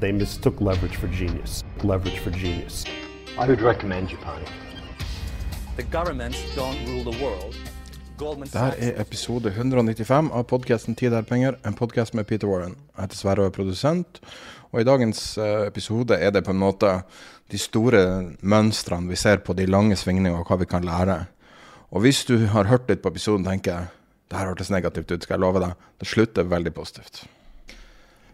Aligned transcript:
They 0.00 0.12
mistook 0.12 0.60
leverage 0.60 0.96
for 0.96 1.08
genius. 1.08 1.64
Leverage 1.82 2.18
for 2.18 2.30
genius. 2.30 2.84
I 3.38 3.46
would 3.46 3.62
recommend 3.62 4.08
Japan. 4.08 4.42
The 5.76 5.84
governments 5.84 6.38
don't 6.54 6.76
rule 6.86 7.12
the 7.12 7.24
world. 7.24 7.54
Goldman 8.18 8.48
Sachs 8.48 8.76
er 8.80 9.00
episode 9.00 9.48
195 9.48 10.30
av 10.32 10.42
podkasten 10.42 10.94
'Tid 10.94 11.12
er 11.12 11.22
penger', 11.22 11.56
en 11.64 11.74
podkast 11.74 12.14
med 12.14 12.26
Peter 12.26 12.46
Warren. 12.48 12.76
Jeg 12.96 13.02
heter 13.02 13.16
Sverre 13.16 13.40
og 13.40 13.46
er 13.46 13.56
produsent, 13.56 14.20
og 14.72 14.80
i 14.80 14.84
dagens 14.84 15.38
eh, 15.38 15.66
episode 15.66 16.14
er 16.14 16.30
det 16.30 16.44
på 16.44 16.50
en 16.50 16.60
måte 16.60 17.02
de 17.52 17.58
store 17.58 18.32
mønstrene 18.40 19.08
vi 19.08 19.16
ser 19.16 19.36
på 19.36 19.52
de 19.52 19.66
lange 19.66 19.96
svingningene, 19.96 20.36
og 20.36 20.46
hva 20.46 20.56
vi 20.56 20.64
kan 20.64 20.84
lære. 20.84 21.26
Og 21.90 22.00
hvis 22.00 22.24
du 22.24 22.46
har 22.46 22.64
hørt 22.64 22.88
litt 22.88 23.02
på 23.02 23.08
episoden, 23.08 23.44
tenker 23.44 23.72
jeg 23.72 23.86
det 24.30 24.38
her 24.38 24.46
hørtes 24.46 24.70
negativt 24.70 25.10
ut, 25.10 25.22
skal 25.22 25.34
jeg 25.34 25.40
love 25.40 25.60
deg. 25.60 25.72
Det 26.00 26.08
slutter 26.08 26.42
veldig 26.42 26.74
positivt. 26.74 27.26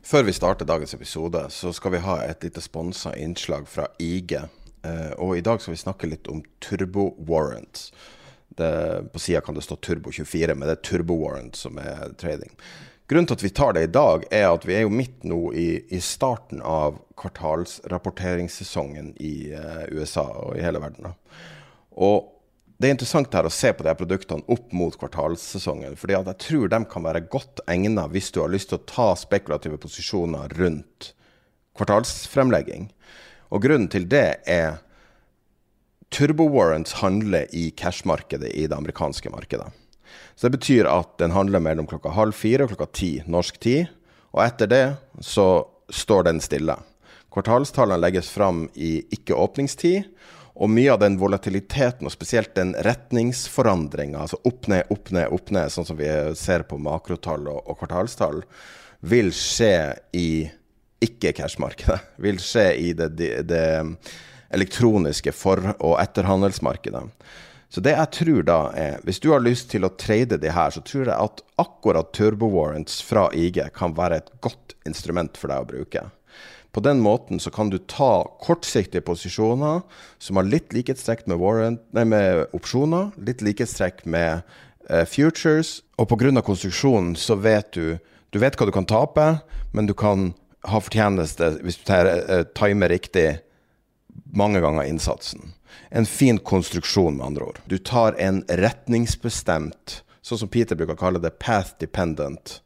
Før 0.03 0.23
vi 0.27 0.33
starter 0.35 0.67
dagens 0.67 0.95
episode, 0.95 1.45
så 1.51 1.71
skal 1.73 1.95
vi 1.95 2.03
ha 2.03 2.17
et 2.25 2.43
lite 2.43 2.61
sponsa 2.61 3.15
innslag 3.17 3.69
fra 3.71 3.87
IG. 4.03 4.35
Eh, 4.35 5.13
og 5.19 5.37
i 5.39 5.45
dag 5.47 5.63
skal 5.63 5.77
vi 5.77 5.83
snakke 5.85 6.11
litt 6.11 6.27
om 6.29 6.43
turbo 6.61 7.13
warrants. 7.29 7.93
På 9.13 9.19
sida 9.19 9.41
kan 9.41 9.55
det 9.55 9.63
stå 9.63 9.77
Turbo 9.77 10.13
24, 10.13 10.55
men 10.55 10.69
det 10.69 10.75
er 10.75 10.83
Turbo 10.85 11.15
Warrant 11.23 11.57
som 11.57 11.79
er 11.81 12.13
trading. 12.21 12.51
Grunnen 13.09 13.27
til 13.27 13.39
at 13.39 13.45
vi 13.45 13.51
tar 13.51 13.73
det 13.73 13.83
i 13.87 13.93
dag, 13.93 14.25
er 14.31 14.51
at 14.51 14.67
vi 14.69 14.75
er 14.77 14.85
jo 14.85 14.93
midt 14.93 15.25
nå 15.25 15.53
i, 15.57 15.83
i 15.89 16.01
starten 16.01 16.63
av 16.65 16.99
kvartalsrapporteringssesongen 17.21 19.15
i 19.21 19.53
eh, 19.57 19.85
USA 19.93 20.27
og 20.45 20.57
i 20.59 20.65
hele 20.65 20.81
verden. 20.83 21.13
Og 21.93 22.32
det 22.83 22.89
er 22.89 22.97
interessant 22.97 23.35
her 23.37 23.47
å 23.47 23.53
se 23.55 23.71
på 23.79 23.85
de 23.87 23.93
produktene 23.95 24.43
opp 24.51 24.73
mot 24.75 24.97
kvartalssesongen. 24.99 25.95
fordi 25.97 26.17
jeg 26.17 26.39
tror 26.43 26.69
de 26.69 26.81
kan 26.91 27.05
være 27.07 27.21
godt 27.31 27.61
egnet 27.71 28.11
hvis 28.11 28.33
du 28.35 28.41
har 28.43 28.51
lyst 28.51 28.73
til 28.73 28.81
å 28.81 28.87
ta 28.91 29.13
spekulative 29.15 29.79
posisjoner 29.79 30.51
rundt 30.59 31.13
kvartalsfremlegging. 31.79 32.91
Og 33.55 33.63
grunnen 33.63 33.87
til 33.93 34.09
det 34.11 34.43
er 34.51 34.81
Turbo 36.13 36.49
warrants 36.51 36.99
handler 37.01 37.47
i 37.55 37.71
cash-markedet 37.71 38.51
i 38.51 38.67
det 38.67 38.77
amerikanske 38.77 39.31
markedet. 39.31 39.71
Så 40.35 40.49
det 40.49 40.59
betyr 40.59 40.91
at 40.91 41.15
den 41.23 41.33
handler 41.33 41.63
mellom 41.63 41.87
klokka 41.87 42.11
halv 42.13 42.35
fire 42.37 42.67
og 42.67 42.75
klokka 42.75 42.91
ti 42.93 43.13
norsk 43.31 43.63
tid. 43.63 43.87
Og 44.35 44.43
etter 44.45 44.69
det 44.69 44.85
så 45.25 45.65
står 45.93 46.27
den 46.29 46.43
stille. 46.43 46.77
Kvartalstallene 47.33 48.03
legges 48.03 48.29
fram 48.29 48.67
i 48.75 48.99
ikke-åpningstid. 49.15 50.11
Og 50.55 50.69
mye 50.69 50.93
av 50.93 51.01
den 51.01 51.17
volatiliteten, 51.21 52.07
og 52.07 52.13
spesielt 52.13 52.53
den 52.59 52.75
retningsforandringa, 52.85 54.21
altså 54.21 54.41
opp 54.49 54.69
ned, 54.69 54.91
opp 54.93 55.13
ned, 55.15 55.31
opp 55.33 55.53
ned, 55.55 55.73
sånn 55.73 55.89
som 55.89 55.97
vi 55.97 56.11
ser 56.37 56.67
på 56.69 56.81
makrotall 56.83 57.49
og, 57.49 57.63
og 57.65 57.79
kvartalstall, 57.81 58.43
vil 59.09 59.33
skje 59.35 59.77
i 60.15 60.29
ikke-cash-markedet. 61.03 61.99
Vil 62.23 62.39
skje 62.43 62.67
i 62.79 62.93
det, 62.97 63.09
det, 63.19 63.33
det 63.49 63.65
elektroniske 64.53 65.33
for- 65.33 65.73
og 65.79 65.97
etterhandelsmarkedet. 66.03 67.07
Så 67.73 67.81
det 67.81 67.95
jeg 67.97 68.13
tror 68.13 68.43
da 68.45 68.59
er, 68.77 68.99
hvis 69.07 69.21
du 69.25 69.31
har 69.33 69.41
lyst 69.41 69.71
til 69.73 69.87
å 69.89 69.95
trade 69.97 70.37
de 70.37 70.51
her, 70.53 70.73
så 70.75 70.83
tror 70.85 71.09
jeg 71.09 71.17
at 71.17 71.41
akkurat 71.63 72.11
turbo 72.13 72.51
warrants 72.53 72.99
fra 73.01 73.31
IG 73.33 73.63
kan 73.73 73.95
være 73.97 74.21
et 74.21 74.29
godt 74.45 74.77
instrument 74.85 75.41
for 75.41 75.49
deg 75.49 75.65
å 75.65 75.71
bruke. 75.71 76.03
På 76.73 76.81
den 76.81 77.01
måten 77.05 77.41
så 77.41 77.51
kan 77.51 77.71
du 77.71 77.79
ta 77.79 78.25
kortsiktige 78.41 79.05
posisjoner 79.05 79.83
som 80.19 80.39
har 80.41 80.49
litt 80.49 80.73
likhetstrekk 80.73 81.27
med, 81.29 82.07
med 82.09 82.47
opsjoner, 82.57 83.11
litt 83.21 83.45
likhetstrekk 83.45 84.07
med 84.09 84.41
eh, 84.89 85.05
futures, 85.05 85.83
og 86.01 86.09
pga. 86.09 86.41
konstruksjonen 86.41 87.15
så 87.17 87.37
vet 87.37 87.73
du 87.73 87.99
Du 88.33 88.39
vet 88.41 88.57
hva 88.57 88.65
du 88.65 88.73
kan 88.73 88.87
tape, 88.89 89.43
men 89.77 89.85
du 89.87 89.93
kan 89.93 90.31
ha 90.65 90.79
fortjeneste 90.81 91.51
hvis 91.61 91.77
du 91.77 91.85
tar, 91.85 92.07
eh, 92.09 92.47
timer 92.57 92.89
riktig 92.89 93.43
mange 94.33 94.61
ganger 94.61 94.89
innsatsen. 94.89 95.53
En 95.91 96.07
fin 96.07 96.39
konstruksjon, 96.39 97.17
med 97.17 97.27
andre 97.27 97.45
ord. 97.45 97.61
Du 97.69 97.77
tar 97.79 98.17
en 98.19 98.41
retningsbestemt, 98.49 100.01
sånn 100.25 100.41
som 100.41 100.49
Peter 100.49 100.77
bruker 100.77 100.97
å 100.97 101.03
kalle 101.03 101.21
det, 101.21 101.35
path 101.45 101.77
dependent 101.81 102.63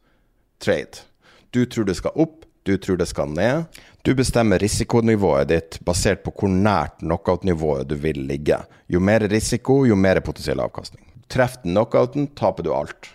trade. 0.62 1.02
Du 1.50 1.64
tror 1.66 1.88
det 1.88 1.96
skal 1.98 2.14
opp, 2.14 2.45
du 2.66 2.74
tror 2.82 2.98
det 2.98 3.06
skal 3.06 3.30
ned. 3.30 3.66
Du 4.02 4.12
bestemmer 4.14 4.58
risikonivået 4.62 5.50
ditt 5.50 5.78
basert 5.86 6.24
på 6.24 6.32
hvor 6.34 6.50
nært 6.50 7.00
knockout-nivået 7.02 7.88
du 7.90 7.96
vil 8.02 8.24
ligge. 8.28 8.58
Jo 8.90 9.00
mer 9.02 9.24
risiko, 9.30 9.84
jo 9.86 9.96
mer 9.98 10.20
potensiell 10.22 10.62
avkastning. 10.62 11.04
Treffer 11.30 11.64
den 11.64 11.74
knockouten, 11.74 12.28
taper 12.38 12.66
du 12.66 12.72
alt. 12.74 13.08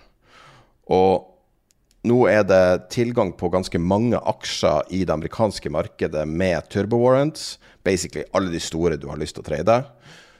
Og 0.91 1.27
nå 2.07 2.17
er 2.31 2.43
det 2.47 2.89
tilgang 2.95 3.31
på 3.37 3.51
ganske 3.53 3.79
mange 3.79 4.17
aksjer 4.17 4.89
i 4.89 5.03
det 5.05 5.13
amerikanske 5.13 5.69
markedet 5.71 6.25
med 6.27 6.67
turbo 6.73 6.97
warrants. 7.03 7.59
Basically 7.85 8.25
alle 8.33 8.51
de 8.51 8.59
store 8.59 8.97
du 8.97 9.07
har 9.11 9.21
lyst 9.21 9.37
til 9.37 9.45
å 9.45 9.49
trade. 9.51 9.77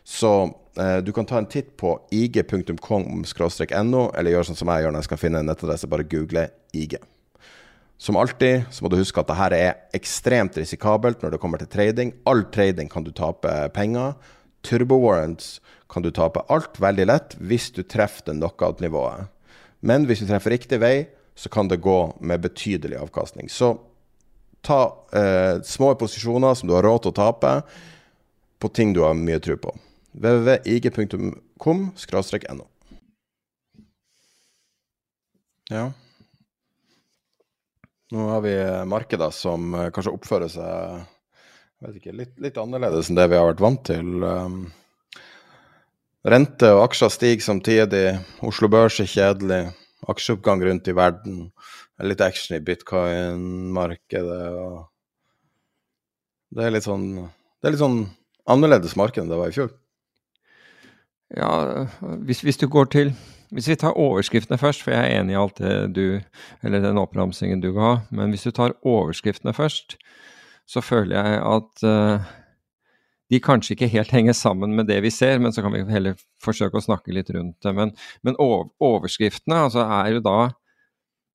Så 0.04 0.34
eh, 0.80 0.98
du 1.06 1.14
kan 1.14 1.28
ta 1.30 1.38
en 1.38 1.48
titt 1.52 1.76
på 1.78 1.94
ig.com-no, 2.12 4.04
eller 4.18 4.34
gjør 4.34 4.50
sånn 4.50 4.60
som 4.64 4.72
jeg 4.74 4.84
gjør 4.84 4.96
når 4.96 5.04
jeg 5.04 5.10
skal 5.12 5.22
finne 5.22 5.44
en 5.44 5.52
nettadresse, 5.52 5.90
bare 5.92 6.08
google 6.10 6.48
IG. 6.74 6.98
Som 8.02 8.18
alltid 8.18 8.64
så 8.74 8.82
må 8.82 8.90
du 8.90 8.98
huske 8.98 9.22
at 9.22 9.28
det 9.30 9.38
her 9.38 9.54
er 9.54 9.76
ekstremt 9.94 10.56
risikabelt 10.58 11.22
når 11.22 11.36
det 11.36 11.40
kommer 11.44 11.62
til 11.62 11.70
trading. 11.70 12.10
All 12.26 12.42
trading 12.50 12.90
kan 12.90 13.06
du 13.06 13.12
tape 13.14 13.70
penger. 13.76 14.16
Turbo 14.66 14.98
warrants 15.04 15.62
kan 15.90 16.02
du 16.02 16.10
tape 16.10 16.42
alt 16.50 16.80
veldig 16.82 17.06
lett 17.06 17.36
hvis 17.38 17.70
du 17.76 17.84
treffer 17.86 18.26
det 18.32 18.40
knockout-nivået. 18.40 19.30
Men 19.86 20.06
hvis 20.10 20.20
du 20.24 20.28
treffer 20.30 20.50
riktig 20.56 20.82
vei, 20.82 21.08
så 21.38 21.50
kan 21.54 21.70
det 21.70 21.82
gå 21.86 22.16
med 22.26 22.42
betydelig 22.42 22.98
avkastning. 22.98 23.50
Så 23.54 23.78
ta 24.66 24.98
eh, 25.14 25.62
små 25.62 25.96
posisjoner 25.96 26.54
som 26.58 26.68
du 26.70 26.74
har 26.78 26.84
råd 26.86 27.00
til 27.06 27.14
å 27.14 27.20
tape, 27.22 27.62
på 28.62 28.68
ting 28.74 28.94
du 28.98 29.02
har 29.06 29.14
mye 29.18 29.40
tro 29.42 29.58
på. 29.62 29.78
www.ig.com-no. 30.18 31.46
Ja. 35.72 35.92
Nå 38.12 38.28
har 38.28 38.42
vi 38.44 38.54
markeder 38.92 39.32
som 39.32 39.72
eh, 39.76 39.90
kanskje 39.96 40.12
oppfører 40.12 40.52
seg 40.52 41.96
ikke, 41.96 42.12
litt, 42.14 42.34
litt 42.44 42.58
annerledes 42.60 43.10
enn 43.10 43.18
det 43.18 43.30
vi 43.32 43.38
har 43.40 43.48
vært 43.48 43.64
vant 43.64 43.84
til. 43.88 44.22
Um, 44.22 44.58
rente 46.28 46.74
og 46.76 46.84
aksjer 46.90 47.14
stiger 47.16 47.46
samtidig. 47.46 48.04
Oslo 48.46 48.70
Børs 48.72 49.00
er 49.02 49.10
kjedelig 49.10 49.62
aksjeoppgang 50.12 50.62
rundt 50.68 50.92
i 50.92 50.98
verden. 50.98 51.40
Litt 52.02 52.22
action 52.26 52.58
i 52.58 52.64
bitcoin-markedet. 52.66 54.46
Det 56.52 56.68
er 56.68 56.74
litt 56.74 56.88
sånn 56.88 57.08
Det 57.16 57.70
er 57.70 57.76
litt 57.76 57.82
sånn 57.84 58.02
annerledes 58.50 58.98
marked 59.00 59.22
enn 59.22 59.30
det 59.32 59.40
var 59.40 59.54
i 59.54 59.56
fjor. 59.56 59.70
Ja, 61.38 61.88
hvis, 62.28 62.42
hvis 62.44 62.60
du 62.60 62.68
går 62.68 62.90
til 62.92 63.14
Hvis 63.52 63.68
vi 63.68 63.76
tar 63.76 63.98
overskriftene 64.00 64.60
først, 64.60 64.84
for 64.84 64.96
jeg 64.96 65.04
er 65.04 65.20
enig 65.20 65.36
i 65.36 65.40
alt 65.40 65.58
det 65.60 65.74
du 65.96 66.06
Eller 66.64 66.84
den 66.84 67.00
oppramsingen 67.02 67.62
du 67.64 67.74
ga, 67.76 67.98
men 68.10 68.32
hvis 68.32 68.48
du 68.48 68.52
tar 68.56 68.78
overskriftene 68.88 69.54
først, 69.54 69.98
så 70.70 70.82
føler 70.82 71.18
jeg 71.18 71.42
at 71.44 71.84
uh, 71.84 72.30
de 73.32 73.40
kanskje 73.44 73.76
ikke 73.76 73.92
helt 73.92 74.12
henger 74.12 74.36
sammen 74.36 74.76
med 74.76 74.88
det 74.88 75.02
vi 75.04 75.12
ser, 75.12 75.40
men 75.40 75.52
så 75.52 75.64
kan 75.64 75.74
vi 75.74 75.84
heller 75.88 76.16
forsøke 76.44 76.80
å 76.80 76.84
snakke 76.84 77.14
litt 77.16 77.32
rundt 77.32 77.58
det. 77.64 77.74
Men, 77.76 77.94
men 78.24 78.40
overskriftene 78.40 79.66
altså, 79.68 79.84
er 79.84 80.16
jo 80.16 80.24
da 80.24 80.38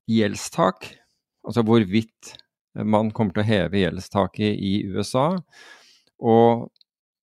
gjeldstak, 0.08 0.90
altså 1.46 1.64
hvorvidt 1.66 2.36
man 2.76 3.10
kommer 3.16 3.36
til 3.36 3.44
å 3.44 3.48
heve 3.48 3.80
gjeldstaket 3.80 4.60
i 4.60 4.74
USA. 4.92 5.30
Og 6.20 6.68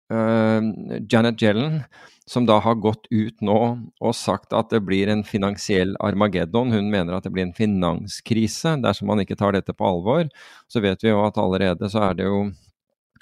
Janet 0.09 1.43
Yellen, 1.45 1.83
som 2.29 2.47
da 2.49 2.59
har 2.65 2.79
gått 2.81 3.07
ut 3.11 3.43
nå 3.45 3.59
og 4.01 4.15
sagt 4.17 4.55
at 4.57 4.71
det 4.73 4.81
blir 4.85 5.09
en 5.13 5.25
finansiell 5.25 5.93
armageddon. 6.05 6.73
Hun 6.73 6.89
mener 6.93 7.17
at 7.17 7.27
det 7.27 7.33
blir 7.35 7.47
en 7.47 7.57
finanskrise 7.57 8.77
dersom 8.85 9.09
man 9.13 9.21
ikke 9.25 9.37
tar 9.37 9.57
dette 9.57 9.77
på 9.77 9.89
alvor. 9.89 10.29
Så 10.69 10.81
vet 10.85 11.05
vi 11.05 11.13
jo 11.13 11.21
at 11.25 11.41
allerede 11.41 11.89
så 11.93 12.09
er 12.11 12.19
det 12.19 12.29
jo 12.29 12.47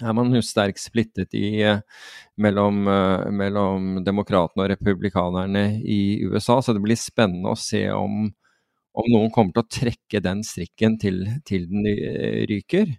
er 0.02 0.12
man 0.16 0.34
jo 0.34 0.42
sterkt 0.44 0.82
splittet 0.82 1.34
i, 1.36 1.62
eh, 1.64 1.80
mellom, 2.36 2.82
uh, 2.88 3.30
mellom 3.32 4.04
demokratene 4.04 4.66
og 4.66 4.70
republikanerne 4.74 5.80
i 5.80 6.20
USA, 6.26 6.60
så 6.60 6.74
det 6.76 6.82
blir 6.84 6.98
spennende 7.00 7.52
å 7.52 7.56
se 7.56 7.86
om, 7.94 8.26
om 8.96 9.10
noen 9.12 9.32
kommer 9.32 9.54
til 9.56 9.64
å 9.64 9.74
trekke 9.80 10.20
den 10.20 10.42
strikken 10.44 10.98
til, 11.00 11.24
til 11.48 11.68
den 11.70 11.88
ryker. 12.50 12.92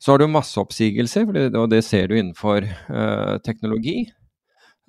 Så 0.00 0.14
har 0.14 0.22
du 0.22 0.30
masseoppsigelser, 0.32 1.28
og 1.52 1.66
det 1.72 1.82
ser 1.84 2.08
du 2.08 2.16
innenfor 2.16 2.64
uh, 2.64 3.36
teknologi. 3.44 4.06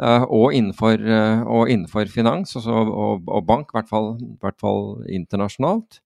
Uh, 0.01 0.23
og, 0.23 0.53
innenfor, 0.55 1.03
uh, 1.03 1.43
og, 1.43 1.67
innenfor, 1.69 2.07
finans 2.09 2.55
også, 2.57 2.71
og, 2.71 3.27
og, 3.27 3.43
bank, 3.45 3.69
i 3.73 3.77
hvert 3.77 3.91
fall, 3.91 4.07
hvert 4.41 4.57
fall, 4.63 5.03
internasjonalt. 5.11 5.99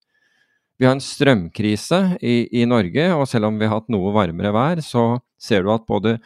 Vi 0.81 0.88
har 0.88 0.98
en 0.98 1.04
strømkrise 1.04 2.18
i, 2.19 2.50
i, 2.50 2.66
Norge, 2.68 3.06
og 3.16 3.30
selv 3.31 3.48
om 3.48 3.62
vi 3.62 3.69
har 3.69 3.78
hatt 3.78 3.94
noe 3.94 4.12
varmere 4.16 4.52
vær, 4.52 4.81
så 4.84 5.22
ser 5.40 5.63
du 5.63 5.72
at 5.72 5.86
både 5.88 6.18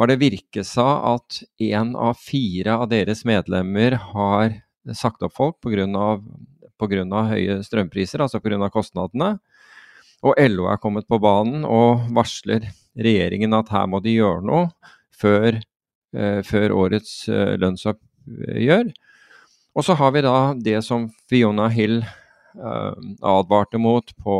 var 0.00 0.08
det 0.08 0.18
Virke 0.22 0.64
sa 0.66 0.88
at 1.12 1.42
én 1.60 1.92
av 1.94 2.16
fire 2.18 2.80
av 2.80 2.88
deres 2.90 3.26
medlemmer 3.28 3.94
har 4.14 4.56
sagt 4.96 5.22
opp 5.22 5.36
folk 5.36 5.60
pga. 5.62 5.86
høye 7.28 7.60
strømpriser, 7.62 8.24
altså 8.24 8.40
pga. 8.40 8.70
kostnadene. 8.72 9.36
Og 10.22 10.38
LO 10.38 10.68
er 10.70 10.80
kommet 10.82 11.08
på 11.10 11.18
banen 11.22 11.64
og 11.66 12.06
varsler 12.14 12.68
regjeringen 12.98 13.54
at 13.56 13.72
her 13.72 13.88
må 13.90 14.02
de 14.04 14.14
gjøre 14.14 14.44
noe 14.46 14.68
før, 15.18 15.58
eh, 16.14 16.40
før 16.46 16.76
årets 16.84 17.14
eh, 17.28 17.54
lønnsoppgjør. 17.58 18.92
Og 19.72 19.86
så 19.86 19.96
har 19.96 20.12
vi 20.14 20.22
da 20.24 20.36
det 20.54 20.82
som 20.86 21.08
Fiona 21.30 21.66
Hill 21.72 22.02
eh, 22.02 22.94
advarte 23.24 23.80
mot 23.80 24.14
på 24.22 24.36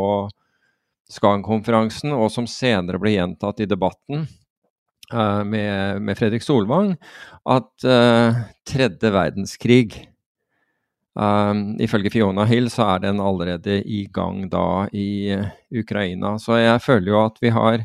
Skagen-konferansen, 1.13 2.13
og 2.15 2.31
som 2.31 2.47
senere 2.49 3.01
ble 3.01 3.17
gjentatt 3.17 3.59
i 3.61 3.69
debatten 3.69 4.23
eh, 5.11 5.43
med, 5.43 5.99
med, 6.01 6.17
Fredrik 6.17 6.45
Solvang, 6.45 6.95
at 7.43 7.85
eh, 7.85 8.43
tredje 8.69 9.11
verdenskrig 9.13 10.05
Um, 11.13 11.75
ifølge 11.77 12.09
Fiona 12.09 12.41
Hill 12.49 12.71
så 12.73 12.87
er 12.95 13.03
den 13.03 13.19
allerede 13.21 13.83
i 13.85 14.07
gang 14.09 14.47
da 14.49 14.87
i 14.89 15.35
uh, 15.37 15.45
Ukraina. 15.69 16.39
Så 16.41 16.57
jeg 16.57 16.81
føler 16.81 17.11
jo 17.11 17.19
at 17.21 17.37
vi 17.41 17.51
har, 17.53 17.83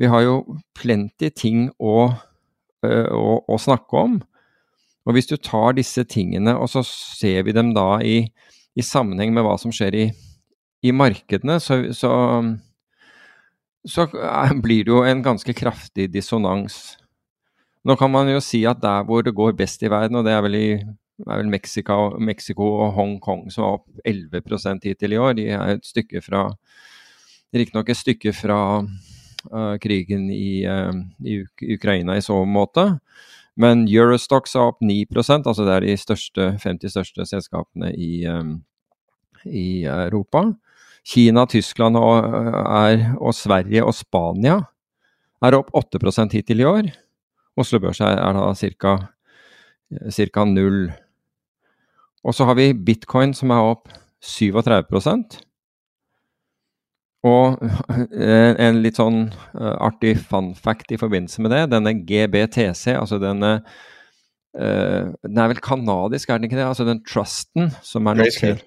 vi 0.00 0.08
har 0.08 0.24
jo 0.24 0.38
plenty 0.76 1.28
ting 1.36 1.66
å, 1.76 2.08
uh, 2.86 3.10
å, 3.12 3.34
å, 3.44 3.58
snakke 3.60 4.00
om. 4.00 4.16
Og 5.04 5.16
hvis 5.16 5.28
du 5.28 5.36
tar 5.36 5.76
disse 5.76 6.04
tingene 6.08 6.54
og 6.56 6.70
så 6.72 6.84
ser 6.86 7.44
vi 7.44 7.52
dem 7.56 7.74
da 7.76 8.00
i, 8.00 8.22
i 8.72 8.84
sammenheng 8.84 9.34
med 9.36 9.44
hva 9.44 9.58
som 9.60 9.72
skjer 9.74 9.98
i, 9.98 10.06
i 10.80 10.94
markedene, 10.96 11.58
så, 11.60 11.82
så, 11.92 12.14
så 13.84 14.08
blir 14.64 14.88
det 14.88 14.94
jo 14.94 15.04
en 15.04 15.20
ganske 15.26 15.56
kraftig 15.60 16.08
dissonans. 16.14 16.96
Nå 17.84 18.00
kan 18.00 18.12
man 18.12 18.32
jo 18.32 18.40
si 18.44 18.64
at 18.68 18.80
der 18.80 19.04
hvor 19.08 19.24
det 19.24 19.36
går 19.36 19.52
best 19.60 19.84
i 19.84 19.92
verden, 19.92 20.20
og 20.20 20.24
det 20.24 20.32
er 20.32 20.44
vel 20.48 20.56
i 20.56 20.68
det 21.20 21.32
er 21.32 21.40
vel 21.42 21.50
Mexico, 21.52 21.96
Mexico 22.18 22.66
og 22.84 22.94
Hongkong 22.96 23.48
som 23.52 23.66
er 23.66 23.74
opp 23.76 24.06
11% 24.08 24.86
hittil 24.88 25.14
i 25.14 25.20
år. 25.20 25.34
De 25.36 25.46
er 25.52 25.74
et 25.76 25.86
stykke 25.86 26.22
fra 26.24 26.48
Riktignok 27.50 27.88
et 27.90 27.98
stykke 27.98 28.32
fra 28.36 28.60
uh, 28.78 29.74
krigen 29.82 30.28
i, 30.30 30.62
uh, 30.70 30.94
i, 31.26 31.40
Ukraina 31.74 32.14
i 32.16 32.22
så 32.22 32.38
måte. 32.46 32.86
Men 33.60 33.88
Eurostox 33.90 34.54
er 34.54 34.70
opp 34.70 34.78
9% 34.86 35.50
altså 35.50 35.66
det 35.66 35.74
er 35.74 35.86
de 35.88 35.96
største, 35.98 36.46
50 36.62 36.94
største 36.94 37.26
selskapene 37.26 37.90
i, 37.98 38.22
um, 38.30 38.60
i 39.44 39.82
Europa. 39.84 40.46
Kina, 41.06 41.44
Tyskland 41.50 41.98
og, 41.98 42.30
er, 42.30 43.10
og, 43.18 43.34
Sverige 43.34 43.82
og 43.84 43.96
Spania 43.96 44.60
er 45.42 45.56
opp 45.58 45.72
8% 45.74 46.36
hittil 46.36 46.62
i 46.62 46.68
år. 46.68 46.90
Oslo 47.58 47.80
Børs 47.82 48.00
er, 48.04 48.20
da 48.20 48.54
ca. 50.12 50.44
null. 50.44 50.92
Og 52.26 52.36
så 52.36 52.46
har 52.48 52.58
vi 52.58 52.72
bitcoin 52.76 53.32
som 53.36 53.52
er 53.54 53.68
opp 53.72 53.88
37 54.20 55.38
Og 57.24 57.62
eh, 58.26 58.52
en 58.60 58.82
litt 58.84 59.00
sånn 59.00 59.30
uh, 59.56 59.76
artig 59.80 60.18
fun 60.28 60.52
fact 60.54 60.92
i 60.92 61.00
forbindelse 61.00 61.44
med 61.44 61.54
det, 61.54 61.62
denne 61.72 61.94
GBTC, 62.08 62.96
altså 62.96 63.20
denne 63.20 63.60
uh, 63.60 65.12
Den 65.24 65.38
er 65.38 65.52
vel 65.54 65.62
kanadisk, 65.64 66.28
er 66.28 66.40
den 66.40 66.50
ikke 66.50 66.60
det? 66.60 66.68
Altså 66.68 66.88
den 66.88 67.04
trusten 67.08 67.72
som 67.82 68.08
er 68.10 68.20
Grayscale. 68.20 68.60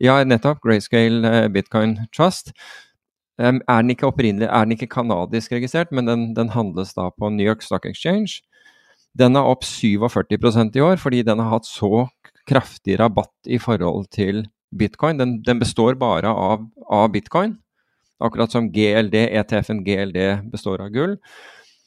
Ja, 0.00 0.22
nettopp. 0.24 0.62
Grayscale 0.64 1.50
Bitcoin 1.52 1.98
Trust. 2.16 2.54
Er 3.40 3.58
den 3.68 3.90
ikke 3.92 4.08
opprinnelig, 4.08 4.48
er 4.48 4.64
den 4.64 4.72
ikke 4.72 4.88
kanadisk 4.88 5.52
registrert, 5.52 5.92
men 5.92 6.08
den, 6.08 6.22
den 6.36 6.50
handles 6.52 6.94
da 6.96 7.10
på 7.12 7.28
New 7.32 7.44
York 7.44 7.62
Stock 7.64 7.84
Exchange. 7.88 8.40
Den 9.18 9.36
er 9.36 9.48
opp 9.48 9.64
47% 9.64 10.76
i 10.76 10.82
år, 10.84 10.96
fordi 11.00 11.22
den 11.26 11.40
har 11.40 11.50
hatt 11.52 11.68
så 11.68 12.06
kraftig 12.48 12.98
rabatt 13.00 13.48
i 13.48 13.58
forhold 13.60 14.08
til 14.14 14.44
bitcoin. 14.76 15.18
Den, 15.18 15.40
den 15.42 15.60
består 15.60 15.98
bare 15.98 16.30
av, 16.30 16.66
av, 16.86 17.10
bitcoin. 17.12 17.56
Akkurat 18.20 18.52
som 18.52 18.68
GLD, 18.72 19.16
ETF-en 19.16 19.82
GLD 19.84 20.50
består 20.52 20.82
av 20.84 20.92
gull, 20.94 21.16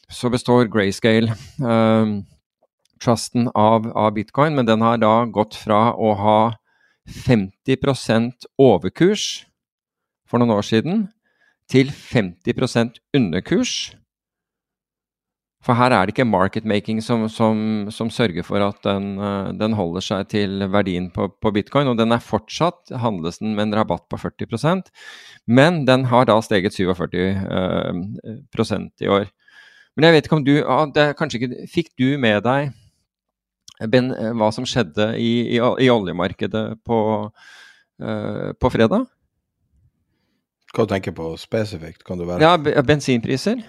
så 0.09 0.31
består 0.33 0.69
Grayscale 0.73 1.35
um, 1.61 2.23
trusten 3.01 3.49
av, 3.53 3.87
av, 3.93 4.13
bitcoin, 4.15 4.55
men 4.57 4.67
den 4.67 4.81
har 4.81 4.97
da 5.01 5.25
gått 5.29 5.55
fra 5.59 5.91
å 5.93 6.13
ha 6.17 6.39
50% 7.09 8.47
overkurs 8.61 9.45
for 10.29 10.41
noen 10.41 10.55
år 10.55 10.65
siden 10.65 11.03
til 11.69 11.91
50% 11.93 12.97
underkurs 13.15 13.93
for 15.63 15.79
her 15.79 15.93
er 15.95 16.05
det 16.05 16.13
ikke 16.13 16.27
marketmaking 16.27 16.99
som, 17.03 17.23
som, 17.31 17.59
som 17.93 18.09
sørger 18.11 18.43
for 18.43 18.59
at 18.65 18.81
den, 18.83 19.13
eh, 19.15 19.51
den, 19.55 19.75
holder 19.77 20.03
seg 20.03 20.27
til 20.33 20.65
verdien 20.73 21.07
på, 21.15 21.29
på, 21.39 21.53
bitcoin. 21.55 21.87
Og 21.87 21.95
den 21.99 22.11
er 22.11 22.23
fortsatt 22.23 22.91
handles 22.99 23.39
den 23.39 23.55
med 23.55 23.69
en 23.69 23.77
rabatt 23.79 24.09
på 24.11 24.19
40% 24.19 24.91
men 25.45 25.85
den 25.87 26.05
har 26.11 26.27
da 26.27 26.37
steget 26.41 26.75
47 26.75 27.15
eh, 27.19 28.77
i 29.01 29.07
år. 29.07 29.27
Men 29.95 30.07
jeg 30.07 30.13
vet 30.13 30.25
ikke 30.25 30.37
om 30.39 30.45
du 30.45 30.55
ah, 30.65 30.87
ikke, 30.87 31.67
Fikk 31.69 31.91
du 31.99 32.17
med 32.17 32.41
deg 32.43 32.71
ben, 33.91 34.13
hva 34.39 34.49
som 34.55 34.65
skjedde 34.65 35.13
i, 35.19 35.57
i, 35.57 35.59
i 35.59 35.89
oljemarkedet 35.91 36.65
på, 36.85 36.99
eh, 38.01 38.49
på 38.55 38.71
fredag? 38.73 39.05
Hva 40.73 40.87
tenker 40.89 41.13
du 41.13 41.19
på 41.19 41.33
spesifikt? 41.37 42.03
Kan 42.07 42.17
du 42.17 42.25
være 42.25 42.41
Ja, 42.41 42.81
bensinpriser. 42.81 43.61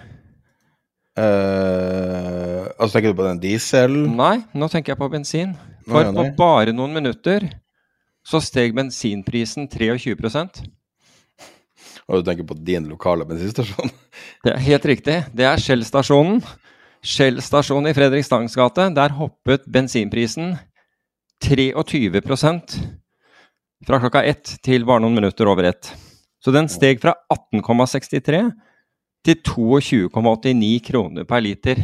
Uh, 1.15 2.67
altså 2.75 2.97
Tenker 2.97 3.13
du 3.13 3.19
på 3.21 3.27
den 3.29 3.39
diesel? 3.39 3.93
Nei, 4.17 4.41
nå 4.51 4.67
tenker 4.71 4.93
jeg 4.93 4.99
på 4.99 5.11
bensin. 5.13 5.53
For 5.87 6.03
nei, 6.03 6.11
nei. 6.11 6.17
på 6.17 6.39
bare 6.41 6.73
noen 6.75 6.95
minutter 6.95 7.47
så 8.25 8.41
steg 8.41 8.73
bensinprisen 8.73 9.67
23% 9.69 10.63
Og 12.09 12.17
du 12.17 12.25
tenker 12.25 12.47
på 12.49 12.57
din 12.57 12.89
lokale 12.89 13.27
bensinstasjon? 13.29 13.91
Det 14.45 14.53
er 14.53 14.63
helt 14.65 14.85
riktig. 14.89 15.17
Det 15.33 15.45
er 15.45 15.61
Shell-stasjonen. 15.61 16.41
Shell-stasjonen 17.05 17.89
i 17.89 17.95
Fredrikstangs 17.97 18.57
gate. 18.57 18.89
Der 18.97 19.15
hoppet 19.17 19.65
bensinprisen 19.71 20.55
23 21.45 22.21
fra 23.85 23.99
klokka 24.01 24.23
ett 24.23 24.55
til 24.65 24.85
bare 24.87 25.03
noen 25.03 25.17
minutter 25.17 25.49
over 25.49 25.67
ett. 25.69 25.91
Så 26.41 26.53
den 26.53 26.69
steg 26.71 27.01
fra 27.01 27.13
18,63 27.33 28.47
til 29.25 29.41
22,89 29.41 30.79
kroner 30.85 31.27
per 31.27 31.43
liter. 31.43 31.81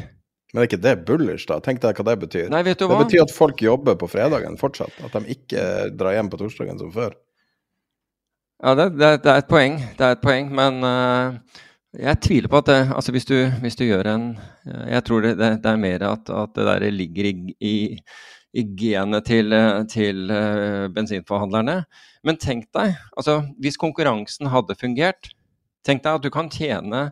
Men 0.51 0.63
er 0.63 0.67
ikke 0.67 0.81
det 0.83 0.95
bullish, 1.07 1.47
da? 1.47 1.61
Tenk 1.63 1.79
deg 1.83 1.97
hva 1.97 2.05
det 2.09 2.17
betyr. 2.25 2.47
Nei, 2.51 2.61
vet 2.67 2.79
du 2.79 2.85
hva? 2.85 2.99
Det 2.99 3.07
betyr 3.07 3.23
at 3.23 3.33
folk 3.33 3.61
jobber 3.63 3.95
på 3.99 4.09
fredagen 4.11 4.57
fortsatt. 4.59 4.97
At 5.05 5.15
de 5.15 5.35
ikke 5.37 5.65
drar 5.95 6.17
hjem 6.17 6.31
på 6.31 6.39
torsdagen 6.41 6.81
som 6.81 6.91
før. 6.93 7.15
Ja, 8.61 8.75
det, 8.77 8.91
det, 8.99 9.11
det 9.23 9.31
er 9.31 9.41
et 9.41 9.49
poeng. 9.49 9.79
Det 9.97 10.05
er 10.05 10.17
et 10.17 10.23
poeng, 10.23 10.51
men 10.53 10.83
uh, 10.85 11.63
jeg 11.97 12.19
tviler 12.21 12.51
på 12.51 12.59
at 12.61 12.67
det 12.69 12.81
Altså, 12.93 13.15
hvis 13.15 13.25
du, 13.25 13.37
hvis 13.63 13.79
du 13.79 13.87
gjør 13.87 14.11
en 14.11 14.27
uh, 14.37 14.83
Jeg 14.91 15.05
tror 15.07 15.23
det, 15.25 15.33
det, 15.39 15.71
er 15.71 15.81
mer 15.81 16.05
at, 16.11 16.29
at 16.29 16.53
det 16.55 16.67
der 16.67 16.85
ligger 16.93 17.31
i, 17.31 17.33
i, 17.57 17.75
i 18.53 18.65
genet 18.77 19.25
til, 19.25 19.55
til 19.89 20.27
uh, 20.29 20.91
bensinforhandlerne. 20.93 21.79
Men 22.27 22.37
tenk 22.37 22.67
deg, 22.75 22.99
altså 23.17 23.39
hvis 23.57 23.79
konkurransen 23.81 24.51
hadde 24.51 24.77
fungert 24.77 25.31
Tenk 25.81 26.03
deg 26.03 26.19
at 26.19 26.21
du 26.21 26.29
kan 26.29 26.51
tjene 26.53 27.07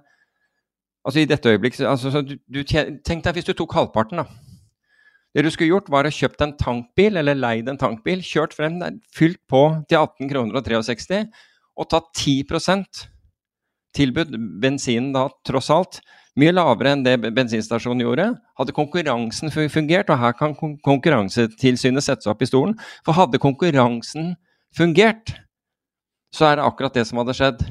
Altså 1.10 1.24
i 1.24 1.30
dette 1.30 1.50
øyeblikk 1.50 1.80
altså, 1.90 2.22
Tenk 2.62 3.24
deg 3.26 3.34
hvis 3.34 3.48
du 3.48 3.56
tok 3.58 3.74
halvparten, 3.74 4.22
da. 4.22 4.28
Det 5.34 5.44
du 5.46 5.50
skulle 5.54 5.70
gjort, 5.70 5.90
var 5.94 6.06
å 6.06 6.14
kjøpt 6.14 6.42
en 6.42 6.56
tankbil, 6.58 7.18
eller 7.22 7.38
leid 7.38 7.70
en 7.70 7.78
tankbil, 7.78 8.22
kjørt 8.26 8.54
frem, 8.58 8.80
fylt 9.14 9.42
på 9.50 9.62
til 9.90 10.00
18 10.00 10.30
kroner 10.30 10.58
og 10.58 10.66
63, 10.66 11.26
og 11.78 11.90
tatt 11.90 12.10
10 12.18 12.46
tilbud 13.98 14.34
bensinen 14.62 15.12
da, 15.14 15.28
tross 15.46 15.70
alt, 15.74 16.00
mye 16.40 16.54
lavere 16.54 16.94
enn 16.94 17.04
det 17.06 17.16
bensinstasjonen 17.36 18.06
gjorde. 18.06 18.28
Hadde 18.58 18.76
konkurransen 18.78 19.54
fungert, 19.54 20.10
og 20.14 20.22
her 20.22 20.36
kan 20.38 20.56
Konkurransetilsynet 20.86 22.06
sette 22.06 22.26
seg 22.26 22.34
opp 22.34 22.46
i 22.46 22.50
stolen, 22.50 22.78
for 23.06 23.18
hadde 23.18 23.42
konkurransen 23.42 24.34
fungert, 24.78 25.34
så 26.34 26.52
er 26.52 26.60
det 26.60 26.70
akkurat 26.70 26.98
det 26.98 27.06
som 27.10 27.22
hadde 27.22 27.38
skjedd. 27.38 27.66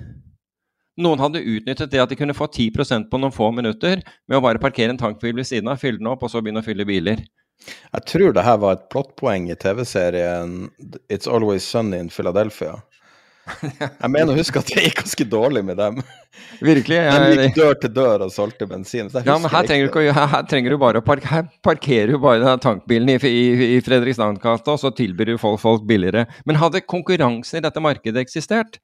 Noen 0.99 1.23
hadde 1.23 1.45
utnyttet 1.45 1.93
det 1.93 2.01
at 2.03 2.11
de 2.11 2.19
kunne 2.19 2.35
få 2.35 2.49
10% 2.51 3.07
på 3.11 3.21
noen 3.23 3.35
få 3.35 3.53
minutter 3.55 4.03
med 4.27 4.39
å 4.39 4.43
bare 4.45 4.63
parkere 4.63 4.95
en 4.95 5.01
tankbil 5.01 5.37
ved 5.39 5.47
siden 5.47 5.71
av, 5.71 5.79
fylle 5.79 6.01
den 6.01 6.11
opp 6.11 6.25
og 6.27 6.33
så 6.33 6.43
begynne 6.43 6.65
å 6.65 6.67
fylle 6.67 6.87
biler. 6.89 7.23
Jeg 7.93 8.05
tror 8.07 8.35
det 8.35 8.45
her 8.47 8.59
var 8.63 8.77
et 8.77 8.87
plottpoeng 8.93 9.49
i 9.51 9.57
TV-serien 9.59 10.69
It's 11.11 11.31
Always 11.31 11.67
Sunny 11.67 11.99
in 12.03 12.11
Philadelphia. 12.13 12.77
Jeg 14.03 14.11
mener 14.13 14.35
å 14.35 14.39
huske 14.39 14.61
at 14.61 14.69
det 14.71 14.85
gikk 14.85 15.03
ganske 15.03 15.27
dårlig 15.31 15.63
med 15.65 15.79
dem. 15.81 16.01
Virkelig? 16.61 16.99
Jeg, 16.99 17.23
de 17.39 17.47
gikk 17.47 17.57
dør 17.57 17.79
til 17.83 17.93
dør 17.97 18.25
og 18.27 18.33
solgte 18.35 18.69
bensin. 18.69 19.09
Ja, 19.15 19.39
men 19.41 19.51
her 19.53 19.69
trenger, 19.69 19.91
du, 19.91 20.11
her, 20.15 20.35
trenger, 20.51 20.75
du, 20.75 20.79
bare 20.81 21.01
å 21.01 21.07
park, 21.07 21.25
her 21.31 21.47
parkerer 21.65 22.13
du 22.13 22.21
bare 22.23 22.57
tankbilen 22.63 23.15
i, 23.15 23.17
i, 23.31 23.71
i 23.79 23.81
Fredriksdalsgata, 23.85 24.75
og 24.75 24.83
så 24.83 24.93
tilbyr 24.95 25.33
du 25.33 25.39
folk, 25.41 25.61
folk 25.63 25.87
billigere. 25.89 26.27
Men 26.49 26.61
hadde 26.61 26.85
konkurransen 26.85 27.61
i 27.61 27.65
dette 27.65 27.83
markedet 27.83 28.27
eksistert, 28.27 28.81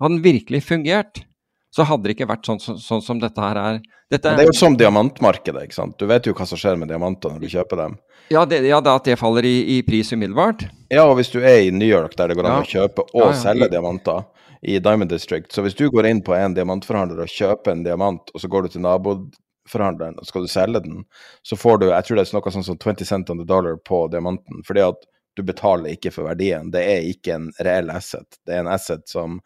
hadde 0.00 0.16
den 0.16 0.24
virkelig 0.24 0.64
fungert, 0.66 1.24
så 1.74 1.86
hadde 1.86 2.08
det 2.08 2.16
ikke 2.16 2.28
vært 2.30 2.48
sånn, 2.48 2.60
sånn, 2.62 2.80
sånn 2.82 3.02
som 3.04 3.20
dette 3.22 3.42
her 3.42 3.58
er. 3.60 3.80
Dette 4.10 4.32
det 4.34 4.44
er 4.44 4.50
jo 4.50 4.58
som 4.58 4.74
diamantmarkedet, 4.78 5.68
ikke 5.68 5.76
sant. 5.76 5.94
Du 6.00 6.08
vet 6.10 6.26
jo 6.26 6.34
hva 6.34 6.46
som 6.48 6.58
skjer 6.58 6.78
med 6.80 6.90
diamanter 6.90 7.30
når 7.30 7.44
du 7.44 7.52
kjøper 7.52 7.78
dem. 7.84 7.96
Ja, 8.30 8.42
det, 8.46 8.60
ja, 8.66 8.80
det 8.82 8.90
at 8.90 9.06
det 9.06 9.18
faller 9.18 9.46
i, 9.46 9.56
i, 9.76 9.80
pris 9.86 10.10
umiddelbart. 10.12 10.66
Ja, 10.90 11.04
og 11.06 11.16
hvis 11.18 11.30
du 11.30 11.40
er 11.40 11.62
i 11.66 11.70
New 11.74 11.86
York 11.86 12.16
der 12.18 12.30
det 12.30 12.38
går 12.38 12.48
an 12.50 12.60
ja. 12.60 12.66
å 12.66 12.70
kjøpe 12.74 13.06
og 13.10 13.28
ja, 13.28 13.38
selge 13.38 13.70
diamanter, 13.70 14.26
i 14.62 14.78
Diamond 14.78 15.08
District 15.08 15.52
Så 15.52 15.62
hvis 15.64 15.74
du 15.74 15.86
går 15.90 16.06
inn 16.06 16.18
på 16.24 16.34
en 16.36 16.52
diamantforhandler 16.52 17.22
og 17.24 17.32
kjøper 17.32 17.72
en 17.72 17.84
diamant, 17.86 18.32
og 18.34 18.42
så 18.42 18.48
går 18.52 18.66
du 18.66 18.74
til 18.74 18.84
naboforhandleren 18.84 20.18
og 20.20 20.28
skal 20.28 20.44
du 20.44 20.50
selge 20.52 20.82
den, 20.84 20.98
så 21.40 21.56
får 21.56 21.80
du 21.80 21.86
jeg 21.88 22.06
tror 22.06 22.20
det 22.20 22.26
er 22.26 22.36
noe 22.36 22.52
sånn 22.56 22.66
som 22.66 22.76
20 22.76 23.08
cent 23.08 23.32
on 23.32 23.40
the 23.40 23.48
dollar 23.48 23.78
på 23.80 24.04
diamanten. 24.12 24.60
fordi 24.66 24.84
at 24.84 25.08
du 25.38 25.44
betaler 25.46 25.94
ikke 25.94 26.10
for 26.12 26.26
verdien. 26.26 26.72
Det 26.74 26.82
er 26.84 27.06
ikke 27.06 27.36
en 27.36 27.50
reell 27.64 27.90
asset. 27.94 28.26
Det 28.44 28.56
er 28.56 28.64
en 28.64 28.72
asset 28.74 29.06
som 29.08 29.38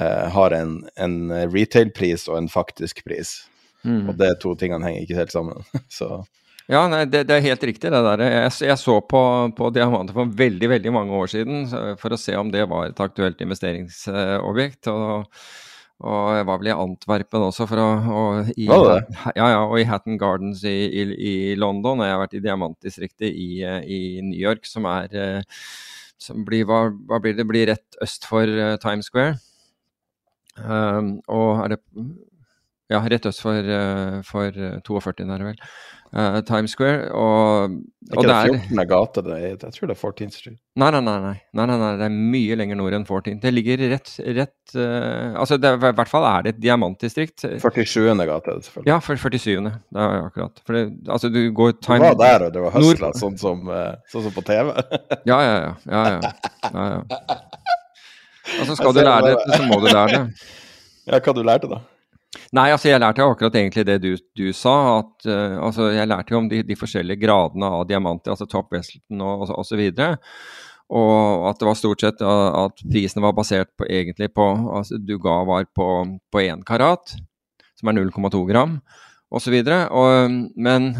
uh, 0.00 0.28
har 0.34 0.54
en, 0.56 0.78
en 1.00 1.18
retail-pris 1.52 2.28
og 2.30 2.38
en 2.38 2.48
faktisk 2.52 3.04
pris. 3.06 3.42
Mm. 3.84 4.08
Og 4.08 4.16
de 4.18 4.30
to 4.40 4.54
tingene 4.58 4.86
henger 4.86 5.04
ikke 5.04 5.20
helt 5.20 5.34
sammen. 5.34 5.66
så 5.98 6.22
ja, 6.64 6.86
nei, 6.88 7.02
det, 7.04 7.26
det, 7.28 7.36
er 7.36 7.44
helt 7.50 7.66
riktig. 7.68 7.90
det 7.92 8.00
der. 8.06 8.22
Jeg, 8.24 8.52
jeg 8.70 8.78
så 8.80 8.96
på, 9.04 9.20
på, 9.56 9.68
diamanter 9.74 10.16
for 10.16 10.30
veldig 10.32 10.70
veldig 10.72 10.94
mange 10.96 11.18
år 11.18 11.28
siden 11.28 11.66
for 12.00 12.14
å 12.14 12.20
se 12.20 12.36
om 12.40 12.48
det 12.52 12.64
var 12.70 12.88
et 12.88 13.02
aktuelt 13.04 13.42
investeringsobjekt. 13.44 14.88
og, 14.88 15.28
og 16.04 16.30
jeg 16.38 16.46
var 16.48 16.62
vel 16.62 16.70
i 16.70 16.76
Antwerpen 16.76 17.44
også, 17.50 17.68
å, 17.68 17.88
og, 18.16 18.52
i, 18.56 18.64
ja, 18.64 19.02
ja, 19.36 19.60
og 19.66 19.76
i 19.76 19.84
Hatton 19.88 20.16
Gardens 20.20 20.64
i, 20.64 20.78
i, 20.88 21.04
i, 21.12 21.34
London. 21.60 22.00
Og 22.00 22.08
jeg 22.08 22.16
har 22.16 22.24
vært 22.24 22.38
i 22.40 22.44
diamantdistriktet 22.48 23.28
i, 23.28 23.50
i 23.60 24.00
New 24.24 24.40
York, 24.40 24.64
som 24.64 24.88
er 24.88 25.44
som 26.24 26.44
blir, 26.46 26.64
hva, 26.68 26.86
hva 27.08 27.20
blir 27.20 27.36
det? 27.36 27.44
blir 27.48 27.68
rett 27.68 27.98
øst 28.04 28.24
for 28.28 28.48
uh, 28.48 28.78
Times 28.80 29.10
Square. 29.10 29.36
Um, 30.62 31.18
og 31.26 31.64
er 31.64 31.74
det 31.74 31.82
Ja, 32.92 33.00
rett 33.00 33.26
øst 33.26 33.40
for, 33.40 33.56
uh, 33.56 34.20
for 34.28 34.52
42, 34.84 35.24
er 35.24 35.40
det 35.40 35.46
vel. 35.46 35.60
Uh, 36.14 36.40
Times 36.46 36.70
Square. 36.70 37.08
Og, 37.10 37.72
og 38.12 38.20
ikke 38.20 38.28
det 38.28 38.34
er 38.34 38.50
14. 38.52 38.82
gate, 38.86 39.22
det 39.26 39.32
er, 39.34 39.46
jeg 39.48 39.72
tror 39.74 39.90
det 39.90 39.94
er 39.96 39.98
14th 39.98 40.36
Street. 40.36 40.58
Nei 40.78 40.90
nei 40.94 41.00
nei, 41.02 41.14
nei 41.24 41.32
nei 41.56 41.66
nei, 41.66 41.78
nei, 41.80 41.88
det 41.98 42.06
er 42.06 42.18
mye 42.34 42.58
lenger 42.60 42.78
nord 42.78 42.94
enn 42.94 43.06
14. 43.08 43.40
Det 43.42 43.50
ligger 43.54 43.82
rett, 43.90 44.12
rett 44.36 44.76
uh, 44.76 45.34
Altså 45.40 45.58
det, 45.58 45.72
i 45.74 45.94
hvert 45.98 46.12
fall 46.12 46.28
er 46.28 46.44
det 46.46 46.54
et 46.54 46.60
diamantdistrikt. 46.62 47.46
47. 47.64 48.12
gate, 48.14 48.36
er 48.36 48.60
det 48.60 48.68
selvfølgelig. 48.68 48.90
Ja, 48.92 48.98
for 49.02 49.24
47. 49.24 49.56
Det 49.64 50.04
er 50.04 50.18
akkurat. 50.20 50.62
For 50.68 50.78
det, 50.78 50.84
altså 51.08 51.32
du 51.34 51.40
går 51.56 51.78
time, 51.80 52.04
Du 52.04 52.10
var 52.12 52.20
der, 52.20 52.46
og 52.46 52.54
det 52.54 52.66
var 52.68 52.76
høstla, 52.76 53.14
sånn, 53.18 53.40
som, 53.40 53.64
uh, 53.72 53.96
sånn 54.12 54.28
som 54.28 54.36
på 54.36 54.44
TV? 54.46 54.70
ja, 55.32 55.40
ja, 55.40 55.56
ja. 55.64 55.72
ja, 55.88 56.04
ja. 56.14 56.36
ja, 56.68 56.86
ja. 57.00 57.40
Altså 58.60 58.76
skal 58.78 58.94
du 58.94 59.02
lære 59.02 59.32
det, 59.32 59.56
så 59.56 59.64
må 59.66 59.80
du 59.82 59.90
lære 59.90 60.12
det. 60.18 60.28
Ja, 61.04 61.18
hva 61.20 61.34
du 61.36 61.42
lærte 61.44 61.68
da? 61.68 61.82
Nei, 62.56 62.70
altså 62.72 62.88
jeg 62.88 63.00
lærte 63.02 63.24
akkurat 63.26 63.56
egentlig 63.58 63.82
det 63.84 63.98
du, 64.02 64.14
du 64.38 64.46
sa. 64.56 65.00
at 65.02 65.26
uh, 65.28 65.58
altså 65.66 65.90
Jeg 65.92 66.08
lærte 66.08 66.32
jo 66.32 66.38
om 66.40 66.48
de, 66.48 66.62
de, 66.64 66.76
forskjellige 66.78 67.20
gradene 67.20 67.68
av 67.68 67.84
diamanter, 67.88 68.32
altså 68.32 68.46
Top 68.50 68.72
Wesselton 68.72 69.20
og 69.20 69.52
osv. 69.58 69.82
Og, 69.92 70.14
og 70.94 71.48
at 71.50 71.60
det 71.60 71.68
var 71.68 71.78
stort 71.78 72.04
sett 72.04 72.24
at 72.24 72.82
prisene 72.90 73.24
var 73.24 73.36
basert 73.36 73.70
på 73.78 73.86
egentlig 73.88 74.30
på 74.36 74.48
altså 74.78 74.98
Du 75.00 75.16
ga 75.20 75.38
var 75.48 75.68
på, 75.76 75.86
én 76.42 76.64
karat, 76.66 77.16
som 77.76 77.88
er 77.90 78.00
0,2 78.00 78.44
gram, 78.48 78.78
osv. 79.34 79.56
Men 80.54 80.90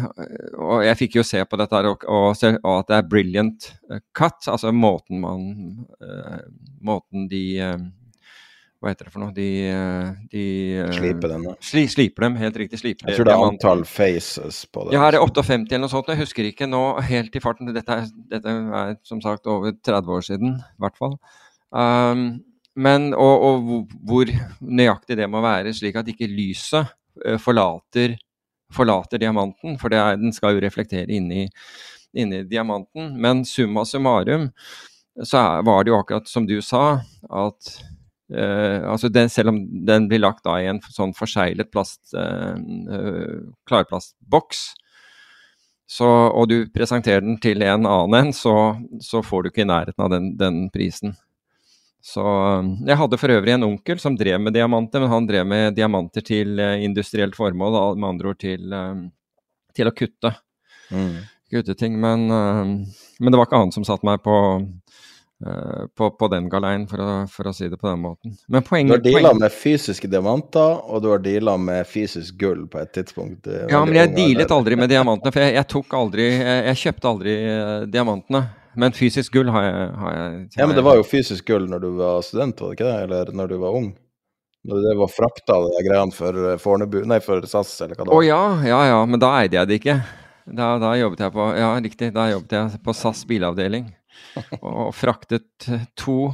og 0.59 0.85
jeg 0.85 0.99
fikk 1.01 1.19
jo 1.19 1.25
se 1.27 1.43
på 1.47 1.59
dette 1.59 1.83
og, 1.89 2.07
og, 2.07 2.31
og, 2.35 2.71
at 2.77 2.89
det 2.91 2.97
er 2.97 3.11
brilliant 3.11 3.69
cut, 4.15 4.41
altså 4.51 4.73
måten 4.75 5.21
man 5.23 5.45
uh, 6.03 6.41
Måten 6.85 7.29
de 7.31 7.45
uh, 7.63 7.79
hva 8.85 8.91
heter 8.91 9.07
det 9.07 9.13
for 9.15 9.23
noe? 9.23 9.33
De, 9.33 9.47
eh, 9.65 10.09
de 10.29 10.41
eh, 10.77 10.91
Sliper 10.93 11.31
dem, 11.31 11.45
da. 11.47 11.55
Sli, 11.63 11.87
sliper 11.89 12.27
dem, 12.27 12.35
helt 12.37 12.57
riktig. 12.61 12.77
Sliper 12.83 13.09
jeg 13.09 13.17
tror 13.17 13.25
det 13.25 13.33
er 13.33 13.45
antall 13.47 13.79
faces 13.89 14.59
på 14.69 14.83
det. 14.85 14.93
Ja, 14.93 15.07
er 15.07 15.15
det 15.15 15.21
58 15.23 15.71
eller 15.71 15.81
noe 15.87 15.93
sånt? 15.93 16.11
Jeg 16.13 16.21
husker 16.21 16.45
ikke 16.45 16.67
nå 16.69 16.83
helt 17.07 17.33
i 17.33 17.41
farten. 17.41 17.71
Dette 17.73 17.97
er, 17.97 18.11
dette 18.29 18.53
er 18.53 18.93
som 19.07 19.23
sagt 19.25 19.49
over 19.49 19.73
30 19.73 20.13
år 20.19 20.27
siden, 20.27 20.59
i 20.61 20.85
hvert 20.85 21.01
fall. 21.01 21.17
Um, 21.73 22.27
men, 22.77 23.09
og, 23.17 23.47
og, 23.47 23.95
hvor 24.05 24.29
nøyaktig 24.61 25.17
det 25.17 25.31
må 25.33 25.41
være, 25.41 25.73
slik 25.73 25.97
at 25.97 26.11
ikke 26.11 26.29
lyset 26.29 26.93
forlater, 27.41 28.19
forlater, 28.75 29.21
diamanten. 29.21 29.79
For 29.81 29.93
er, 29.95 30.19
den 30.21 30.35
skal 30.35 30.55
jo 30.55 30.63
reflektere 30.63 31.11
inni, 31.15 31.47
inni 32.15 32.43
diamanten. 32.49 33.13
Men 33.21 33.45
summa 33.47 33.85
summarum 33.87 34.51
så 35.23 35.39
er, 35.39 35.67
var 35.67 35.83
det 35.83 35.93
jo 35.93 35.99
akkurat 35.99 36.27
som 36.27 36.47
du 36.47 36.57
sa, 36.63 36.99
at 37.31 37.75
eh, 38.35 38.81
altså 38.83 39.07
det, 39.09 39.29
selv 39.31 39.53
om 39.53 39.61
den 39.87 40.09
blir 40.11 40.19
lagt 40.19 40.43
da 40.47 40.57
i 40.59 40.67
en 40.67 40.81
sånn 40.91 41.15
forseglet 41.15 41.71
plast, 41.71 42.01
uh, 42.17 42.57
uh, 42.91 43.45
klarplastboks, 43.69 44.65
så, 45.87 46.07
og 46.33 46.49
du 46.49 46.57
presenterer 46.73 47.21
den 47.21 47.37
til 47.41 47.61
en 47.61 47.85
annen 47.85 48.17
en, 48.17 48.33
så, 48.33 48.75
så, 49.05 49.21
får 49.23 49.43
du 49.43 49.51
ikke 49.51 49.63
i 49.63 49.69
nærheten 49.69 50.01
av 50.01 50.09
den, 50.11 50.31
den, 50.39 50.63
prisen. 50.73 51.13
Så 52.05 52.23
Jeg 52.85 52.99
hadde 52.99 53.17
for 53.17 53.33
øvrig 53.33 53.55
en 53.55 53.65
onkel 53.65 54.01
som 54.01 54.17
drev 54.17 54.37
med 54.41 54.53
diamanter, 54.53 55.01
men 55.01 55.09
han 55.09 55.29
drev 55.29 55.47
med 55.49 55.77
diamanter 55.77 56.21
til 56.25 56.59
industrielt 56.59 57.33
formål, 57.37 57.95
med 57.97 58.09
andre 58.11 58.29
ord 58.29 58.41
til, 58.43 58.75
til 59.73 59.89
å 59.89 59.95
kutte. 59.95 60.35
Mm. 60.93 61.15
kutte 61.49 61.73
ting. 61.79 61.97
Men, 61.97 62.27
men 62.29 63.33
det 63.33 63.39
var 63.39 63.49
ikke 63.49 63.63
han 63.63 63.73
som 63.73 63.87
satte 63.87 64.05
meg 64.05 64.21
på 64.21 64.35
Eh, 65.43 65.87
på, 65.95 66.11
på, 66.11 66.27
den 66.27 66.47
galeien, 66.49 66.85
for 66.87 67.01
å, 67.03 67.07
for 67.27 67.49
å, 67.49 67.51
si 67.53 67.67
det 67.67 67.75
på 67.77 67.89
den 67.89 67.99
måten. 67.99 68.37
Men 68.47 68.63
poenget, 68.63 69.03
Du 69.03 69.09
har 69.11 69.19
deala 69.19 69.33
med 69.35 69.51
fysiske 69.51 70.07
diamanter, 70.07 70.77
og 70.87 71.03
du 71.03 71.09
har 71.11 71.19
deala 71.19 71.57
med 71.59 71.83
fysisk 71.91 72.37
gull 72.39 72.63
på 72.71 72.79
et 72.79 72.93
tidspunkt. 72.95 73.49
Ja, 73.69 73.81
men 73.83 73.99
jeg 73.99 74.13
dealet 74.15 74.53
aldri 74.55 74.77
med 74.79 74.89
diamantene, 74.89 75.33
for 75.35 75.43
jeg, 75.43 75.57
jeg 75.57 75.69
tok 75.73 75.97
aldri 75.99 76.29
jeg, 76.31 76.77
kjøpte 76.85 77.11
aldri 77.11 77.35
diamantene. 77.91 78.45
Men 78.79 78.95
fysisk 78.95 79.33
gull 79.35 79.51
har 79.53 79.67
jeg, 79.67 79.91
har 80.01 80.15
jeg, 80.17 80.41
Ja, 80.57 80.67
men 80.67 80.75
det 80.77 80.83
var 80.85 80.99
jo 80.99 81.05
fysisk 81.07 81.47
gull 81.47 81.69
når 81.71 81.83
du 81.83 81.89
var 81.99 82.25
student, 82.25 82.59
var 82.61 82.71
det 82.71 82.79
ikke 82.79 82.89
det? 82.89 82.97
Eller 83.07 83.31
når 83.35 83.53
du 83.53 83.57
var 83.61 83.77
ung? 83.79 83.89
Når 84.65 84.81
det 84.81 84.93
var 84.97 85.11
frakta 85.13 85.57
de 85.61 85.81
greiene 85.85 86.15
for 86.15 86.39
eh, 86.51 86.57
Fornebu, 86.61 87.03
nei, 87.05 87.19
for 87.21 87.45
SAS, 87.49 87.75
eller 87.85 87.97
hva 87.97 88.07
det 88.07 88.11
var? 88.11 88.17
Å 88.17 88.25
ja, 88.25 88.41
ja 88.65 88.79
ja, 88.89 89.01
men 89.05 89.21
da 89.21 89.29
eide 89.41 89.59
jeg 89.59 89.69
det 89.69 89.79
ikke. 89.81 89.99
Da, 90.45 90.71
da 90.81 90.95
jobbet 90.97 91.21
jeg 91.25 91.33
på 91.33 91.45
Ja, 91.57 91.69
riktig, 91.81 92.09
da 92.15 92.25
jobbet 92.29 92.57
jeg 92.57 92.81
på 92.85 92.95
SAS 92.97 93.23
bilavdeling 93.29 93.87
og 94.61 94.91
fraktet 94.95 95.69
to, 95.97 96.33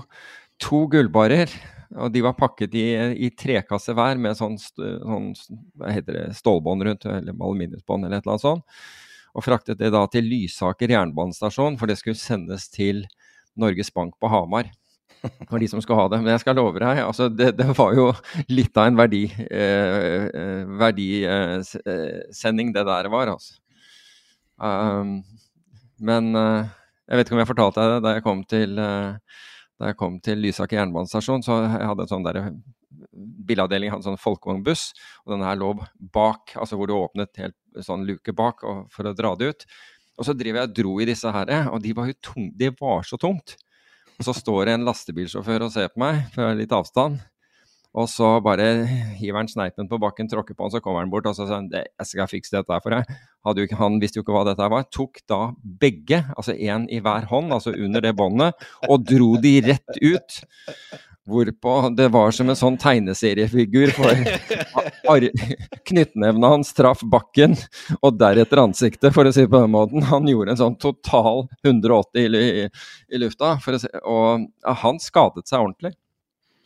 to 0.61 0.85
gullbarer. 0.91 1.51
Og 1.99 2.11
de 2.13 2.23
var 2.23 2.37
pakket 2.39 2.75
i, 2.79 2.85
i 3.27 3.29
trekasse 3.35 3.91
hver 3.95 4.19
med 4.21 4.37
sånn, 4.39 4.55
sånn 4.59 5.31
hva 5.75 5.91
heter 5.91 6.15
det, 6.15 6.25
stålbånd 6.37 6.85
rundt, 6.87 7.07
eller 7.09 7.35
aluminiumsbånd 7.35 8.07
eller 8.07 8.21
et 8.21 8.23
eller 8.23 8.37
annet 8.37 8.45
sånt. 8.45 8.83
Og 9.35 9.45
fraktet 9.45 9.79
det 9.79 9.91
da 9.93 10.03
til 10.11 10.27
Lysaker 10.27 10.91
jernbanestasjon, 10.91 11.77
for 11.79 11.87
det 11.87 11.97
skulle 11.99 12.19
sendes 12.19 12.67
til 12.71 13.05
Norges 13.59 13.91
Bank 13.93 14.17
på 14.19 14.31
Hamar. 14.31 14.71
For 15.49 15.61
de 15.61 15.67
som 15.69 15.81
skulle 15.83 16.01
ha 16.01 16.09
det. 16.09 16.19
Men 16.23 16.33
jeg 16.33 16.41
skal 16.41 16.57
love 16.57 16.81
deg, 16.81 17.03
altså 17.05 17.29
det, 17.29 17.51
det 17.59 17.69
var 17.77 17.93
jo 17.93 18.07
litt 18.49 18.77
av 18.77 18.89
en 18.89 18.97
verdi, 18.97 19.23
eh, 19.29 20.27
eh 20.41 20.71
verdisending, 20.81 22.71
eh, 22.71 22.75
det 22.79 22.85
der 22.87 23.09
var, 23.13 23.35
altså. 23.35 23.59
Um, 24.61 25.21
men 26.01 26.35
uh, 26.37 26.67
jeg 27.11 27.17
vet 27.17 27.27
ikke 27.27 27.35
om 27.35 27.41
jeg 27.41 27.49
fortalte 27.49 27.81
deg 27.81 27.93
det 27.93 28.03
da 28.05 28.13
jeg 28.15 28.23
kom 28.25 28.43
til, 28.47 28.77
eh, 28.79 29.39
da 29.81 29.93
til 30.23 30.43
Lysaker 30.45 30.79
jernbanestasjon. 30.79 31.43
Så 31.43 31.57
jeg 31.65 31.89
hadde 31.89 32.05
en 32.05 32.11
sånn 32.11 32.23
der 32.27 32.39
bilavdelingen 33.47 33.95
hadde 33.95 34.09
sånn 34.09 34.21
folkevognbuss, 34.21 34.91
og 35.25 35.33
denne 35.35 35.47
her 35.47 35.59
lå 35.59 35.73
bak, 36.13 36.55
altså 36.59 36.77
hvor 36.79 36.89
du 36.89 36.95
åpnet 36.97 37.41
helt 37.41 37.57
sånn 37.85 38.05
luke 38.07 38.35
bak 38.35 38.63
for 38.91 39.07
å 39.07 39.15
dra 39.17 39.33
det 39.39 39.51
ut. 39.51 39.67
Og 40.19 40.27
så 40.27 40.35
driver 40.37 40.61
jeg 40.61 40.69
og 40.69 40.77
dro 40.77 40.95
i 41.01 41.07
disse 41.09 41.31
her, 41.33 41.51
og 41.71 41.81
de 41.83 41.93
var 41.97 42.09
jo 42.11 42.19
tung, 42.21 42.49
det 42.57 42.73
var 42.79 43.05
så 43.07 43.19
tungt. 43.21 43.55
Og 44.19 44.27
så 44.27 44.35
står 44.37 44.67
det 44.67 44.73
en 44.77 44.85
lastebilsjåfør 44.85 45.65
og 45.65 45.73
ser 45.73 45.89
på 45.89 46.01
meg 46.03 46.27
fra 46.35 46.51
litt 46.53 46.73
avstand. 46.75 47.21
Og 47.97 48.07
så 48.07 48.35
bare 48.43 48.85
hiver 49.19 49.41
han 49.41 49.49
sneipen 49.51 49.89
på 49.91 49.99
bakken, 49.99 50.29
tråkker 50.31 50.55
på 50.55 50.67
han, 50.67 50.71
så 50.71 50.79
kommer 50.83 51.03
han 51.03 51.11
bort 51.11 51.27
og 51.27 51.35
så 51.35 51.47
sier 51.47 51.57
han, 51.57 51.71
jeg 51.73 52.07
skal 52.07 52.29
fikse 52.31 52.53
dette 52.53 52.71
her 52.71 52.83
for 52.83 52.95
deg. 52.95 53.09
Jo, 53.41 53.67
han 53.79 54.01
visste 54.01 54.19
jo 54.19 54.25
ikke 54.25 54.35
hva 54.35 54.43
dette 54.45 54.67
var. 54.69 54.89
Tok 54.93 55.23
da 55.29 55.39
begge, 55.81 56.23
altså 56.35 56.53
én 56.53 56.85
i 56.93 57.01
hver 57.01 57.25
hånd, 57.31 57.53
altså 57.53 57.73
under 57.73 58.03
det 58.03 58.13
båndet, 58.17 58.67
og 58.87 59.07
dro 59.07 59.33
de 59.41 59.55
rett 59.65 59.97
ut. 60.01 60.41
Hvorpå 61.31 61.73
det 61.95 62.07
var 62.13 62.33
som 62.33 62.49
en 62.49 62.57
sånn 62.57 62.77
tegneseriefigur, 62.81 63.91
for 63.93 65.25
knyttnevene 65.89 66.49
hans 66.53 66.73
traff 66.77 67.03
bakken, 67.05 67.55
og 68.01 68.17
deretter 68.21 68.61
ansiktet, 68.61 69.13
for 69.13 69.25
å 69.25 69.33
si 69.33 69.45
det 69.45 69.51
på 69.53 69.61
den 69.61 69.73
måten. 69.73 70.05
Han 70.09 70.29
gjorde 70.29 70.55
en 70.55 70.61
sånn 70.61 70.77
total 70.81 71.45
180 71.61 72.25
i, 72.25 72.65
i, 72.65 73.21
lufta, 73.21 73.55
si, 73.61 73.91
og 74.01 74.47
ja, 74.65 74.75
han 74.83 75.01
skadet 75.01 75.47
seg 75.49 75.61
ordentlig. 75.61 75.93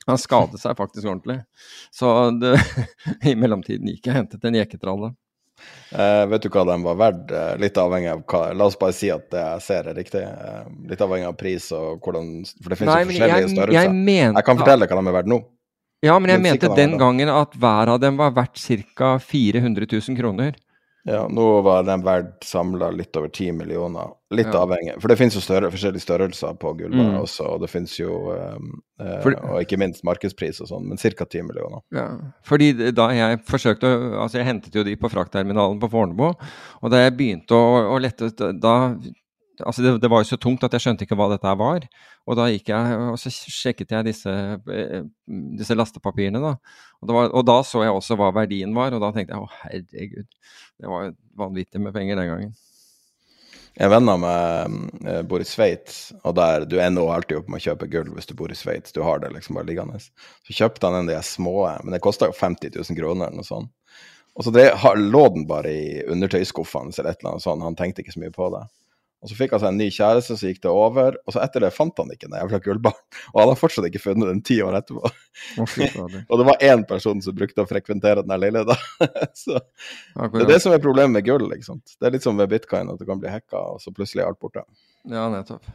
Han 0.06 0.20
skadet 0.22 0.62
seg 0.62 0.78
faktisk 0.78 1.08
ordentlig. 1.08 1.40
Så 1.94 2.12
det, 2.40 2.58
i 3.32 3.36
mellomtiden 3.40 3.92
gikk 3.92 4.08
jeg 4.08 4.14
og 4.14 4.20
hentet 4.22 4.48
en 4.48 4.60
jeketralle. 4.60 5.16
Eh, 5.96 6.26
vet 6.28 6.44
du 6.44 6.50
hva 6.52 6.66
den 6.68 6.84
var 6.84 6.98
verdt? 7.00 7.32
Eh, 7.32 7.54
litt 7.62 7.78
avhengig 7.80 8.12
av 8.12 8.24
hva 8.28 8.42
La 8.58 8.68
oss 8.68 8.78
bare 8.80 8.96
si 8.96 9.10
at 9.14 9.28
det 9.32 9.44
jeg 9.44 9.64
ser 9.64 9.90
er 9.92 9.98
riktig. 9.98 10.24
Uh, 10.26 10.66
litt 10.90 11.02
avhengig 11.02 11.30
av 11.30 11.38
pris 11.40 11.70
og 11.76 12.04
hvordan 12.04 12.32
For 12.60 12.74
det 12.74 12.80
finnes 12.80 12.92
Nei, 12.92 13.02
jo 13.04 13.12
forskjellige 13.12 13.42
jeg, 13.46 13.52
størrelser. 13.54 13.78
Jeg, 13.78 13.94
mente, 13.96 14.40
jeg, 14.40 14.48
kan 14.50 14.60
fortelle 14.62 14.90
hva 14.90 15.00
de 15.00 15.12
er 15.12 15.18
verdt 15.20 15.32
nå. 15.32 15.40
Ja, 16.06 16.18
men 16.20 16.34
jeg 16.34 16.42
men 16.42 16.52
mente 16.52 16.74
den 16.78 16.98
gangen 17.02 17.32
at 17.32 17.56
hver 17.58 17.94
av 17.96 18.02
dem 18.04 18.20
var 18.20 18.36
verdt 18.36 18.60
ca. 18.98 19.16
400 19.22 19.88
000 19.88 20.20
kroner. 20.20 20.58
Ja, 21.06 21.28
nå 21.30 21.44
var 21.62 21.84
den 21.86 22.02
verdt 22.02 22.44
samla 22.48 22.88
litt 22.90 23.14
over 23.20 23.30
10 23.30 23.52
millioner. 23.54 24.16
Litt 24.34 24.50
ja. 24.50 24.64
avhengig. 24.64 24.96
For 25.04 25.12
det 25.12 25.20
finnes 25.20 25.36
jo 25.38 25.44
større, 25.44 25.70
forskjellige 25.70 26.02
størrelser 26.02 26.56
på 26.58 26.72
gulvet 26.80 27.12
mm. 27.12 27.20
også, 27.20 27.46
og 27.54 27.62
det 27.62 27.70
finnes 27.70 27.94
jo 28.00 28.32
um, 28.34 28.72
eh, 28.98 29.20
Fordi, 29.22 29.38
Og 29.52 29.60
ikke 29.62 29.78
minst 29.84 30.02
markedspris 30.08 30.64
og 30.66 30.72
sånn, 30.72 30.88
men 30.90 30.98
ca. 30.98 31.28
10 31.28 31.46
millioner. 31.46 31.84
Ja, 31.94 32.08
fordi 32.50 32.72
da 32.98 33.12
jeg 33.14 33.44
forsøkte 33.46 33.92
Altså, 34.16 34.40
jeg 34.40 34.50
hentet 34.50 34.74
jo 34.74 34.86
de 34.88 34.96
på 34.98 35.12
fraktterminalen 35.14 35.78
på 35.84 35.92
Fornebu, 35.94 36.32
og 36.34 36.92
da 36.94 37.04
jeg 37.04 37.14
begynte 37.20 37.54
å, 37.54 37.86
å 37.94 38.02
lette 38.02 38.34
da 38.58 38.76
altså 39.64 39.84
det, 39.84 39.94
det, 40.04 40.10
var 40.12 40.24
jo 40.24 40.30
så 40.30 40.38
tungt 40.42 40.64
at 40.66 40.74
jeg 40.76 40.84
skjønte 40.86 41.06
ikke 41.06 41.18
hva 41.20 41.30
dette 41.32 41.54
var. 41.60 41.86
Og 42.26 42.38
da 42.40 42.48
gikk 42.50 42.72
jeg, 42.74 42.98
og 43.12 43.20
så 43.22 43.32
sjekket 43.32 43.94
jeg 43.96 44.08
disse, 44.10 44.34
eh, 44.74 45.06
disse 45.60 45.78
lastepapirene. 45.78 46.42
da. 46.42 46.56
Og, 47.06 47.16
var, 47.16 47.32
og, 47.32 47.46
da 47.48 47.60
så 47.66 47.84
jeg 47.86 47.94
også 47.94 48.18
hva 48.20 48.32
verdien 48.36 48.74
var, 48.76 48.96
og 48.96 49.04
da 49.04 49.12
tenkte 49.14 49.36
jeg 49.36 49.46
å 49.46 49.52
herregud, 49.62 50.30
det 50.82 50.92
var 50.92 51.12
vanvittig 51.38 51.82
med 51.82 51.94
penger 51.96 52.20
den 52.20 52.32
gangen. 52.32 52.54
Jeg 53.76 53.90
er 53.90 53.92
venner 53.92 54.20
med 54.20 54.76
uh, 55.04 55.22
bor 55.28 55.44
i 55.44 55.48
Sveits, 55.48 56.14
og 56.24 56.38
der 56.38 56.64
du 56.64 56.78
ender 56.80 57.12
alltid 57.12 57.42
opp 57.42 57.50
med 57.52 57.60
å 57.60 57.66
kjøpe 57.66 57.90
gull 57.92 58.14
hvis 58.16 58.30
du 58.30 58.36
bor 58.40 58.52
i 58.52 58.56
Sveits. 58.56 58.96
Du 58.96 59.02
har 59.04 59.20
det 59.20 59.34
liksom 59.34 59.60
bare 59.60 59.68
liggende. 59.68 60.00
Så 60.00 60.56
kjøpte 60.56 60.88
han 60.88 61.02
en 61.02 61.10
av 61.10 61.18
de 61.18 61.28
små, 61.28 61.58
men 61.84 61.96
det 61.96 62.04
kosta 62.04 62.30
jo 62.32 62.38
50 62.38 62.72
000 62.72 63.00
kroner 63.02 63.28
eller 63.28 63.44
noe 63.44 63.48
sånt. 63.48 63.74
Og 64.36 64.48
så 64.48 64.52
det, 64.56 64.70
lå 65.00 65.28
den 65.36 65.46
bare 65.48 65.72
i 65.72 65.86
undertøyskuffene 66.12 66.96
eller 66.96 67.12
et 67.12 67.22
eller 67.22 67.36
annet 67.36 67.44
sånt. 67.44 67.64
Han 67.64 67.78
tenkte 67.80 68.04
ikke 68.04 68.16
så 68.16 68.24
mye 68.24 68.36
på 68.36 68.50
det. 68.56 68.64
Og 69.26 69.32
så 69.32 69.36
fikk 69.40 69.56
han 69.56 69.62
seg 69.64 69.72
en 69.72 69.80
ny 69.82 69.88
kjæreste, 69.90 70.36
så 70.38 70.50
gikk 70.52 70.60
det 70.62 70.70
over. 70.70 71.16
Og 71.26 71.34
så 71.34 71.42
etter 71.42 71.64
det 71.66 71.72
fant 71.74 71.98
han 71.98 72.12
ikke 72.14 72.28
den 72.28 72.36
jævla 72.38 72.60
gullballen. 72.62 73.06
Og 73.34 73.40
han 73.42 73.50
har 73.50 73.58
fortsatt 73.58 73.88
ikke 73.90 74.04
funnet 74.04 74.30
den 74.30 74.44
ti 74.46 74.60
år 74.62 74.78
etterpå. 74.78 75.10
og 76.30 76.40
det 76.40 76.46
var 76.48 76.62
én 76.64 76.86
person 76.88 77.24
som 77.26 77.36
brukte 77.36 77.64
å 77.64 77.68
frekventere 77.68 78.22
den 78.22 78.38
lille, 78.40 78.62
da. 78.70 78.78
så 79.42 79.58
det 79.58 80.44
er 80.46 80.52
det 80.54 80.60
som 80.62 80.76
er 80.76 80.84
problemet 80.84 81.18
med 81.18 81.26
gull. 81.26 81.50
ikke 81.56 81.72
sant? 81.72 81.98
Det 81.98 82.08
er 82.08 82.14
litt 82.14 82.28
som 82.28 82.38
med 82.38 82.52
bitcoin, 82.54 82.94
at 82.94 83.02
det 83.02 83.10
kan 83.10 83.20
bli 83.24 83.34
hacka, 83.34 83.64
og 83.74 83.82
så 83.82 83.92
plutselig 83.96 84.24
er 84.24 84.30
alt 84.30 84.40
borte. 84.40 84.64
Ja, 85.10 85.26
nettopp. 85.34 85.66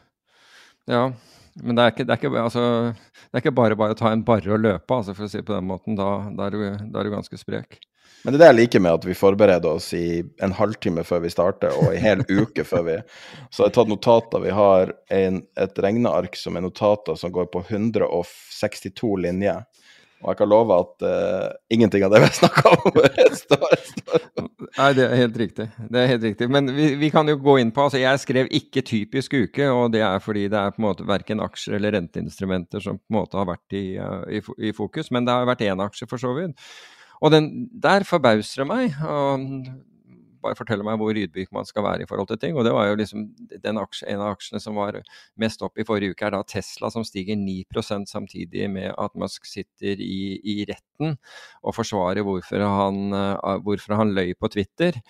Ja, 0.90 1.10
men 1.58 1.76
det 1.76 1.82
er, 1.82 1.92
ikke, 1.92 2.06
det, 2.06 2.14
er 2.14 2.22
ikke, 2.22 2.32
altså, 2.40 2.64
det 2.94 3.34
er 3.34 3.42
ikke, 3.42 3.56
bare 3.58 3.78
bare 3.78 3.96
å 3.96 3.98
ta 3.98 4.14
en 4.14 4.24
barre 4.26 4.54
og 4.54 4.62
løpe, 4.62 4.96
altså, 4.96 5.18
for 5.18 5.26
å 5.26 5.32
si 5.32 5.42
det 5.42 5.48
på 5.50 5.58
den 5.58 5.66
måten. 5.68 5.98
Da, 5.98 6.12
da, 6.30 6.46
er, 6.46 6.54
du, 6.54 6.86
da 6.94 7.02
er 7.02 7.10
du 7.10 7.16
ganske 7.18 7.42
sprek. 7.42 7.80
Men 8.22 8.34
det 8.34 8.36
er 8.36 8.42
det 8.42 8.48
jeg 8.50 8.58
liker 8.58 8.82
med 8.84 8.98
at 8.98 9.06
vi 9.08 9.16
forbereder 9.16 9.78
oss 9.78 9.90
i 9.96 10.20
en 10.44 10.52
halvtime 10.56 11.04
før 11.08 11.22
vi 11.24 11.32
starter, 11.32 11.72
og 11.72 11.94
en 11.94 12.02
hel 12.04 12.24
uke 12.28 12.66
før 12.68 12.84
vi 12.88 12.96
Så 13.48 13.64
jeg 13.64 13.70
har 13.70 13.76
tatt 13.78 13.92
notater. 13.92 14.44
Vi 14.44 14.52
har 14.54 14.92
en, 15.16 15.40
et 15.56 15.82
regneark 15.86 16.36
som 16.36 16.58
er 16.58 16.66
notater 16.66 17.16
som 17.16 17.32
går 17.32 17.48
på 17.54 17.64
162 17.68 19.16
linjer. 19.24 19.64
Og 20.20 20.34
jeg 20.34 20.36
kan 20.36 20.50
love 20.52 20.76
at 20.76 21.04
uh, 21.06 21.46
ingenting 21.72 22.02
av 22.04 22.12
det 22.12 22.20
vi 22.20 22.26
har 22.28 22.34
snakka 22.36 22.74
om, 22.74 22.98
står, 23.40 23.70
står. 23.88 24.26
Nei, 24.76 24.90
det 24.98 25.06
er 25.06 25.16
helt 25.16 25.38
riktig. 25.40 25.66
Det 25.88 26.02
er 26.02 26.10
helt 26.10 26.26
riktig. 26.28 26.48
Men 26.52 26.68
vi, 26.76 26.90
vi, 27.00 27.08
kan 27.14 27.28
jo 27.30 27.38
gå 27.40 27.56
inn 27.62 27.72
på 27.72 27.86
altså 27.86 28.02
Jeg 28.02 28.20
skrev 28.20 28.50
ikke 28.52 28.84
typisk 28.84 29.38
uke, 29.38 29.70
og 29.72 29.94
det 29.96 30.04
er 30.04 30.20
fordi 30.20 30.44
det 30.52 30.60
er 30.60 30.76
på 30.76 30.82
en 30.82 30.90
måte 30.90 31.08
verken 31.08 31.40
aksjer 31.40 31.78
eller 31.78 31.96
renteinstrumenter 31.96 32.84
som 32.84 33.00
på 33.00 33.14
en 33.14 33.20
måte 33.22 33.40
har 33.40 33.48
vært 33.48 33.78
i, 33.80 33.84
uh, 33.96 34.26
i, 34.28 34.44
i 34.68 34.76
fokus, 34.76 35.08
men 35.08 35.24
det 35.24 35.38
har 35.38 35.48
vært 35.48 35.64
én 35.64 35.84
aksje 35.88 36.10
for 36.10 36.20
så 36.20 36.36
vidt. 36.36 36.68
Og 37.20 37.32
den, 37.34 37.68
der 37.76 38.06
forbauser 38.08 38.62
det 38.62 38.68
meg. 38.70 38.98
og 39.04 39.46
bare 40.42 40.56
forteller 40.58 40.86
meg 40.86 40.98
hvor 41.00 41.16
ydmyk 41.16 41.50
man 41.54 41.66
skal 41.68 41.84
være 41.84 42.04
i 42.04 42.08
forhold 42.08 42.30
til 42.30 42.40
ting. 42.40 42.56
Og 42.58 42.64
det 42.66 42.72
var 42.74 42.88
jo 42.88 42.98
liksom 43.00 43.26
aksje, 43.82 44.08
en 44.10 44.22
av 44.22 44.34
aksjene 44.34 44.62
som 44.62 44.78
var 44.78 45.00
mest 45.40 45.62
opp 45.66 45.78
i 45.80 45.86
forrige 45.86 46.14
uke, 46.14 46.26
er 46.26 46.34
da 46.34 46.42
Tesla 46.48 46.90
som 46.92 47.04
stiger 47.06 47.38
9% 47.40 48.08
samtidig 48.10 48.70
med 48.72 48.94
at 48.94 49.18
Musk 49.20 49.48
sitter 49.48 50.00
i, 50.00 50.38
i 50.40 50.56
retten 50.68 51.16
og 51.60 51.76
forsvarer 51.76 52.24
hvorfor 52.26 52.64
han, 52.64 53.02
uh, 53.14 53.58
hvorfor 53.64 53.98
han 54.00 54.14
løy 54.16 54.32
på 54.38 54.50
Twitter 54.52 55.00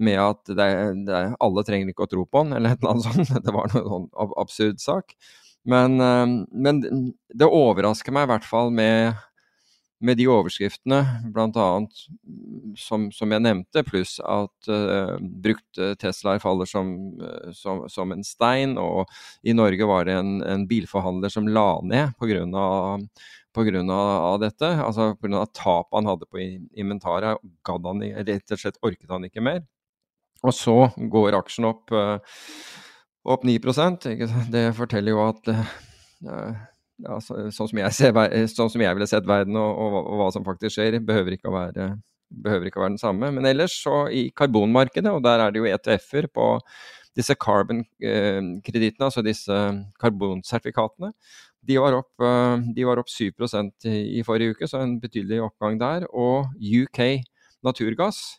med 0.00 0.16
at 0.22 0.54
det, 0.56 0.70
det, 1.08 1.22
alle 1.44 1.64
trenger 1.66 1.92
ikke 1.92 2.06
å 2.06 2.10
tro 2.10 2.24
på 2.24 2.44
han, 2.44 2.54
eller 2.56 2.72
et 2.72 2.80
eller 2.80 2.94
annet 2.94 3.08
sånt. 3.10 3.40
Det 3.46 3.52
var 3.54 3.72
noe 3.74 3.84
sånn 3.84 4.10
absurd 4.40 4.80
sak. 4.80 5.16
Men, 5.68 6.00
uh, 6.00 6.24
men 6.56 6.80
det 7.36 7.44
overrasker 7.46 8.14
meg 8.16 8.24
i 8.24 8.30
hvert 8.30 8.46
fall 8.48 8.72
med 8.72 9.12
med 10.00 10.16
de 10.16 10.26
overskriftene, 10.32 11.00
bl.a. 11.34 11.66
Som, 12.80 13.08
som 13.12 13.32
jeg 13.34 13.44
nevnte, 13.44 13.82
pluss 13.84 14.16
at 14.24 14.70
uh, 14.70 15.16
brukte 15.20 15.92
Teslaer 16.00 16.40
faller 16.42 16.68
som, 16.68 16.92
uh, 17.20 17.50
som, 17.56 17.82
som, 17.90 18.14
en 18.14 18.24
stein. 18.24 18.76
Og 18.80 19.10
i 19.44 19.54
Norge 19.56 19.88
var 19.88 20.08
det 20.08 20.16
en, 20.16 20.38
en 20.46 20.64
bilforhandler 20.70 21.32
som 21.32 21.48
la 21.50 21.68
ned 21.84 22.14
pga. 22.16 22.46
Av 23.50 24.38
dette, 24.40 24.68
altså 24.78 25.10
pga. 25.20 25.44
tapet 25.52 25.98
han 25.98 26.08
hadde 26.08 26.28
på 26.30 26.40
inventaret, 26.78 27.42
gadd 27.66 27.88
han 27.90 28.04
rett 28.28 28.54
og 28.54 28.62
slett 28.62 28.80
orket 28.86 29.10
han 29.10 29.26
ikke 29.28 29.44
mer. 29.44 29.64
Og 30.40 30.54
så 30.56 30.76
går 31.12 31.36
aksjen 31.36 31.68
opp, 31.68 31.92
uh, 31.92 32.16
opp 33.28 33.44
9 33.44 33.58
Det 34.54 34.68
forteller 34.78 35.12
jo 35.12 35.24
at 35.28 35.50
ja, 37.04 37.18
så, 37.22 37.48
sånn, 37.54 37.70
som 37.70 37.80
ser, 37.96 38.14
sånn, 38.52 38.70
som 38.72 38.84
jeg 38.84 38.96
ville 38.96 39.08
sett 39.10 39.28
verden 39.28 39.58
og, 39.60 39.70
og, 39.70 39.98
og, 40.00 40.14
hva 40.20 40.30
som 40.34 40.46
faktisk 40.46 40.76
skjer, 40.76 40.98
behøver 41.04 41.36
ikke, 41.36 41.52
være, 41.54 41.90
behøver 42.46 42.70
ikke 42.70 42.80
å 42.80 42.84
være 42.84 42.94
den 42.96 43.02
samme. 43.02 43.30
Men 43.36 43.48
ellers 43.50 43.76
så 43.82 44.04
i 44.14 44.28
karbonmarkedet, 44.36 45.12
og 45.12 45.22
der 45.26 45.44
er 45.44 45.54
det 45.54 45.62
jo 45.62 45.70
ETF-er 45.70 46.30
på 46.34 46.48
disse 47.18 47.34
carbon-kredittene, 47.34 49.08
altså 49.08 49.24
disse 49.26 49.56
karbonsertifikatene, 50.00 51.12
de 51.66 51.76
var 51.76 51.92
opp, 51.98 52.12
eh, 52.24 52.68
de 52.76 52.84
var 52.88 53.00
opp 53.02 53.10
7 53.12 53.26
i, 53.90 54.22
forrige 54.24 54.54
uke, 54.54 54.68
så 54.70 54.80
en 54.80 54.94
betydelig 55.02 55.42
oppgang 55.44 55.76
der. 55.80 56.06
Og 56.08 56.48
UK 56.56 57.20
naturgass, 57.66 58.38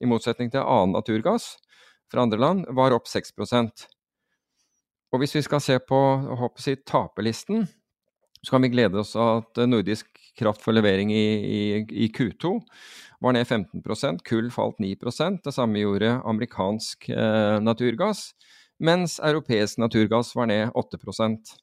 i 0.00 0.08
motsetning 0.08 0.48
til 0.50 0.64
annen 0.64 0.96
naturgass 0.96 1.56
fra 2.10 2.24
andre 2.24 2.40
land, 2.40 2.64
var 2.74 2.94
opp 2.96 3.10
6% 3.10 3.84
og 5.12 5.20
hvis 5.20 5.34
vi 5.36 5.42
skal 5.44 5.60
se 5.60 5.76
på 5.84 5.98
jeg, 6.40 6.76
taperlisten, 6.88 7.66
så 8.42 8.50
kan 8.50 8.62
vi 8.62 8.72
glede 8.72 8.98
oss 8.98 9.14
at 9.16 9.62
nordisk 9.68 10.08
kraft 10.38 10.62
for 10.64 10.74
levering 10.74 11.12
i, 11.14 11.26
i, 11.36 11.62
i 12.04 12.08
Q2 12.08 12.58
var 13.22 13.36
ned 13.36 13.46
15% 13.46 14.24
kull 14.26 14.50
falt 14.50 14.78
9% 14.82 15.42
Det 15.44 15.54
samme 15.54 15.78
gjorde 15.78 16.16
amerikansk 16.26 17.08
eh, 17.08 17.58
naturgass, 17.62 18.32
mens 18.82 19.20
europeisk 19.22 19.78
naturgass 19.78 20.34
var 20.34 20.50
ned 20.50 20.72
8% 20.74 21.54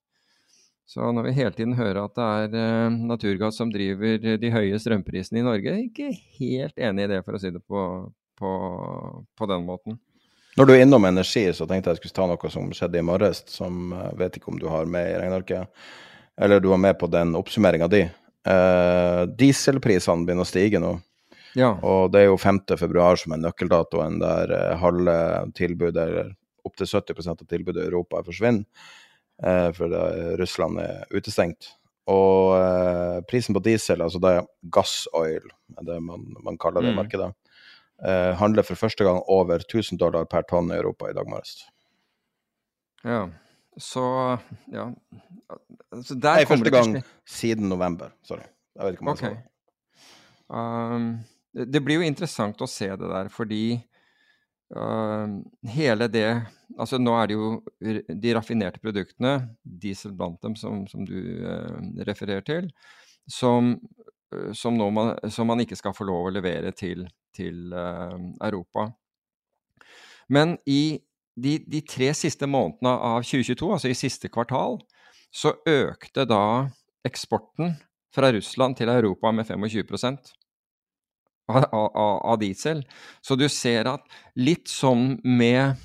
Så 0.90 1.12
når 1.12 1.28
vi 1.28 1.36
hele 1.42 1.52
tiden 1.52 1.76
hører 1.76 2.06
at 2.06 2.16
det 2.16 2.28
er 2.44 2.60
eh, 2.62 3.00
naturgass 3.12 3.60
som 3.60 3.74
driver 3.74 4.38
de 4.40 4.54
høye 4.54 4.80
strømprisene 4.80 5.42
i 5.42 5.48
Norge, 5.50 5.68
er 5.68 5.82
jeg 5.82 5.90
ikke 5.92 6.14
helt 6.40 6.80
enig 6.80 7.06
i 7.06 7.12
det, 7.12 7.24
for 7.26 7.36
å 7.36 7.42
si 7.42 7.52
det 7.54 7.62
på, 7.68 7.82
på, 8.40 8.52
på 9.36 9.50
den 9.52 9.68
måten. 9.68 10.00
Når 10.58 10.66
du 10.66 10.74
er 10.74 10.82
innom 10.84 11.06
energi, 11.06 11.44
så 11.54 11.68
tenkte 11.70 11.92
jeg 11.92 12.00
jeg 12.00 12.02
skulle 12.02 12.18
ta 12.18 12.26
noe 12.32 12.50
som 12.52 12.72
skjedde 12.74 13.00
i 13.00 13.06
morges, 13.06 13.44
som 13.52 13.92
jeg 13.94 14.14
eh, 14.14 14.22
vet 14.24 14.40
ikke 14.40 14.54
om 14.56 14.62
du 14.62 14.70
har 14.72 14.90
med 14.90 15.12
i 15.12 15.20
regnearket 15.20 15.84
eller 16.40 16.60
du 16.64 16.70
var 16.72 16.82
med 16.82 16.98
på 17.00 17.08
den 17.12 17.36
oppsummeringa 17.36 17.88
di. 17.92 18.02
Eh, 18.48 19.22
dieselprisene 19.40 20.26
begynner 20.26 20.48
å 20.48 20.50
stige 20.50 20.80
nå. 20.82 20.94
Ja. 21.58 21.74
Og 21.84 22.12
det 22.14 22.22
er 22.24 22.30
jo 22.30 22.38
5. 22.40 22.62
februar 22.80 23.18
som 23.20 23.34
er 23.36 23.42
nøkkeldatoen 23.44 24.20
der 24.22 24.54
eh, 24.56 24.78
halve 24.80 25.18
tilbudet, 25.58 26.06
eller 26.06 26.32
opptil 26.68 26.88
70% 26.88 27.44
av 27.44 27.50
tilbudet 27.50 27.84
i 27.84 27.90
Europa 27.90 28.22
forsvinner. 28.26 28.64
Eh, 29.44 29.70
for 29.76 29.94
Russland 30.40 30.80
er 30.84 31.06
utestengt. 31.16 31.74
Og 32.10 32.56
eh, 32.58 33.20
prisen 33.30 33.54
på 33.54 33.62
diesel, 33.66 34.02
altså 34.02 34.22
det 34.24 34.32
er 34.38 34.48
gassoil, 34.74 35.46
det 35.86 36.00
man, 36.02 36.26
man 36.46 36.58
kaller 36.58 36.82
det 36.86 36.94
Mm. 36.96 36.98
markedet, 37.04 37.34
eh, 38.06 38.32
handler 38.40 38.64
for 38.66 38.80
første 38.80 39.04
gang 39.06 39.22
over 39.28 39.60
1000 39.60 40.00
dollar 40.00 40.26
per 40.26 40.42
tonn 40.50 40.72
i 40.72 40.78
Europa 40.80 41.10
i 41.10 41.14
dag 41.14 41.28
morges. 41.30 41.66
Ja. 43.04 43.28
Så 43.78 44.04
ja. 44.74 44.88
altså, 45.92 46.16
der 46.16 46.42
Nei, 46.42 46.48
første 46.50 46.66
det 46.66 46.74
gang 46.74 46.96
siden 47.28 47.70
november. 47.70 48.16
Sorry. 48.26 48.48
Jeg 48.76 48.86
vet 48.86 48.98
ikke 48.98 49.06
om 49.06 49.12
jeg 49.12 49.20
okay. 49.20 49.30
sa 49.30 49.36
det. 49.36 49.46
Um, 50.50 51.12
det 51.54 51.68
det 51.74 51.82
blir 51.86 52.00
jo 52.02 52.08
interessant 52.08 52.62
å 52.62 52.70
se 52.70 52.90
det 52.90 53.12
der, 53.12 53.30
fordi 53.34 53.64
Uh, 54.70 55.42
hele 55.66 56.06
det 56.14 56.28
Altså 56.78 57.00
nå 57.02 57.16
er 57.18 57.32
det 57.32 57.34
jo 57.40 57.48
de 58.22 58.34
raffinerte 58.38 58.78
produktene, 58.78 59.56
diesel 59.66 60.14
blant 60.14 60.38
dem, 60.46 60.54
som, 60.54 60.84
som 60.86 61.02
du 61.08 61.42
uh, 61.42 61.80
refererer 62.06 62.46
til, 62.46 62.68
som, 63.26 63.72
uh, 64.36 64.52
som, 64.54 64.78
man, 64.94 65.16
som 65.34 65.50
man 65.50 65.64
ikke 65.66 65.80
skal 65.80 65.96
få 65.98 66.06
lov 66.06 66.30
å 66.30 66.36
levere 66.36 66.70
til, 66.78 67.08
til 67.34 67.74
eh, 67.74 68.14
Europa. 68.46 68.86
Men 70.30 70.54
i 70.70 71.02
de, 71.44 71.58
de 71.68 71.82
tre 71.86 72.12
siste 72.18 72.48
månedene 72.50 72.92
av 72.92 73.24
2022, 73.26 73.70
altså 73.76 73.92
i 73.92 73.98
siste 73.98 74.32
kvartal, 74.32 74.80
så 75.30 75.54
økte 75.70 76.26
da 76.30 76.70
eksporten 77.08 77.76
fra 78.16 78.32
Russland 78.34 78.78
til 78.80 78.90
Europa 78.92 79.32
med 79.32 79.48
25 79.48 80.18
av, 81.50 81.66
av, 81.74 82.18
av 82.32 82.40
diesel. 82.42 82.84
Så 83.22 83.38
du 83.38 83.48
ser 83.52 83.90
at 83.90 84.06
litt 84.40 84.70
som 84.70 85.14
med, 85.24 85.80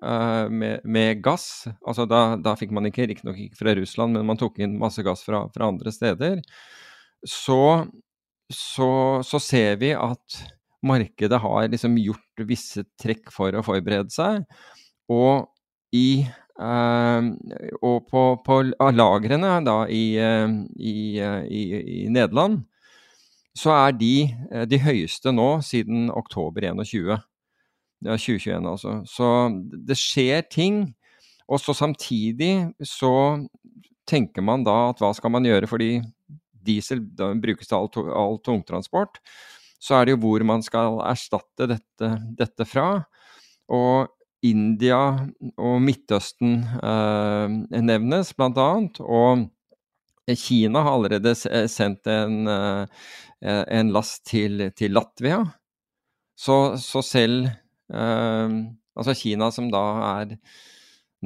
eh, 0.00 0.48
med, 0.48 0.84
med 0.84 1.22
gass 1.24 1.66
altså 1.86 2.06
Da, 2.08 2.22
da 2.40 2.56
fikk 2.58 2.74
man 2.76 2.88
ikke 2.88 3.08
riktignok 3.10 3.38
ikke 3.40 3.60
fra 3.60 3.76
Russland, 3.78 4.16
men 4.16 4.26
man 4.28 4.40
tok 4.40 4.60
inn 4.60 4.78
masse 4.80 5.04
gass 5.06 5.24
fra, 5.26 5.46
fra 5.54 5.70
andre 5.70 5.92
steder. 5.92 6.42
Så, 7.26 7.60
så, 8.52 8.90
så 9.26 9.42
ser 9.42 9.80
vi 9.82 9.92
at 9.96 10.42
markedet 10.86 11.38
har 11.42 11.68
liksom 11.72 11.96
gjort 11.98 12.46
visse 12.48 12.84
trekk 13.00 13.32
for 13.34 13.56
å 13.56 13.64
forberede 13.66 14.12
seg. 14.12 14.44
Og 15.12 15.46
i 15.94 16.26
eh, 16.26 17.28
og 17.80 18.08
på, 18.10 18.24
på 18.46 18.60
lagrene 18.96 19.52
da 19.66 19.76
i, 19.92 20.06
eh, 20.20 20.56
i, 20.76 20.96
eh, 21.22 21.42
i, 21.46 21.62
i 22.04 22.08
Nederland 22.12 22.64
så 23.56 23.72
er 23.72 23.96
de 23.96 24.14
eh, 24.26 24.66
de 24.68 24.80
høyeste 24.82 25.32
nå 25.32 25.48
siden 25.64 26.10
oktober 26.12 26.66
21. 26.68 27.16
Ja, 28.04 28.16
2021, 28.20 28.68
altså. 28.68 28.98
Så 29.08 29.28
det 29.88 29.96
skjer 29.98 30.44
ting. 30.52 30.82
Og 31.46 31.62
så 31.62 31.72
samtidig 31.78 32.72
så 32.84 33.46
tenker 34.06 34.44
man 34.44 34.64
da 34.66 34.90
at 34.90 35.00
hva 35.00 35.12
skal 35.14 35.32
man 35.32 35.46
gjøre, 35.46 35.68
fordi 35.70 35.90
diesel 36.66 37.00
brukes 37.40 37.70
til 37.70 37.78
all, 37.78 38.10
all 38.10 38.40
tungtransport. 38.44 39.20
Så 39.78 39.94
er 39.96 40.06
det 40.06 40.16
jo 40.16 40.22
hvor 40.24 40.42
man 40.46 40.64
skal 40.66 40.98
erstatte 41.06 41.68
dette, 41.70 42.10
dette 42.38 42.66
fra. 42.68 43.06
Og 43.70 44.10
India 44.50 44.98
og 45.56 45.76
Midtøsten 45.84 46.58
eh, 46.80 47.82
nevnes 47.82 48.32
annet. 48.38 49.00
Og 49.00 49.46
Kina 50.34 50.82
har 50.82 50.96
allerede 50.96 51.34
eh, 51.50 51.68
sendt 51.70 52.06
en, 52.10 52.46
eh, 52.48 53.62
en 53.78 53.92
last 53.94 54.24
til, 54.26 54.70
til 54.76 54.96
Latvia. 54.96 55.44
Så, 56.36 56.76
så 56.80 57.02
selv 57.02 57.46
eh, 57.92 58.58
Altså 58.96 59.12
Kina, 59.12 59.50
som 59.52 59.66
da 59.68 59.82
er 60.22 60.30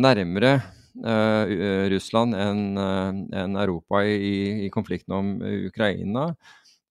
nærmere 0.00 0.56
eh, 1.06 1.84
Russland 1.92 2.34
enn 2.34 2.80
en 2.80 3.54
Europa 3.62 4.02
i, 4.02 4.66
i 4.66 4.70
konflikten 4.74 5.14
om 5.14 5.28
Ukraina, 5.68 6.32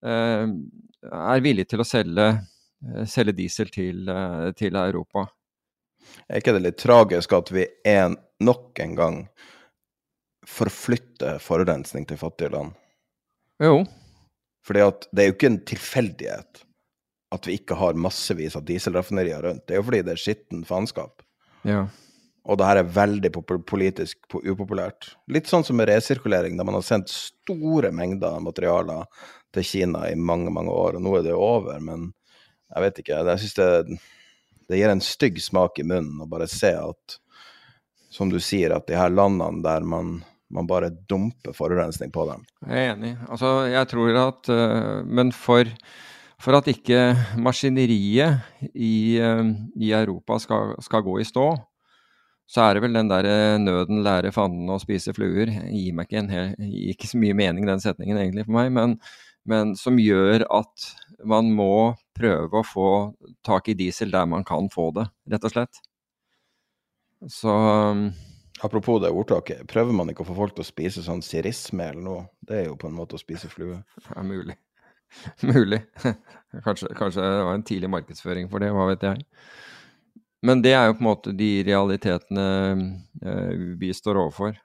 eh, 0.05 0.45
er 1.09 1.43
villig 1.43 1.67
til 1.69 1.83
å 1.83 1.87
selge, 1.87 2.29
eh, 2.85 3.03
selge 3.11 3.35
diesel 3.41 3.71
til, 3.73 4.07
eh, 4.09 4.51
til 4.55 4.79
Europa. 4.79 5.27
Er 6.29 6.41
ikke 6.41 6.55
det 6.55 6.63
litt 6.65 6.79
tragisk 6.81 7.33
at 7.35 7.51
vi 7.53 7.65
en, 7.87 8.17
nok 8.43 8.79
en 8.83 8.95
gang 8.97 9.19
forflytter 10.49 11.39
forurensning 11.43 12.07
til 12.09 12.19
fattige 12.21 12.53
land? 12.53 12.73
Jo, 13.61 13.83
Fordi 14.65 14.83
at 14.85 15.07
det 15.11 15.23
er 15.23 15.29
jo 15.29 15.35
ikke 15.35 15.49
en 15.49 15.63
tilfeldighet 15.67 16.65
at 17.35 17.47
vi 17.47 17.59
ikke 17.59 17.77
har 17.77 17.97
massevis 17.99 18.55
av 18.57 18.65
dieselraffinerier 18.65 19.43
rundt. 19.45 19.65
Det 19.67 19.75
er 19.75 19.81
jo 19.81 19.87
fordi 19.89 20.03
det 20.05 20.15
er 20.15 20.21
skitten 20.21 20.63
faenskap. 20.67 21.25
ja. 21.67 21.87
Og 22.49 22.57
det 22.57 22.65
her 22.65 22.79
er 22.79 22.93
veldig 22.95 23.29
politisk 23.67 24.31
upopulært. 24.33 25.11
Litt 25.29 25.49
sånn 25.51 25.65
som 25.67 25.75
med 25.77 25.89
resirkulering, 25.91 26.55
der 26.57 26.65
man 26.65 26.77
har 26.79 26.85
sendt 26.87 27.11
store 27.11 27.91
mengder 27.93 28.39
materialer 28.41 29.03
til 29.53 29.67
Kina 29.67 30.05
i 30.09 30.15
mange, 30.15 30.49
mange 30.55 30.73
år, 30.73 30.97
og 30.97 31.03
nå 31.03 31.17
er 31.19 31.27
det 31.27 31.35
over. 31.35 31.77
Men 31.83 32.07
jeg 32.71 32.85
vet 32.85 33.01
ikke. 33.03 33.19
Jeg 33.27 33.43
syns 33.43 33.57
det, 33.59 33.99
det 34.69 34.77
gir 34.77 34.91
en 34.91 35.01
stygg 35.03 35.39
smak 35.41 35.79
i 35.81 35.87
munnen 35.87 36.21
å 36.21 36.29
bare 36.29 36.47
se 36.49 36.71
at, 36.77 37.15
som 38.13 38.29
du 38.29 38.37
sier, 38.41 38.73
at 38.75 38.87
de 38.89 38.97
her 38.97 39.09
landene 39.13 39.63
der 39.65 39.85
man, 39.85 40.19
man 40.53 40.69
bare 40.69 40.91
dumper 41.09 41.55
forurensning 41.57 42.13
på 42.13 42.27
dem. 42.29 42.45
Jeg 42.67 42.85
er 42.85 42.93
enig. 42.93 43.15
Altså, 43.29 43.53
jeg 43.69 43.89
tror 43.89 44.21
at 44.27 44.51
øh, 44.53 45.05
Men 45.05 45.33
for, 45.33 45.69
for 46.41 46.59
at 46.59 46.69
ikke 46.69 47.15
maskineriet 47.37 48.69
i, 48.73 49.17
øh, 49.21 49.49
i 49.81 49.91
Europa 49.91 50.39
skal, 50.45 50.77
skal 50.85 51.05
gå 51.05 51.19
i 51.19 51.27
stå, 51.27 51.49
så 52.49 52.65
er 52.65 52.75
det 52.75 52.81
vel 52.81 52.97
den 52.97 53.09
der 53.09 53.25
øh, 53.29 53.57
'nøden 53.61 54.03
lærer 54.05 54.33
fanden 54.33 54.69
å 54.69 54.79
spise 54.81 55.13
fluer'. 55.13 55.51
Gir 55.69 55.93
meg 55.93 56.09
ikke, 56.09 56.21
en 56.23 56.29
hel, 56.33 56.55
ikke 56.93 57.09
så 57.09 57.21
mye 57.21 57.37
mening, 57.37 57.67
den 57.69 57.81
setningen 57.81 58.17
egentlig 58.17 58.45
for 58.47 58.57
meg, 58.57 58.71
men, 58.73 58.97
men 59.45 59.75
som 59.77 60.01
gjør 60.01 60.45
at 60.49 60.89
man 61.27 61.51
må 61.55 61.95
prøve 62.15 62.61
å 62.61 62.65
få 62.65 62.89
tak 63.45 63.71
i 63.71 63.77
diesel 63.79 64.11
der 64.13 64.27
man 64.29 64.45
kan 64.47 64.69
få 64.71 64.89
det, 64.95 65.07
rett 65.31 65.45
og 65.47 65.53
slett. 65.53 65.81
Så 67.27 67.51
øh, 67.51 68.09
Apropos 68.61 68.99
det 68.99 69.11
ordtaket, 69.15 69.63
prøver 69.71 69.95
man 69.95 70.09
ikke 70.11 70.25
å 70.25 70.27
få 70.27 70.35
folk 70.35 70.55
til 70.57 70.65
å 70.65 70.67
spise 70.67 71.03
sånn 71.05 71.21
sirismel 71.23 72.01
nå? 72.03 72.17
Det 72.43 72.57
er 72.57 72.65
jo 72.67 72.75
på 72.79 72.89
en 72.89 72.97
måte 72.97 73.15
å 73.15 73.21
spise 73.21 73.47
flue. 73.51 73.79
Det 74.03 74.15
er 74.17 74.27
mulig. 74.27 74.55
mulig. 75.47 75.79
Kanskje, 76.65 76.89
kanskje 76.97 77.23
det 77.23 77.43
var 77.45 77.55
en 77.55 77.63
tidlig 77.65 77.89
markedsføring 77.93 78.49
for 78.51 78.61
det, 78.61 78.71
hva 78.73 78.87
vet 78.89 79.05
jeg. 79.05 79.23
Men 80.45 80.63
det 80.65 80.71
er 80.73 80.87
jo 80.89 80.95
på 80.97 81.03
en 81.03 81.07
måte 81.07 81.33
de 81.35 81.49
realitetene 81.67 82.45
eh, 83.21 83.63
vi 83.79 83.89
står 83.93 84.19
overfor. 84.21 84.57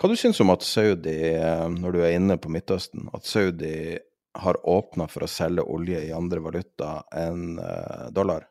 Hva 0.00 0.10
du 0.10 0.16
syns 0.18 0.40
om 0.42 0.52
at 0.52 0.64
Saudi, 0.66 1.16
eh, 1.30 1.64
når 1.70 1.96
du 1.96 2.00
er 2.02 2.16
inne 2.16 2.36
på 2.40 2.52
Midtøsten, 2.52 3.08
at 3.16 3.28
Saudi 3.28 3.98
har 4.38 4.58
åpna 4.68 5.08
for 5.10 5.26
å 5.26 5.30
selge 5.30 5.64
olje 5.66 6.04
i 6.06 6.12
andre 6.14 6.42
valuta 6.44 7.00
enn 7.16 7.58
eh, 7.58 8.06
dollar? 8.14 8.46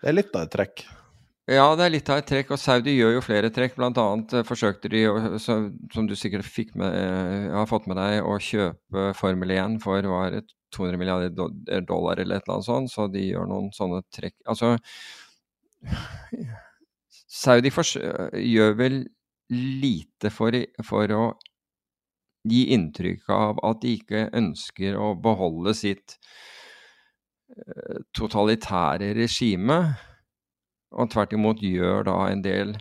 Det 0.00 0.10
er 0.10 0.16
litt 0.16 0.34
av 0.36 0.46
et 0.46 0.54
trekk. 0.54 0.84
Ja, 1.48 1.64
det 1.78 1.86
er 1.86 1.92
litt 1.94 2.10
av 2.12 2.20
et 2.20 2.26
trekk, 2.28 2.50
og 2.52 2.60
Saudi 2.60 2.92
gjør 2.92 3.14
jo 3.16 3.24
flere 3.24 3.48
trekk. 3.52 3.78
Blant 3.78 3.98
annet 4.00 4.34
eh, 4.36 4.46
forsøkte 4.46 4.90
de, 4.92 5.02
som 5.40 6.08
du 6.08 6.14
sikkert 6.16 6.74
med, 6.76 6.92
eh, 6.92 7.48
har 7.56 7.68
fått 7.70 7.88
med 7.88 7.96
deg, 8.00 8.20
å 8.20 8.36
kjøpe 8.36 9.10
Formel 9.16 9.54
1 9.56 9.78
for 9.84 10.04
var 10.12 10.36
det 10.36 10.44
200 10.76 11.00
milliarder 11.00 11.84
dollar 11.88 12.20
eller 12.20 12.36
et 12.36 12.44
eller 12.44 12.58
annet 12.58 12.68
sånt, 12.68 12.92
så 12.92 13.06
de 13.08 13.22
gjør 13.30 13.48
noen 13.48 13.70
sånne 13.72 14.02
trekk. 14.12 14.36
Altså, 14.44 14.74
Saudi 17.40 17.72
gjør 17.72 18.76
vel 18.76 19.00
lite 19.48 20.28
for, 20.34 20.52
for 20.84 21.16
å 21.16 21.22
gi 22.46 22.68
inntrykk 22.74 23.30
av 23.34 23.62
at 23.66 23.80
de 23.82 23.94
ikke 23.98 24.28
ønsker 24.36 24.98
å 24.98 25.14
beholde 25.20 25.74
sitt 25.76 26.18
eh, 27.56 27.98
totalitære 28.16 29.12
regime, 29.18 29.78
og 30.94 31.10
tvert 31.12 31.34
imot 31.36 31.60
gjør 31.64 32.06
da 32.08 32.18
en 32.30 32.44
del 32.44 32.76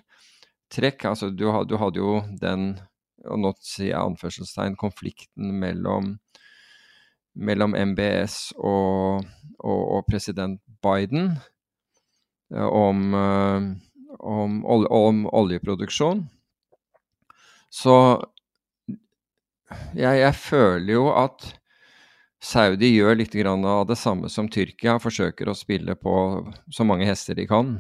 trekk. 0.72 1.08
Altså, 1.10 1.32
du, 1.32 1.48
du 1.68 1.76
hadde 1.80 2.00
jo 2.00 2.22
den, 2.42 2.78
og 3.28 3.42
nå 3.44 3.52
sier 3.60 3.92
jeg 3.92 4.00
anførselstegn, 4.00 4.78
konflikten 4.80 5.52
mellom, 5.60 6.16
mellom 7.36 7.76
MBS 7.92 8.54
og, 8.58 9.28
og, 9.60 9.84
og 9.98 10.08
president 10.08 10.62
Biden 10.86 11.34
eh, 12.54 12.64
om, 12.64 13.12
eh, 13.18 13.70
om, 14.20 14.64
om 14.64 15.28
oljeproduksjon. 15.36 16.28
Så 17.68 17.94
jeg, 19.98 20.20
jeg 20.22 20.36
føler 20.40 20.94
jo 20.94 21.08
at 21.16 21.48
Saudi 22.44 22.94
gjør 22.94 23.18
litt 23.18 23.36
av 23.48 23.88
det 23.90 23.98
samme 23.98 24.30
som 24.30 24.48
Tyrkia, 24.50 25.00
forsøker 25.02 25.50
å 25.50 25.58
spille 25.58 25.96
på 25.98 26.14
så 26.70 26.86
mange 26.86 27.08
hester 27.10 27.36
de 27.36 27.48
kan 27.50 27.80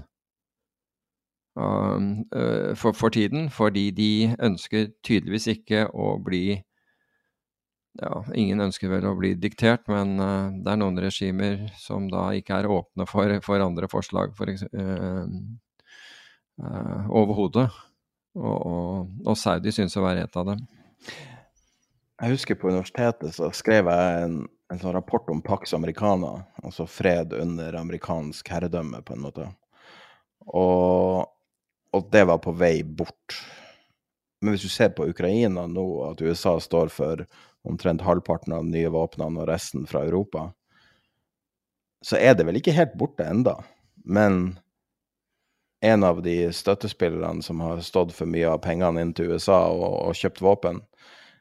um, 1.58 2.26
øh, 2.36 2.74
for, 2.76 2.94
for 2.98 3.14
tiden, 3.14 3.50
fordi 3.54 3.92
de 3.92 4.36
ønsker 4.40 4.90
tydeligvis 5.06 5.48
ikke 5.58 5.88
å 5.94 6.18
bli 6.24 6.64
ja, 7.98 8.12
Ingen 8.38 8.62
ønsker 8.62 8.92
vel 8.92 9.08
å 9.10 9.16
bli 9.18 9.32
diktert, 9.42 9.88
men 9.90 10.20
uh, 10.22 10.52
det 10.54 10.70
er 10.70 10.78
noen 10.78 11.00
regimer 11.02 11.64
som 11.82 12.06
da 12.12 12.28
ikke 12.38 12.60
er 12.60 12.70
åpne 12.70 13.08
for, 13.10 13.32
for 13.42 13.64
andre 13.64 13.90
forslag 13.90 14.36
for, 14.38 14.52
uh, 14.54 15.24
uh, 16.62 17.08
overhodet. 17.10 17.66
Og, 18.38 18.54
og, 18.54 19.16
og 19.26 19.40
Saudi 19.42 19.74
synes 19.74 19.98
å 19.98 20.06
være 20.06 20.28
et 20.28 20.38
av 20.38 20.46
dem. 20.52 20.62
Jeg 22.18 22.34
husker 22.34 22.58
på 22.58 22.72
universitetet 22.72 23.36
så 23.36 23.52
skrev 23.54 23.90
jeg 23.92 24.22
en, 24.24 24.38
en 24.74 24.80
sånn 24.82 24.96
rapport 24.96 25.28
om 25.30 25.42
Pax 25.46 25.76
Americana, 25.78 26.40
altså 26.64 26.88
fred 26.90 27.36
under 27.38 27.78
amerikansk 27.78 28.50
herredømme, 28.50 29.04
på 29.06 29.14
en 29.14 29.22
måte. 29.22 29.46
Og, 30.48 31.28
og 31.94 32.10
det 32.14 32.24
var 32.26 32.42
på 32.42 32.56
vei 32.58 32.82
bort. 32.82 33.38
Men 34.42 34.56
hvis 34.56 34.66
du 34.66 34.74
ser 34.74 34.96
på 34.98 35.06
Ukraina 35.12 35.68
nå, 35.70 35.86
at 36.10 36.24
USA 36.26 36.56
står 36.62 36.90
for 36.94 37.22
omtrent 37.68 38.02
halvparten 38.02 38.56
av 38.56 38.66
de 38.66 38.74
nye 38.80 38.94
våpnene 38.94 39.44
og 39.44 39.50
resten 39.52 39.86
fra 39.90 40.02
Europa, 40.08 40.50
så 42.06 42.18
er 42.18 42.34
det 42.38 42.48
vel 42.48 42.58
ikke 42.58 42.76
helt 42.78 42.98
borte 42.98 43.26
enda. 43.30 43.60
Men 44.06 44.58
en 45.86 46.04
av 46.04 46.24
de 46.26 46.48
støttespillerne 46.54 47.46
som 47.46 47.62
har 47.62 47.82
stått 47.86 48.14
for 48.18 48.30
mye 48.30 48.50
av 48.50 48.64
pengene 48.66 49.04
inn 49.04 49.14
til 49.14 49.36
USA 49.36 49.68
og, 49.70 49.90
og 50.08 50.18
kjøpt 50.18 50.42
våpen, 50.42 50.82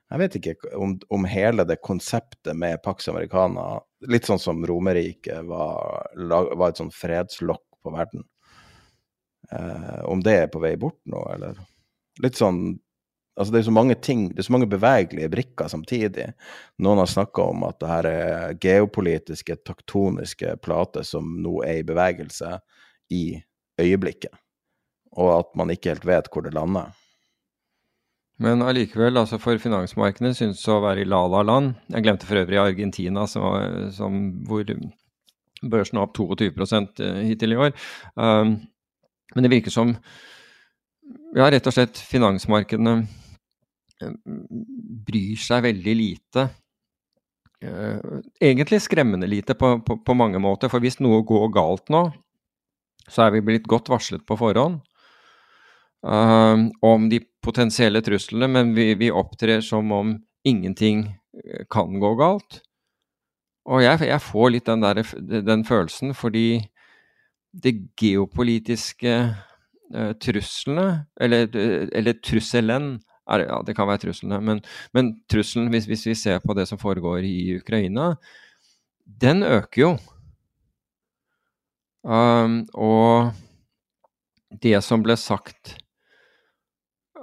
jeg 0.07 0.23
vet 0.23 0.39
ikke 0.39 0.55
om, 0.79 0.95
om, 1.11 1.27
hele 1.27 1.65
det 1.67 1.81
konseptet 1.83 2.55
med 2.55 2.79
Pax 2.85 3.09
Americana, 3.11 3.81
litt 4.07 4.29
sånn 4.29 4.41
som 4.43 4.63
Romerriket 4.67 5.43
var, 5.49 6.07
var, 6.15 6.69
et 6.69 6.79
sånn 6.79 6.95
fredslokk 6.95 7.65
på 7.83 7.95
verden, 7.95 8.23
eh, 9.51 10.03
om 10.07 10.23
det 10.23 10.37
er 10.45 10.53
på 10.53 10.63
vei 10.63 10.77
bort 10.79 11.01
nå, 11.11 11.23
eller? 11.35 11.63
Litt 12.23 12.39
sånn 12.39 12.79
Altså, 13.37 13.53
det 13.53 13.59
er 13.59 13.65
så 13.67 13.73
mange 13.77 13.95
ting, 14.01 14.21
det 14.33 14.41
er 14.41 14.47
så 14.47 14.53
mange 14.55 14.69
bevegelige 14.73 15.29
brikker 15.29 15.69
samtidig. 15.69 16.31
Noen 16.81 17.03
har 17.03 17.11
snakka 17.13 17.51
om 17.53 17.67
at 17.67 17.77
det 17.83 17.91
her 17.91 18.07
er 18.09 18.55
geopolitiske, 18.65 19.59
taktoniske 19.61 20.55
plater 20.65 21.05
som 21.05 21.35
nå 21.45 21.59
er 21.69 21.83
i 21.83 21.85
bevegelse 21.85 22.55
i 23.13 23.37
øyeblikket, 23.77 24.33
og 25.21 25.35
at 25.35 25.53
man 25.61 25.75
ikke 25.75 25.93
helt 25.93 26.09
vet 26.09 26.31
hvor 26.33 26.47
det 26.47 26.55
lander. 26.57 26.97
Men 28.43 28.61
allikevel, 28.61 29.17
altså 29.17 29.39
for 29.41 29.57
finansmarkedene 29.61 30.37
synes 30.37 30.61
å 30.69 30.83
være 30.85 31.05
i 31.05 31.09
la-la-land. 31.09 31.73
Jeg 31.95 32.05
glemte 32.05 32.29
for 32.29 32.43
øvrig 32.43 32.59
Argentina, 32.61 33.25
som, 33.31 33.47
som, 33.97 34.19
hvor 34.45 34.67
børsen 35.65 35.97
er 35.97 36.05
opp 36.05 36.17
22 36.19 36.51
eh, 36.53 37.23
hittil 37.31 37.55
i 37.55 37.61
år. 37.67 37.73
Um, 38.15 38.59
men 39.35 39.47
det 39.47 39.53
virker 39.53 39.73
som 39.73 39.95
ja, 41.37 41.49
rett 41.49 41.67
og 41.67 41.75
slett 41.75 41.97
finansmarkedene 41.97 42.99
bryr 45.07 45.41
seg 45.41 45.65
veldig 45.65 45.95
lite. 45.97 46.49
Uh, 47.65 48.21
egentlig 48.37 48.83
skremmende 48.85 49.29
lite 49.31 49.57
på, 49.57 49.79
på, 49.81 49.97
på, 50.05 50.19
mange 50.19 50.41
måter. 50.45 50.69
For 50.73 50.85
hvis 50.85 51.01
noe 51.01 51.23
går 51.25 51.49
galt 51.57 51.89
nå, 51.93 52.05
så 53.09 53.27
er 53.27 53.37
vi 53.37 53.45
blitt 53.49 53.69
godt 53.71 53.89
varslet 53.89 54.27
på 54.27 54.37
forhånd 54.37 54.83
uh, 56.05 56.59
om 56.85 57.09
de 57.09 57.23
potensielle 57.47 58.03
truslene, 58.05 58.49
men 58.51 58.75
vi, 58.77 58.93
vi, 58.99 59.11
opptrer 59.15 59.63
som 59.65 59.93
om 59.95 60.15
ingenting 60.47 61.07
eh, 61.09 61.67
kan 61.71 61.99
gå 62.03 62.15
galt. 62.19 62.61
Og 63.67 63.83
jeg, 63.83 64.05
jeg 64.07 64.23
får 64.23 64.53
litt 64.55 64.69
den, 64.69 64.85
der, 64.85 65.03
den, 65.43 65.65
følelsen 65.67 66.15
fordi 66.15 66.61
det 67.57 67.73
geopolitiske 67.99 69.15
uh, 69.27 70.13
truslene, 70.23 71.07
eller, 71.19 71.49
eller 71.57 72.19
trusselen, 72.23 72.93
er, 73.27 73.43
ja, 73.49 73.57
det 73.67 73.75
kan 73.75 73.89
være 73.89 74.05
truslene, 74.05 74.39
men, 74.45 74.61
men 74.95 75.15
trusselen, 75.33 75.71
hvis, 75.73 75.89
hvis, 75.91 76.05
vi 76.07 76.15
ser 76.21 76.45
på 76.45 76.55
det 76.55 76.69
som 76.71 76.79
foregår 76.79 77.27
i 77.27 77.57
Ukraina, 77.57 78.13
den 79.07 79.43
øker 79.43 79.81
jo. 79.81 79.91
Um, 82.07 82.61
og 82.71 83.33
det 84.63 84.79
som 84.87 85.03
ble 85.03 85.17
sagt 85.19 85.75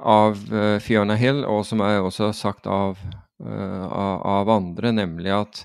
av 0.03 0.39
uh, 0.51 0.79
Fiona 0.83 1.15
Hill, 1.19 1.43
og 1.47 1.63
som 1.67 1.81
er 1.83 2.01
også 2.03 2.31
sagt 2.35 2.67
av, 2.67 2.99
uh, 3.43 3.85
av, 3.87 4.51
andre, 4.51 4.91
nemlig 4.95 5.31
at 5.35 5.63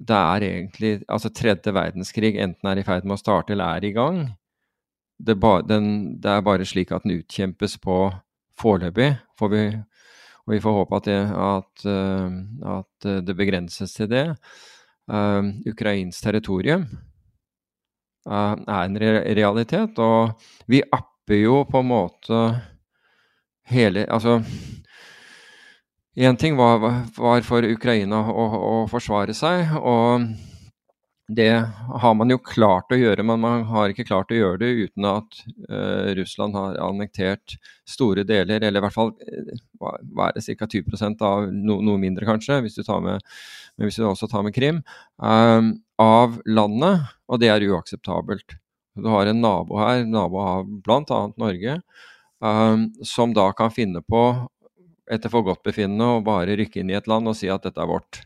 det 0.00 0.16
er 0.16 0.44
egentlig 0.46 0.90
Altså 1.12 1.28
tredje 1.28 1.74
verdenskrig 1.76 2.38
enten 2.40 2.70
er 2.70 2.78
i 2.80 2.84
ferd 2.86 3.04
med 3.04 3.18
å 3.18 3.20
starte 3.20 3.52
eller 3.52 3.76
er 3.76 3.84
i 3.84 3.92
gang. 3.92 4.22
Det, 5.20 5.36
ba, 5.36 5.58
den, 5.60 6.16
det 6.24 6.32
er 6.32 6.46
bare 6.46 6.64
slik 6.64 6.94
at 6.96 7.04
den 7.04 7.18
utkjempes 7.18 7.76
på 7.84 8.06
foreløpig, 8.60 9.10
får 9.36 9.52
vi, 9.52 9.62
og 10.46 10.54
vi 10.54 10.62
får 10.64 10.76
håpe 10.78 11.00
at 11.02 11.10
det, 11.10 11.20
at, 11.44 11.84
uh, 11.84 12.78
at 12.78 13.10
det 13.28 13.36
begrenses 13.36 13.92
til 13.98 14.08
det, 14.08 14.24
uh, 15.12 15.52
ukrainsk 15.68 16.24
territorium 16.24 16.88
uh, 18.24 18.56
er 18.56 18.82
en 18.86 18.98
realitet. 19.00 20.00
Og 20.00 20.32
vi 20.70 20.80
apper 20.80 21.42
jo 21.44 21.62
på 21.68 21.84
en 21.84 21.92
måte 21.92 22.42
hele 23.70 24.06
Altså 24.10 24.40
Én 26.20 26.36
ting 26.36 26.56
var, 26.58 26.82
var, 27.16 27.42
for 27.46 27.64
Ukraina 27.64 28.18
å, 28.28 28.44
å 28.60 28.72
forsvare 28.90 29.32
seg, 29.32 29.70
og 29.78 30.26
det 31.30 31.52
har 32.02 32.14
man 32.18 32.32
jo 32.32 32.40
klart 32.42 32.90
å 32.90 32.98
gjøre, 32.98 33.22
men 33.22 33.38
man 33.40 33.62
har 33.68 33.92
ikke 33.92 34.08
klart 34.08 34.32
å 34.34 34.38
gjøre 34.38 34.58
det 34.64 34.70
uten 34.88 35.06
at 35.06 35.38
uh, 35.70 36.10
Russland 36.18 36.56
har 36.58 36.80
annektert 36.82 37.54
store 37.88 38.24
deler, 38.26 38.58
eller 38.58 38.80
i 38.80 38.84
hvert 38.84 38.96
fall 38.96 39.12
hva 39.78 40.26
er 40.26 40.34
det, 40.34 40.56
ca. 40.58 40.66
20% 40.66 41.22
av 41.26 41.46
no, 41.54 41.78
noe 41.86 42.02
mindre, 42.02 42.26
kanskje, 42.26 42.58
hvis 42.64 42.80
du, 42.80 42.82
med, 43.06 43.22
hvis 43.78 44.00
du, 44.00 44.08
også 44.10 44.28
tar 44.32 44.42
med 44.46 44.56
Krim, 44.56 44.82
uh, 45.22 45.62
av 46.02 46.40
landet. 46.50 47.06
Og 47.30 47.38
det 47.42 47.52
er 47.54 47.68
uakseptabelt. 47.70 48.58
Du 48.98 49.06
har 49.14 49.30
en 49.30 49.44
nabo 49.44 49.78
her, 49.78 50.02
nabo 50.10 50.42
av 50.42 50.66
bl.a. 50.82 51.20
Norge, 51.38 51.78
som 52.40 53.34
da 53.36 53.50
kan 53.52 53.72
finne 53.74 54.00
på, 54.00 54.22
etter 55.10 55.32
forgodtbefinnende, 55.32 56.06
å 56.06 56.24
bare 56.24 56.56
rykke 56.56 56.80
inn 56.80 56.92
i 56.92 56.96
et 56.96 57.08
land 57.10 57.28
og 57.28 57.36
si 57.36 57.50
at 57.52 57.66
dette 57.66 57.82
er 57.82 57.90
vårt. 57.90 58.22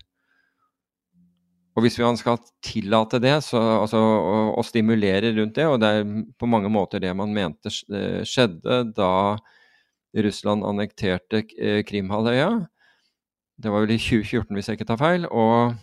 Og 1.75 1.83
hvis 1.83 1.97
man 1.99 2.19
skal 2.19 2.39
tillate 2.63 3.19
det, 3.23 3.35
så, 3.43 3.59
altså, 3.81 3.99
og, 3.99 4.53
og, 4.61 4.67
stimulere 4.67 5.33
rundt 5.35 5.57
det, 5.59 5.67
og 5.67 5.81
det 5.83 5.91
er 5.91 6.05
på 6.39 6.47
mange 6.47 6.71
måter 6.71 7.03
det 7.03 7.11
man 7.19 7.35
mente 7.35 7.73
eh, 7.91 8.21
skjedde 8.29 8.85
da 8.95 9.11
Russland 10.15 10.63
annekterte 10.69 11.43
eh, 11.59 11.81
Krimhalvøya, 11.87 12.53
det 13.59 13.71
var 13.71 13.85
vel 13.85 13.95
i 13.95 13.99
2014 13.99 14.55
hvis 14.55 14.71
jeg 14.71 14.79
ikke 14.79 14.89
tar 14.93 15.03
feil, 15.03 15.27
og 15.31 15.75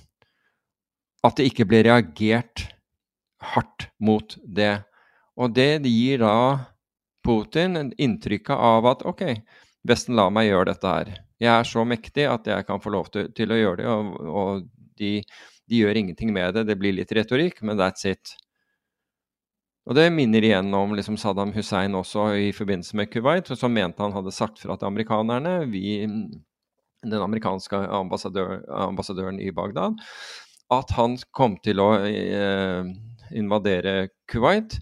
at 1.28 1.38
det 1.38 1.50
ikke 1.52 1.68
ble 1.70 1.84
reagert 1.88 2.66
hardt 3.52 3.90
mot 4.02 4.36
det. 4.44 4.82
Og 5.40 5.54
det 5.56 5.84
gir 5.88 6.24
da 6.24 6.36
Putin 7.26 7.92
inntrykket 7.98 8.56
av 8.56 8.88
at 8.90 9.06
ok, 9.08 9.26
Vesten 9.88 10.14
lar 10.18 10.30
meg 10.34 10.50
gjøre 10.50 10.70
dette 10.70 10.90
her. 10.90 11.08
Jeg 11.42 11.50
er 11.52 11.66
så 11.66 11.82
mektig 11.88 12.28
at 12.30 12.46
jeg 12.46 12.66
kan 12.68 12.82
få 12.84 12.92
lov 12.94 13.08
til, 13.14 13.32
til 13.34 13.50
å 13.50 13.58
gjøre 13.58 13.80
det, 13.80 13.88
og, 13.90 14.28
og 14.30 14.68
de 15.02 15.16
de 15.72 15.80
gjør 15.80 16.02
ingenting 16.02 16.34
med 16.36 16.58
det. 16.58 16.66
Det 16.68 16.78
blir 16.80 16.96
litt 16.98 17.12
retorikk, 17.16 17.62
men 17.64 17.80
that's 17.80 18.04
it. 18.10 18.36
Og 19.88 19.96
det 19.98 20.10
minner 20.14 20.44
igjen 20.44 20.70
om 20.78 20.94
liksom 20.98 21.18
Saddam 21.18 21.54
Hussein 21.56 21.96
også 21.98 22.28
i 22.38 22.52
forbindelse 22.54 22.98
med 23.00 23.10
Kuwait, 23.14 23.50
som 23.58 23.74
mente 23.74 24.04
han 24.04 24.14
hadde 24.14 24.34
sagt 24.36 24.60
fra 24.62 24.76
til 24.78 24.90
amerikanerne, 24.92 25.56
vi, 25.72 26.04
den 26.06 27.24
amerikanske 27.24 27.80
ambassadør, 27.98 28.60
ambassadøren 28.92 29.40
i 29.42 29.50
Bagdad, 29.56 29.98
at 30.72 30.94
han 31.00 31.16
kom 31.34 31.56
til 31.64 31.82
å 31.82 31.90
eh, 32.04 32.92
invadere 33.40 34.12
Kuwait. 34.30 34.78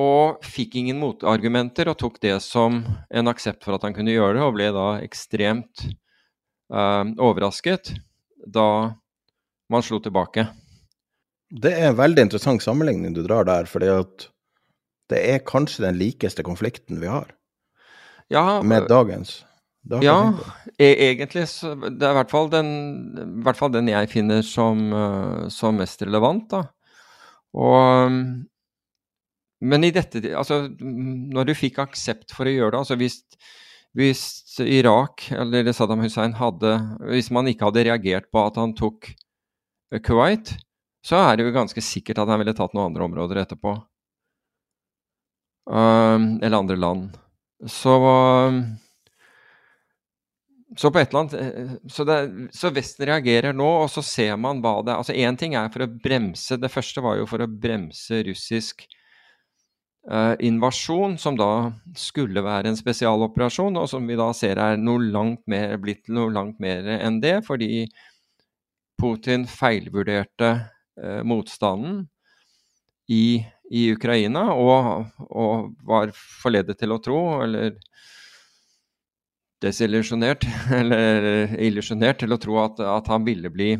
Og 0.00 0.42
fikk 0.42 0.74
ingen 0.80 0.98
motargumenter 0.98 1.90
og 1.92 1.98
tok 2.00 2.18
det 2.24 2.40
som 2.42 2.80
en 3.14 3.30
aksept 3.30 3.62
for 3.62 3.76
at 3.76 3.84
han 3.86 3.94
kunne 3.94 4.14
gjøre 4.14 4.38
det, 4.38 4.42
og 4.42 4.56
ble 4.56 4.72
da 4.74 4.88
ekstremt 5.04 5.84
eh, 5.86 7.04
overrasket 7.22 7.94
da 8.44 8.66
man 9.70 9.84
slo 9.86 10.00
tilbake. 10.02 10.48
Det 11.54 11.70
er 11.70 11.92
en 11.92 12.00
veldig 12.00 12.26
interessant 12.26 12.64
sammenligning 12.64 13.14
du 13.14 13.22
drar 13.22 13.46
der, 13.46 13.70
fordi 13.70 13.92
at 13.92 14.28
det 15.12 15.20
er 15.30 15.46
kanskje 15.46 15.86
den 15.86 15.98
likeste 16.00 16.42
konflikten 16.42 16.98
vi 17.02 17.10
har 17.10 17.28
ja, 18.32 18.62
med 18.64 18.88
dagens. 18.88 19.42
Ja, 20.00 20.32
e 20.80 21.10
egentlig 21.10 21.44
Det 21.44 22.06
er 22.06 22.14
i 22.14 22.16
hvert 22.16 22.30
fall 22.32 22.48
den, 22.48 22.70
hvert 23.44 23.58
fall 23.58 23.72
den 23.74 23.90
jeg 23.92 24.08
finner 24.08 24.40
som, 24.42 24.80
uh, 24.96 25.44
som, 25.52 25.76
mest 25.76 26.00
relevant, 26.02 26.48
da. 26.50 26.62
Og 27.52 28.14
Men 29.64 29.86
i 29.86 29.92
dette 29.94 30.20
Altså, 30.36 30.64
når 30.78 31.48
du 31.48 31.54
fikk 31.56 31.80
aksept 31.82 32.34
for 32.36 32.48
å 32.48 32.52
gjøre 32.52 32.74
det 32.74 32.80
altså 32.82 32.98
hvis, 33.00 33.18
hvis 33.96 34.24
Irak, 34.64 35.26
eller 35.32 35.72
Saddam 35.72 36.04
Hussein, 36.04 36.36
hadde 36.38 36.76
Hvis 37.08 37.32
man 37.34 37.48
ikke 37.50 37.70
hadde 37.70 37.86
reagert 37.88 38.30
på 38.34 38.44
at 38.44 38.60
han 38.60 38.76
tok 38.78 39.12
Kuwait, 40.04 40.56
så 41.06 41.20
er 41.20 41.36
det 41.36 41.44
jo 41.46 41.54
ganske 41.54 41.82
sikkert 41.84 42.18
at 42.18 42.30
han 42.32 42.40
ville 42.40 42.54
tatt 42.56 42.72
noen 42.74 42.88
andre 42.88 43.04
områder 43.04 43.38
etterpå. 43.44 43.76
Uh, 45.70 46.40
eller 46.42 46.56
andre 46.56 46.76
land. 46.80 47.12
Så 47.70 47.92
uh, 48.02 48.56
så 50.76 50.90
på 50.90 50.98
et 50.98 51.12
eller 51.12 51.20
annet 51.20 51.34
eh, 51.38 51.74
så, 51.90 52.04
det, 52.08 52.18
så, 52.54 52.70
Vesten 52.74 53.06
reagerer 53.06 53.54
nå, 53.54 53.66
og 53.84 53.90
så 53.92 54.02
ser 54.02 54.34
man 54.40 54.62
hva 54.64 54.80
det 54.86 54.96
Altså 54.96 55.14
én 55.14 55.38
ting 55.38 55.54
er 55.58 55.70
for 55.70 55.84
å 55.84 55.90
bremse 56.02 56.58
Det 56.58 56.70
første 56.72 57.04
var 57.04 57.20
jo 57.20 57.28
for 57.30 57.44
å 57.44 57.50
bremse 57.50 58.22
russisk 58.26 58.86
uh, 60.10 60.34
invasjon, 60.44 61.18
som 61.18 61.36
da 61.38 61.72
skulle 61.98 62.42
være 62.44 62.70
en 62.70 62.78
spesialoperasjon, 62.78 63.76
og 63.80 63.88
som 63.90 64.06
vi 64.08 64.18
da 64.18 64.30
ser 64.36 64.60
er 64.62 64.80
noe 64.80 65.02
langt 65.14 65.44
mer, 65.50 65.76
blitt 65.82 66.10
noe 66.12 66.32
langt 66.34 66.60
mer 66.62 66.86
enn 66.98 67.20
det, 67.24 67.40
fordi 67.46 67.86
Putin 69.00 69.46
feilvurderte 69.50 70.52
uh, 70.54 71.22
motstanden 71.26 72.04
i, 73.10 73.42
i 73.70 73.88
Ukraina 73.92 74.46
og, 74.54 75.10
og, 75.28 75.74
var 75.84 76.14
forledet 76.14 76.78
til 76.80 76.94
å 76.94 77.00
tro, 77.02 77.20
eller 77.44 77.74
desillusjonert, 79.64 80.46
eller 80.80 81.56
illusjonert 81.56 82.22
til 82.24 82.36
å 82.36 82.40
tro 82.40 82.60
at, 82.64 82.80
at 82.84 83.12
han 83.12 83.26
ville 83.26 83.52
bli 83.52 83.74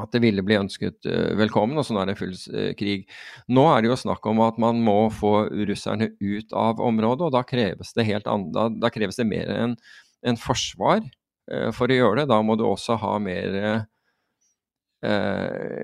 at 0.00 0.10
det 0.14 0.22
ville 0.24 0.42
bli 0.42 0.56
ønsket 0.58 1.06
uh, 1.06 1.34
velkommen, 1.38 1.78
og 1.78 1.86
så 1.86 1.94
nå 1.94 2.02
er 2.02 2.10
det 2.10 2.18
full 2.18 2.34
uh, 2.34 2.72
krig. 2.78 3.06
Nå 3.54 3.66
er 3.70 3.82
det 3.82 3.92
jo 3.92 3.98
snakk 4.00 4.26
om 4.30 4.42
at 4.44 4.58
man 4.62 4.80
må 4.82 4.98
få 5.14 5.46
russerne 5.70 6.10
ut 6.18 6.54
av 6.58 6.82
området, 6.82 7.28
og 7.28 7.34
da 7.34 7.44
kreves 7.46 7.94
det, 7.94 8.06
helt 8.08 8.26
da, 8.54 8.90
kreves 8.94 9.20
det 9.20 9.28
mer 9.30 9.52
enn 9.54 9.76
en 10.24 10.40
forsvar 10.40 11.02
uh, 11.04 11.70
for 11.76 11.90
å 11.90 11.98
gjøre 12.00 12.22
det. 12.22 12.30
Da 12.32 12.40
må 12.42 12.58
du 12.58 12.66
også 12.66 12.98
ha 13.02 13.18
mer, 13.22 13.86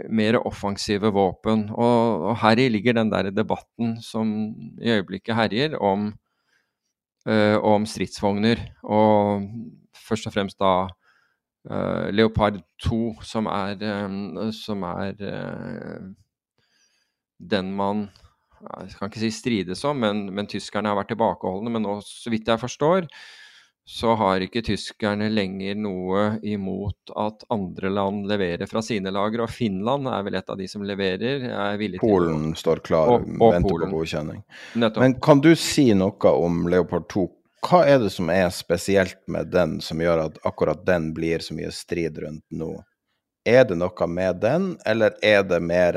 mer 0.09 0.39
offensive 0.49 1.11
våpen. 1.13 1.67
Og, 1.77 2.23
og 2.31 2.39
heri 2.41 2.71
ligger 2.73 2.97
den 2.97 3.11
der 3.13 3.29
debatten 3.37 3.99
som 4.01 4.31
i 4.81 4.95
øyeblikket 4.95 5.37
herjer, 5.37 5.75
om, 5.77 6.07
om 7.29 7.85
stridsvogner. 7.85 8.63
Og 8.89 9.45
først 9.93 10.31
og 10.31 10.33
fremst 10.33 10.57
da 10.65 10.73
Leopard 12.17 12.63
2, 12.87 13.01
som 13.27 13.49
er, 13.53 13.83
um, 14.07 14.39
som 14.57 14.85
er 14.89 15.19
uh, 15.21 16.07
den 17.41 17.75
man 17.77 18.09
Jeg 18.61 18.97
kan 18.99 19.09
ikke 19.09 19.23
si 19.23 19.31
strides 19.33 19.85
om, 19.89 20.01
men, 20.05 20.27
men, 20.37 20.49
tyskerne 20.49 20.91
har 20.91 20.99
vært 20.99 21.15
tilbakeholdne. 21.15 21.73
Men 21.73 21.87
nå, 21.87 21.95
så 22.05 22.33
vidt 22.33 22.49
jeg 22.51 22.61
forstår, 22.61 23.07
så 23.89 24.13
har 24.21 24.45
ikke 24.45 24.61
tyskerne 24.67 25.31
lenger 25.33 25.79
noe 25.81 26.25
imot 26.47 27.15
at 27.19 27.47
andre 27.51 27.91
land 27.91 28.29
leverer 28.29 28.69
fra 28.69 28.83
sine 28.85 29.13
lager. 29.17 29.47
Og 29.47 29.51
Finland 29.55 30.11
er 30.13 30.27
vel 30.27 30.37
et 30.39 30.53
av 30.53 30.61
de 30.61 30.69
som 30.69 30.85
leverer. 30.85 31.49
Polen 32.03 32.51
til, 32.51 32.61
står 32.61 32.85
klar, 32.85 33.15
og, 33.17 33.25
og 33.41 33.57
venter 33.57 33.67
Polen. 33.67 33.89
på 33.89 34.03
godkjenning. 34.03 34.45
Nettopp. 34.77 35.07
Men 35.07 35.17
kan 35.25 35.41
du 35.41 35.55
si 35.57 35.89
noe 35.97 36.37
om 36.37 36.67
Leopard 36.69 37.09
2? 37.17 37.27
Hva 37.67 37.83
er 37.87 37.99
det 38.03 38.11
som 38.15 38.31
er 38.33 38.49
spesielt 38.55 39.21
med 39.29 39.51
den 39.53 39.79
som 39.85 40.01
gjør 40.01 40.27
at 40.29 40.39
akkurat 40.49 40.85
den 40.87 41.11
blir 41.17 41.45
så 41.45 41.57
mye 41.57 41.73
strid 41.75 42.19
rundt 42.23 42.47
nå? 42.51 42.73
Er 43.49 43.65
det 43.69 43.77
noe 43.81 44.07
med 44.09 44.41
den, 44.43 44.75
eller 44.87 45.17
er 45.25 45.43
det 45.49 45.61
mer 45.65 45.97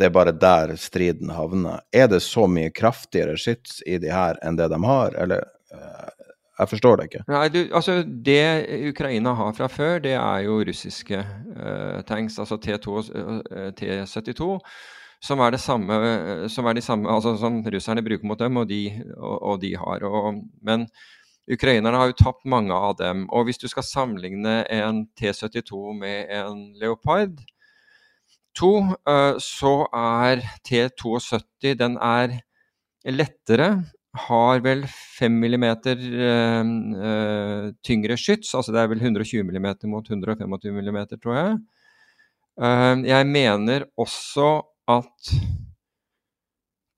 det 0.00 0.06
er 0.08 0.14
bare 0.14 0.32
der 0.32 0.76
striden 0.80 1.30
havner? 1.34 1.82
Er 1.92 2.08
det 2.08 2.22
så 2.24 2.46
mye 2.48 2.70
kraftigere 2.72 3.36
skyts 3.36 3.82
i 3.86 3.98
de 4.00 4.08
her 4.14 4.38
enn 4.46 4.56
det 4.56 4.70
de 4.72 4.78
har, 4.86 5.16
eller 5.18 5.44
eh, 5.74 6.20
jeg 6.60 6.68
forstår 6.68 6.96
det 6.96 7.08
ikke. 7.08 7.22
Nei, 7.30 7.44
du, 7.52 7.60
altså 7.72 8.00
Det 8.04 8.44
Ukraina 8.90 9.32
har 9.36 9.52
fra 9.56 9.68
før, 9.72 9.98
det 10.04 10.16
er 10.16 10.42
jo 10.44 10.58
russiske 10.68 11.20
uh, 11.20 12.00
tanks, 12.08 12.38
altså 12.38 12.58
T2 12.60 12.96
uh, 12.96 13.68
T72 13.78 14.48
som 15.20 15.40
er, 15.44 15.52
det 15.52 15.60
samme, 15.60 15.96
som 16.48 16.68
er 16.68 16.76
de 16.78 16.84
samme 16.84 17.10
altså 17.12 17.34
som 17.40 17.60
russerne 17.60 18.04
bruker 18.04 18.28
mot 18.28 18.40
dem, 18.40 18.56
og 18.56 18.68
de, 18.70 18.82
og, 19.16 19.36
og 19.52 19.60
de 19.60 19.74
har. 19.76 20.04
Og, 20.08 20.40
men 20.64 20.86
ukrainerne 21.50 21.98
har 22.00 22.10
jo 22.10 22.18
tapt 22.22 22.46
mange 22.48 22.74
av 22.74 22.96
dem. 23.00 23.26
Og 23.34 23.48
hvis 23.48 23.60
du 23.60 23.68
skal 23.70 23.86
sammenligne 23.86 24.62
en 24.72 25.04
T72 25.18 25.94
med 25.98 26.30
en 26.34 26.62
Leopard 26.80 27.40
2, 28.58 28.70
uh, 29.06 29.36
så 29.42 29.74
er 29.94 30.44
T72 30.66 31.74
den 31.78 31.98
er 32.00 32.40
lettere. 33.08 33.72
Har 34.26 34.62
vel 34.64 34.86
5 34.90 35.36
mm 35.38 35.66
uh, 35.70 36.64
uh, 36.98 37.68
tyngre 37.86 38.16
skyts, 38.18 38.56
altså 38.58 38.74
det 38.74 38.80
er 38.82 38.90
vel 38.90 39.04
120 39.04 39.44
mm 39.46 39.68
mot 39.92 40.08
125 40.10 40.80
mm, 40.80 41.04
tror 41.20 41.36
jeg. 41.36 41.60
Jeg 42.60 43.24
mener 43.30 43.86
også 43.96 44.48
at 44.98 45.32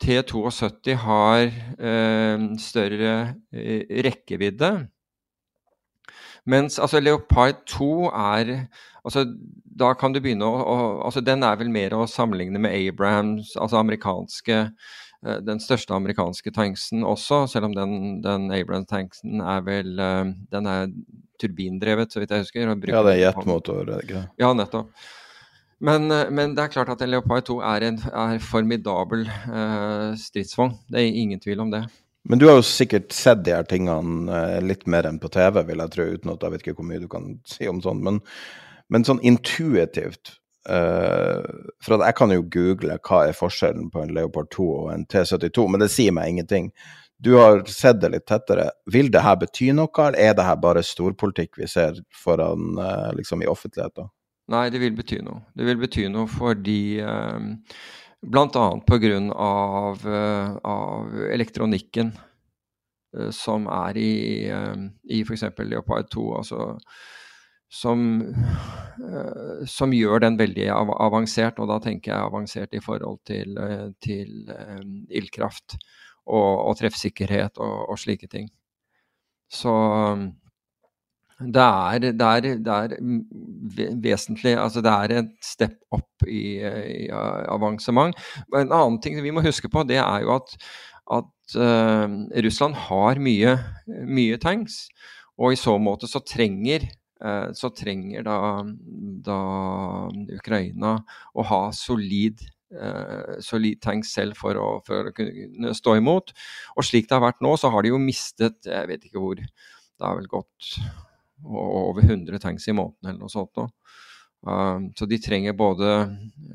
T72 0.03 0.97
har 1.05 1.45
eh, 1.47 2.49
større 2.59 3.13
eh, 3.55 3.85
rekkevidde. 4.07 4.73
Mens 6.47 6.79
altså, 6.83 7.01
Leopard 7.01 7.63
2 7.71 8.09
er 8.11 8.67
altså, 9.05 9.27
Da 9.79 9.93
kan 9.95 10.13
du 10.13 10.19
begynne 10.21 10.47
å, 10.47 10.57
å 10.59 10.77
altså, 11.07 11.23
Den 11.23 11.45
er 11.47 11.55
vel 11.61 11.71
mer 11.71 11.95
å 11.95 12.09
sammenligne 12.11 12.59
med 12.59 12.75
Abrahams, 12.75 13.55
altså 13.55 13.79
amerikanske 13.79 14.59
eh, 14.59 15.39
den 15.47 15.63
største 15.63 15.95
amerikanske 15.95 16.51
tanksen 16.51 17.07
også, 17.07 17.45
selv 17.47 17.71
om 17.71 17.77
den, 17.79 18.21
den 18.25 18.51
Abrams-tanksen 18.51 19.39
er 19.39 19.63
vel 19.69 20.03
eh, 20.03 20.35
Den 20.51 20.71
er 20.71 20.91
turbindrevet, 21.43 22.13
så 22.13 22.21
vidt 22.23 22.31
jeg 22.31 22.45
husker. 22.45 22.69
Ja, 22.91 23.03
det 23.03 23.17
er 23.17 23.21
jetmotor, 23.25 23.81
er 23.83 23.89
det 23.89 24.03
ikke 24.05 24.21
det? 24.21 24.27
Ja, 24.39 24.53
nettopp. 24.55 24.93
Men, 25.83 26.11
eh, 26.11 26.31
men, 26.31 26.55
det 26.55 26.63
er 26.63 26.75
klart 26.77 26.93
at 26.95 27.03
en 27.03 27.11
Leopard 27.11 27.49
2 27.49 27.59
er 27.67 27.89
en 27.89 27.99
er 28.07 28.39
formidabel 28.43 29.27
uh, 29.27 30.13
stridsvogn. 30.19 30.77
Det 30.87 31.01
er 31.01 31.23
ingen 31.23 31.43
tvil 31.43 31.65
om 31.65 31.73
det. 31.73 31.83
Men 32.29 32.39
du 32.39 32.47
har 32.47 32.61
jo 32.61 32.67
sikkert 32.67 33.11
sett 33.17 33.43
de 33.43 33.55
her 33.57 33.67
tingene 33.67 34.31
uh, 34.31 34.61
litt 34.63 34.87
mer 34.87 35.09
enn 35.11 35.19
på 35.23 35.33
TV, 35.35 35.59
vil 35.67 35.83
jeg 35.83 35.95
tro, 35.97 36.07
uten 36.13 36.35
at 36.35 36.47
jeg 36.47 36.55
vet 36.55 36.63
ikke 36.63 36.77
hvor 36.79 36.89
mye 36.93 37.03
du 37.03 37.09
kan 37.11 37.35
si 37.51 37.67
om 37.71 37.83
sånn. 37.83 38.05
Men, 38.07 38.23
men 38.95 39.09
sånn 39.09 39.23
intuitivt 39.27 40.37
uh, 40.71 41.43
For 41.83 41.99
jeg 41.99 42.19
kan 42.21 42.37
jo 42.37 42.47
google 42.47 43.01
hva 43.03 43.25
er 43.27 43.37
forskjellen 43.43 43.91
på 43.91 44.05
en 44.05 44.15
Leopard 44.15 44.53
2 44.55 44.71
og 44.85 44.89
en 44.95 45.07
T72, 45.11 45.67
men 45.67 45.83
det 45.83 45.91
sier 45.91 46.15
meg 46.15 46.31
ingenting. 46.31 46.71
Du 47.23 47.35
har 47.41 47.67
sett 47.71 47.99
det 48.03 48.15
litt 48.15 48.31
tettere. 48.31 48.71
Vil 48.91 49.11
det 49.11 49.27
her 49.27 49.35
bety 49.43 49.75
noe, 49.75 49.91
eller 49.99 50.31
er 50.31 50.39
det 50.39 50.47
her 50.47 50.63
bare 50.63 50.87
storpolitikk 50.87 51.59
vi 51.59 51.71
ser 51.71 51.99
foran 52.23 52.75
liksom 53.19 53.43
i 53.43 53.51
offentligheten? 53.51 54.11
Nei, 54.53 54.67
det 54.73 54.83
vil 54.83 54.95
bety 54.97 55.23
noe. 55.25 55.47
Det 55.57 55.67
vil 55.67 55.81
bety 55.81 56.07
noe 56.13 56.29
fordi 56.31 56.83
eh, 57.01 57.47
Bl.a. 58.23 58.67
pga. 58.87 59.17
Av, 59.35 60.07
eh, 60.07 60.57
av 60.65 61.17
elektronikken 61.33 62.13
eh, 63.17 63.31
som 63.35 63.67
er 63.67 63.99
i, 63.99 64.13
eh, 64.51 64.85
i 65.11 65.23
f.eks. 65.25 65.49
Leopard 65.67 66.11
2. 66.13 66.27
Altså, 66.39 66.69
som, 67.73 68.05
eh, 68.21 69.65
som, 69.67 69.93
gjør 69.97 70.23
den 70.27 70.37
veldig 70.39 70.69
avansert, 70.77 71.59
og 71.59 71.71
da 71.73 71.81
tenker 71.81 72.13
jeg 72.13 72.29
avansert 72.29 72.77
i 72.77 72.83
forhold 72.85 73.23
til, 73.27 73.57
til 74.05 74.53
eh, 74.53 74.83
ildkraft 75.19 75.79
og, 76.29 76.69
og 76.69 76.77
treffsikkerhet 76.79 77.59
og, 77.59 77.89
og, 77.89 77.99
slike 77.99 78.29
ting. 78.31 78.53
Så 79.51 79.73
det 81.43 81.65
er, 81.65 82.05
det, 82.13 82.29
er, 82.29 82.47
det 82.63 82.73
er, 82.73 82.95
vesentlig 84.03 84.55
Altså 84.59 84.83
det 84.85 84.93
er 84.93 85.15
et 85.21 85.35
step 85.45 85.77
opp 85.95 86.27
i, 86.29 86.61
i 86.63 87.09
avansement. 87.13 88.17
En 88.53 88.73
annen 88.73 88.99
ting 89.03 89.19
vi 89.25 89.35
må 89.35 89.45
huske 89.45 89.71
på, 89.73 89.85
det 89.89 90.01
er 90.03 90.25
jo 90.25 90.35
at, 90.37 90.57
at 91.19 91.57
uh, 91.59 92.07
Russland 92.47 92.79
har 92.89 93.21
mye, 93.23 93.57
mye 94.07 94.41
tanks. 94.43 94.87
Og 95.41 95.55
i 95.55 95.61
så 95.61 95.77
måte 95.83 96.11
så 96.11 96.23
trenger, 96.27 96.87
uh, 97.25 97.51
så 97.57 97.73
trenger 97.75 98.27
da, 98.27 98.39
da, 99.27 99.39
Ukraina 100.39 100.99
å 101.35 101.49
ha 101.53 101.63
solid 101.77 102.45
Uh, 102.73 103.37
solid 103.45 103.83
tanks 103.85 104.15
selv 104.17 104.33
for 104.41 104.57
å, 104.57 104.79
for 104.87 105.11
å, 105.11 105.13
kunne 105.13 105.75
stå 105.77 105.99
imot. 105.99 106.31
Og 106.73 106.87
slik 106.89 107.05
det 107.05 107.19
har 107.19 107.21
vært 107.21 107.43
nå, 107.45 107.51
så 107.61 107.69
har 107.69 107.85
de 107.85 107.91
jo 107.93 107.99
mistet 108.01 108.65
Jeg 108.65 108.89
vet 108.89 109.05
ikke 109.05 109.21
hvor. 109.21 109.43
Det 109.43 110.07
har 110.07 110.17
vel 110.17 110.31
gått 110.33 110.71
og 111.45 111.77
over 111.91 112.05
100 112.07 112.41
tanks 112.43 112.69
i 112.69 112.75
måneden 112.77 113.11
eller 113.11 113.23
noe 113.23 113.33
sånt. 113.33 113.53
Nå. 113.59 113.69
Uh, 114.43 114.89
så 114.99 115.07
de 115.07 115.21
trenger 115.23 115.55
både, 115.55 115.91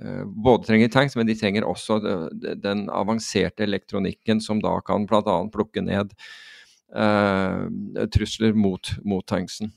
uh, 0.02 0.24
både 0.28 0.68
trenger 0.68 0.92
tanks, 0.92 1.16
men 1.16 1.28
de 1.30 1.38
trenger 1.40 1.68
også 1.68 2.02
de, 2.04 2.16
de, 2.36 2.56
den 2.60 2.88
avanserte 2.92 3.64
elektronikken 3.64 4.44
som 4.44 4.60
da 4.64 4.76
kan 4.86 5.08
bl.a. 5.08 5.38
plukke 5.54 5.84
ned 5.86 6.12
uh, 6.96 7.68
trusler 8.12 8.58
mot, 8.58 8.92
mot, 9.08 9.24
tanksen. 9.28 9.72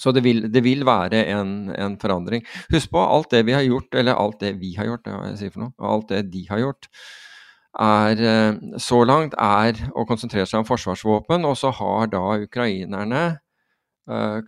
Så 0.00 0.14
det 0.16 0.24
vil, 0.24 0.46
det 0.50 0.62
vil 0.64 0.82
være 0.88 1.26
en, 1.28 1.70
en, 1.76 1.96
forandring. 2.00 2.42
Husk 2.72 2.90
på 2.90 3.02
alt 3.04 3.30
det 3.34 3.44
vi 3.46 3.54
har 3.54 3.66
gjort, 3.66 3.94
eller 3.94 4.18
alt 4.18 4.40
det 4.40 4.54
vi 4.58 4.72
har 4.78 4.88
gjort, 4.88 5.04
det 5.04 5.12
hva 5.12 5.26
jeg 5.28 5.42
sier 5.42 5.52
for 5.54 5.66
noe, 5.66 5.74
og 5.76 5.90
alt 5.94 6.14
det 6.14 6.22
de 6.32 6.46
har 6.48 6.62
gjort 6.64 6.88
er, 7.78 8.20
eh, 8.20 8.78
så 8.78 9.04
langt 9.04 9.34
er 9.38 9.78
å 9.94 10.06
konsentrere 10.06 10.46
seg 10.46 10.60
om 10.60 10.66
forsvarsvåpen. 10.68 11.44
Og 11.46 11.56
så 11.56 11.70
har 11.70 12.10
da 12.10 12.24
ukrainerne 12.42 13.40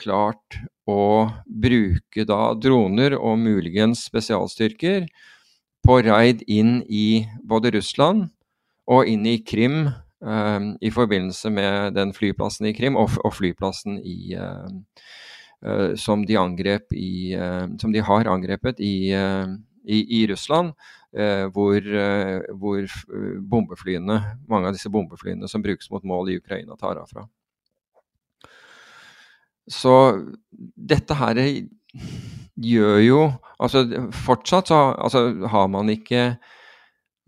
klart 0.03 0.57
å 0.91 1.29
bruke 1.47 2.25
da 2.27 2.53
droner 2.59 3.15
og 3.15 3.37
muligens 3.39 4.07
spesialstyrker 4.09 5.07
på 5.87 5.99
raid 6.07 6.43
inn 6.51 6.81
i 6.89 7.25
både 7.47 7.71
Russland 7.77 8.29
og 8.91 9.07
inn 9.11 9.27
i 9.29 9.37
Krim 9.47 9.85
uh, 9.87 10.61
i 10.83 10.91
forbindelse 10.91 11.53
med 11.55 11.95
den 11.99 12.15
flyplassen 12.17 12.71
i 12.71 12.75
Krim 12.75 12.99
og, 12.99 13.15
flyplassen 13.35 14.01
i 14.03 14.35
uh, 14.35 14.67
som 15.95 16.25
de 16.27 16.35
angrep 16.35 16.91
i 16.91 17.37
Som 17.79 17.93
de 17.95 18.01
har 18.03 18.27
angrepet 18.27 18.81
i 18.83 19.13
i, 19.85 20.23
i 20.23 20.27
Russland, 20.27 20.73
eh, 21.17 21.47
hvor, 21.53 21.79
eh, 21.79 22.41
hvor, 22.55 22.87
bombeflyene, 23.53 24.19
mange 24.49 24.71
av 24.71 24.77
disse 24.77 24.91
bombeflyene 24.93 25.49
som 25.51 25.63
brukes 25.65 25.91
mot 25.91 26.05
mål 26.05 26.33
i 26.33 26.39
Ukraina, 26.41 26.77
tar 26.79 27.01
av 27.01 27.11
fra. 27.11 27.27
Så 29.71 29.95
dette 30.77 31.15
her 31.15 31.39
gjør 32.63 32.99
jo 33.03 33.23
Altså 33.63 33.85
fortsatt 34.11 34.73
så 34.73 34.79
altså, 34.99 35.21
har 35.47 35.69
man 35.71 35.87
ikke 35.93 36.33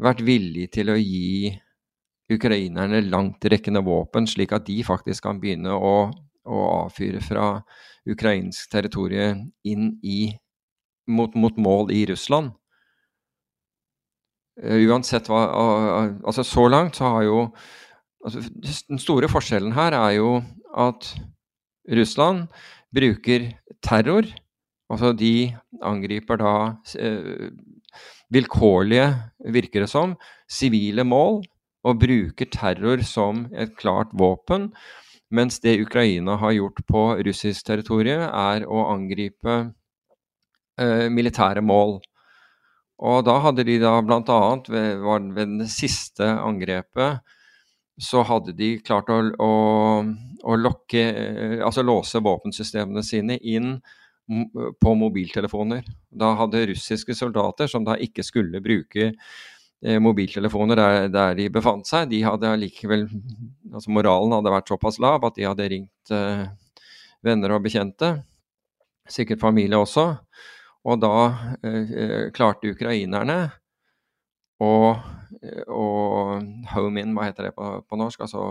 vært 0.02 0.24
villig 0.26 0.64
til 0.74 0.88
å 0.90 0.96
gi 0.98 1.52
ukrainerne 2.34 2.98
langtrekkende 3.06 3.84
våpen, 3.86 4.26
slik 4.26 4.50
at 4.56 4.66
de 4.66 4.80
faktisk 4.82 5.28
kan 5.28 5.38
begynne 5.38 5.76
å, 5.76 6.08
å 6.10 6.64
avfyre 6.80 7.20
fra 7.22 7.52
ukrainsk 8.10 8.72
territorium 8.72 9.44
inn 9.62 9.92
i 10.02 10.32
mot, 11.06 11.34
mot 11.38 11.56
mål 11.60 11.92
i 11.94 12.04
Russland. 12.10 12.50
Uh, 14.58 14.78
uansett 14.86 15.26
hva 15.26 15.40
uh, 15.50 16.10
Altså, 16.22 16.44
så 16.46 16.68
langt 16.70 16.98
så 16.98 17.08
har 17.10 17.24
jo 17.26 17.38
altså, 18.22 18.42
Den 18.86 19.00
store 19.02 19.26
forskjellen 19.26 19.72
her 19.74 19.96
er 19.98 20.12
jo 20.14 20.36
at 20.78 21.08
Russland 21.90 22.48
bruker 22.94 23.52
terror. 23.84 24.28
Altså, 24.92 25.12
de 25.16 25.54
angriper 25.82 26.38
da 26.40 26.54
uh, 27.00 27.48
vilkårlige, 28.34 29.08
virker 29.54 29.84
det 29.84 29.90
som, 29.90 30.14
sivile 30.50 31.04
mål 31.06 31.42
og 31.84 32.00
bruker 32.00 32.48
terror 32.52 33.02
som 33.06 33.46
et 33.52 33.74
klart 33.76 34.12
våpen. 34.16 34.70
Mens 35.34 35.58
det 35.60 35.80
Ukraina 35.82 36.36
har 36.40 36.54
gjort 36.56 36.80
på 36.88 37.04
russisk 37.26 37.66
territorium, 37.66 38.24
er 38.28 38.66
å 38.68 38.86
angripe 38.92 39.54
eh, 40.80 41.06
militære 41.10 41.64
mål. 41.64 41.98
Og 43.04 43.24
da 43.26 43.38
hadde 43.42 43.64
de 43.66 43.78
da 43.82 43.96
bl.a. 44.04 44.40
Ved, 44.70 45.02
ved 45.34 45.56
det 45.60 45.70
siste 45.74 46.28
angrepet 46.38 47.24
så 48.00 48.24
hadde 48.26 48.54
de 48.58 48.74
klart 48.82 49.10
å, 49.12 49.20
å, 49.38 49.50
å 50.42 50.56
lokke, 50.58 51.02
eh, 51.02 51.58
altså 51.64 51.84
låse 51.86 52.22
våpensystemene 52.22 53.04
sine 53.06 53.38
inn 53.38 53.76
på 54.80 54.94
mobiltelefoner. 54.96 55.84
Da 56.08 56.32
hadde 56.38 56.66
russiske 56.70 57.14
soldater, 57.14 57.68
som 57.68 57.84
da 57.84 57.98
ikke 58.00 58.24
skulle 58.24 58.62
bruke 58.64 59.12
Eh, 59.84 60.00
mobiltelefoner 60.00 60.76
der, 60.76 61.08
der, 61.12 61.34
de 61.36 61.50
befant 61.52 61.84
seg, 61.84 62.06
de 62.08 62.22
hadde 62.24 62.48
allikevel 62.48 63.02
altså 63.68 63.92
Moralen 63.92 64.32
hadde 64.32 64.52
vært 64.54 64.70
såpass 64.72 64.96
lav 65.02 65.26
at 65.28 65.36
de 65.36 65.44
hadde 65.44 65.66
ringt 65.68 66.12
eh, 66.14 66.46
venner 67.24 67.52
og 67.52 67.66
bekjente, 67.66 68.14
sikkert 69.04 69.42
familie 69.42 69.76
også. 69.76 70.06
Og 70.88 71.02
da 71.02 71.12
eh, 71.60 71.92
eh 72.00 72.24
klarte 72.32 72.72
ukrainerne 72.72 73.36
å, 74.62 74.70
home 76.74 77.02
in, 77.02 77.14
hva 77.16 77.28
heter 77.28 77.48
det 77.48 77.54
på, 77.56 77.70
på 77.88 77.98
norsk? 77.98 78.24
Altså, 78.26 78.44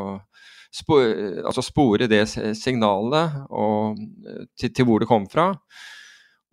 spore, 0.73 1.41
altså 1.45 1.63
spore 1.65 2.09
det 2.11 2.25
signalet 2.59 3.43
og, 3.49 3.99
til, 4.59 4.73
til 4.73 4.87
hvor 4.89 5.03
det 5.03 5.09
kom 5.09 5.27
fra. 5.31 5.51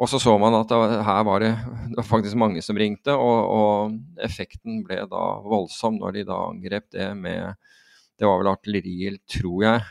Og 0.01 0.09
så 0.09 0.17
så 0.21 0.33
man 0.41 0.57
at 0.57 0.71
det, 0.71 1.01
her 1.05 1.25
var 1.29 1.43
det, 1.45 1.51
det 1.91 1.99
var 1.99 2.09
faktisk 2.09 2.39
mange 2.41 2.63
som 2.65 2.79
ringte, 2.81 3.13
og, 3.13 3.41
og, 3.53 3.99
effekten 4.25 4.81
ble 4.87 5.03
da 5.11 5.25
voldsom 5.45 5.99
når 6.01 6.17
de 6.17 6.29
da 6.31 6.39
angrep 6.49 6.89
det 6.95 7.11
med 7.17 7.59
Det 8.21 8.29
var 8.29 8.41
vel 8.41 8.51
artilleri, 8.53 9.17
tror 9.29 9.65
jeg. 9.65 9.85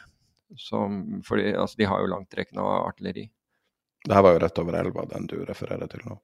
Som, 0.58 1.22
fordi 1.26 1.54
altså, 1.54 1.78
de 1.78 1.86
har 1.90 2.02
jo 2.02 2.10
langtrekkende 2.10 2.62
artilleri. 2.62 3.24
Det 4.06 4.16
her 4.16 4.26
var 4.26 4.36
jo 4.36 4.42
rett 4.42 4.60
over 4.62 4.78
elva, 4.80 5.06
den 5.10 5.26
du 5.30 5.40
refererer 5.46 5.90
til 5.90 6.06
nå. 6.06 6.18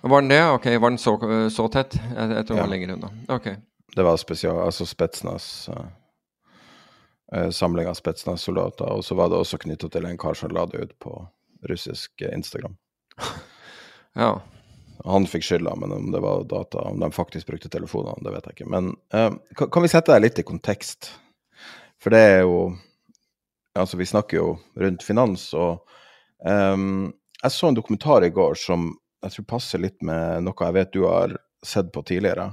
Var 0.00 0.20
den 0.20 0.28
det? 0.28 0.42
Ok, 0.50 0.66
Var 0.66 0.90
den 0.90 0.98
så, 0.98 1.14
så 1.50 1.68
tett? 1.68 1.94
Jeg, 1.94 2.30
jeg 2.30 2.46
tror 2.46 2.54
den 2.54 2.60
ja. 2.62 2.66
var 2.66 2.72
lenger 2.72 2.92
unna. 2.94 3.10
Ok. 3.28 3.48
Det 3.96 4.04
var 4.04 4.16
spesial, 4.16 4.60
altså 4.62 4.86
Spetsnas 4.86 5.68
uh, 5.68 7.50
Samling 7.50 7.88
av 7.88 7.96
Spetsnas-soldater. 7.98 8.92
Og 8.92 9.04
så 9.04 9.16
var 9.18 9.32
det 9.32 9.40
også 9.40 9.58
knytta 9.58 9.90
til 9.90 10.06
en 10.06 10.20
kar 10.20 10.38
som 10.38 10.54
la 10.54 10.66
det 10.70 10.84
ut 10.84 10.94
på 11.02 11.16
russisk 11.68 12.22
Instagram 12.22 12.76
ja. 14.22 14.36
Han 15.04 15.26
fikk 15.26 15.46
skylda, 15.46 15.74
men 15.78 15.92
om 15.94 16.12
det 16.14 16.20
var 16.22 16.44
data, 16.50 16.84
om 16.90 17.00
de 17.00 17.10
faktisk 17.14 17.46
brukte 17.46 17.70
telefonene, 17.70 18.22
det 18.22 18.34
vet 18.34 18.46
jeg 18.46 18.56
ikke. 18.56 18.70
Men 18.70 18.92
uh, 19.14 19.34
kan, 19.58 19.82
vi 19.82 19.90
sette 19.90 20.14
deg 20.14 20.24
litt 20.24 20.38
i 20.42 20.46
kontekst? 20.46 21.12
For 22.02 22.14
det 22.14 22.22
er 22.34 22.44
jo 22.46 22.60
Altså, 23.78 23.94
vi 24.00 24.08
snakker 24.10 24.40
jo 24.40 24.46
rundt 24.80 25.04
finans, 25.06 25.52
og 25.54 25.84
um, 26.42 27.12
jeg 27.44 27.54
så 27.54 27.68
en 27.68 27.76
dokumentar 27.76 28.24
i 28.26 28.32
går 28.34 28.56
som 28.58 28.88
jeg 29.24 29.34
tror 29.34 29.50
passer 29.56 29.82
litt 29.82 30.00
med 30.06 30.44
noe 30.46 30.66
jeg 30.68 30.76
vet 30.76 30.94
du 30.94 31.04
har 31.06 31.36
sett 31.64 31.90
på 31.94 32.04
tidligere. 32.06 32.52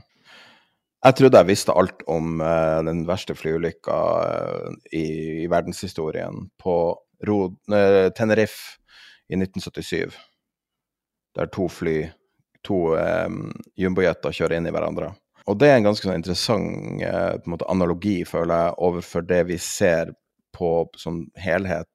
Jeg 1.06 1.18
trodde 1.20 1.42
jeg 1.42 1.52
visste 1.52 1.74
alt 1.78 2.02
om 2.10 2.40
uh, 2.42 2.82
den 2.86 3.04
verste 3.06 3.36
flyulykka 3.38 3.98
uh, 4.26 4.72
i, 4.90 5.06
i, 5.44 5.50
verdenshistorien 5.52 6.48
på 6.62 6.78
Rod, 7.26 7.60
Tenerife 8.18 8.80
i 9.30 9.38
1977. 9.38 10.16
Der 11.38 11.52
to 11.54 11.68
fly, 11.70 12.00
to 12.66 12.96
um, 12.98 13.54
jumbojeter, 13.78 14.34
kjører 14.34 14.58
inn 14.58 14.68
i 14.68 14.74
hverandre. 14.74 15.14
Og 15.46 15.60
det 15.62 15.70
er 15.70 15.78
en 15.78 15.88
ganske 15.88 16.08
sånn 16.08 16.18
interessant 16.18 17.04
uh, 17.06 17.38
på 17.38 17.46
en 17.46 17.54
måte, 17.54 17.70
analogi, 17.70 18.18
føler 18.26 18.66
jeg, 18.66 18.78
overfor 18.90 19.26
det 19.30 19.42
vi 19.52 19.60
ser 19.62 20.16
på 20.56 20.72
som 20.98 21.22
helhet, 21.38 21.90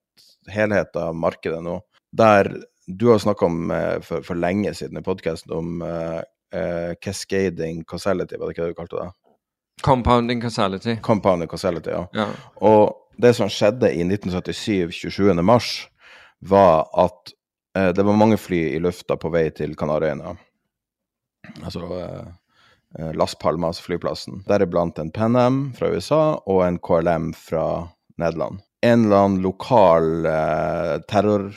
helhet 0.52 0.94
av 1.00 1.18
markedet 1.18 1.60
nå. 1.66 1.80
Der 2.16 2.52
du 2.98 3.08
har 3.10 3.18
snakka 3.22 3.46
om 3.46 3.70
uh, 3.70 4.00
for, 4.04 4.24
for, 4.26 4.38
lenge 4.38 4.74
siden 4.74 4.98
i 4.98 5.04
podkasten 5.04 5.52
om 5.54 5.82
uh, 5.82 6.20
cascading 7.04 7.84
causality, 7.84 8.38
var 8.38 8.48
det 8.48 8.56
ikke 8.56 8.66
det 8.66 8.74
du 8.74 8.80
kalte 8.80 9.00
det? 9.00 9.10
Compounding 9.82 10.42
causality. 10.42 10.96
Compounding 11.02 11.48
causality, 11.48 11.90
ja. 11.90 12.06
ja. 12.12 12.26
Og 12.56 12.96
det 13.20 13.34
som 13.36 13.48
skjedde 13.52 13.92
i 13.92 14.02
1977, 14.04 14.90
27. 14.92 15.42
mars, 15.42 15.88
var 16.40 16.88
at 16.96 17.32
uh, 17.78 17.90
det 17.94 18.04
var 18.04 18.16
mange 18.16 18.38
fly 18.40 18.62
i 18.74 18.80
lufta 18.82 19.16
på 19.20 19.32
vei 19.32 19.48
til 19.56 19.76
Kanariøyene. 19.78 20.36
Altså 21.64 21.86
eh, 21.98 22.26
eh 22.98 23.12
Las 23.16 23.34
Palmas 23.34 23.80
flyplassen. 23.80 24.42
Deriblant 24.46 24.98
en 24.98 25.10
Pan 25.10 25.36
Am 25.36 25.72
fra 25.72 25.88
USA 25.88 26.40
og 26.46 26.66
en 26.66 26.78
KLM 26.78 27.32
fra 27.34 27.88
Nederland. 28.18 28.60
En 28.82 29.04
eller 29.04 29.24
annen 29.24 29.42
lokal 29.42 30.26
eh, 30.26 31.00
terror... 31.08 31.50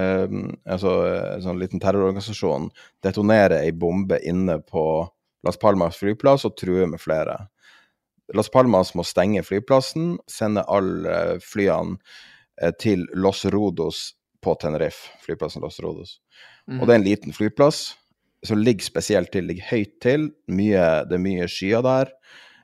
Eh, 0.00 0.34
altså 0.70 0.94
en 1.36 1.44
sånn 1.44 1.60
liten 1.60 1.82
terrororganisasjon 1.82 2.70
detonerer 3.04 3.60
ei 3.60 3.72
bombe 3.76 4.20
inne 4.24 4.60
på 4.64 4.84
Las 5.46 5.60
Palmas 5.60 5.98
flyplass 6.00 6.46
og 6.48 6.56
truer 6.60 6.88
med 6.90 7.02
flere. 7.02 7.36
Las 8.36 8.50
Palmas 8.52 8.94
må 8.94 9.04
stenge 9.06 9.42
flyplassen, 9.42 10.14
sende 10.30 10.64
alle 10.70 11.40
flyene 11.42 11.98
til 12.78 13.06
Los 13.16 13.44
Rodos 13.50 14.10
på 14.44 14.54
Tenerife, 14.60 15.10
flyplassen 15.24 15.64
Los 15.64 15.80
Rodos. 15.80 16.18
Mm. 16.68 16.80
Og 16.80 16.86
det 16.86 16.94
er 16.94 17.00
en 17.00 17.08
liten 17.08 17.34
flyplass 17.36 17.80
som 18.46 18.60
ligger 18.60 18.84
spesielt 18.84 19.32
til, 19.32 19.48
ligger 19.48 19.68
høyt 19.70 19.96
til. 20.02 20.30
Mye, 20.48 20.84
det 21.08 21.16
er 21.16 21.24
mye 21.24 21.48
skyer 21.50 21.84
der. 21.84 22.12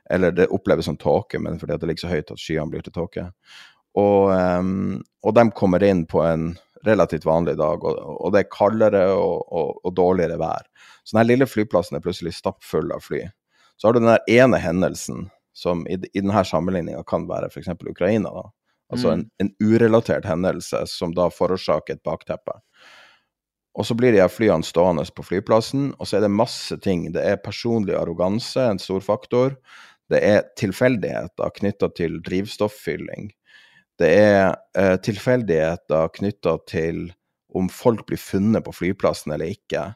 Eller 0.09 0.31
det 0.31 0.49
oppleves 0.55 0.87
som 0.87 0.97
tåke, 0.97 1.39
men 1.39 1.59
fordi 1.59 1.77
det 1.77 1.89
ligger 1.89 2.05
så 2.05 2.13
høyt 2.13 2.31
at 2.33 2.41
skyene 2.41 2.71
blir 2.71 2.85
til 2.85 2.95
tåke. 2.95 3.27
Og, 3.97 4.31
um, 4.31 5.01
og, 5.25 5.33
de 5.35 5.43
kommer 5.57 5.83
inn 5.83 6.05
på 6.09 6.21
en 6.23 6.51
relativt 6.87 7.25
vanlig 7.27 7.57
dag, 7.59 7.83
og, 7.83 7.97
og 8.17 8.33
det 8.33 8.43
er 8.43 8.51
kaldere 8.53 9.03
og, 9.13 9.47
og, 9.83 9.89
dårligere 9.95 10.39
vær. 10.41 10.67
Så 11.03 11.15
denne 11.15 11.27
lille 11.29 11.47
flyplassen 11.49 11.99
er 11.99 12.05
plutselig 12.05 12.35
stappfull 12.37 12.91
av 12.95 13.03
fly. 13.05 13.23
Så 13.77 13.87
har 13.87 13.95
du 13.95 14.01
den 14.01 14.11
der 14.11 14.39
ene 14.39 14.59
hendelsen 14.61 15.27
som 15.57 15.83
i, 15.89 15.97
i 15.97 16.21
denne 16.21 16.43
sammenligninga 16.45 17.03
kan 17.07 17.27
være 17.29 17.49
f.eks. 17.51 17.69
Ukraina. 17.89 18.31
da, 18.33 18.47
Altså 18.93 19.11
en, 19.11 19.19
mm. 19.19 19.29
en, 19.37 19.51
urelatert 19.59 20.25
hendelse 20.25 20.85
som 20.87 21.13
da 21.15 21.27
forårsaker 21.33 21.97
et 21.97 22.03
bakteppe. 22.07 22.55
Og 23.77 23.85
så 23.85 23.97
blir 23.97 24.15
de 24.15 24.21
her 24.23 24.31
flyene 24.31 24.65
stående 24.65 25.03
på 25.13 25.25
flyplassen, 25.27 25.91
og 25.99 26.07
så 26.07 26.17
er 26.17 26.25
det 26.25 26.33
masse 26.33 26.77
ting. 26.81 27.05
Det 27.13 27.21
er 27.21 27.41
personlig 27.43 27.97
arroganse, 27.97 28.63
en 28.63 28.81
stor 28.81 29.03
faktor. 29.05 29.57
Det 30.09 30.21
er 30.23 30.47
tilfeldigheter 30.57 31.51
knytta 31.59 31.91
til 31.99 32.17
drivstofffylling. 32.25 33.29
Det 33.97 34.09
er 34.13 34.55
eh, 34.77 34.95
tilfeldigheter 35.01 36.11
knytta 36.19 36.57
til 36.69 37.07
om 37.57 37.69
folk 37.71 38.05
blir 38.09 38.21
funnet 38.21 38.65
på 38.65 38.75
flyplassen 38.75 39.33
eller 39.33 39.55
ikke. 39.55 39.87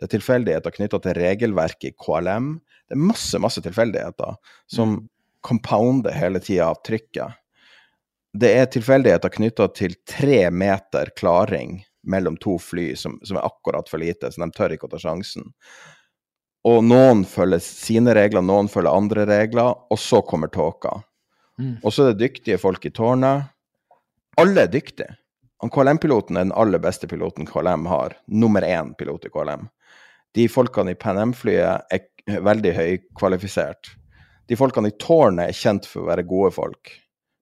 Det 0.00 0.08
er 0.08 0.14
tilfeldigheter 0.14 0.76
knytta 0.76 1.02
til 1.04 1.18
regelverket 1.18 1.90
i 1.90 1.96
KLM. 2.00 2.54
Det 2.88 2.96
er 2.96 3.02
masse, 3.10 3.40
masse 3.42 3.60
tilfeldigheter 3.64 4.38
som 4.70 4.96
mm. 4.96 5.02
compounder 5.44 6.16
hele 6.16 6.40
tida 6.40 6.70
av 6.70 6.80
trykket 6.86 7.36
det 8.32 8.50
er 8.54 8.66
tilfeldigheter 8.70 9.32
knytta 9.34 9.68
til 9.74 9.96
tre 10.08 10.44
meter 10.54 11.10
klaring 11.18 11.80
mellom 12.06 12.36
to 12.40 12.56
fly, 12.62 12.92
som, 12.96 13.18
som, 13.26 13.36
er 13.36 13.46
akkurat 13.46 13.88
for 13.90 14.00
lite, 14.00 14.30
så 14.30 14.42
de 14.44 14.50
tør 14.54 14.74
ikke 14.74 14.88
å 14.88 14.92
ta 14.92 15.00
sjansen. 15.02 15.50
Og 16.68 16.82
noen 16.84 17.24
følger 17.28 17.62
sine 17.64 18.14
regler, 18.16 18.44
noen 18.44 18.68
følger 18.70 18.94
andre 18.94 19.26
regler, 19.28 19.74
og 19.90 19.98
så 20.00 20.20
kommer 20.22 20.52
tåka. 20.52 21.00
Mm. 21.60 21.74
Og 21.84 21.92
så 21.92 22.06
er 22.06 22.14
det 22.14 22.24
dyktige 22.24 22.58
folk 22.58 22.86
i 22.88 22.92
tårnet. 22.96 23.50
Alle 24.40 24.64
er 24.64 24.72
dyktige. 24.72 25.16
KLM-piloten 25.60 26.38
er 26.38 26.46
den 26.46 26.56
aller 26.56 26.80
beste 26.80 27.08
piloten 27.08 27.44
KLM 27.46 27.84
har. 27.90 28.16
Nummer 28.26 28.64
én 28.64 28.94
pilot 28.96 29.28
i 29.28 29.32
KLM. 29.34 29.68
De 30.34 30.46
folkene 30.48 30.94
i 30.94 30.98
Pan 30.98 31.18
Am-flyet 31.20 31.92
er 31.92 32.40
veldig 32.40 32.72
høykvalifisert. 32.76 33.92
De 34.48 34.56
folkene 34.58 34.90
i 34.90 34.96
tårnet 34.98 35.50
er 35.50 35.56
kjent 35.56 35.86
for 35.86 36.04
å 36.04 36.10
være 36.10 36.26
gode 36.26 36.50
folk, 36.56 36.92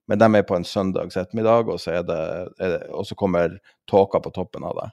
men 0.09 0.19
de 0.21 0.27
er 0.37 0.45
på 0.45 0.57
en 0.57 0.65
søndags 0.67 1.17
ettermiddag, 1.17 1.69
og 1.69 1.79
så, 1.81 2.01
det, 2.05 2.19
det, 2.59 2.69
og 2.93 3.07
så 3.07 3.17
kommer 3.17 3.55
tåka 3.89 4.21
på 4.21 4.33
toppen 4.35 4.65
av 4.67 4.75
det. 4.77 4.89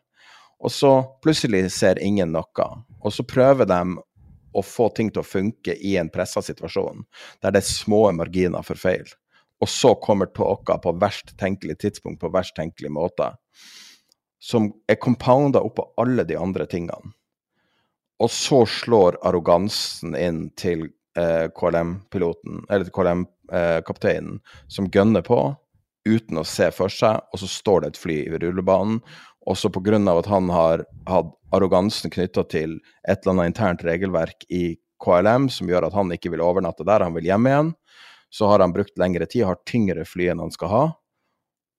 Og 0.65 0.73
så 0.73 0.93
plutselig 1.25 1.67
ser 1.75 2.01
ingen 2.01 2.33
noe, 2.33 2.69
og 3.03 3.13
så 3.13 3.25
prøver 3.29 3.69
de 3.69 3.81
å 4.57 4.65
få 4.65 4.89
ting 4.97 5.13
til 5.13 5.23
å 5.23 5.29
funke 5.29 5.77
i 5.77 5.97
en 6.01 6.11
pressa 6.13 6.43
situasjon, 6.45 7.05
der 7.45 7.55
det 7.55 7.63
er 7.63 7.69
små 7.69 8.07
marginer 8.17 8.65
for 8.67 8.81
feil. 8.81 9.07
Og 9.61 9.71
så 9.73 9.95
kommer 10.03 10.29
tåka 10.37 10.77
på 10.83 10.93
verst 11.01 11.35
tenkelig 11.41 11.79
tidspunkt, 11.85 12.21
på 12.21 12.33
verst 12.33 12.57
tenkelig 12.57 12.93
måte, 12.93 13.31
som 14.43 14.69
er 14.89 15.01
compounda 15.01 15.63
oppå 15.65 15.87
alle 16.01 16.27
de 16.29 16.37
andre 16.39 16.67
tingene. 16.69 17.15
Og 18.23 18.33
så 18.33 18.63
slår 18.69 19.19
arrogansen 19.29 20.17
inn 20.17 20.47
til 20.57 20.87
eh, 21.19 21.49
KLM-piloten, 21.53 22.63
eller 22.73 22.93
KLM-kapteinen, 22.93 24.39
eh, 24.41 24.59
som 24.73 24.89
gønner 24.93 25.25
på 25.27 25.41
uten 26.07 26.41
å 26.41 26.47
se 26.47 26.71
for 26.73 26.93
seg, 26.93 27.21
og 27.33 27.43
så 27.43 27.49
står 27.51 27.83
det 27.83 27.91
et 27.93 28.01
fly 28.01 28.19
i 28.25 28.39
rullebanen. 28.41 29.01
Også 29.47 29.71
pga. 29.71 29.99
at 30.19 30.27
han 30.27 30.49
har 30.51 30.85
hatt 31.07 31.33
arrogansen 31.57 32.13
knytta 32.13 32.45
til 32.53 32.79
et 33.09 33.19
eller 33.19 33.35
annet 33.35 33.53
internt 33.53 33.85
regelverk 33.87 34.47
i 34.53 34.77
KLM 35.03 35.49
som 35.53 35.69
gjør 35.69 35.89
at 35.89 35.97
han 35.97 36.13
ikke 36.15 36.33
vil 36.33 36.45
overnatte 36.45 36.87
der, 36.87 37.05
han 37.05 37.17
vil 37.17 37.29
hjem 37.29 37.49
igjen, 37.51 37.73
så 38.33 38.49
har 38.51 38.65
han 38.65 38.75
brukt 38.75 38.97
lengre 39.01 39.29
tid, 39.29 39.47
har 39.49 39.61
tyngre 39.69 40.07
fly 40.09 40.31
enn 40.33 40.43
han 40.45 40.55
skal 40.55 40.73
ha, 40.73 40.85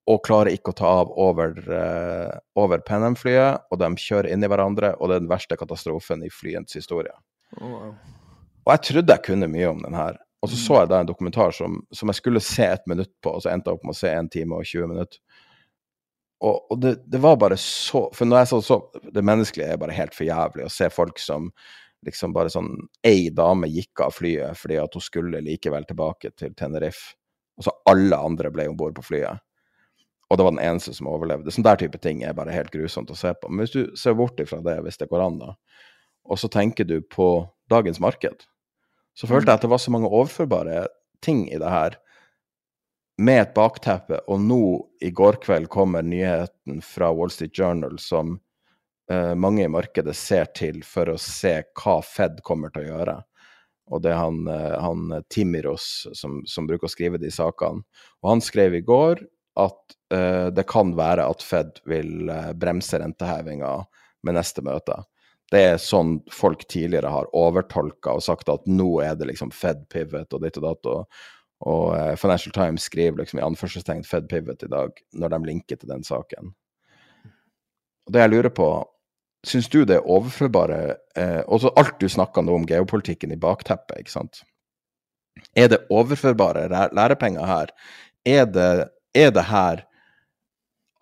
og 0.08 0.22
klarer 0.24 0.56
ikke 0.56 0.72
å 0.72 0.78
ta 0.78 0.92
av 1.02 1.10
over, 1.20 1.58
uh, 1.68 2.38
over 2.60 2.84
Penham-flyet, 2.88 3.68
og 3.72 3.82
de 3.82 3.90
kjører 4.00 4.30
inn 4.32 4.46
i 4.46 4.50
hverandre, 4.50 4.94
og 4.98 5.10
det 5.10 5.18
er 5.18 5.26
den 5.26 5.32
verste 5.32 5.58
katastrofen 5.60 6.24
i 6.24 6.32
flyens 6.32 6.78
historie. 6.78 7.12
Oh, 7.60 7.74
wow. 7.74 7.92
Og 8.68 8.74
jeg 8.74 8.84
trodde 8.90 9.16
jeg 9.16 9.24
kunne 9.24 9.52
mye 9.52 9.68
om 9.72 9.84
den 9.84 9.96
her. 9.96 10.18
Og 10.44 10.52
så 10.52 10.60
så 10.60 10.80
jeg 10.82 10.92
da 10.92 11.02
en 11.02 11.10
dokumentar 11.10 11.54
som, 11.56 11.80
som, 11.96 12.12
jeg 12.12 12.20
skulle 12.20 12.44
se 12.44 12.66
et 12.68 12.84
minutt 12.88 13.12
på, 13.24 13.34
og 13.34 13.44
så 13.44 13.52
endte 13.52 13.72
jeg 13.72 13.80
opp 13.80 13.88
med 13.88 13.96
å 13.96 14.00
se 14.00 14.12
en 14.14 14.30
time 14.32 14.60
og 14.60 14.68
20 14.70 14.92
minutter. 14.92 15.20
Og, 16.44 16.72
og 16.72 16.80
det, 16.82 16.94
det, 17.10 17.18
var 17.18 17.40
bare 17.42 17.56
så 17.58 18.04
For 18.14 18.30
når 18.30 18.44
jeg 18.44 18.48
så, 18.52 18.58
så 18.62 18.76
Det 19.10 19.24
menneskelige 19.26 19.72
er 19.74 19.80
bare 19.82 19.96
helt 19.98 20.14
for 20.14 20.28
jævlig. 20.28 20.68
Å 20.68 20.74
se 20.74 20.90
folk 20.94 21.18
som 21.22 21.50
liksom 22.06 22.36
bare 22.36 22.52
sånn 22.54 22.76
Ei 23.08 23.32
dame 23.34 23.70
gikk 23.74 24.04
av 24.06 24.14
flyet 24.14 24.60
fordi 24.60 24.78
at 24.78 24.94
hun 24.94 25.04
skulle 25.04 25.42
likevel 25.42 25.88
tilbake 25.90 26.30
til 26.38 26.54
Tenerife. 26.54 27.16
Og 27.58 27.66
så 27.66 27.74
alle 27.90 28.20
andre 28.22 28.52
ble 28.54 28.68
om 28.70 28.78
bord 28.78 28.94
på 29.00 29.08
flyet. 29.08 29.42
Og 30.30 30.38
det 30.38 30.46
var 30.46 30.54
den 30.54 30.62
eneste 30.62 30.94
som 30.94 31.10
overlevde. 31.10 31.50
Sånn 31.56 31.66
der 31.66 31.80
type 31.82 31.98
ting 32.04 32.22
er 32.22 32.38
bare 32.38 32.54
helt 32.54 32.70
grusomt 32.70 33.10
å 33.10 33.18
se 33.18 33.32
på. 33.34 33.50
Men 33.50 33.66
hvis 33.66 33.74
du 33.74 33.98
ser 33.98 34.14
bort 34.20 34.38
ifra 34.44 34.60
det, 34.62 34.76
hvis 34.86 35.02
det 35.02 35.10
går 35.10 35.24
an, 35.24 35.40
da, 35.42 35.56
og 36.28 36.38
så 36.38 36.52
tenker 36.52 36.86
du 36.86 37.00
på 37.02 37.48
dagens 37.72 38.02
marked 38.04 38.46
så 39.18 39.30
følte 39.30 39.50
jeg 39.50 39.58
at 39.58 39.66
det 39.66 39.72
var 39.72 39.82
så 39.82 39.94
mange 39.94 40.12
overførbare 40.14 40.86
ting 41.26 41.48
i 41.50 41.58
det 41.58 41.70
her, 41.74 41.98
med 43.18 43.42
et 43.42 43.54
bakteppe. 43.54 44.20
Og 44.28 44.42
nå, 44.42 44.88
i 45.02 45.12
går 45.12 45.40
kveld, 45.44 45.70
kommer 45.74 46.06
nyheten 46.06 46.82
fra 46.86 47.12
Wall 47.14 47.32
Street 47.34 47.58
Journal 47.58 47.98
som 48.00 48.38
uh, 49.12 49.34
mange 49.36 49.66
i 49.66 49.72
markedet 49.72 50.16
ser 50.16 50.52
til 50.58 50.84
for 50.86 51.10
å 51.10 51.18
se 51.22 51.60
hva 51.82 51.98
Fed 52.06 52.44
kommer 52.46 52.74
til 52.74 52.86
å 52.86 52.92
gjøre. 52.92 53.18
Og 53.88 54.04
det 54.04 54.14
er 54.14 54.22
han, 54.22 54.44
uh, 54.52 54.78
han 54.84 55.18
Timiros 55.34 56.08
som, 56.18 56.42
som, 56.46 56.70
bruker 56.70 56.90
å 56.90 56.94
skrive 56.94 57.22
de 57.22 57.32
sakene. 57.34 57.86
Og 58.24 58.34
han 58.36 58.44
skrev 58.44 58.78
i 58.78 58.86
går 58.86 59.26
at 59.58 59.98
uh, 60.14 60.48
det 60.54 60.68
kan 60.70 60.94
være 60.98 61.26
at 61.26 61.46
Fed 61.46 61.82
vil 61.90 62.30
bremse 62.60 63.02
rentehevinga 63.02 63.78
med 64.28 64.38
neste 64.38 64.62
møte 64.66 65.02
det 65.54 65.62
er 65.64 65.78
sånn 65.80 66.18
folk 66.34 66.66
tidligere 66.68 67.12
har 67.12 67.30
overtolka 67.36 68.18
og 68.18 68.24
sagt 68.26 68.50
at 68.52 68.66
nå 68.68 68.90
er 69.04 69.16
det 69.16 69.30
liksom 69.30 69.54
Fed 69.56 69.86
pivot 69.92 70.36
og 70.36 70.44
ditt 70.44 70.60
og 70.60 70.66
datt. 70.66 70.90
Og 71.66 71.96
uh, 71.96 72.16
Financial 72.20 72.54
Times 72.54 72.86
skriver 72.86 73.18
liksom 73.22 73.40
i 73.40 73.46
anførselstegn 73.46 74.06
Fed 74.06 74.28
pivot 74.30 74.64
i 74.64 74.70
dag, 74.72 75.00
når 75.14 75.34
de 75.34 75.40
linker 75.48 75.80
til 75.80 75.90
den 75.90 76.06
saken. 76.06 76.54
Og 78.08 78.14
Det 78.14 78.22
jeg 78.22 78.32
lurer 78.32 78.54
på, 78.54 78.68
syns 79.48 79.70
du 79.70 79.82
det 79.86 79.98
er 79.98 80.10
overførbare 80.10 80.80
eh, 81.18 81.42
Også 81.48 81.74
alt 81.76 82.00
du 82.00 82.08
snakka 82.10 82.42
nå 82.44 82.56
om 82.56 82.68
geopolitikken 82.68 83.34
i 83.36 83.40
bakteppet, 83.40 84.00
ikke 84.00 84.14
sant. 84.14 84.44
Er 85.58 85.70
det 85.70 85.84
overførbare 85.94 86.68
lærepenger 86.96 87.46
her? 87.46 87.74
Er 88.26 88.46
det, 88.50 88.88
er 89.14 89.34
det 89.36 89.44
her 89.50 89.84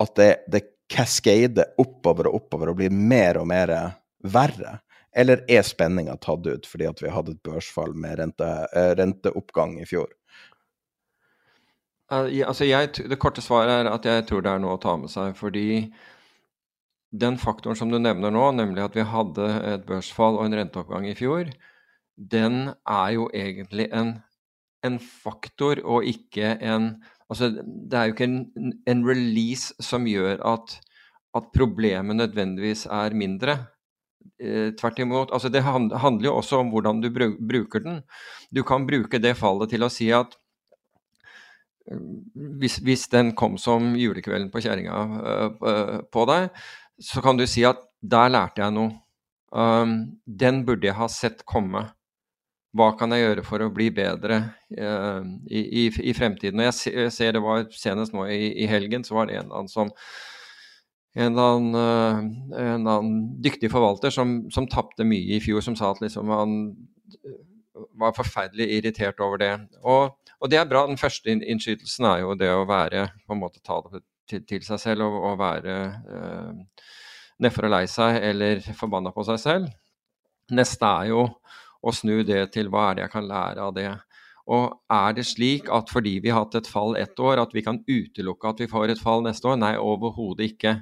at 0.02 0.16
det, 0.18 0.32
det 0.52 0.64
cascader 0.92 1.72
oppover 1.80 2.28
og 2.28 2.42
oppover 2.42 2.72
og 2.72 2.80
blir 2.80 2.92
mer 2.92 3.40
og 3.40 3.48
mer 3.50 3.72
verre? 4.26 4.80
Eller 5.16 5.40
er 5.48 5.64
spenninga 5.64 6.18
tatt 6.20 6.44
ut 6.44 6.66
fordi 6.68 6.90
at 6.90 7.00
vi 7.00 7.12
hadde 7.12 7.36
et 7.36 7.44
børsfall 7.46 7.94
med 7.96 8.18
rente, 8.20 8.50
eh, 8.76 8.92
renteoppgang 8.98 9.78
i 9.80 9.88
fjor? 9.88 10.10
Altså 12.10 12.66
jeg, 12.68 12.92
det 13.10 13.18
korte 13.18 13.42
svaret 13.42 13.80
er 13.80 13.88
at 13.90 14.04
jeg 14.06 14.26
tror 14.28 14.44
det 14.44 14.52
er 14.52 14.60
noe 14.62 14.76
å 14.76 14.82
ta 14.82 14.94
med 15.00 15.10
seg. 15.10 15.34
Fordi 15.38 15.88
den 17.10 17.38
faktoren 17.40 17.78
som 17.78 17.90
du 17.90 17.98
nevner 17.98 18.34
nå, 18.34 18.44
nemlig 18.54 18.84
at 18.84 18.96
vi 18.98 19.06
hadde 19.06 19.48
et 19.72 19.86
børsfall 19.88 20.38
og 20.38 20.46
en 20.46 20.58
renteoppgang 20.60 21.08
i 21.10 21.16
fjor, 21.18 21.50
den 22.16 22.70
er 22.86 23.10
jo 23.16 23.26
egentlig 23.34 23.88
en, 23.94 24.16
en 24.86 24.98
faktor 25.02 25.82
og 25.84 26.08
ikke 26.08 26.56
en 26.62 26.96
Altså, 27.26 27.48
det 27.50 27.96
er 27.98 28.04
jo 28.06 28.12
ikke 28.14 28.26
en, 28.28 28.74
en 28.86 29.00
release 29.02 29.74
som 29.82 30.04
gjør 30.06 30.38
at, 30.46 30.76
at 31.34 31.48
problemet 31.50 32.14
nødvendigvis 32.14 32.84
er 32.86 33.16
mindre. 33.18 33.56
Eh, 34.38 34.70
tvert 34.78 35.00
imot. 35.02 35.32
Altså 35.34 35.48
det 35.50 35.64
handler 35.66 36.28
jo 36.28 36.36
også 36.36 36.60
om 36.62 36.70
hvordan 36.70 37.00
du 37.02 37.10
bruker 37.10 37.82
den. 37.82 38.02
Du 38.54 38.62
kan 38.62 38.86
bruke 38.86 39.18
det 39.18 39.34
fallet 39.40 39.74
til 39.74 39.82
å 39.82 39.90
si 39.90 40.06
at 40.14 40.38
hvis, 42.60 42.80
hvis 42.82 43.06
den 43.12 43.32
kom 43.38 43.56
som 43.60 43.94
julekvelden 43.98 44.50
på 44.52 44.62
kjerringa 44.64 45.00
uh, 45.06 45.98
på 46.12 46.24
deg, 46.30 46.48
så 47.02 47.22
kan 47.24 47.38
du 47.38 47.46
si 47.48 47.64
at 47.68 47.82
der 48.02 48.32
lærte 48.32 48.64
jeg 48.64 48.74
noe. 48.74 48.94
Um, 49.56 50.18
den 50.26 50.64
burde 50.66 50.88
jeg 50.88 50.98
ha 50.98 51.06
sett 51.12 51.44
komme. 51.48 51.84
Hva 52.76 52.90
kan 52.98 53.14
jeg 53.14 53.22
gjøre 53.22 53.44
for 53.46 53.62
å 53.64 53.72
bli 53.72 53.88
bedre 53.94 54.40
uh, 54.76 55.22
i, 55.48 55.62
i, 55.62 55.84
i, 56.10 56.14
fremtiden? 56.16 56.60
Og 56.60 56.68
jeg 56.68 57.12
ser 57.14 57.36
det 57.36 57.44
var 57.44 57.68
senest 57.72 58.16
nå 58.16 58.26
i, 58.32 58.50
i 58.64 58.70
helgen, 58.70 59.06
så 59.06 59.16
var 59.16 59.30
det 59.30 59.38
en 59.40 59.52
annen 59.52 59.72
som 59.72 59.92
en 61.16 61.32
eller 61.32 61.54
annen, 61.54 61.74
eh, 62.52 62.72
en 62.74 62.86
annen 62.86 63.20
dyktig 63.40 63.70
forvalter 63.72 64.12
som, 64.12 64.42
som 64.52 64.66
tapte 64.68 65.04
mye 65.08 65.38
i 65.38 65.40
fjor, 65.40 65.62
som 65.64 65.72
sa 65.78 65.94
at 65.94 66.02
liksom 66.02 66.28
han 66.28 66.58
var 67.96 68.12
forferdelig 68.16 68.66
irritert 68.78 69.22
over 69.24 69.40
det. 69.40 69.52
Og, 69.80 70.12
og, 70.40 70.50
det 70.50 70.58
er 70.60 70.68
bra. 70.68 70.84
Den 70.88 71.00
første 71.00 71.32
innskytelsen 71.32 72.06
er 72.08 72.22
jo 72.24 72.36
det 72.38 72.50
å 72.52 72.66
være 72.68 73.08
på 73.26 73.34
en 73.34 73.42
måte 73.42 73.62
ta 73.64 73.80
det 73.86 74.02
til, 74.28 74.44
til 74.48 74.64
seg 74.66 74.82
selv 74.82 75.06
og, 75.06 75.18
og 75.30 75.38
være 75.40 75.76
eh, 76.16 76.86
nedfor 77.42 77.68
og 77.68 77.74
lei 77.76 77.84
seg 77.90 78.20
eller 78.30 78.62
forbanna 78.76 79.12
på 79.14 79.24
seg 79.28 79.40
selv. 79.42 79.70
Neste 80.56 80.88
er 80.88 81.12
jo 81.12 81.24
å 81.86 81.94
snu 81.94 82.20
det 82.26 82.48
til 82.54 82.70
hva 82.72 82.90
er 82.90 82.98
det 82.98 83.06
jeg 83.06 83.14
kan 83.14 83.28
lære 83.28 83.64
av 83.68 83.74
det. 83.76 83.88
Og 84.46 84.76
er 84.92 85.16
det 85.16 85.26
slik 85.26 85.70
at 85.74 85.90
fordi 85.90 86.18
vi 86.22 86.30
har 86.30 86.44
hatt 86.44 86.54
et 86.60 86.70
fall 86.70 86.94
ett 86.98 87.18
år, 87.18 87.40
at 87.42 87.54
vi 87.54 87.64
kan 87.66 87.80
utelukke 87.82 88.52
at 88.52 88.62
vi 88.62 88.70
får 88.70 88.94
et 88.94 89.02
fall 89.02 89.24
neste 89.26 89.48
år? 89.50 89.58
Nei, 89.58 89.74
overhodet 89.78 90.52
ikke. 90.52 90.76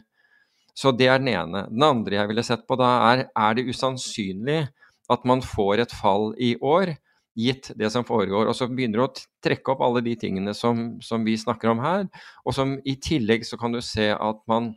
Så 0.76 0.92
det 0.92 1.08
er 1.08 1.22
den 1.22 1.30
ene. 1.32 1.64
Den 1.70 1.86
andre 1.86 2.18
jeg 2.18 2.30
ville 2.32 2.44
sett 2.44 2.66
på 2.68 2.76
da, 2.76 2.90
er 3.12 3.26
er 3.30 3.56
det 3.56 3.68
usannsynlig 3.70 4.64
at 5.12 5.24
man 5.28 5.42
får 5.44 5.84
et 5.84 5.92
fall 5.94 6.32
i 6.40 6.54
år, 6.60 6.96
gitt 7.34 7.72
det 7.78 7.90
som 7.92 8.06
foregår. 8.06 8.48
Og 8.50 8.56
så 8.56 8.68
begynner 8.70 9.00
du 9.00 9.06
å 9.06 9.12
trekke 9.44 9.74
opp 9.74 9.82
alle 9.84 10.04
de 10.06 10.14
tingene 10.18 10.54
som, 10.56 10.94
som, 11.04 11.24
vi 11.26 11.36
snakker 11.40 11.72
om 11.72 11.82
her. 11.84 12.06
Og 12.46 12.56
som 12.56 12.76
i 12.86 12.96
tillegg 13.02 13.46
så 13.46 13.58
kan 13.60 13.74
du 13.74 13.80
se 13.84 14.10
at 14.14 14.42
man 14.50 14.72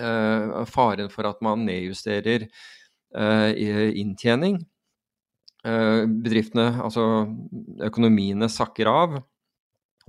eh, 0.00 0.62
Faren 0.70 1.10
for 1.12 1.28
at 1.30 1.42
man 1.44 1.66
nedjusterer 1.68 2.46
eh, 2.46 3.90
inntjening. 3.98 4.62
Eh, 5.62 6.04
bedriftene, 6.06 6.72
altså 6.82 7.06
økonomiene, 7.86 8.50
sakker 8.50 8.90
av. 8.90 9.20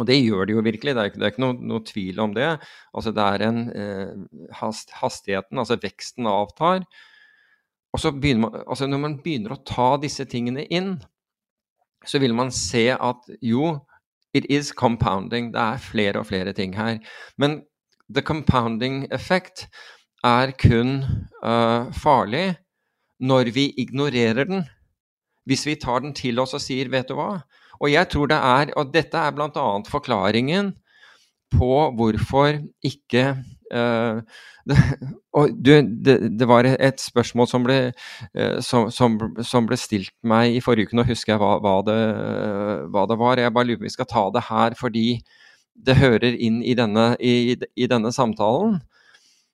Og 0.01 0.07
det 0.09 0.17
gjør 0.17 0.47
de 0.49 0.55
jo 0.55 0.63
virkelig, 0.65 0.95
det 0.95 1.01
er 1.01 1.09
ikke, 1.11 1.19
det 1.21 1.25
er 1.27 1.33
ikke 1.35 1.43
noe, 1.43 1.57
noe, 1.69 1.85
tvil 1.85 2.21
om 2.23 2.31
det. 2.33 2.49
Altså 2.97 3.13
det 3.13 3.25
er 3.35 3.43
en 3.45 3.59
eh, 3.69 4.47
hast, 4.57 4.93
Hastigheten, 4.97 5.61
altså 5.61 5.77
veksten, 5.81 6.29
avtar. 6.29 6.87
Og 7.93 8.01
så 8.01 8.09
begynner 8.09 8.47
man, 8.47 8.63
altså 8.65 8.87
Når 8.89 9.03
man 9.03 9.19
begynner 9.21 9.53
å 9.53 9.61
ta 9.67 9.91
disse 10.01 10.25
tingene 10.25 10.65
inn, 10.73 10.95
så 12.05 12.19
vil 12.19 12.35
man 12.35 12.51
se 12.51 12.89
at 12.93 13.29
jo, 13.41 13.79
it 14.33 14.45
is 14.49 14.73
compounding. 14.73 15.51
Det 15.53 15.61
er 15.61 15.77
flere 15.77 16.19
og 16.19 16.27
flere 16.27 16.53
ting 16.53 16.75
her. 16.75 16.99
Men 17.37 17.61
the 18.09 18.21
compounding 18.21 19.07
effect 19.13 19.67
er 20.23 20.51
kun 20.51 21.03
uh, 21.43 21.91
farlig 21.93 22.55
når 23.19 23.53
vi 23.53 23.69
ignorerer 23.77 24.43
den. 24.43 24.63
Hvis 25.45 25.65
vi 25.65 25.75
tar 25.75 25.99
den 25.99 26.13
til 26.15 26.39
oss 26.39 26.55
og 26.55 26.61
sier, 26.63 26.89
vet 26.89 27.09
du 27.09 27.17
hva, 27.19 27.41
og 27.83 27.91
jeg 27.91 28.07
tror 28.09 28.29
det 28.31 28.37
er, 28.37 28.71
og 28.79 28.93
dette 28.93 29.19
er 29.19 29.33
bl.a. 29.35 29.65
forklaringen 29.89 30.71
på 31.51 31.73
hvorfor 31.97 32.61
ikke 32.83 33.25
det, 33.71 34.77
og 35.37 35.53
du, 35.59 35.71
det, 35.81 36.15
det, 36.39 36.47
var 36.47 36.67
et 36.67 37.01
spørsmål 37.01 37.49
som 37.49 37.65
ble, 37.65 37.77
uh, 38.37 38.59
som, 38.63 38.89
som, 38.91 39.17
som, 39.43 39.67
ble 39.69 39.77
stilt 39.79 40.13
meg 40.23 40.57
i 40.57 40.63
forrige 40.63 40.89
uke. 40.89 40.97
Nå 40.99 41.07
husker 41.07 41.35
jeg 41.35 41.41
hva, 41.43 41.57
hva, 41.63 41.77
det, 41.87 41.99
hva, 42.93 43.05
det, 43.09 43.19
var. 43.19 43.41
Jeg 43.41 43.55
bare 43.55 43.69
lurer 43.69 43.81
på 43.81 43.85
om 43.85 43.91
vi 43.91 43.97
skal 43.97 44.09
ta 44.09 44.25
det 44.33 44.47
her 44.49 44.77
fordi 44.79 45.07
det 45.73 45.97
hører 45.97 46.35
inn 46.37 46.61
i 46.61 46.75
denne, 46.77 47.13
i, 47.17 47.55
i 47.57 47.89
denne 47.89 48.13
samtalen. 48.13 48.81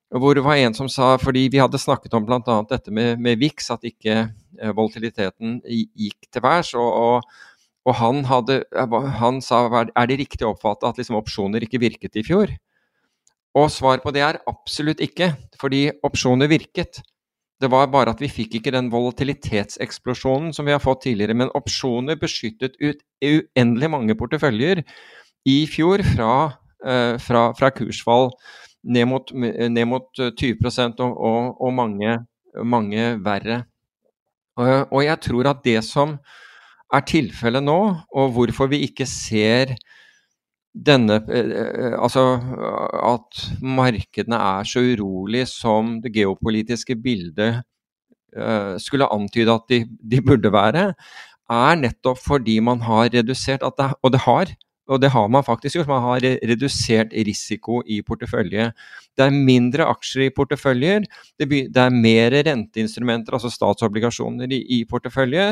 Hvor 0.10 0.34
det 0.34 0.41
var 0.41 0.57
en 0.57 0.74
som 0.74 0.89
sa, 0.89 1.14
fordi 1.22 1.45
vi 1.53 1.62
hadde 1.62 1.80
snakket 1.80 2.16
om 2.18 2.26
bl.a. 2.26 2.41
dette 2.70 2.91
med, 2.91 3.22
med 3.22 3.38
VIX, 3.39 3.70
at 3.76 3.86
ikke 3.86 4.24
uh, 4.26 4.72
volatiliteten 4.74 5.62
gikk 5.70 6.32
til 6.34 6.45
værs. 6.45 6.74
og, 6.78 6.89
og 6.89 7.45
og 7.88 7.95
han, 7.97 8.26
hadde, 8.28 8.60
han 9.18 9.39
sa 9.41 9.64
er 9.72 10.10
det 10.10 10.18
riktig 10.20 10.45
å 10.45 10.51
oppfatte 10.53 10.86
at 10.86 10.99
liksom 10.99 11.18
opsjoner 11.18 11.64
ikke 11.66 11.80
virket 11.82 12.20
i 12.20 12.26
fjor? 12.28 12.51
Og 13.60 13.68
svaret 13.74 14.03
på 14.05 14.14
det 14.16 14.24
er 14.24 14.39
absolutt 14.47 15.01
ikke, 15.03 15.34
fordi 15.60 15.89
opsjoner 16.05 16.47
virket. 16.51 17.01
Det 17.60 17.68
var 17.72 17.89
bare 17.91 18.14
at 18.14 18.22
vi 18.24 18.30
fikk 18.32 18.55
ikke 18.60 18.72
den 18.72 18.88
volatilitetseksplosjonen 18.93 20.53
som 20.55 20.68
vi 20.68 20.72
har 20.72 20.84
fått 20.84 21.03
tidligere. 21.07 21.36
Men 21.36 21.51
opsjoner 21.57 22.20
beskyttet 22.20 22.78
ut 22.80 23.01
uendelig 23.20 23.89
mange 23.91 24.16
porteføljer 24.16 24.84
i 25.49 25.57
fjor 25.68 26.05
fra, 26.14 26.34
uh, 26.88 27.16
fra, 27.20 27.49
fra 27.57 27.72
kursfall 27.76 28.32
ned 28.88 29.10
mot, 29.12 29.34
ned 29.36 29.86
mot 29.91 30.07
20 30.16 30.70
og, 31.03 31.18
og, 31.18 31.57
og 31.60 31.74
mange, 31.76 32.16
mange, 32.64 33.10
verre. 33.26 33.64
Og 34.60 35.03
jeg 35.03 35.20
tror 35.24 35.51
at 35.51 35.62
det 35.64 35.82
som 35.88 36.18
er 36.93 37.03
tilfellet 37.07 37.64
nå, 37.64 37.80
og 38.16 38.32
hvorfor 38.36 38.72
vi 38.72 38.82
ikke 38.88 39.07
ser 39.07 39.76
denne 40.86 41.20
eh, 41.30 41.96
Altså 42.00 42.24
at 43.04 43.42
markedene 43.62 44.38
er 44.38 44.68
så 44.68 44.84
urolig 44.92 45.46
som 45.52 45.98
det 46.04 46.14
geopolitiske 46.16 46.96
bildet 47.04 47.62
eh, 48.36 48.76
skulle 48.82 49.10
antyde 49.12 49.56
at 49.56 49.68
de, 49.72 49.84
de, 49.88 50.22
burde 50.22 50.52
være, 50.54 50.94
er 51.50 51.80
nettopp 51.82 52.22
fordi 52.22 52.60
man 52.62 52.82
har 52.86 53.10
redusert 53.14 53.66
det, 53.78 53.92
Og 54.04 54.14
det 54.14 54.26
har 54.26 54.56
og 54.90 54.98
det 55.02 55.12
har 55.14 55.28
man 55.30 55.46
faktisk 55.46 55.78
gjort. 55.78 55.90
Man 55.90 56.02
har 56.02 56.24
redusert 56.50 57.14
risiko 57.14 57.84
i 57.86 58.02
portefølje. 58.02 58.72
Det 59.18 59.26
er 59.26 59.36
mindre 59.36 59.86
aksjer 59.86 60.26
i 60.26 60.34
porteføljer. 60.34 61.06
Det, 61.38 61.78
er 61.78 61.94
mer 61.94 62.34
renteinstrumenter, 62.48 63.38
altså 63.38 63.52
statsobligasjoner, 63.54 64.50
i, 64.50 64.82
portefølje. 64.90 65.52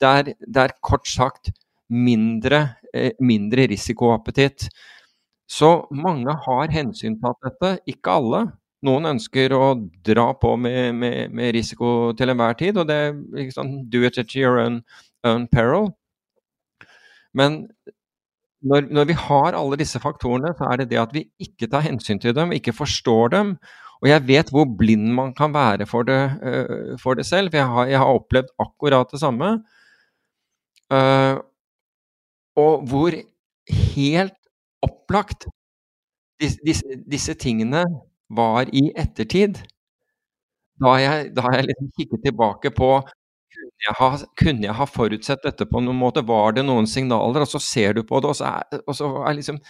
Det 0.00 0.08
er, 0.08 0.32
det 0.40 0.62
er, 0.64 0.76
kort 0.80 1.08
sagt 1.08 1.52
mindre, 1.88 2.60
eh, 2.60 2.77
mindre 3.20 3.66
risikoappetitt. 3.70 4.68
Så 5.48 5.88
mange 5.94 6.32
har 6.44 6.72
hensyntatt 6.72 7.38
dette, 7.44 7.74
ikke 7.88 8.16
alle. 8.20 8.42
Noen 8.86 9.08
ønsker 9.14 9.52
å 9.56 9.72
dra 10.06 10.28
på 10.38 10.52
med, 10.60 10.92
med, 10.94 11.32
med 11.34 11.54
risiko 11.56 12.12
til 12.18 12.30
enhver 12.30 12.58
tid, 12.60 12.76
og 12.78 12.86
det 12.90 12.98
er 13.08 13.16
liksom, 13.40 13.72
do 13.90 14.04
it 14.06 14.20
at 14.20 14.36
your 14.36 14.60
own, 14.62 14.82
own 15.26 15.48
peril. 15.50 15.90
Men 17.34 17.64
når, 18.62 18.88
når, 18.90 19.08
vi 19.10 19.16
har 19.18 19.56
alle 19.56 19.78
disse 19.80 20.00
faktorene, 20.02 20.52
så 20.58 20.68
er 20.70 20.82
det 20.82 20.90
det 20.92 21.00
at 21.00 21.14
vi 21.14 21.26
ikke 21.42 21.68
tar 21.70 21.86
hensyn 21.86 22.20
til 22.22 22.34
dem, 22.36 22.54
ikke 22.54 22.76
forstår 22.76 23.34
dem. 23.34 23.56
Og 23.98 24.10
jeg 24.10 24.26
vet 24.28 24.50
hvor 24.54 24.66
blind 24.78 25.10
man 25.14 25.32
kan 25.34 25.54
være 25.54 25.86
for 25.90 26.06
det, 26.06 26.20
uh, 26.38 26.94
for 27.02 27.18
det 27.18 27.26
selv, 27.26 27.50
for 27.50 27.58
jeg 27.58 27.72
har, 27.72 27.90
jeg 27.90 28.02
har, 28.02 28.18
opplevd 28.20 28.52
akkurat 28.62 29.14
det 29.14 29.22
samme. 29.22 29.52
Uh, 30.92 31.38
og 32.58 32.84
hvor 32.90 33.14
helt 33.68 34.36
opplagt 34.84 35.48
disse, 36.40 36.58
disse, 36.66 37.00
disse, 37.10 37.34
tingene 37.38 37.84
var 38.30 38.70
i 38.74 38.88
ettertid. 38.98 39.58
Da 40.78 40.94
jeg, 41.02 41.32
da 41.34 41.50
jeg 41.56 41.70
liksom 41.70 41.90
kikket 41.98 42.26
tilbake 42.28 42.70
på 42.74 42.92
kunne 43.58 43.82
jeg, 43.82 43.94
ha, 43.98 44.08
kunne 44.38 44.66
jeg, 44.68 44.74
ha, 44.78 44.86
forutsett 44.86 45.42
dette 45.42 45.66
på 45.66 45.80
noen 45.82 45.98
måte? 45.98 46.22
Var 46.26 46.58
det 46.58 46.66
noen 46.68 46.86
signaler? 46.86 47.42
Og 47.42 47.50
så 47.50 47.60
ser 47.62 47.96
du 47.96 48.04
på 48.06 48.20
det, 48.22 48.30
og 48.30 48.38
så 48.38 48.52
er, 48.52 48.82
og 48.84 48.98
så 48.98 49.12
er 49.24 49.38
liksom 49.40 49.62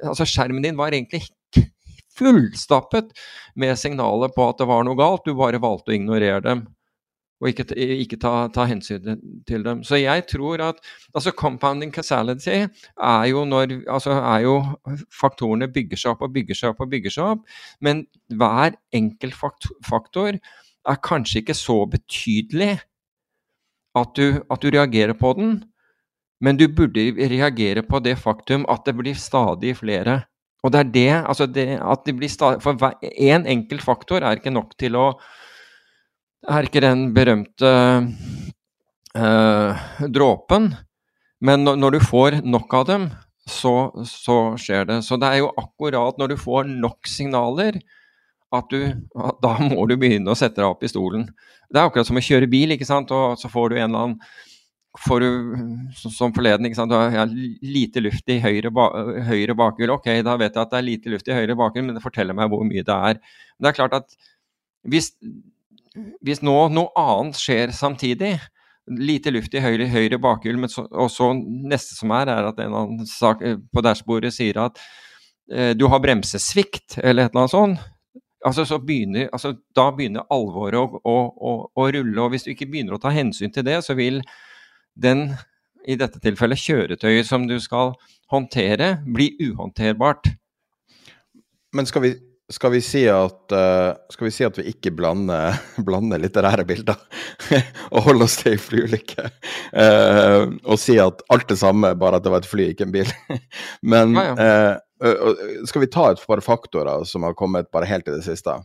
Altså, 0.00 0.24
skjermen 0.24 0.62
din 0.62 0.78
var 0.78 0.94
egentlig 0.94 1.18
fullstappet 2.16 3.10
med 3.58 3.74
signaler 3.76 4.30
på 4.32 4.46
at 4.48 4.60
det 4.62 4.68
var 4.70 4.84
noe 4.86 4.96
galt. 4.96 5.26
Du 5.26 5.34
bare 5.36 5.60
valgte 5.60 5.90
å 5.90 5.96
ignorere 5.96 6.38
dem 6.44 6.62
og 7.40 7.48
ikke, 7.48 7.64
ikke 7.74 8.18
ta, 8.20 8.48
ta, 8.52 8.66
hensyn 8.68 9.16
til 9.48 9.64
dem. 9.64 9.82
Så 9.86 9.96
jeg 9.96 10.26
tror 10.28 10.60
at 10.64 10.80
altså 11.14 11.32
Compounding 11.32 11.92
causality 11.94 12.66
er 12.66 13.24
jo 13.30 13.44
når 13.48 13.78
altså 13.88 14.18
er 14.18 14.44
jo 14.44 14.58
Faktorene 15.20 15.70
bygger 15.72 15.96
seg 15.96 16.12
opp 16.12 16.26
og 16.26 16.34
bygger 16.34 16.58
seg 16.58 16.74
opp 16.74 16.84
og 16.84 16.92
bygger 16.92 17.16
seg 17.16 17.32
opp, 17.34 17.46
men 17.80 18.04
hver 18.28 18.76
enkelt 18.92 19.36
faktor 19.86 20.36
er 20.88 21.02
kanskje 21.04 21.40
ikke 21.42 21.56
så 21.56 21.82
betydelig 21.88 22.78
at 23.98 24.14
du, 24.16 24.40
at 24.50 24.62
du 24.62 24.70
reagerer 24.70 25.16
på 25.18 25.32
den, 25.38 25.62
men 26.40 26.56
du 26.56 26.68
burde 26.68 27.10
reagere 27.30 27.82
på 27.82 28.00
det 28.04 28.18
faktum 28.20 28.64
at 28.70 28.84
det 28.86 28.94
blir 28.96 29.18
stadig 29.18 29.74
flere. 29.80 30.22
Og 30.62 30.72
det 30.72 30.80
er 30.80 30.92
det, 30.92 31.10
altså 31.28 31.46
det 31.48 31.66
at 31.80 32.04
det 32.04 32.16
blir 32.16 32.28
stadig 32.28 32.60
For 32.62 32.76
én 33.00 33.40
en 33.40 33.46
enkelt 33.46 33.82
faktor 33.82 34.20
er 34.20 34.36
ikke 34.36 34.52
nok 34.52 34.76
til 34.78 34.96
å 34.96 35.14
Er 36.48 36.64
ikke 36.64 36.80
den 36.80 37.10
berømte 37.12 37.70
eh, 39.16 39.82
dråpen. 40.08 40.70
Men 41.40 41.64
når, 41.64 41.76
når, 41.80 41.96
du 41.96 42.04
får 42.04 42.40
nok 42.44 42.74
av 42.80 42.86
dem, 42.88 43.06
så, 43.48 43.74
så 44.08 44.56
skjer 44.60 44.86
det. 44.88 45.00
Så 45.04 45.18
det 45.20 45.28
er 45.28 45.42
jo 45.42 45.52
akkurat 45.60 46.20
når 46.20 46.32
du 46.32 46.36
får 46.40 46.68
nok 46.70 47.08
signaler, 47.08 47.80
at 48.50 48.66
du 48.72 48.80
Da 49.42 49.52
må 49.62 49.84
du 49.86 49.94
begynne 49.94 50.32
å 50.32 50.38
sette 50.38 50.58
deg 50.58 50.68
opp 50.68 50.82
i 50.82 50.90
stolen. 50.90 51.28
Det 51.70 51.78
er 51.78 51.86
akkurat 51.86 52.08
som 52.08 52.18
å 52.18 52.24
kjøre 52.24 52.48
bil, 52.50 52.74
ikke 52.74 52.88
sant, 52.88 53.12
og 53.14 53.38
så 53.38 53.50
får 53.52 53.70
du 53.70 53.76
en 53.78 53.84
eller 53.86 54.06
annen 54.08 54.22
får 54.98 55.22
du, 55.22 55.28
som 55.94 56.32
forleden, 56.34 56.66
ikke 56.66 56.80
sant, 56.80 56.92
har 56.92 57.30
lite 57.62 58.02
luft 58.02 58.26
i 58.32 58.40
høyre, 58.42 58.72
ba, 58.74 58.88
høyre 59.28 59.54
bakhjul. 59.54 59.92
Ok, 59.94 60.08
da 60.26 60.34
vet 60.40 60.56
jeg 60.56 60.64
at 60.64 60.72
det 60.72 60.80
er 60.80 60.86
lite 60.88 61.12
luft 61.12 61.30
i 61.30 61.36
høyre 61.36 61.54
bakhjul, 61.58 61.86
men 61.86 61.94
det 61.94 62.02
forteller 62.02 62.34
meg 62.36 62.50
hvor 62.50 62.64
mye 62.66 62.82
det 62.86 62.96
er. 62.96 63.20
Men 63.54 63.66
det 63.66 63.70
er 63.70 63.78
klart 63.78 63.94
at 64.00 64.16
hvis, 64.90 65.12
hvis 65.96 66.42
nå 66.46 66.56
noe 66.74 66.90
annet 66.98 67.38
skjer 67.38 67.74
samtidig, 67.74 68.36
lite 68.90 69.30
luft 69.30 69.54
i 69.54 69.62
høyre, 69.62 69.86
høyre 69.90 70.18
bakhjul, 70.22 70.58
så, 70.70 70.86
og 70.90 71.10
så 71.12 71.30
neste 71.36 71.96
som 71.98 72.12
er, 72.16 72.30
er 72.32 72.48
at 72.48 72.58
en 72.58 72.70
eller 72.70 72.84
annen 72.84 73.08
sak 73.08 73.42
på 73.70 73.84
dashbordet 73.84 74.32
sier 74.34 74.58
at 74.64 74.80
eh, 75.52 75.72
du 75.78 75.86
har 75.92 76.02
bremsesvikt, 76.02 76.98
eller 77.02 77.26
et 77.28 77.34
eller 77.34 77.44
annet 77.44 77.54
sånt, 77.54 77.84
altså, 78.46 78.78
begynner, 78.78 79.28
altså, 79.32 79.54
da 79.76 79.90
begynner 79.94 80.26
alvoret 80.32 80.80
å, 80.80 81.00
å, 81.04 81.16
å, 81.30 81.54
å, 81.74 81.88
rulle. 81.92 82.18
Og 82.22 82.34
hvis 82.34 82.46
du 82.46 82.52
ikke 82.54 82.68
begynner 82.70 82.96
å 82.96 83.02
ta 83.02 83.12
hensyn 83.14 83.52
til 83.54 83.66
det, 83.66 83.80
så 83.86 83.96
vil 83.98 84.20
den, 84.98 85.28
i 85.88 85.96
dette 86.00 86.20
tilfellet 86.22 86.60
kjøretøyet 86.60 87.28
som 87.28 87.46
du 87.48 87.58
skal 87.62 87.94
håndtere, 88.32 88.98
bli 89.06 89.32
uhåndterbart. 89.42 90.32
Men 91.76 91.86
skal 91.86 92.04
vi, 92.04 92.14
skal 92.50 92.72
vi, 92.74 92.80
si, 92.82 93.04
at, 93.08 93.52
uh, 93.54 93.94
skal 94.10 94.26
vi 94.26 94.32
si 94.34 94.44
at 94.46 94.58
vi 94.58 94.66
ikke 94.72 94.92
blander, 94.98 95.58
blander 95.86 96.20
litterære 96.22 96.66
bilder 96.66 96.98
og 97.94 98.06
holder 98.08 98.26
oss 98.26 98.38
til 98.40 98.56
ei 98.56 98.60
flyulykke? 98.60 99.28
Uh, 99.70 100.56
og 100.64 100.80
si 100.82 100.98
at 101.02 101.22
alt 101.30 101.48
det 101.50 101.60
samme, 101.62 101.92
bare 101.98 102.18
at 102.18 102.26
det 102.26 102.32
var 102.34 102.42
et 102.42 102.50
fly, 102.50 102.70
ikke 102.72 102.88
en 102.88 102.96
bil. 102.96 103.12
Men 103.94 104.16
ja, 104.18 104.26
ja. 104.34 104.62
Uh, 105.00 105.62
skal 105.64 105.86
vi 105.86 105.88
ta 105.88 106.10
et 106.10 106.24
par 106.28 106.42
faktorer 106.44 107.06
som 107.08 107.24
har 107.24 107.38
kommet 107.38 107.70
bare 107.72 107.88
helt 107.88 108.10
i 108.10 108.16
det 108.18 108.26
siste? 108.26 108.58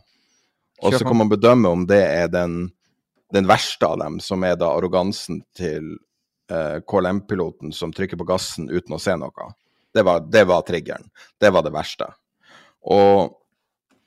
Og 0.84 0.92
så 0.92 1.06
kan 1.06 1.16
man 1.16 1.30
bedømme 1.32 1.70
om 1.72 1.86
det 1.88 2.02
er 2.02 2.26
den, 2.28 2.66
den 3.32 3.46
verste 3.48 3.88
av 3.88 3.96
dem, 4.02 4.18
som 4.20 4.44
er 4.44 4.58
da 4.60 4.68
arrogansen 4.76 5.40
til 5.56 5.94
KLM-piloten 6.46 7.72
som 7.74 7.94
trykker 7.96 8.20
på 8.20 8.26
gassen 8.28 8.68
uten 8.68 8.92
å 8.94 9.00
se 9.00 9.16
noe. 9.16 9.48
Det 9.96 10.04
var, 10.04 10.20
det 10.28 10.44
var 10.46 10.66
triggeren. 10.68 11.08
Det 11.40 11.48
var 11.56 11.64
det 11.64 11.72
verste. 11.74 12.10
Og 12.92 13.32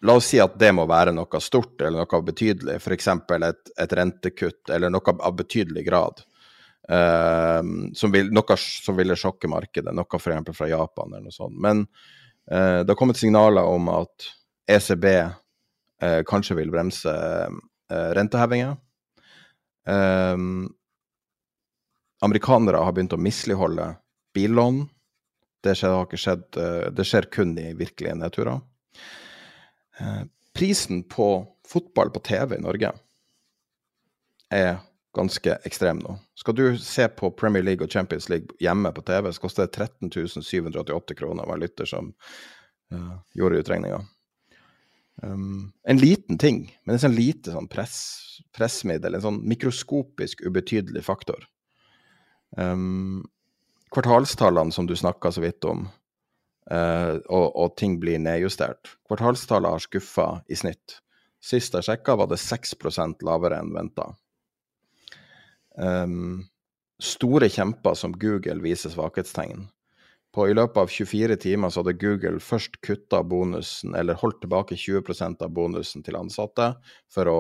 la 0.02 0.16
oss 0.16 0.30
si 0.32 0.40
at 0.40 0.56
det 0.60 0.72
må 0.76 0.86
være 0.88 1.12
noe 1.16 1.42
stort 1.44 1.82
eller 1.82 2.06
noe 2.06 2.22
betydelig, 2.24 2.78
f.eks. 2.80 3.08
Et, 3.36 3.72
et 3.84 3.96
rentekutt 4.00 4.72
eller 4.74 4.94
noe 4.94 5.16
av 5.20 5.36
betydelig 5.36 5.86
grad. 5.88 6.24
Uh, 6.90 7.62
som 7.94 8.14
vil, 8.14 8.32
noe 8.34 8.56
som 8.58 8.98
ville 8.98 9.18
sjokke 9.20 9.50
markedet, 9.52 9.94
noe 9.94 10.18
f.eks. 10.20 10.54
fra 10.58 10.70
Japan 10.72 11.14
eller 11.14 11.28
noe 11.28 11.36
sånt. 11.36 11.58
Men 11.62 11.84
uh, 12.52 12.82
det 12.82 12.90
har 12.90 13.00
kommet 13.00 13.20
signaler 13.20 13.68
om 13.68 13.92
at 13.94 14.30
ECB 14.70 15.06
uh, 15.10 15.34
eh, 16.06 16.22
kanskje 16.28 16.56
vil 16.60 16.72
bremse 16.72 17.12
rentehevinger. 17.90 18.76
amerikanere 22.22 22.84
har 22.86 22.94
begynt 22.94 23.16
å 23.16 23.18
misligholde 23.18 23.88
billån. 24.38 24.84
Det 25.66 25.74
har 25.82 26.06
ikke 26.06 26.20
skjedd, 26.22 26.44
det 26.94 27.06
skjer 27.10 27.26
kun 27.34 27.56
i 27.58 27.72
virkelige 27.74 28.14
nedturer. 28.20 28.62
Prisen 30.56 31.04
på 31.08 31.30
fotball 31.68 32.10
på 32.16 32.22
TV 32.26 32.56
i 32.58 32.62
Norge 32.64 32.92
er 34.50 34.80
ganske 35.16 35.58
ekstrem 35.66 36.02
nå. 36.04 36.16
Skal 36.38 36.56
du 36.56 36.64
se 36.78 37.08
på 37.08 37.32
Premier 37.32 37.64
League 37.66 37.86
og 37.86 37.92
Champions 37.92 38.30
League 38.30 38.56
hjemme 38.62 38.92
på 38.96 39.04
TV, 39.06 39.32
så 39.34 39.42
koster 39.42 39.68
det 39.68 39.76
13 39.76 40.42
788 40.44 41.18
kroner, 41.18 41.50
en 41.50 41.62
lytter 41.62 41.90
som 41.90 42.12
uh, 42.94 43.16
gjorde 43.38 43.62
utregninga. 43.64 44.02
Um, 45.22 45.72
en 45.84 46.00
liten 46.00 46.38
ting, 46.38 46.62
men 46.86 46.96
en 46.96 47.04
sånn 47.04 47.18
lite 47.18 47.54
sånn 47.54 47.68
press, 47.72 47.98
pressmiddel, 48.56 49.18
en 49.18 49.26
sånn 49.26 49.42
mikroskopisk 49.50 50.46
ubetydelig 50.46 51.04
faktor. 51.08 51.44
Um, 52.58 53.26
kvartalstallene 53.94 54.74
som 54.74 54.88
du 54.88 54.96
snakka 54.98 55.34
så 55.34 55.44
vidt 55.44 55.66
om, 55.68 55.88
og, 56.70 57.48
og, 57.56 57.76
ting 57.82 57.98
blir 58.02 58.20
nedjustert. 58.22 58.92
Kvartalstallet 59.10 59.74
har 59.74 59.82
skuffa 59.82 60.28
i 60.50 60.58
snitt. 60.60 61.00
Sist 61.42 61.74
jeg 61.74 61.88
sjekka, 61.88 62.18
var 62.20 62.30
det 62.30 62.38
6 62.42 62.76
lavere 63.26 63.62
enn 63.64 63.74
venta. 63.74 64.12
Um, 65.80 66.46
store 67.00 67.50
kjemper 67.50 67.96
som 67.96 68.14
Google 68.20 68.60
viser 68.62 68.92
svakhetstegn. 68.94 69.68
På 70.36 70.46
I 70.50 70.54
løpet 70.54 70.78
av 70.78 70.92
24 70.94 71.36
timer 71.42 71.72
så 71.72 71.82
hadde 71.82 71.98
Google 71.98 72.40
først 72.44 72.78
kutta 72.86 73.24
bonusen, 73.24 73.96
eller 73.96 74.20
holdt 74.20 74.44
tilbake 74.44 74.78
20% 74.78 75.42
av 75.42 75.54
bonusen 75.56 76.06
til 76.06 76.20
ansatte 76.20 76.74
for 77.10 77.32
å 77.32 77.40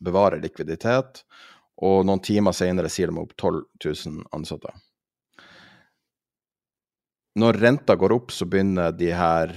bevare 0.00 0.40
likviditet, 0.40 1.24
og 1.84 2.06
noen 2.08 2.22
timer 2.24 2.56
senere 2.56 2.88
sier 2.92 3.12
de 3.12 3.20
opp 3.20 3.34
12 3.36 3.60
000 3.84 4.24
ansatte. 4.36 4.72
Når 7.38 7.60
renta 7.62 7.94
går 7.96 8.12
opp, 8.12 8.32
så 8.34 8.46
begynner 8.50 8.90
de 8.96 9.12
her 9.14 9.52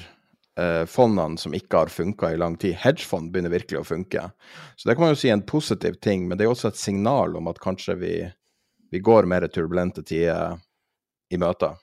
eh, 0.60 0.84
fondene 0.90 1.42
som 1.42 1.56
ikke 1.58 1.84
har 1.84 1.94
funka 1.94 2.30
i 2.34 2.38
lang 2.38 2.58
tid, 2.62 2.76
hedgefond, 2.84 3.32
begynner 3.34 3.54
virkelig 3.54 3.82
å 3.82 3.88
funke. 3.88 4.28
Så 4.76 4.90
det 4.90 4.96
kan 4.96 5.08
man 5.08 5.16
jo 5.16 5.22
si 5.24 5.32
er 5.32 5.40
en 5.40 5.48
positiv 5.50 5.98
ting, 6.04 6.28
men 6.28 6.38
det 6.38 6.46
er 6.46 6.54
også 6.54 6.70
et 6.70 6.82
signal 6.82 7.38
om 7.40 7.50
at 7.50 7.62
kanskje 7.64 7.98
vi, 7.98 8.14
vi 8.94 9.02
går 9.02 9.30
mer 9.30 9.48
turbulente 9.50 10.06
tider 10.06 10.60
i 11.34 11.42
møter. 11.42 11.80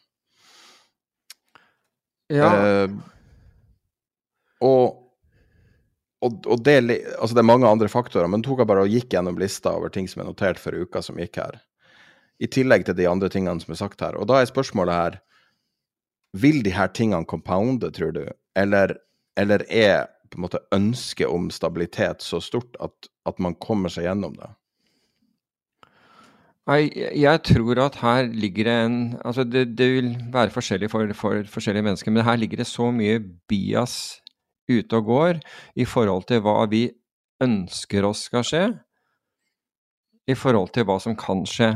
Ja. 2.30 2.54
Eh, 2.54 2.90
og 4.62 5.00
og, 6.20 6.44
og 6.44 6.60
det, 6.60 6.74
altså 7.16 7.32
det, 7.32 7.40
er 7.40 7.48
mange 7.48 7.68
andre 7.68 7.88
faktorer, 7.88 8.28
men 8.28 8.42
tok 8.44 8.60
jeg 8.60 8.68
bare 8.68 8.84
og 8.84 8.92
gikk 8.92 9.14
gjennom 9.14 9.38
lista 9.40 9.72
over 9.72 9.88
ting 9.92 10.04
som 10.04 10.20
er 10.20 10.28
notert 10.28 10.60
for 10.60 10.76
uka 10.76 11.00
som 11.00 11.16
gikk 11.16 11.38
her. 11.40 11.54
I 12.44 12.48
tillegg 12.52 12.84
til 12.84 12.98
de 12.98 13.06
andre 13.08 13.30
tingene 13.32 13.62
som 13.62 13.72
er 13.72 13.78
sagt 13.80 14.04
her. 14.04 14.18
Og 14.20 14.28
da 14.28 14.36
er 14.40 14.50
spørsmålet 14.50 14.98
her 14.98 15.16
Vil 16.32 16.62
de 16.62 16.72
her 16.74 16.90
tingene 16.94 17.26
compounde, 17.26 17.90
tror 17.94 18.14
du? 18.14 18.24
Eller, 18.58 18.94
eller 19.38 19.64
er 19.66 20.06
på 20.30 20.38
en 20.38 20.46
måte 20.46 20.62
ønsket 20.74 21.26
om 21.26 21.50
stabilitet 21.50 22.22
så 22.22 22.38
stort 22.42 22.76
at, 22.82 23.10
at 23.26 23.40
man 23.42 23.56
kommer 23.58 23.90
seg 23.90 24.06
gjennom 24.06 24.36
det? 24.38 24.50
Nei, 26.70 26.84
jeg 27.18 27.40
tror 27.48 27.80
at 27.82 27.98
her 28.02 28.28
ligger 28.30 28.68
det 28.68 28.76
en 28.84 28.98
Altså, 29.24 29.42
det, 29.48 29.72
det 29.78 29.88
vil 29.96 30.10
være 30.30 30.52
forskjellig 30.54 30.90
for, 30.92 31.12
for, 31.18 31.42
forskjellige 31.50 31.86
mennesker, 31.88 32.14
men 32.14 32.26
her 32.26 32.38
ligger 32.38 32.60
det 32.60 32.68
så 32.70 32.90
mye 32.94 33.18
bias 33.50 34.20
ute 34.70 35.00
og 35.00 35.08
går 35.08 35.40
i 35.74 35.86
forhold 35.88 36.28
til 36.28 36.44
hva 36.44 36.62
vi 36.70 36.84
ønsker 37.42 38.06
oss 38.06 38.28
skal 38.28 38.44
skje, 38.46 38.64
i 40.30 40.36
forhold 40.36 40.70
til 40.76 40.86
hva 40.86 41.00
som 41.02 41.16
kan 41.18 41.42
skje. 41.48 41.72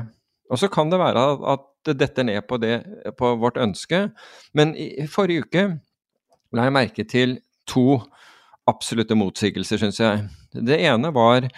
Og 0.52 0.60
så 0.60 0.68
kan 0.70 0.92
det 0.92 1.00
være 1.00 1.24
at 1.50 1.64
det 1.86 1.98
detter 2.00 2.26
ned 2.26 2.46
på, 2.48 2.58
det, 2.62 2.78
på 3.18 3.34
vårt 3.40 3.60
ønske, 3.60 4.08
men 4.54 4.74
i 4.76 5.06
forrige 5.10 5.44
uke 5.44 5.64
la 6.54 6.68
jeg 6.68 6.76
merke 6.76 7.06
til 7.10 7.38
to 7.68 8.00
absolutte 8.70 9.16
motsigelser, 9.18 9.80
syns 9.80 10.00
jeg. 10.00 10.26
Det 10.54 10.78
ene 10.80 11.10
var 11.14 11.48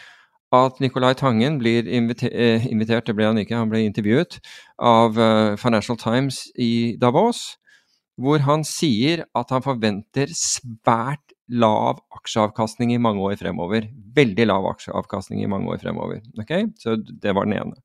at 0.54 0.80
Nicolai 0.80 1.14
Tangen 1.18 1.58
blir 1.60 1.86
inviter 1.90 2.30
eh, 2.32 2.66
invitert, 2.70 3.06
det 3.06 3.16
ble 3.18 3.28
han 3.28 3.38
ikke, 3.40 3.58
han 3.58 3.70
ble 3.70 3.82
intervjuet 3.84 4.38
av 4.78 5.18
uh, 5.18 5.54
Financial 5.60 5.98
Times 5.98 6.44
i 6.54 6.96
Davos, 7.00 7.56
hvor 8.16 8.40
han 8.46 8.62
sier 8.64 9.26
at 9.36 9.52
han 9.52 9.64
forventer 9.64 10.30
svært 10.32 11.34
lav 11.46 12.00
aksjeavkastning 12.16 12.94
i 12.94 13.02
mange 13.02 13.22
år 13.22 13.36
fremover. 13.38 13.90
Veldig 14.16 14.46
lav 14.48 14.66
aksjeavkastning 14.72 15.42
i 15.44 15.50
mange 15.50 15.70
år 15.74 15.82
fremover. 15.82 16.22
Ok, 16.40 16.54
Så 16.80 16.96
det 16.96 17.34
var 17.36 17.46
den 17.46 17.58
ene. 17.60 17.76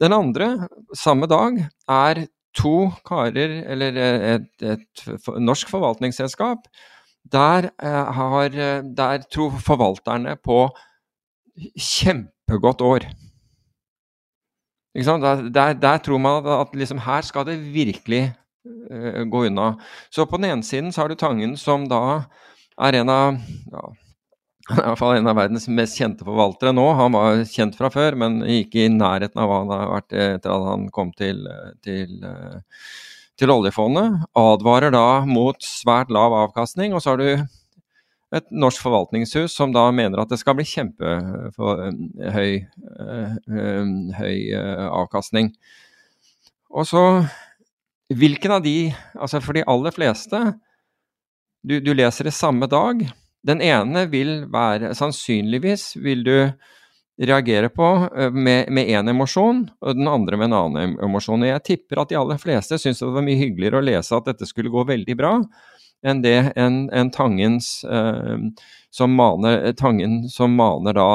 Den 0.00 0.14
andre, 0.14 0.68
samme 0.94 1.26
dag, 1.26 1.64
er 1.88 2.26
to 2.56 2.90
karer, 3.06 3.54
eller 3.72 3.98
et, 3.98 4.46
et, 4.62 5.02
et 5.14 5.30
norsk 5.42 5.70
forvaltningsselskap. 5.70 6.68
Der, 7.28 7.70
eh, 7.82 8.12
har, 8.18 8.54
der 8.96 9.24
tror 9.30 9.58
forvalterne 9.60 10.36
på 10.36 10.68
kjempegodt 11.76 12.80
år. 12.80 13.08
Der, 14.94 15.48
der, 15.50 15.72
der, 15.72 15.98
tror 15.98 16.18
man 16.18 16.46
at 16.46 16.74
liksom, 16.74 16.98
her 16.98 17.20
skal 17.20 17.46
det 17.46 17.58
virkelig 17.74 18.32
uh, 18.90 19.22
gå 19.30 19.44
unna. 19.46 19.74
Så 20.10 20.24
på 20.24 20.36
den 20.36 20.50
ene 20.50 20.62
siden 20.62 20.92
så 20.92 21.02
har 21.02 21.08
du 21.08 21.14
Tangen, 21.14 21.56
som 21.56 21.86
da 21.88 22.24
er 22.78 22.98
en 22.98 23.08
av 23.08 23.36
ja, 23.72 23.82
i 24.68 24.76
hvert 24.76 25.00
fall 25.00 25.16
en 25.16 25.28
av 25.30 25.38
verdens 25.38 25.68
mest 25.72 25.96
kjente 25.96 26.26
forvaltere 26.26 26.74
nå. 26.76 26.84
Han 26.98 27.14
var 27.16 27.44
kjent 27.48 27.76
fra 27.78 27.88
før, 27.92 28.16
men 28.20 28.42
ikke 28.44 28.84
i 28.84 28.90
nærheten 28.92 29.40
av 29.40 29.48
hva 29.48 29.60
han 29.62 29.72
har 29.72 29.92
vært 29.94 30.16
etter 30.16 30.52
at 30.52 30.66
han 30.66 30.88
kom 30.92 31.12
til, 31.16 31.40
til, 31.84 32.18
eh, 32.28 32.58
til 33.40 33.52
oljefondet. 33.54 34.26
Advarer 34.36 34.92
da 34.92 35.24
mot 35.28 35.56
svært 35.64 36.12
lav 36.12 36.36
avkastning. 36.36 36.92
Og 36.92 37.00
så 37.00 37.14
har 37.14 37.22
du 37.22 37.30
et 38.36 38.50
norsk 38.52 38.82
forvaltningshus 38.84 39.54
som 39.56 39.72
da 39.72 39.86
mener 39.94 40.20
at 40.20 40.28
det 40.28 40.40
skal 40.42 40.58
bli 40.58 40.66
kjempehøy 40.68 42.52
eh, 42.60 43.36
høy 44.20 44.36
eh, 44.52 44.86
avkastning. 44.88 45.54
Og 46.68 46.88
så 46.88 47.04
Hvilken 48.08 48.54
av 48.54 48.62
de, 48.64 48.88
altså 49.20 49.36
for 49.44 49.52
de 49.52 49.60
aller 49.68 49.92
fleste 49.92 50.38
du, 51.60 51.74
du 51.76 51.90
leser 51.92 52.24
det 52.24 52.32
samme 52.32 52.64
dag. 52.64 53.02
Den 53.48 53.62
ene 53.64 54.04
vil 54.12 54.42
være 54.52 54.92
Sannsynligvis 54.96 55.94
vil 56.04 56.24
du 56.26 56.34
reagere 57.18 57.70
på 57.74 57.86
med 58.30 58.68
én 58.84 59.10
emosjon, 59.10 59.64
og 59.82 59.96
den 59.98 60.06
andre 60.06 60.38
med 60.38 60.50
en 60.50 60.58
annen 60.58 60.98
emosjon. 61.02 61.42
Og 61.42 61.50
jeg 61.50 61.64
tipper 61.66 62.02
at 62.02 62.12
de 62.12 62.18
aller 62.20 62.38
fleste 62.38 62.78
syntes 62.78 63.02
det 63.02 63.10
var 63.16 63.26
mye 63.26 63.40
hyggeligere 63.40 63.80
å 63.80 63.86
lese 63.88 64.14
at 64.14 64.28
dette 64.28 64.46
skulle 64.46 64.70
gå 64.70 64.84
veldig 64.86 65.16
bra, 65.18 65.32
enn 66.06 66.22
det 66.22 66.36
en, 66.54 66.84
en 66.94 67.10
Tangens 67.10 67.80
eh, 67.82 68.36
som 68.94 69.18
maner, 69.18 69.72
Tangen 69.80 70.20
som 70.30 70.54
maner 70.54 70.94
da 70.98 71.10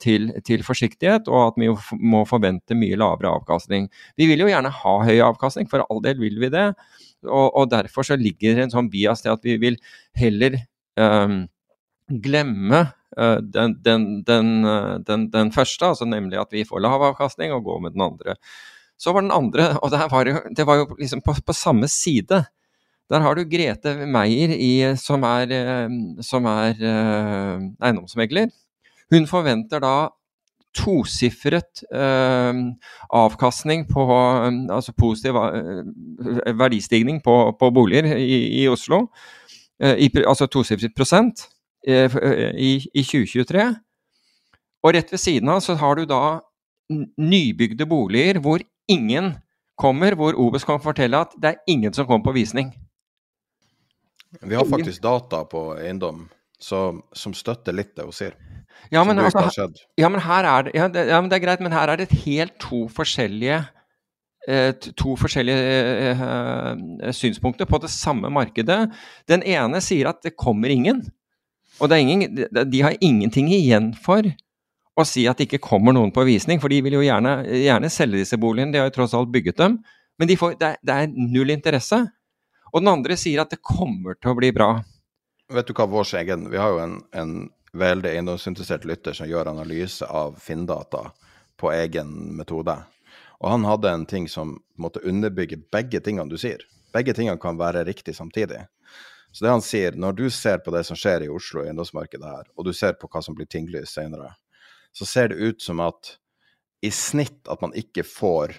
til, 0.00 0.30
til, 0.46 0.62
forsiktighet, 0.64 1.28
og 1.28 1.42
at 1.42 1.58
vi 1.60 1.68
må 2.00 2.22
forvente 2.28 2.76
mye 2.78 2.96
lavere 2.96 3.34
avkastning. 3.36 3.88
Vi 4.16 4.28
vil 4.30 4.40
jo 4.44 4.48
gjerne 4.48 4.72
ha 4.72 4.94
høy 5.04 5.18
avkastning, 5.24 5.68
for 5.68 5.84
all 5.84 6.00
del 6.04 6.20
vil 6.22 6.38
vi 6.40 6.48
det. 6.52 6.70
Og, 7.26 7.46
og 7.52 7.68
derfor 7.72 8.06
så 8.06 8.16
ligger 8.16 8.56
det 8.56 8.68
en 8.68 8.74
sånn 8.76 8.88
bias 8.92 9.24
til 9.24 9.34
at 9.34 9.44
vi 9.44 9.58
vil 9.60 9.76
heller 10.16 10.56
glemme 12.08 12.80
uh, 13.18 13.38
den, 13.42 13.76
den, 13.84 14.06
den, 14.26 14.50
den, 15.06 15.28
den, 15.30 15.52
første, 15.54 15.92
altså 15.92 16.08
nemlig 16.08 16.40
at 16.40 16.52
vi 16.52 16.66
får 16.68 16.82
lav 16.82 17.04
avkastning, 17.12 17.52
og 17.54 17.66
gå 17.68 17.78
med 17.84 17.94
den 17.96 18.06
andre. 18.08 18.36
Så 18.98 19.14
var 19.14 19.22
den 19.24 19.34
andre, 19.34 19.70
og 19.82 19.90
det 19.94 20.04
var 20.10 20.30
jo, 20.32 20.44
det 20.56 20.66
var 20.66 20.82
jo 20.82 20.88
liksom 20.98 21.22
på, 21.24 21.36
på 21.46 21.56
samme 21.56 21.88
side. 21.88 22.44
Der 23.08 23.24
har 23.24 23.34
du 23.34 23.46
Grete 23.48 23.94
Meier 24.06 24.52
i, 24.52 24.72
som 25.00 25.24
er, 25.24 25.52
eh, 25.54 25.98
som 26.20 26.44
er 26.50 26.76
eh, 26.76 27.62
eiendomsmegler. 27.80 28.50
Hun 29.08 29.26
forventer 29.26 29.80
da 29.80 30.10
tosifret 30.76 31.80
eh, 31.88 32.58
avkastning 33.16 33.86
på 33.88 34.04
Altså 34.68 34.92
positiv 34.92 35.38
uh, 35.40 35.80
verdistigning 36.58 37.22
på, 37.24 37.38
på 37.58 37.70
boliger 37.72 38.12
i, 38.18 38.62
i 38.62 38.68
Oslo. 38.68 39.06
I, 39.78 40.08
altså 40.26 40.48
tosifret 40.50 40.94
prosent 40.96 41.44
i, 41.86 42.70
i 42.90 43.02
2023. 43.06 43.66
Og 44.82 44.94
rett 44.94 45.12
ved 45.12 45.20
siden 45.22 45.50
av 45.52 45.60
så 45.62 45.76
har 45.78 45.98
du 45.98 46.08
da 46.10 46.40
nybygde 46.90 47.86
boliger 47.86 48.40
hvor 48.42 48.62
ingen 48.90 49.36
kommer, 49.78 50.16
hvor 50.18 50.34
Obes 50.38 50.66
kan 50.66 50.82
fortelle 50.82 51.20
at 51.22 51.34
det 51.38 51.52
er 51.52 51.70
ingen 51.70 51.94
som 51.94 52.06
kommer 52.08 52.26
på 52.26 52.36
visning. 52.40 52.72
Vi 54.42 54.54
har 54.54 54.66
faktisk 54.68 55.02
data 55.02 55.44
på 55.48 55.70
eiendom 55.78 56.26
som, 56.60 57.02
som 57.16 57.34
støtter 57.36 57.76
litt 57.76 57.94
det 57.96 58.04
hun 58.08 58.14
sier. 58.14 58.34
Ja 58.92 59.02
men, 59.04 59.18
altså, 59.18 59.66
ja, 59.98 60.08
men, 60.08 60.20
her 60.22 60.46
er 60.46 60.66
det, 60.66 60.72
ja, 60.76 60.86
det, 60.92 61.02
ja, 61.10 61.18
men 61.20 61.30
det 61.30 61.38
er 61.38 61.44
greit, 61.44 61.62
men 61.64 61.74
her 61.74 61.90
er 61.90 62.00
det 62.00 62.12
helt 62.24 62.54
to 62.62 62.84
forskjellige 62.92 63.58
eh, 63.58 63.70
to 64.96 65.14
forskjellige 65.20 66.14
eh, 66.14 67.12
synspunkter 67.12 67.68
på 67.68 67.80
det 67.82 67.90
samme 67.92 68.30
markedet. 68.32 68.86
Den 69.28 69.44
ene 69.44 69.80
sier 69.84 70.08
at 70.12 70.22
det 70.24 70.36
kommer 70.38 70.72
ingen. 70.72 71.02
Og 71.78 71.92
ingen, 71.94 72.46
de 72.48 72.80
har 72.82 72.96
ingenting 73.04 73.50
igjen 73.54 73.92
for 73.94 74.26
å 74.98 75.04
si 75.06 75.28
at 75.30 75.38
det 75.38 75.46
ikke 75.46 75.62
kommer 75.62 75.94
noen 75.94 76.10
på 76.14 76.24
visning, 76.26 76.58
for 76.58 76.72
de 76.72 76.80
vil 76.82 76.96
jo 76.98 77.04
gjerne, 77.04 77.36
gjerne 77.46 77.90
selge 77.92 78.24
disse 78.24 78.38
boligene, 78.40 78.74
de 78.74 78.80
har 78.80 78.88
jo 78.88 78.96
tross 78.96 79.14
alt 79.14 79.30
bygget 79.30 79.60
dem. 79.60 79.78
Men 80.18 80.30
de 80.30 80.36
får, 80.38 80.56
det, 80.58 80.72
er, 80.72 80.80
det, 80.82 80.96
er 80.96 81.34
null 81.36 81.54
interesse. 81.54 82.00
Og 82.72 82.82
den 82.82 82.90
andre 82.90 83.16
sier 83.20 83.44
at 83.44 83.52
det 83.54 83.62
kommer 83.62 84.18
til 84.18 84.32
å 84.32 84.38
bli 84.40 84.50
bra. 84.54 84.72
Vet 85.54 85.70
du 85.70 85.76
hva 85.76 85.86
vår 85.88 86.10
egen 86.18 86.50
Vi 86.52 86.58
har 86.60 86.74
jo 86.74 86.80
en, 86.82 86.98
en 87.16 87.36
veldig 87.78 88.10
eiendomsinteressert 88.10 88.84
lytter 88.88 89.14
som 89.16 89.28
gjør 89.30 89.52
analyse 89.52 90.04
av 90.04 90.34
Finndata 90.42 91.06
på 91.58 91.70
egen 91.72 92.10
metode. 92.38 92.74
Og 93.38 93.52
han 93.52 93.66
hadde 93.68 93.90
en 93.90 94.06
ting 94.08 94.26
som 94.28 94.56
måtte 94.78 95.02
underbygge 95.06 95.60
begge 95.72 96.00
tingene 96.02 96.30
du 96.30 96.38
sier. 96.40 96.62
Begge 96.94 97.14
tingene 97.14 97.38
kan 97.40 97.58
være 97.58 97.84
riktig 97.86 98.16
samtidig. 98.16 98.64
Så 99.32 99.44
det 99.44 99.52
han 99.52 99.62
sier, 99.62 99.94
når 99.94 100.16
du 100.18 100.24
ser 100.32 100.62
på 100.64 100.72
det 100.74 100.84
som 100.88 100.96
skjer 100.98 101.26
i 101.26 101.30
Oslo 101.30 101.62
i 101.62 101.68
eiendomsmarkedet 101.68 102.26
her, 102.26 102.48
og 102.56 102.66
du 102.66 102.72
ser 102.74 102.96
på 102.98 103.10
hva 103.12 103.22
som 103.22 103.36
blir 103.36 103.46
tinglyst 103.50 103.98
senere, 103.98 104.32
så 104.96 105.06
ser 105.06 105.30
det 105.30 105.38
ut 105.38 105.62
som 105.62 105.82
at 105.84 106.16
i 106.82 106.90
snitt 106.94 107.46
at 107.50 107.60
man 107.62 107.74
ikke 107.76 108.06
får 108.06 108.56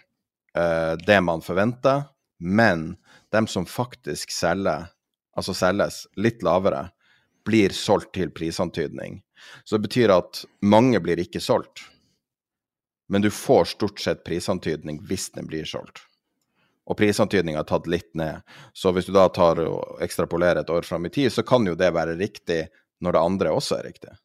uh, 0.55 0.93
det 0.99 1.19
man 1.25 1.43
forventer, 1.43 2.05
men 2.39 2.93
dem 3.33 3.47
som 3.49 3.65
faktisk 3.67 4.31
selger, 4.31 4.87
altså 5.35 5.55
selges 5.57 6.03
litt 6.19 6.45
lavere, 6.45 6.89
blir 7.47 7.73
solgt 7.73 8.13
til 8.15 8.31
prisantydning. 8.35 9.19
Så 9.63 9.77
det 9.77 9.87
betyr 9.87 10.13
at 10.13 10.43
mange 10.61 10.99
blir 11.03 11.19
ikke 11.23 11.41
solgt, 11.43 11.81
men 13.09 13.25
du 13.25 13.31
får 13.33 13.73
stort 13.73 13.99
sett 13.99 14.23
prisantydning 14.23 15.01
hvis 15.09 15.31
den 15.35 15.49
blir 15.49 15.65
solgt. 15.65 16.03
Og 16.89 16.97
prisantydninga 16.97 17.61
er 17.61 17.67
tatt 17.69 17.87
litt 17.89 18.09
ned. 18.17 18.41
Så 18.73 18.93
hvis 18.93 19.09
du 19.09 19.13
da 19.13 19.27
tar 19.33 19.61
og 19.61 20.01
ekstrapolerer 20.01 20.63
et 20.63 20.71
år 20.73 20.87
fram 20.87 21.05
i 21.05 21.11
tid, 21.13 21.29
så 21.33 21.43
kan 21.45 21.67
jo 21.67 21.75
det 21.77 21.91
være 21.93 22.17
riktig 22.17 22.63
når 23.01 23.15
det 23.15 23.21
andre 23.31 23.53
også 23.53 23.77
er 23.77 23.85
riktig. 23.91 24.15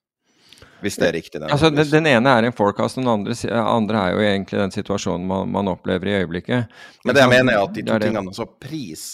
Hvis 0.85 0.97
det 1.01 1.09
er 1.09 1.15
riktig. 1.17 1.41
Den, 1.41 1.51
altså, 1.53 1.71
den, 1.73 1.87
den 1.89 2.09
ene 2.09 2.33
er 2.37 2.49
en 2.49 2.57
forecast, 2.57 2.99
den 3.01 3.09
andre, 3.09 3.37
andre, 3.61 4.01
er 4.01 4.17
jo 4.17 4.25
egentlig 4.25 4.61
den 4.61 4.75
situasjonen 4.75 5.29
man, 5.29 5.53
man 5.53 5.71
opplever 5.73 6.11
i 6.11 6.17
øyeblikket. 6.23 6.73
Men 7.05 7.17
det 7.17 7.23
jeg 7.25 7.33
mener 7.33 7.55
er 7.55 7.63
at 7.63 7.77
de 7.77 7.85
to 7.89 8.01
tingene, 8.03 8.33
altså 8.33 8.49
pris 8.49 9.07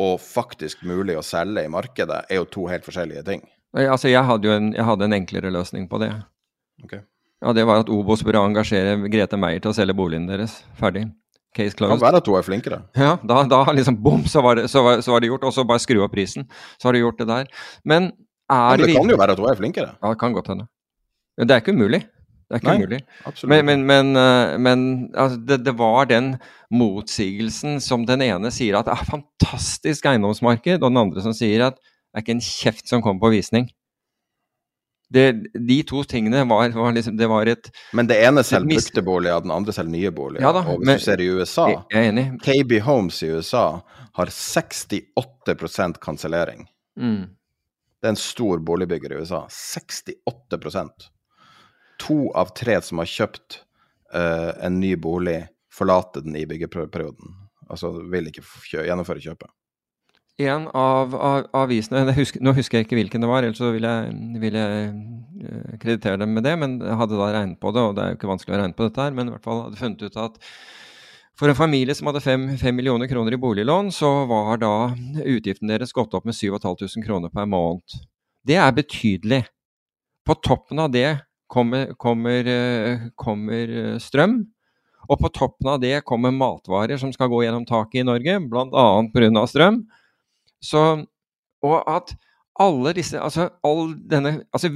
og 0.00 0.20
faktisk 0.22 0.84
mulig 0.86 1.16
å 1.18 1.24
selge 1.24 1.64
i 1.64 1.72
markedet, 1.72 2.24
er 2.28 2.40
jo 2.40 2.48
to 2.48 2.66
helt 2.70 2.84
forskjellige 2.86 3.24
ting. 3.26 3.46
Altså, 3.76 4.10
jeg 4.10 4.24
hadde 4.26 4.48
jo 4.48 4.56
en, 4.56 4.72
jeg 4.76 4.86
hadde 4.86 5.08
en 5.08 5.16
enklere 5.16 5.52
løsning 5.54 5.88
på 5.90 6.00
det. 6.02 6.12
Okay. 6.84 7.04
Ja, 7.40 7.52
Det 7.56 7.64
var 7.66 7.80
at 7.80 7.88
Obos 7.88 8.22
burde 8.24 8.42
engasjere 8.44 8.98
Grete 9.08 9.38
Meier 9.40 9.62
til 9.62 9.72
å 9.72 9.76
selge 9.76 9.96
boligen 9.96 10.28
deres. 10.28 10.60
Ferdig. 10.78 11.06
Case 11.56 11.74
closed. 11.74 11.96
Kan 11.96 12.04
være 12.04 12.20
at 12.20 12.28
hun 12.28 12.38
er 12.38 12.46
flinkere. 12.46 12.82
Ja, 12.94 13.14
da, 13.26 13.42
da 13.48 13.64
liksom 13.74 13.96
bom, 14.04 14.22
så 14.30 14.42
var, 14.44 14.60
det, 14.60 14.68
så, 14.70 14.84
var, 14.86 15.00
så 15.02 15.14
var, 15.14 15.24
det, 15.24 15.32
gjort. 15.32 15.48
Og 15.48 15.56
så 15.56 15.64
bare 15.66 15.82
skru 15.82 16.02
opp 16.04 16.12
prisen. 16.14 16.46
Så 16.78 16.88
har 16.88 16.94
du 16.94 17.00
gjort 17.00 17.18
det 17.18 17.26
der. 17.30 17.50
Men 17.82 18.12
er 18.50 18.76
Men 18.76 18.86
det 18.86 18.94
kan 18.94 19.10
jo 19.10 19.18
være 19.18 19.34
at 19.34 19.42
hun 19.42 19.50
er 19.50 19.58
flinkere. 19.58 19.92
Ja, 19.96 20.12
det 20.12 20.20
kan 20.20 20.36
godt 20.36 20.52
hende. 20.52 20.68
Det 21.40 21.50
er 21.50 21.62
ikke 21.62 21.74
umulig. 21.74 22.04
Det 22.50 22.58
er 22.58 22.62
ikke 22.64 22.88
Nei, 22.90 23.00
absolutt 23.30 23.50
Men, 23.52 23.66
men, 23.66 23.82
men, 23.86 24.08
eh, 24.18 24.56
men 24.58 24.80
altså, 25.14 25.38
det, 25.46 25.60
det, 25.64 25.74
var 25.78 26.08
den 26.10 26.32
motsigelsen 26.74 27.78
som 27.80 28.02
den 28.06 28.24
ene 28.26 28.50
sier 28.50 28.80
at 28.80 28.88
det 28.88 28.96
er 28.96 29.06
fantastisk 29.06 30.08
eiendomsmarked, 30.10 30.82
og 30.82 30.88
den 30.90 30.98
andre 30.98 31.22
som 31.22 31.34
sier 31.36 31.68
at 31.68 31.78
det 31.78 32.18
er 32.18 32.24
ikke 32.24 32.34
en 32.34 32.42
kjeft 32.42 32.90
som 32.90 33.04
kommer 33.04 33.22
på 33.22 33.36
visning. 33.36 33.68
Det, 35.10 35.32
de 35.58 35.76
to 35.82 36.04
tingene 36.06 36.44
var, 36.46 36.68
var, 36.70 36.92
liksom 36.94 37.16
Det 37.18 37.26
var 37.26 37.48
et 37.50 37.72
Men 37.92 38.06
det 38.06 38.20
ene 38.22 38.44
selger 38.46 38.78
brukte 38.78 39.02
boliger, 39.02 39.40
den 39.42 39.50
andre 39.50 39.74
selger 39.74 39.90
nye 39.90 40.12
boliger. 40.14 40.44
Ja 40.46 40.52
da, 40.54 40.62
og 40.62 40.78
hvis 40.78 40.86
men, 40.86 41.00
du 41.00 41.04
ser 41.04 41.22
i 41.22 41.26
USA. 41.34 41.66
KB 42.44 42.78
Homes 42.86 43.18
i 43.26 43.32
USA 43.34 43.64
har 44.20 44.30
68 44.30 45.98
kansellering. 46.00 46.68
Mm. 47.00 47.26
Det 48.00 48.06
er 48.06 48.14
en 48.14 48.22
stor 48.22 48.62
boligbygger 48.64 49.12
i 49.12 49.22
USA. 49.24 49.46
68% 49.50 51.10
To 52.00 52.30
av 52.32 52.54
tre 52.56 52.78
som 52.82 53.02
har 53.02 53.10
kjøpt 53.10 53.58
uh, 54.14 54.54
en 54.64 54.78
ny 54.80 54.94
bolig, 54.96 55.42
forlater 55.74 56.24
den 56.24 56.38
i 56.38 56.46
byggeperioden. 56.48 57.34
Altså 57.70 57.92
vil 58.10 58.30
ikke 58.30 58.46
gjennomføre 58.86 59.20
kjøpet. 59.20 59.50
En 60.38 60.66
av, 60.72 61.14
av 61.14 61.48
avisene 61.66 62.14
husker, 62.16 62.40
Nå 62.40 62.54
husker 62.56 62.78
jeg 62.78 62.86
ikke 62.86 62.96
hvilken 62.96 63.24
det 63.24 63.28
var, 63.28 63.44
ellers 63.44 63.60
så 63.60 63.72
vil 63.74 63.84
jeg, 63.84 64.12
vil 64.40 64.56
jeg 64.56 64.90
uh, 65.44 65.78
kreditere 65.82 66.20
dem 66.22 66.32
med 66.36 66.46
det. 66.46 66.54
Men 66.60 66.78
jeg 66.80 66.98
hadde 67.02 67.18
da 67.20 67.30
regnet 67.34 67.60
på 67.60 67.72
det, 67.76 67.82
og 67.84 67.96
det 67.96 68.04
er 68.04 68.12
jo 68.12 68.20
ikke 68.20 68.30
vanskelig 68.30 68.56
å 68.56 68.60
regne 68.62 68.78
på 68.78 68.86
dette 68.86 69.04
her, 69.04 69.16
men 69.16 69.28
i 69.28 69.34
hvert 69.34 69.48
fall 69.48 69.64
hadde 69.66 69.80
funnet 69.80 70.06
ut 70.06 70.20
at 70.20 70.38
for 71.40 71.48
en 71.48 71.56
familie 71.56 71.94
som 71.96 72.10
hadde 72.10 72.20
5 72.20 72.76
millioner 72.76 73.08
kroner 73.08 73.32
i 73.32 73.40
boliglån, 73.40 73.88
så 73.96 74.26
var 74.28 74.58
da 74.60 74.92
utgiften 75.24 75.70
deres 75.70 75.94
gått 75.96 76.12
opp 76.12 76.26
med 76.28 76.36
7500 76.36 77.06
kroner 77.06 77.32
per 77.32 77.46
måned. 77.48 77.94
Det 78.44 78.58
er 78.60 78.74
betydelig. 78.76 79.46
På 80.28 80.36
toppen 80.36 80.82
av 80.84 80.90
det 80.92 81.22
kommer, 81.48 81.94
kommer, 81.96 82.44
eh, 82.44 83.06
kommer, 83.16 83.96
strøm. 83.98 84.42
Og 85.08 85.18
på 85.18 85.30
toppen 85.32 85.72
av 85.72 85.80
det 85.80 86.04
kommer 86.04 86.30
matvarer 86.30 87.00
som 87.00 87.12
skal 87.12 87.28
gå 87.32 87.40
gjennom 87.42 87.64
taket 87.64 88.02
i 88.02 88.06
Norge, 88.06 88.36
bl.a. 88.44 88.84
pga. 89.14 89.46
strøm. 89.48 89.80
Så, 90.62 90.82
og 91.64 91.78
at 91.88 92.14
alle 92.60 92.92
disse 92.96 93.16
Altså, 93.16 93.48
all 93.64 93.94
denne 94.10 94.42
Altså, 94.52 94.68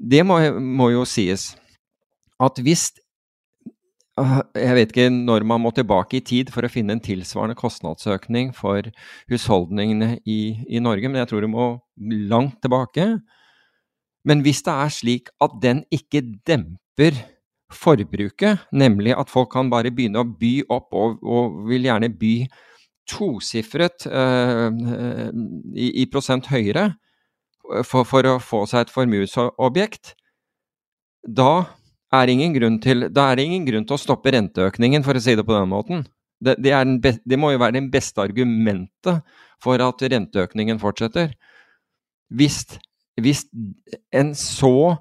det 0.00 0.24
må, 0.26 0.38
må 0.60 0.90
jo 0.94 1.04
sies 1.08 1.52
at 2.40 2.60
hvis 2.64 2.88
jeg 4.20 4.76
vet 4.76 4.92
ikke 4.92 5.08
når 5.12 5.44
man 5.48 5.62
må 5.62 5.70
tilbake 5.72 6.18
i 6.18 6.24
tid 6.24 6.50
for 6.52 6.66
å 6.66 6.70
finne 6.72 6.96
en 6.96 7.02
tilsvarende 7.04 7.56
kostnadsøkning 7.56 8.50
for 8.56 8.88
husholdningene 9.30 10.18
i, 10.28 10.40
i, 10.68 10.80
Norge, 10.82 11.08
men 11.08 11.22
jeg 11.22 11.30
tror 11.30 11.44
det 11.44 11.50
må 11.52 11.68
langt 12.28 12.58
tilbake. 12.60 13.06
Men 14.28 14.42
hvis 14.44 14.60
det 14.66 14.74
er 14.74 14.92
slik 14.92 15.30
at 15.40 15.54
den 15.62 15.84
ikke 15.94 16.24
demper 16.48 17.16
forbruket, 17.72 18.66
nemlig 18.72 19.14
at 19.16 19.30
folk 19.30 19.52
kan 19.54 19.70
bare 19.72 19.92
begynne 19.94 20.20
å 20.20 20.28
by 20.28 20.52
opp 20.68 20.92
og, 20.96 21.22
og 21.22 21.62
vil 21.70 21.86
gjerne 21.88 22.10
by 22.20 22.34
tosifret 23.10 24.06
uh, 24.06 24.70
i, 25.74 25.90
i, 26.02 26.06
prosent 26.10 26.48
høyere 26.50 26.92
for, 27.86 28.06
for 28.08 28.26
å 28.26 28.38
få 28.42 28.64
seg 28.70 28.86
et 28.86 28.94
formuesobjekt, 28.94 30.14
da 31.26 31.52
er 32.14 32.32
til, 32.82 33.06
da 33.12 33.30
er 33.30 33.38
det 33.38 33.46
ingen 33.46 33.66
grunn 33.68 33.86
til 33.86 33.94
å 33.94 34.00
stoppe 34.00 34.32
renteøkningen, 34.34 35.04
for 35.06 35.14
å 35.14 35.22
si 35.22 35.36
det 35.38 35.46
på 35.46 35.54
den 35.54 35.70
måten. 35.70 36.04
Det, 36.40 36.56
det, 36.58 37.18
det 37.22 37.38
må 37.38 37.52
jo 37.52 37.60
være 37.60 37.76
det 37.76 37.90
beste 37.92 38.22
argumentet 38.24 39.20
for 39.62 39.82
at 39.84 40.02
renteøkningen 40.02 40.80
fortsetter. 40.80 41.34
Hvis, 42.32 42.64
hvis 43.20 43.44
en 44.16 44.32
så 44.38 44.96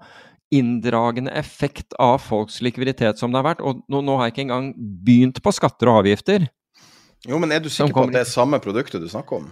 inndragende 0.54 1.32
effekt 1.38 1.94
av 2.02 2.18
folks 2.26 2.60
likviditet 2.66 3.22
som 3.22 3.32
det 3.32 3.40
har 3.40 3.52
vært, 3.52 3.64
og 3.64 3.84
nå, 3.90 4.02
nå 4.06 4.18
har 4.18 4.28
jeg 4.28 4.36
ikke 4.36 4.46
engang 4.48 4.72
begynt 5.06 5.42
på 5.46 5.54
skatter 5.56 5.92
og 5.92 6.04
avgifter 6.04 6.50
Jo, 7.28 7.40
men 7.42 7.52
er 7.52 7.60
du 7.64 7.68
sikker 7.72 7.94
på 7.96 8.06
at 8.08 8.16
det 8.16 8.22
er 8.24 8.30
samme 8.30 8.60
produktet 8.64 9.04
du 9.04 9.10
snakker 9.12 9.42
om? 9.42 9.50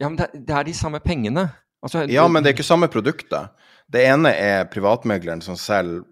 Ja, 0.00 0.08
men 0.08 0.16
det, 0.18 0.30
det 0.32 0.56
er 0.56 0.66
de 0.66 0.74
samme 0.76 1.00
pengene. 1.04 1.48
Altså, 1.84 2.06
ja, 2.08 2.24
men 2.28 2.42
det 2.42 2.50
er 2.50 2.56
ikke 2.56 2.66
samme 2.66 2.88
produktet. 2.88 3.52
Det 3.92 4.06
ene 4.08 4.32
er 4.32 4.68
privatmegleren 4.72 5.42
som 5.44 5.58
selger 5.60 6.02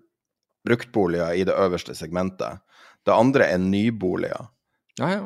bruktboliger 0.69 1.33
i 1.35 1.47
det 1.49 1.55
øverste 1.59 1.95
segmentet. 1.97 2.61
Det 3.07 3.15
andre 3.15 3.49
er 3.51 3.63
nyboliger. 3.63 4.51
Ja, 5.01 5.09
ja. 5.09 5.23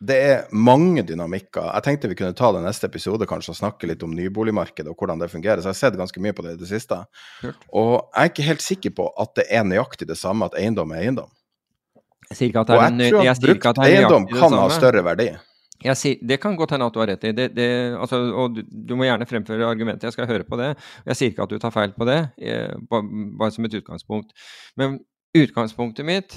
Det 0.00 0.16
er 0.16 0.46
mange 0.56 1.02
dynamikker. 1.04 1.66
Jeg 1.74 1.84
tenkte 1.84 2.08
vi 2.08 2.16
kunne 2.16 2.34
ta 2.36 2.48
det 2.56 2.62
neste 2.64 2.88
episode 2.88 3.26
kanskje 3.28 3.52
og 3.52 3.58
snakke 3.58 3.90
litt 3.90 4.00
om 4.02 4.14
nyboligmarkedet 4.16 4.88
og 4.88 4.96
hvordan 4.96 5.20
det 5.20 5.28
fungerer. 5.28 5.60
Så 5.60 5.68
jeg 5.68 5.76
har 5.76 5.80
sett 5.82 5.98
ganske 6.00 6.22
mye 6.24 6.32
på 6.32 6.44
det 6.46 6.54
i 6.54 6.60
det 6.62 6.70
siste. 6.70 7.02
Kult. 7.42 7.66
Og 7.68 7.92
jeg 7.98 8.22
er 8.22 8.32
ikke 8.32 8.46
helt 8.46 8.64
sikker 8.64 8.94
på 8.96 9.10
at 9.20 9.34
det 9.36 9.44
er 9.52 9.66
nøyaktig 9.68 10.08
det 10.08 10.16
samme 10.16 10.48
at 10.48 10.56
eiendom 10.56 10.96
er 10.96 11.04
eiendom. 11.04 11.28
Jeg 12.30 12.54
og 12.54 12.68
jeg 12.70 13.10
tror 13.10 13.26
at 13.26 13.40
brukt 13.42 13.80
eiendom 13.82 14.26
kan 14.30 14.54
ha 14.54 14.66
større 14.70 15.02
verdi. 15.02 15.32
Sier, 15.80 16.18
det 16.20 16.36
kan 16.42 16.54
godt 16.58 16.74
hende 16.74 16.86
at 16.86 16.94
du 16.94 17.00
har 17.00 17.08
rett 17.08 17.24
i. 17.24 17.32
Det, 17.32 17.46
det, 17.56 17.68
altså, 17.96 18.20
og 18.36 18.54
du, 18.54 18.60
du, 18.68 18.92
må 19.00 19.06
gjerne 19.08 19.26
fremføre 19.26 19.66
argumentet. 19.66 20.06
Jeg 20.06 20.14
skal 20.14 20.28
høre 20.28 20.44
på 20.44 20.58
det. 20.60 20.74
Jeg 21.08 21.16
sier 21.16 21.32
ikke 21.32 21.46
at 21.46 21.54
du 21.54 21.58
tar 21.58 21.72
feil 21.74 21.94
på 21.96 22.06
det, 22.08 22.18
jeg, 22.38 22.74
bare 22.90 23.54
som 23.54 23.66
et 23.66 23.78
utgangspunkt. 23.80 24.34
Men 24.78 24.98
utgangspunktet 25.36 26.06
mitt 26.06 26.36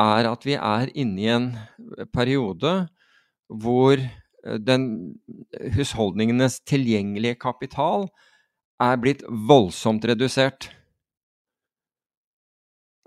er 0.00 0.28
at 0.32 0.44
vi 0.48 0.56
er 0.58 0.90
inne 0.98 1.22
i 1.22 1.30
en 1.30 1.48
periode 2.12 2.74
hvor 3.50 3.94
eh, 4.00 4.58
den 4.58 4.90
husholdningenes 5.76 6.60
tilgjengelige 6.68 7.38
kapital 7.40 8.08
er 8.82 9.00
blitt 9.00 9.22
voldsomt 9.28 10.04
redusert. 10.08 10.70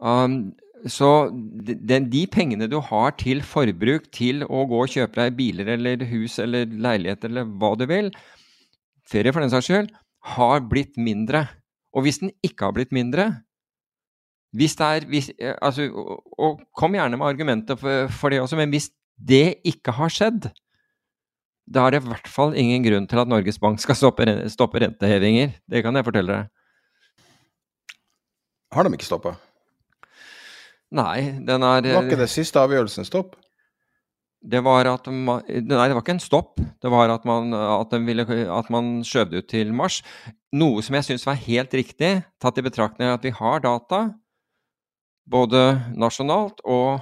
Um, 0.04 0.54
så 0.92 1.30
de, 1.32 2.00
de, 2.12 2.26
pengene 2.28 2.68
du 2.68 2.80
har 2.84 3.14
til 3.20 3.40
forbruk, 3.46 4.10
til 4.12 4.44
å 4.44 4.66
gå 4.68 4.82
og 4.84 4.92
kjøpe 4.92 5.22
deg 5.22 5.38
biler 5.38 5.74
eller 5.78 6.04
hus 6.10 6.40
eller 6.44 6.68
leilighet 6.68 7.24
eller 7.30 7.48
hva 7.48 7.74
du 7.80 7.86
vil, 7.88 8.12
ferie 9.08 9.32
for 9.32 9.44
den 9.44 9.54
saks 9.54 9.70
skyld, 9.70 9.94
har 10.36 10.64
blitt 10.68 11.00
mindre. 11.00 11.46
Og 11.96 12.06
hvis 12.06 12.20
den 12.24 12.34
ikke 12.44 12.68
har 12.68 12.76
blitt 12.76 12.96
mindre 12.96 13.32
hvis 14.54 14.76
det 14.78 14.86
er, 14.86 15.06
hvis, 15.10 15.28
altså, 15.66 15.88
og, 15.98 16.20
og, 16.38 16.60
kom 16.78 16.94
gjerne 16.94 17.18
med 17.18 17.26
argumenter 17.26 17.78
for, 17.80 18.10
for, 18.14 18.30
det 18.30 18.38
også, 18.44 18.60
men 18.60 18.70
hvis 18.70 18.92
det 19.18 19.56
ikke 19.66 19.96
har 19.98 20.14
skjedd, 20.14 20.52
da 21.66 21.88
er 21.88 21.96
det 21.96 22.04
i 22.04 22.10
hvert 22.12 22.30
fall 22.30 22.54
ingen 22.60 22.86
grunn 22.86 23.08
til 23.10 23.22
at 23.24 23.32
Norges 23.32 23.58
Bank 23.62 23.82
skal 23.82 23.98
stoppe, 23.98 24.28
stoppe 24.54 24.84
rentehevinger. 24.84 25.56
Det 25.66 25.82
kan 25.82 25.98
jeg 25.98 26.06
fortelle 26.06 26.38
deg. 26.38 26.52
Har 28.74 28.86
de 28.86 28.94
ikke 28.94 29.10
stoppa? 29.10 29.34
Nei, 30.94 31.34
den 31.41 31.66
er 31.66 31.82
Var 31.82 32.06
ikke 32.06 32.22
det 32.22 32.30
siste 32.32 32.62
avgjørelsen 32.62 33.08
stopp? 33.08 33.36
Det 34.44 34.60
var 34.66 34.86
at 34.91 35.08
man, 35.08 35.41
Nei, 35.48 35.88
det 35.88 35.96
var 35.96 36.02
ikke 36.04 36.18
en 36.18 36.22
stopp. 36.24 36.60
Det 36.60 36.91
var 36.91 37.12
at 37.14 37.24
man, 37.26 37.54
at 37.56 37.94
ville, 38.04 38.26
at 38.52 38.70
man 38.74 38.98
skjøv 39.08 39.32
det 39.32 39.44
ut 39.44 39.50
til 39.54 39.72
mars. 39.74 40.02
Noe 40.54 40.84
som 40.84 40.98
jeg 41.00 41.08
syns 41.08 41.26
var 41.26 41.39
helt 41.39 41.74
riktig, 41.74 42.12
tatt 42.44 42.60
i 42.60 42.66
betraktning 42.66 43.10
at 43.10 43.24
vi 43.24 43.32
har 43.34 43.64
data, 43.64 44.04
både 45.30 45.64
nasjonalt 45.96 46.60
og 46.68 47.00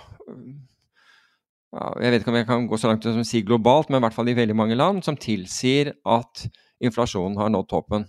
Jeg 1.72 2.12
vet 2.12 2.20
ikke 2.20 2.32
om 2.34 2.36
jeg 2.36 2.48
kan 2.50 2.66
gå 2.68 2.78
så 2.78 2.90
langt 2.90 3.06
som 3.08 3.22
å 3.22 3.24
si 3.24 3.40
globalt, 3.48 3.88
men 3.88 4.02
i 4.02 4.04
hvert 4.04 4.16
fall 4.16 4.28
i 4.28 4.36
veldig 4.36 4.56
mange 4.60 4.76
land, 4.76 5.06
som 5.06 5.16
tilsier 5.16 5.94
at 6.04 6.42
inflasjonen 6.84 7.38
har 7.40 7.48
nådd 7.54 7.70
toppen. 7.72 8.04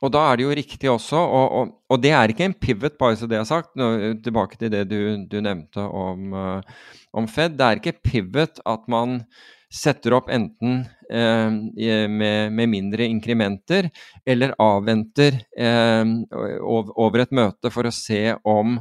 Og 0.00 0.12
da 0.14 0.22
er 0.30 0.38
det 0.38 0.46
jo 0.46 0.56
riktig 0.56 0.90
også, 0.90 1.20
og, 1.20 1.46
og, 1.58 1.72
og 1.92 2.00
det 2.00 2.12
er 2.16 2.32
ikke 2.32 2.46
en 2.48 2.56
pivot, 2.56 2.96
bare 3.00 3.18
så 3.20 3.28
det 3.28 3.36
er 3.36 3.48
sagt, 3.48 3.74
nå, 3.76 3.90
tilbake 4.24 4.56
til 4.60 4.72
det 4.72 4.86
du, 4.88 4.98
du 5.28 5.40
nevnte 5.44 5.84
om, 5.84 6.32
uh, 6.32 6.84
om, 7.12 7.28
Fed. 7.28 7.58
Det 7.58 7.66
er 7.66 7.80
ikke 7.80 7.98
pivot 8.00 8.62
at 8.64 8.86
man 8.90 9.20
setter 9.70 10.16
opp 10.16 10.26
enten 10.34 10.80
eh, 11.12 11.50
med, 12.10 12.50
med, 12.50 12.66
mindre 12.72 13.06
inkrementer, 13.06 13.86
eller 14.26 14.56
avventer 14.58 15.36
eh, 15.54 16.10
over 16.34 17.22
et 17.22 17.36
møte 17.38 17.70
for 17.70 17.86
å 17.86 17.92
se 17.94 18.32
om 18.42 18.80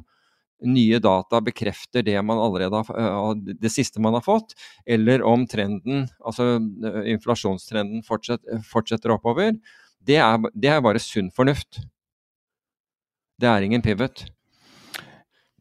nye 0.65 0.97
data 0.99 1.43
bekrefter 1.45 2.01
det, 2.03 2.17
man 2.25 2.41
allerede 2.41 2.81
har, 2.89 3.37
det 3.37 3.69
siste 3.71 4.01
man 4.01 4.17
har 4.17 4.25
fått, 4.25 4.57
eller 4.89 5.21
om 5.21 5.45
trenden, 5.47 6.07
altså 6.25 6.57
inflasjonstrenden 7.05 8.01
fortsetter, 8.07 8.65
fortsetter 8.73 9.13
oppover 9.13 9.53
det 10.07 10.17
er, 10.21 10.37
det 10.53 10.71
er 10.71 10.83
bare 10.83 11.01
sunn 11.03 11.31
fornuft. 11.35 11.81
Det 13.39 13.47
er 13.47 13.63
ingen 13.63 13.83
pivot. 13.83 14.25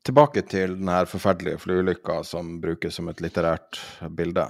Tilbake 0.06 0.42
til 0.48 0.78
denne 0.78 1.02
forferdelige 1.10 1.60
flyulykka 1.62 2.22
som 2.24 2.56
brukes 2.62 2.96
som 2.96 3.10
et 3.10 3.20
litterært 3.20 3.78
bilde. 4.16 4.46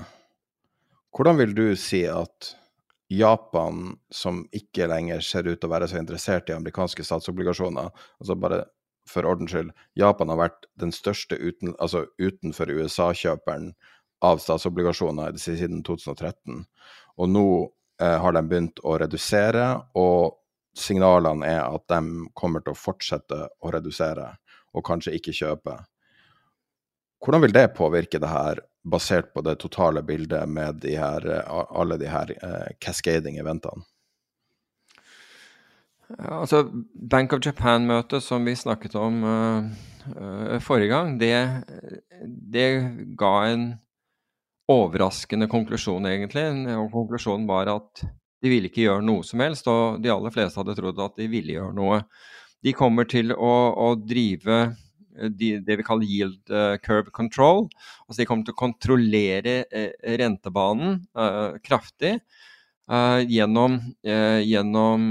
Hvordan 1.16 1.39
vil 1.41 1.55
du 1.57 1.66
si 1.76 2.05
at 2.07 2.55
Japan, 3.09 3.97
som 4.12 4.43
ikke 4.53 4.86
lenger 4.91 5.22
ser 5.24 5.49
ut 5.49 5.57
til 5.57 5.68
å 5.68 5.72
være 5.72 5.89
så 5.89 5.99
interessert 6.01 6.51
i 6.51 6.57
amerikanske 6.57 7.05
statsobligasjoner 7.05 7.89
altså 7.89 8.36
bare 8.36 8.66
for 9.09 9.24
ordens 9.24 9.55
skyld, 9.55 9.72
Japan 9.97 10.28
har 10.28 10.41
vært 10.43 10.68
den 10.80 10.93
største 10.93 11.39
uten, 11.41 11.72
altså 11.80 12.05
utenfor 12.20 12.68
USA-kjøperen 12.68 13.72
av 14.24 14.43
statsobligasjoner 14.45 15.39
siden 15.41 15.80
2013. 15.86 16.66
Og 17.18 17.32
nå 17.32 17.47
har 17.99 18.32
de 18.32 18.42
begynt 18.46 18.78
å 18.86 18.94
redusere, 19.01 19.64
og 19.99 20.36
signalene 20.78 21.46
er 21.49 21.62
at 21.64 21.84
de 21.90 22.28
kommer 22.38 22.62
til 22.62 22.74
å 22.74 22.78
fortsette 22.78 23.38
å 23.59 23.72
redusere, 23.74 24.28
og 24.74 24.84
kanskje 24.86 25.16
ikke 25.18 25.34
kjøpe. 25.34 25.74
Hvordan 27.18 27.42
vil 27.42 27.55
det 27.57 27.66
påvirke 27.74 28.20
det 28.22 28.30
her, 28.30 28.62
basert 28.88 29.32
på 29.34 29.42
det 29.42 29.59
totale 29.59 30.05
bildet 30.07 30.46
med 30.49 30.78
de 30.84 30.94
her, 30.96 31.26
alle 31.51 31.99
de 31.99 32.07
her 32.09 32.30
eh, 32.38 32.74
cascading-eventene? 32.78 33.82
altså, 36.16 36.62
Bank 37.11 37.32
of 37.32 37.42
Japan-møtet 37.44 38.24
som 38.24 38.46
vi 38.46 38.55
snakket 38.57 38.94
om 38.99 39.20
uh, 39.24 40.59
forrige 40.64 40.92
gang, 40.94 41.18
det, 41.20 41.34
det 42.24 42.68
ga 43.18 43.34
en 43.51 43.68
overraskende 44.69 45.49
konklusjon, 45.51 46.07
egentlig. 46.11 46.45
Og 46.77 46.91
konklusjonen 46.93 47.47
var 47.49 47.71
at 47.73 48.05
de 48.43 48.51
ville 48.53 48.71
ikke 48.71 48.85
gjøre 48.85 49.05
noe 49.07 49.25
som 49.27 49.43
helst, 49.43 49.69
og 49.71 50.03
de 50.03 50.12
aller 50.12 50.35
fleste 50.35 50.61
hadde 50.61 50.77
trodd 50.79 51.01
at 51.03 51.16
de 51.19 51.27
ville 51.31 51.57
gjøre 51.57 51.75
noe. 51.77 52.03
De 52.62 52.75
kommer 52.75 53.09
til 53.09 53.33
å, 53.35 53.55
å 53.75 53.89
drive 53.99 54.59
eh, 54.66 55.31
de, 55.31 55.53
det 55.64 55.79
vi 55.81 55.87
kaller 55.87 56.11
yield 56.11 56.53
uh, 56.53 56.77
curve 56.83 57.12
control. 57.14 57.66
Altså 58.07 58.23
de 58.23 58.29
kommer 58.31 58.47
til 58.47 58.57
å 58.57 58.61
kontrollere 58.61 59.61
uh, 59.71 59.91
rentebanen 60.21 61.01
uh, 61.19 61.59
kraftig 61.64 62.19
gjennom, 62.89 63.75
gjennom, 64.01 65.03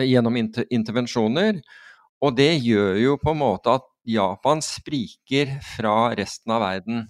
gjennom 0.00 0.38
inter 0.40 0.64
intervensjoner. 0.72 1.58
Og 2.24 2.32
det 2.38 2.62
gjør 2.64 2.96
jo 3.02 3.18
på 3.20 3.34
en 3.34 3.40
måte 3.42 3.74
at 3.76 3.84
Japan 4.08 4.64
spriker 4.64 5.52
fra 5.74 6.14
resten 6.16 6.54
av 6.56 6.64
verden. 6.64 7.02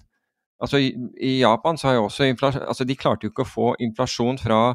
Altså, 0.59 0.81
i, 0.83 1.39
Japan 1.39 1.77
så 1.79 1.87
har 1.87 1.95
jo 1.95 2.05
også 2.09 2.27
altså, 2.43 2.83
De 2.83 2.97
klarte 2.99 3.25
jo 3.25 3.31
ikke 3.31 3.45
å 3.45 3.49
få 3.49 3.67
inflasjon 3.79 4.39
fra, 4.41 4.73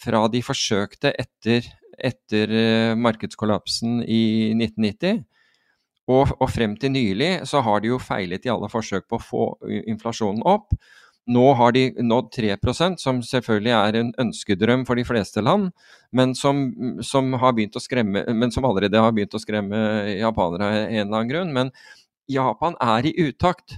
fra 0.00 0.24
de 0.32 0.40
forsøkte 0.44 1.12
etter, 1.12 1.66
etter 1.98 2.52
uh, 2.52 2.92
markedskollapsen 2.96 4.00
i 4.02 4.52
1990. 4.56 5.24
Og, 6.06 6.30
og, 6.38 6.46
frem 6.54 6.76
til 6.78 6.94
nylig 6.94 7.32
så 7.50 7.60
har 7.66 7.82
de 7.82 7.90
jo 7.90 7.98
feilet 7.98 8.46
i 8.46 8.52
alle 8.52 8.70
forsøk 8.70 9.08
på 9.10 9.18
å 9.18 9.26
få 9.26 9.46
inflasjonen 9.90 10.44
opp. 10.46 10.70
Nå 11.26 11.46
har 11.58 11.72
de 11.74 11.88
nådd 11.98 12.28
3% 12.36 13.02
som 13.02 13.18
selvfølgelig 13.26 13.72
er 13.74 13.96
en 13.98 14.12
ønskedrøm 14.22 14.84
for 14.86 14.94
de 14.94 15.02
fleste 15.08 15.42
land, 15.42 15.72
men 16.14 16.36
som, 16.38 16.68
som, 17.02 17.34
skremme, 17.82 18.22
men 18.30 18.54
som 18.54 18.68
allerede 18.68 19.02
har 19.02 19.10
begynt 19.10 19.34
å 19.34 19.42
skremme 19.42 19.80
japanere 20.20 20.68
av 20.68 20.76
en 20.84 21.00
eller 21.00 21.16
annen 21.18 21.32
grunn. 21.32 21.50
Men 21.56 21.72
Japan 22.30 22.78
er 22.78 23.10
i 23.10 23.14
utakt. 23.26 23.74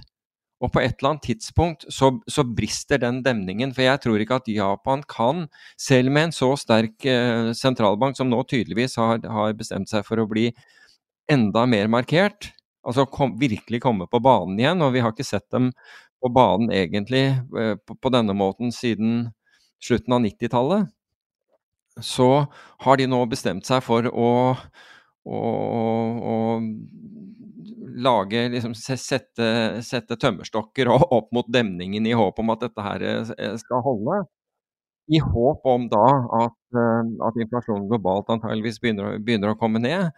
Og 0.59 0.71
på 0.73 0.81
et 0.81 0.97
eller 0.97 1.13
annet 1.13 1.23
tidspunkt 1.23 1.85
så, 1.93 2.11
så, 2.27 2.43
brister 2.43 2.99
den 2.99 3.21
demningen. 3.23 3.71
For 3.75 3.85
jeg 3.85 4.01
tror 4.03 4.19
ikke 4.19 4.41
at 4.41 4.51
Japan 4.51 5.03
kan, 5.07 5.45
selv 5.79 6.11
med 6.11 6.29
en 6.29 6.35
så 6.35 6.51
sterk 6.59 7.07
eh, 7.07 7.51
sentralbank 7.55 8.19
som 8.19 8.27
nå 8.31 8.41
tydeligvis 8.49 8.97
har, 8.99 9.23
har, 9.23 9.55
bestemt 9.55 9.91
seg 9.91 10.03
for 10.07 10.19
å 10.19 10.27
bli 10.27 10.49
enda 11.31 11.63
mer 11.69 11.87
markert, 11.91 12.51
altså 12.83 13.05
kom, 13.07 13.37
virkelig 13.39 13.79
komme 13.85 14.09
på 14.11 14.19
banen 14.23 14.59
igjen. 14.59 14.83
Og 14.83 14.91
vi 14.97 15.03
har 15.05 15.15
ikke 15.15 15.27
sett 15.27 15.47
dem 15.55 15.71
på 16.19 16.31
banen 16.35 16.73
egentlig 16.75 17.29
eh, 17.31 17.75
på, 17.79 17.95
på, 17.95 18.11
denne 18.11 18.35
måten 18.35 18.75
siden 18.75 19.29
slutten 19.79 20.17
av 20.17 20.25
90-tallet. 20.25 20.91
Så 22.03 22.27
har 22.83 22.99
de 22.99 23.07
nå 23.11 23.23
bestemt 23.31 23.67
seg 23.67 23.79
for 23.83 24.07
å, 24.11 24.31
å, 25.23 25.39
å 26.19 26.35
lage, 27.99 28.49
liksom, 28.53 28.73
sette, 28.77 29.47
sette, 29.85 30.17
tømmerstokker 30.19 30.89
opp 30.91 31.31
mot 31.35 31.47
demningen 31.51 32.07
i 32.07 32.15
håp 32.17 32.39
om 32.39 32.53
at 32.53 32.65
dette 32.65 32.85
her 32.85 33.05
eh, 33.05 33.55
skal 33.61 33.83
holde. 33.85 34.21
I 35.09 35.19
håp 35.23 35.65
om 35.67 35.87
da 35.91 36.05
at, 36.43 36.59
eh, 36.77 37.13
at 37.27 37.39
inflasjonen 37.41 37.89
globalt 37.89 38.29
antageligvis 38.31 38.79
begynner, 38.83 39.17
begynner, 39.23 39.53
å 39.55 39.59
komme 39.59 39.81
ned. 39.83 40.11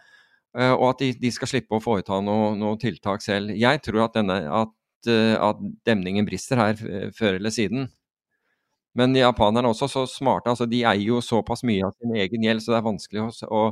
Eh, 0.58 0.74
og 0.74 0.92
at 0.92 1.02
de, 1.02 1.12
de 1.18 1.32
skal 1.34 1.50
slippe 1.50 1.78
å 1.78 1.82
foreta 1.82 2.20
noen 2.20 2.60
noe 2.60 2.78
tiltak 2.80 3.24
selv. 3.24 3.54
Jeg 3.56 3.82
tror 3.86 4.06
at, 4.06 4.18
denne, 4.18 4.38
at, 4.62 4.76
at 5.42 5.66
demningen 5.88 6.28
brister 6.28 6.60
her 6.60 7.10
før 7.16 7.40
eller 7.40 7.54
siden. 7.54 7.90
Men 8.98 9.16
japanerne 9.16 9.70
er 9.70 9.72
også 9.72 9.88
så 9.88 10.04
smarte. 10.06 10.52
altså 10.52 10.68
De 10.68 10.82
eier 10.84 11.06
jo 11.08 11.22
såpass 11.24 11.64
mye 11.64 11.86
av 11.88 11.96
sin 11.96 12.12
egen 12.20 12.44
gjeld, 12.44 12.62
så 12.62 12.74
det 12.74 12.82
er 12.82 12.90
vanskelig 12.90 13.24
å 13.48 13.62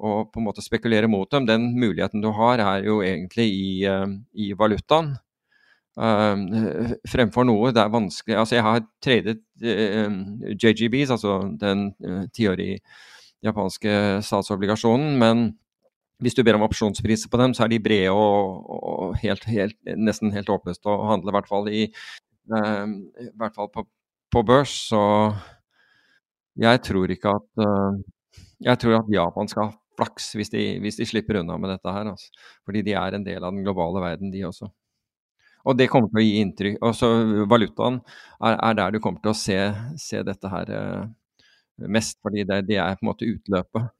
og 0.00 0.30
på 0.32 0.40
en 0.40 0.46
måte 0.48 0.64
spekulere 0.64 1.08
mot 1.10 1.30
dem. 1.32 1.46
Den 1.48 1.70
muligheten 1.78 2.22
du 2.24 2.30
har, 2.36 2.60
er 2.62 2.86
jo 2.86 3.00
egentlig 3.04 3.48
i, 3.52 3.72
uh, 3.88 4.08
i 4.32 4.52
valutaen. 4.56 5.14
Uh, 6.00 6.94
fremfor 7.10 7.44
noe 7.44 7.72
det 7.74 7.80
er 7.82 7.90
vanskelig 7.90 8.36
Altså, 8.38 8.54
jeg 8.54 8.62
har 8.62 8.84
tradet 9.02 9.40
uh, 9.60 10.12
JGBs, 10.54 11.10
altså 11.16 11.40
den 11.60 11.90
tiårige 12.32 12.78
japanske 13.44 14.20
statsobligasjonen, 14.24 15.16
men 15.20 15.50
hvis 16.20 16.36
du 16.36 16.42
ber 16.44 16.58
om 16.58 16.66
opsjonspriser 16.66 17.30
på 17.32 17.40
dem, 17.40 17.54
så 17.56 17.64
er 17.64 17.72
de 17.72 17.80
brede 17.80 18.12
og, 18.12 18.66
og 18.68 19.14
helt, 19.22 19.46
helt, 19.48 19.76
nesten 19.96 20.32
helt 20.34 20.52
håpløst 20.52 20.84
å 20.84 20.98
handle, 21.08 21.32
i 21.32 21.36
hvert 21.38 21.48
fall, 21.48 21.70
i, 21.72 21.86
i 21.88 23.28
hvert 23.40 23.56
fall 23.56 23.70
på, 23.72 23.86
på, 24.28 24.42
børs. 24.44 24.74
Så 24.92 25.00
jeg 26.60 26.82
tror 26.84 27.16
ikke 27.16 27.32
at 27.40 27.64
jeg 28.60 28.82
tror 28.82 28.98
at 28.98 29.08
Japan 29.08 29.48
skal 29.48 29.72
flaks 30.00 30.32
hvis 30.38 30.52
de, 30.52 30.64
hvis 30.80 30.98
de, 31.00 31.06
slipper 31.08 31.42
unna 31.42 31.58
med 31.60 31.74
dette 31.76 31.94
her. 31.94 32.08
Altså. 32.14 32.32
Fordi 32.66 32.84
de 32.86 32.96
er 32.98 33.16
en 33.16 33.26
del 33.26 33.44
av 33.44 33.52
den 33.52 33.64
globale 33.66 34.02
verden, 34.02 34.32
de 34.32 34.46
også. 34.48 34.72
Og 35.68 35.76
det 35.76 35.90
kommer 35.92 36.08
til 36.08 36.22
å 36.22 36.24
gi 36.24 36.36
inntrykk. 36.40 36.80
Og 36.88 36.96
så 36.96 37.08
valutaen 37.48 38.00
er, 38.40 38.56
er, 38.56 38.76
der 38.80 38.94
du 38.96 39.00
kommer 39.04 39.20
til 39.20 39.34
å 39.34 39.38
se, 39.38 39.58
se 40.00 40.22
dette 40.24 40.52
her 40.52 40.72
eh, 40.72 41.08
mest, 41.88 42.18
fordi 42.24 42.44
det, 42.48 42.62
det, 42.68 42.78
er 42.80 42.96
på 42.96 43.04
en 43.04 43.12
måte 43.12 43.28
utløpet. 43.28 43.90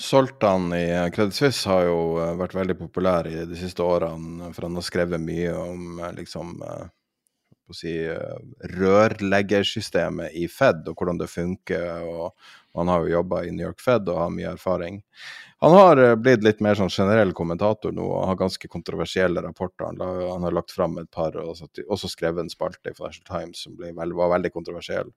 Soltan 0.00 0.72
i 0.72 0.86
Credit 1.12 1.36
Suisse 1.36 1.68
har 1.68 1.84
jo 1.84 1.98
eh, 2.22 2.32
vært 2.40 2.56
veldig 2.56 2.78
populær 2.78 3.28
i 3.28 3.42
de 3.48 3.58
siste 3.58 3.84
årene, 3.84 4.48
for 4.56 4.64
han 4.64 4.78
har 4.78 4.86
skrevet 4.86 5.20
mye 5.20 5.52
om 5.52 6.00
eh, 6.00 6.14
liksom 6.16 6.54
eh, 6.64 6.86
si, 7.76 7.92
rørleggersystemet 8.80 10.32
i 10.40 10.46
Fed 10.50 10.88
og 10.88 10.96
hvordan 10.96 11.20
det 11.20 11.28
funker. 11.30 12.00
og 12.08 12.32
han 12.74 12.88
har 12.88 13.04
jo 13.04 13.14
jobba 13.16 13.44
i 13.44 13.50
New 13.50 13.66
York 13.66 13.80
Fed 13.82 14.08
og 14.08 14.18
har 14.20 14.34
mye 14.34 14.52
erfaring. 14.54 15.00
Han 15.64 15.72
har 15.74 16.00
eh, 16.00 16.16
blitt 16.16 16.44
litt 16.46 16.60
mer 16.64 16.78
sånn 16.78 16.92
generell 16.92 17.32
kommentator 17.36 17.92
nå 17.92 18.04
og 18.06 18.28
har 18.30 18.38
ganske 18.40 18.70
kontroversielle 18.70 19.42
rapporter. 19.44 19.90
Han 20.00 20.46
har 20.46 20.54
lagt 20.56 20.74
fram 20.74 20.98
et 21.02 21.10
par, 21.10 21.36
og 21.36 21.58
også 21.58 22.12
skrevet 22.12 22.44
en 22.44 22.52
spalte 22.52 22.92
i 22.92 22.96
Financial 22.96 23.26
Times 23.26 23.64
som 23.66 23.74
veld, 23.80 24.14
var 24.16 24.32
veldig 24.36 24.52
kontroversiell. 24.54 25.10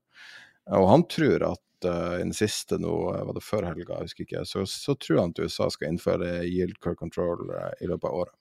Og 0.73 0.87
han 0.87 1.05
tror 1.11 1.43
at 1.51 1.87
uh, 1.87 2.15
i 2.15 2.23
den 2.23 2.35
siste 2.35 2.79
nå, 2.79 2.93
eh, 3.13 3.25
var 3.27 3.35
det 3.35 3.43
før 3.43 3.67
helga, 3.67 3.97
jeg 3.97 4.09
husker 4.09 4.27
ikke, 4.27 4.45
så, 4.47 4.63
så 4.69 4.95
tror 4.95 5.19
han 5.19 5.33
at 5.35 5.43
USA 5.43 5.67
skal 5.73 5.91
innføre 5.91 6.31
yield 6.47 6.79
curve 6.79 6.99
control 6.99 7.49
uh, 7.51 7.69
i 7.83 7.89
løpet 7.91 8.07
av 8.09 8.23
året. 8.23 8.35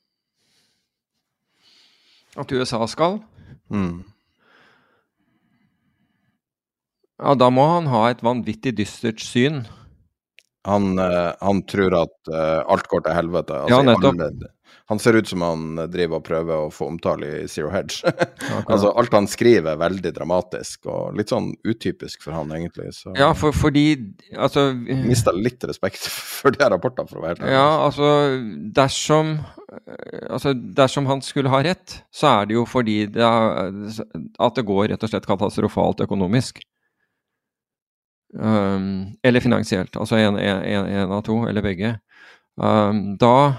At 2.39 2.53
USA 2.55 2.81
skal? 2.89 3.19
Mm. 3.69 4.05
Ja, 7.23 7.37
da 7.39 7.53
må 7.55 7.69
han 7.71 7.87
ha 7.93 8.09
et 8.11 8.25
vanvittig 8.27 8.75
dystert 8.81 9.23
syn. 9.23 9.63
Han, 10.67 10.99
uh, 10.99 11.35
han 11.43 11.63
tror 11.67 11.95
at 12.05 12.19
uh, 12.31 12.63
alt 12.71 12.91
går 12.91 13.07
til 13.07 13.17
helvete. 13.19 13.63
Altså, 13.65 13.79
ja, 13.79 13.87
nettopp. 13.87 14.21
Alle, 14.27 14.51
Han 14.91 14.99
ser 15.01 15.17
ut 15.17 15.29
som 15.31 15.43
han 15.43 15.79
driver 15.91 16.19
og 16.19 16.25
prøver 16.27 16.65
å 16.67 16.71
få 16.75 16.89
omtale 16.91 17.29
i 17.43 17.49
Zero 17.51 17.71
Hedge. 17.73 18.03
altså, 18.71 18.91
alt 18.99 19.15
han 19.15 19.29
skriver 19.31 19.73
er 19.73 19.81
veldig 19.81 20.13
dramatisk, 20.15 20.87
og 20.91 21.17
litt 21.19 21.33
sånn 21.33 21.53
utypisk 21.67 22.27
for 22.27 22.35
han, 22.37 22.51
egentlig. 22.55 22.91
Så 22.95 23.15
Ja, 23.19 23.31
for, 23.39 23.55
fordi 23.57 23.87
altså 24.35 24.69
mista 24.75 25.35
litt 25.35 25.63
respekt 25.71 26.07
for 26.43 26.55
de 26.55 26.71
rapportene, 26.75 27.11
for 27.11 27.23
å 27.23 27.25
være 27.25 27.39
helt 27.39 27.47
ærlig. 27.47 27.57
Ja, 27.59 27.71
altså 27.87 28.13
dersom 28.83 29.37
Altså 30.29 30.51
dersom 30.53 31.07
han 31.09 31.23
skulle 31.25 31.49
ha 31.49 31.63
rett, 31.65 31.95
så 32.13 32.27
er 32.29 32.51
det 32.51 32.59
jo 32.59 32.67
fordi 32.69 33.07
det 33.09 33.25
er, 33.25 33.71
at 34.13 34.59
det 34.59 34.67
går 34.69 34.91
rett 34.93 35.07
og 35.07 35.09
slett 35.09 35.25
katastrofalt 35.25 36.03
økonomisk. 36.05 36.61
Um, 38.33 39.13
eller 39.23 39.41
finansielt. 39.41 39.97
Altså 39.97 40.17
en, 40.17 40.39
en, 40.41 40.87
en, 40.87 41.13
av 41.13 41.23
to, 41.27 41.43
eller 41.49 41.65
begge. 41.65 41.99
Um, 42.57 43.17
da 43.17 43.55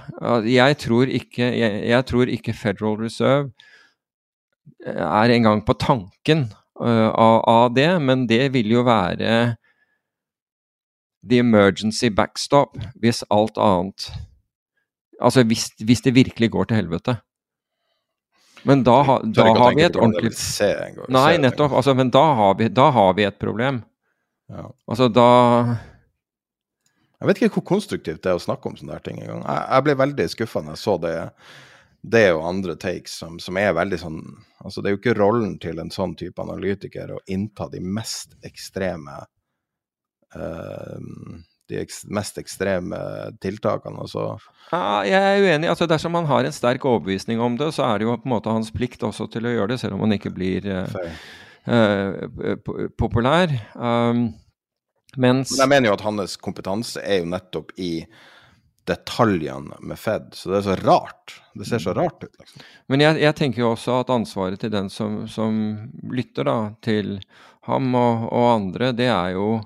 Jeg 0.45 0.77
tror 0.77 1.09
ikke 1.09 1.47
jeg, 1.57 1.83
jeg, 1.89 2.05
tror 2.05 2.29
ikke 2.29 2.53
Federal 2.53 2.97
Reserve 3.01 3.49
er 4.85 5.33
engang 5.33 5.63
på 5.65 5.73
tanken 5.73 6.45
uh, 6.81 7.09
av, 7.09 7.41
av, 7.49 7.73
det, 7.73 7.89
men 8.01 8.27
det 8.29 8.53
vil 8.53 8.69
jo 8.71 8.83
være 8.85 9.55
the 11.25 11.39
emergency 11.39 12.09
backstop 12.09 12.77
hvis 13.01 13.23
alt 13.31 13.57
annet 13.57 14.11
Altså 15.21 15.43
hvis, 15.47 15.69
hvis 15.85 16.01
det 16.01 16.15
virkelig 16.15 16.49
går 16.51 16.65
til 16.67 16.75
helvete. 16.75 17.15
Men 18.67 18.81
da, 18.83 18.95
ha, 19.07 19.17
da 19.23 19.45
har 19.55 19.75
vi 19.75 19.85
et 19.85 19.95
ordentlig 19.95 20.33
Nei, 21.13 21.37
nettopp. 21.39 21.71
Altså, 21.71 21.93
men 21.95 22.09
da 22.11 22.23
har, 22.35 22.57
vi, 22.59 22.67
da 22.67 22.89
har 22.91 23.13
vi 23.15 23.23
et 23.27 23.37
problem. 23.39 23.81
Ja. 24.51 24.67
Altså, 24.87 25.07
da 25.07 25.27
Jeg 27.19 27.29
vet 27.29 27.39
ikke 27.39 27.59
hvor 27.59 27.69
konstruktivt 27.77 28.23
det 28.25 28.33
er 28.33 28.39
å 28.39 28.43
snakke 28.43 28.67
om 28.67 28.75
sånne 28.75 28.97
ting 29.05 29.21
engang. 29.21 29.45
Jeg, 29.45 29.61
jeg 29.69 29.85
ble 29.85 29.99
veldig 30.01 30.25
skuffa 30.33 30.63
når 30.63 30.75
jeg 30.75 30.83
så 30.83 30.97
det, 31.03 31.13
det 32.15 32.25
og 32.35 32.49
andre 32.49 32.75
takes 32.79 33.15
som, 33.21 33.37
som, 33.39 33.57
er 33.57 33.77
veldig 33.77 34.01
sånn 34.01 34.19
Altså, 34.63 34.81
det 34.81 34.89
er 34.89 34.95
jo 34.95 34.99
ikke 35.01 35.15
rollen 35.19 35.55
til 35.59 35.79
en 35.79 35.91
sånn 35.91 36.17
type 36.19 36.39
analytiker 36.39 37.15
å 37.15 37.23
innta 37.31 37.69
de 37.71 37.81
mest 37.83 38.37
ekstreme 38.47 39.17
uh, 40.35 40.99
de 41.71 41.83
mest 42.11 42.37
ekstreme 42.39 42.97
tiltakene. 43.43 44.03
Altså. 44.03 44.25
Ja, 44.71 45.03
jeg 45.07 45.19
er 45.19 45.43
uenig. 45.43 45.69
Altså, 45.71 45.87
dersom 45.89 46.15
man 46.15 46.27
har 46.29 46.45
en 46.45 46.55
sterk 46.55 46.85
overbevisning 46.87 47.41
om 47.43 47.55
det, 47.59 47.71
så 47.75 47.85
er 47.87 47.99
det 47.99 48.07
jo 48.07 48.17
på 48.17 48.27
en 48.27 48.35
måte 48.35 48.53
hans 48.53 48.71
plikt 48.73 49.03
også 49.03 49.29
til 49.31 49.47
å 49.47 49.53
gjøre 49.53 49.73
det, 49.73 49.79
selv 49.83 49.97
om 49.97 50.03
man 50.05 50.15
ikke 50.15 50.33
blir 50.35 50.67
uh, 50.67 51.13
populær. 52.99 53.53
Um, 53.75 54.29
mens 55.15 55.53
Men 55.53 55.63
jeg 55.63 55.71
mener 55.71 55.89
jo 55.89 55.95
at 55.97 56.05
hans 56.07 56.37
kompetanse 56.41 57.01
er 57.03 57.21
jo 57.21 57.31
nettopp 57.31 57.73
i 57.79 57.93
detaljene 58.87 59.77
med 59.79 59.99
Fed. 59.99 60.33
Så 60.35 60.51
det 60.51 60.59
er 60.59 60.65
så 60.67 60.77
rart. 60.81 61.35
Det 61.55 61.67
ser 61.69 61.79
så 61.79 61.93
rart 61.95 62.23
ut. 62.25 62.33
liksom. 62.39 62.65
Men 62.91 63.03
jeg, 63.05 63.21
jeg 63.23 63.37
tenker 63.39 63.63
jo 63.63 63.71
også 63.71 64.01
at 64.01 64.11
ansvaret 64.11 64.59
til 64.59 64.73
den 64.73 64.89
som, 64.91 65.23
som 65.31 65.61
lytter 66.11 66.49
da, 66.49 66.57
til 66.83 67.15
ham 67.69 67.93
og, 67.95 68.27
og 68.27 68.49
andre, 68.57 68.91
det 68.95 69.07
er 69.07 69.37
jo 69.37 69.61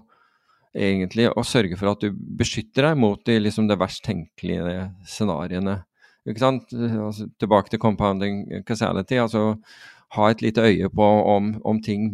egentlig 0.78 1.32
å 1.32 1.41
sørge 1.48 1.80
for 1.80 1.89
at 1.95 2.04
du 2.04 2.12
beskytter 2.14 2.91
deg 2.91 3.00
mot 3.02 3.24
de, 3.26 3.39
liksom, 3.41 3.66
det 3.70 3.80
verst 3.82 4.04
tenkelige 4.06 4.91
scenarioene. 5.10 5.80
Ikke 6.28 6.43
sant? 6.43 6.74
Altså, 6.76 7.30
tilbake 7.39 7.72
til 7.74 7.82
compounding 7.82 8.43
causality. 8.68 9.18
altså 9.24 9.56
Ha 10.16 10.30
et 10.32 10.43
lite 10.45 10.64
øye 10.64 10.89
på 10.93 11.08
om, 11.36 11.51
om, 11.68 11.82
ting 11.84 12.08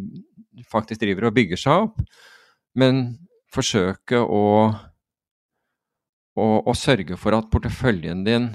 faktisk 0.71 1.03
driver 1.03 1.29
og 1.29 1.35
bygger 1.37 1.59
seg 1.59 1.85
opp, 1.87 2.01
men 2.79 3.03
forsøke 3.53 4.17
å, 4.17 4.43
å, 6.33 6.47
å 6.65 6.73
sørge 6.77 7.17
for 7.21 7.37
at 7.37 7.51
porteføljen 7.53 8.23
din 8.25 8.49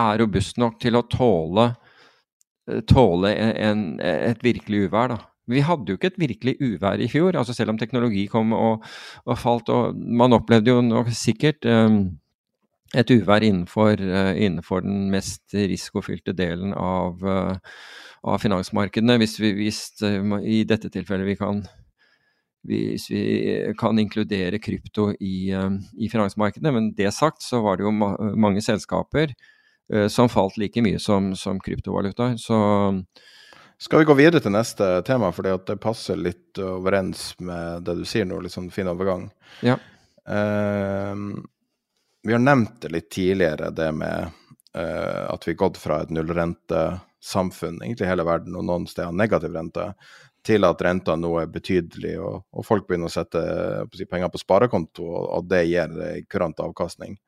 er 0.00 0.20
robust 0.22 0.60
nok 0.60 0.78
til 0.80 0.96
å 0.96 1.04
tåle, 1.12 1.66
tåle 2.88 3.34
en, 3.36 3.84
et 4.00 4.40
virkelig 4.44 4.86
uvær. 4.86 5.12
da. 5.12 5.18
Vi 5.50 5.62
hadde 5.66 5.90
jo 5.90 5.98
ikke 5.98 6.12
et 6.12 6.20
virkelig 6.20 6.56
uvær 6.62 7.02
i 7.02 7.08
fjor, 7.10 7.36
altså 7.36 7.54
selv 7.56 7.74
om 7.74 7.78
teknologi 7.80 8.26
kom 8.30 8.54
og, 8.56 8.84
og 9.26 9.38
falt. 9.38 9.68
og 9.68 9.96
Man 9.96 10.36
opplevde 10.36 10.72
jo 10.72 10.82
nok 10.84 11.10
sikkert 11.16 11.66
um, 11.66 12.04
et 12.96 13.10
uvær 13.14 13.44
innenfor, 13.46 14.00
uh, 14.02 14.32
innenfor, 14.34 14.82
den 14.86 15.10
mest 15.12 15.54
risikofylte 15.54 16.34
delen 16.36 16.74
av, 16.74 17.22
uh, 17.22 17.54
av 18.26 18.40
finansmarkedene, 18.42 19.18
hvis 19.22 19.36
vi 19.40 19.52
hvis, 19.58 19.84
uh, 20.02 20.38
i 20.42 20.62
dette 20.68 20.90
tilfellet 20.92 21.28
vi 21.28 21.38
kan 21.40 21.64
hvis 22.68 23.06
vi 23.08 23.20
kan 23.80 23.96
inkludere 23.96 24.58
krypto 24.60 25.06
i, 25.16 25.48
i 25.48 26.08
finansmarkedene. 26.12 26.72
Men 26.76 26.90
det 26.92 27.08
sagt 27.16 27.40
så 27.40 27.62
var 27.64 27.78
det 27.78 27.86
jo 27.86 27.92
ma 27.96 28.10
mange 28.36 28.60
selskaper 28.60 29.32
som 30.12 30.28
falt 30.28 30.58
like 30.60 30.82
mye 30.84 30.98
som, 31.00 31.30
som 31.32 31.56
kryptovaluta. 31.56 32.34
Så 32.36 32.58
skal 33.80 34.02
vi 34.02 34.08
gå 34.10 34.18
videre 34.18 34.44
til 34.44 34.52
neste 34.52 34.90
tema, 35.08 35.32
fordi 35.32 35.54
det 35.70 35.78
passer 35.80 36.20
litt 36.20 36.60
overens 36.60 37.30
med 37.40 37.88
det 37.88 37.96
du 38.02 38.04
sier 38.04 38.28
nå, 38.28 38.42
litt 38.44 38.52
sånn 38.52 38.68
fin 38.74 38.92
overgang. 38.92 39.30
Ja. 39.64 39.78
Uh, 40.28 41.40
vi 42.22 42.32
har 42.36 42.42
nevnt 42.42 42.80
det 42.82 42.92
litt 42.92 43.10
tidligere, 43.12 43.70
det 43.74 43.90
med 43.96 44.30
uh, 44.76 45.24
at 45.30 45.46
vi 45.46 45.54
har 45.54 45.62
gått 45.62 45.80
fra 45.80 46.02
et 46.02 46.10
nullrentesamfunn, 46.14 47.80
egentlig 47.82 48.10
hele 48.10 48.26
verden, 48.28 48.58
og 48.58 48.66
noen 48.68 48.88
steder 48.90 49.14
negativ 49.16 49.56
rente, 49.56 49.92
til 50.46 50.64
at 50.64 50.82
renta 50.82 51.16
nå 51.20 51.34
er 51.42 51.50
betydelig, 51.52 52.14
og, 52.20 52.44
og 52.52 52.66
folk 52.66 52.86
begynner 52.88 53.10
å 53.10 53.14
sette 53.14 53.40
si, 53.96 54.06
penger 54.08 54.32
på 54.32 54.40
sparekonto, 54.40 55.04
og, 55.04 55.26
og 55.38 55.48
det 55.50 55.66
gir 55.68 55.96
kurant 56.32 56.62
avkastning. 56.64 57.18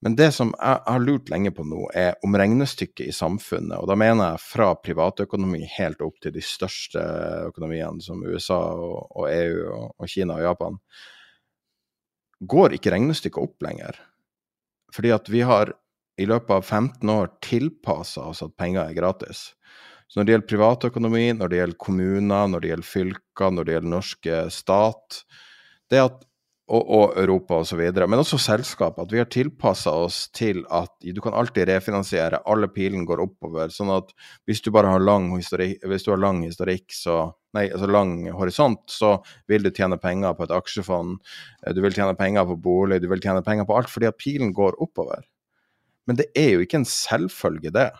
Men 0.00 0.14
det 0.14 0.30
som 0.32 0.52
jeg 0.54 0.82
har 0.86 1.02
lurt 1.02 1.30
lenge 1.30 1.50
på 1.54 1.64
nå, 1.66 1.88
er 1.90 2.14
om 2.22 2.36
regnestykket 2.38 3.08
i 3.08 3.14
samfunnet, 3.14 3.80
og 3.80 3.88
da 3.90 3.96
mener 3.98 4.34
jeg 4.34 4.44
fra 4.44 4.70
privatøkonomi 4.78 5.64
helt 5.74 6.02
opp 6.06 6.20
til 6.22 6.34
de 6.36 6.42
største 6.44 7.02
økonomiene 7.48 8.02
som 8.04 8.22
USA 8.22 8.60
og, 8.78 9.08
og 9.10 9.26
EU 9.32 9.64
og, 9.66 9.88
og, 9.96 10.06
Kina 10.10 10.38
og 10.38 10.46
Japan, 10.46 10.78
går 12.40 12.76
ikke 12.76 12.92
regnestykket 12.94 13.42
opp 13.42 13.64
lenger. 13.64 13.98
Fordi 14.94 15.12
at 15.14 15.28
vi 15.32 15.42
har 15.46 15.72
i 16.18 16.26
løpet 16.26 16.50
av 16.50 16.64
15 16.66 17.10
år 17.12 17.30
tilpassa 17.44 18.28
oss 18.30 18.42
at 18.42 18.56
penger 18.58 18.88
er 18.88 18.96
gratis. 18.96 19.52
Så 20.08 20.18
når 20.18 20.24
det 20.24 20.34
gjelder 20.34 20.50
privatøkonomi, 20.50 21.26
når 21.36 21.50
det 21.50 21.60
gjelder 21.60 21.82
kommuner, 21.84 22.48
når 22.48 22.64
det 22.64 22.70
gjelder 22.72 22.88
fylker, 22.88 23.52
når 23.52 23.66
det 23.66 23.74
gjelder 23.76 23.92
norske 23.92 24.40
stat, 24.54 25.20
det 25.92 26.00
at 26.06 26.24
og, 26.68 26.82
og 26.84 27.14
Europa 27.16 27.62
osv., 27.62 27.80
men 27.80 28.20
også 28.20 28.38
selskap. 28.40 28.98
At 29.00 29.12
vi 29.12 29.20
har 29.22 29.28
tilpassa 29.32 29.92
oss 29.96 30.26
til 30.36 30.64
at 30.74 30.92
du 31.00 31.20
kan 31.24 31.36
alltid 31.36 31.68
refinansiere, 31.70 32.42
alle 32.44 32.68
pilene 32.72 33.08
går 33.08 33.22
oppover. 33.24 33.72
Sånn 33.72 33.92
at 33.94 34.12
hvis 34.48 34.60
du 34.64 34.70
bare 34.74 34.92
har 34.92 35.04
lang 35.04 35.30
historikk, 35.36 35.80
har 35.84 36.20
lang 36.20 36.42
historikk, 36.44 36.92
så 36.92 37.30
Nei, 37.56 37.64
altså 37.72 37.88
lang 37.88 38.26
horisont, 38.36 38.82
så 38.92 39.14
vil 39.48 39.64
du 39.64 39.70
tjene 39.72 39.96
penger 40.00 40.34
på 40.36 40.44
et 40.44 40.52
aksjefond, 40.52 41.16
eh, 41.64 41.72
du 41.72 41.80
vil 41.84 41.94
tjene 41.96 42.16
penger 42.18 42.44
på 42.50 42.58
bolig, 42.60 43.00
du 43.00 43.08
vil 43.08 43.22
tjene 43.24 43.44
penger 43.44 43.64
på 43.68 43.76
alt, 43.78 43.88
fordi 43.92 44.10
at 44.10 44.18
pilen 44.20 44.52
går 44.56 44.76
oppover. 44.84 45.24
Men 46.08 46.20
det 46.20 46.28
er 46.36 46.54
jo 46.54 46.64
ikke 46.64 46.82
en 46.82 46.88
selvfølge, 46.88 47.72
det. 47.72 47.90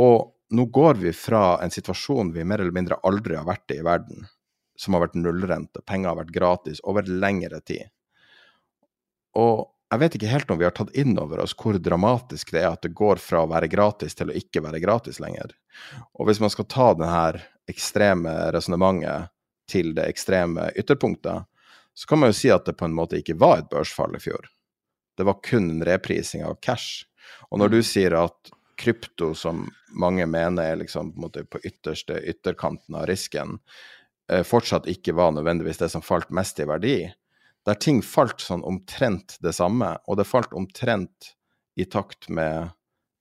Og 0.00 0.32
nå 0.56 0.66
går 0.74 0.98
vi 1.02 1.12
fra 1.14 1.60
en 1.62 1.72
situasjon 1.72 2.32
vi 2.34 2.44
mer 2.44 2.62
eller 2.62 2.74
mindre 2.74 2.98
aldri 3.06 3.36
har 3.38 3.46
vært 3.48 3.74
i 3.74 3.80
i 3.80 3.86
verden 3.86 4.26
som 4.80 4.96
har 4.96 5.04
vært 5.04 5.18
nullrente. 5.20 5.82
Penger 5.86 6.12
har 6.12 6.20
vært 6.22 6.34
gratis 6.34 6.80
over 6.88 7.04
lengre 7.04 7.60
tid. 7.60 7.90
Og 9.38 9.68
jeg 9.90 10.00
vet 10.02 10.16
ikke 10.16 10.30
helt 10.30 10.50
om 10.50 10.58
vi 10.60 10.66
har 10.66 10.74
tatt 10.76 10.92
inn 10.98 11.16
over 11.18 11.42
oss 11.42 11.54
hvor 11.58 11.78
dramatisk 11.82 12.52
det 12.54 12.62
er 12.62 12.70
at 12.70 12.84
det 12.86 12.92
går 12.96 13.20
fra 13.22 13.42
å 13.42 13.50
være 13.50 13.70
gratis 13.72 14.14
til 14.18 14.30
å 14.30 14.36
ikke 14.38 14.62
være 14.62 14.82
gratis 14.82 15.18
lenger. 15.22 15.52
Og 16.14 16.28
hvis 16.28 16.40
man 16.42 16.52
skal 16.52 16.68
ta 16.70 16.92
det 16.98 17.10
her 17.10 17.40
ekstreme 17.70 18.32
resonnementet 18.54 19.32
til 19.70 19.92
det 19.96 20.06
ekstreme 20.10 20.70
ytterpunktet, 20.78 21.46
så 21.94 22.08
kan 22.08 22.22
man 22.22 22.30
jo 22.30 22.38
si 22.38 22.50
at 22.54 22.66
det 22.66 22.78
på 22.78 22.86
en 22.86 22.96
måte 22.96 23.18
ikke 23.18 23.38
var 23.38 23.60
et 23.60 23.70
børsfall 23.70 24.14
i 24.16 24.22
fjor. 24.22 24.46
Det 25.18 25.26
var 25.26 25.42
kun 25.44 25.68
en 25.74 25.84
reprising 25.86 26.46
av 26.46 26.58
cash. 26.62 27.04
Og 27.50 27.60
når 27.60 27.74
du 27.74 27.80
sier 27.86 28.14
at 28.18 28.54
krypto, 28.80 29.34
som 29.36 29.66
mange 29.92 30.24
mener 30.30 30.70
er 30.70 30.78
liksom 30.80 31.12
på, 31.18 31.42
på 31.50 31.60
ytterste 31.66 32.16
ytterkanten 32.30 32.96
av 32.96 33.10
risken, 33.10 33.58
Eh, 34.30 34.42
fortsatt 34.46 34.86
ikke 34.90 35.14
var 35.18 35.32
nødvendigvis 35.34 35.80
det 35.80 35.88
som 35.90 36.02
falt 36.02 36.30
mest 36.30 36.60
i 36.62 36.66
verdi. 36.68 36.96
Der 37.68 37.76
ting 37.76 38.00
falt 38.04 38.40
sånn 38.40 38.64
omtrent 38.64 39.36
det 39.44 39.52
samme, 39.56 39.94
og 40.08 40.16
det 40.20 40.28
falt 40.28 40.54
omtrent 40.56 41.34
i 41.76 41.84
takt 41.84 42.30
med 42.32 42.70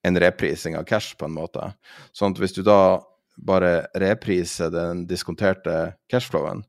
en 0.08 0.20
reprising 0.20 0.78
av 0.80 0.86
cash, 0.88 1.18
på 1.20 1.28
en 1.28 1.36
måte. 1.36 1.74
Sånn 2.16 2.34
at 2.34 2.40
hvis 2.40 2.56
du 2.56 2.64
da 2.64 3.02
bare 3.40 3.90
repriser 4.00 4.72
den 4.72 5.06
diskonterte 5.08 5.96
cashflowen, 6.12 6.64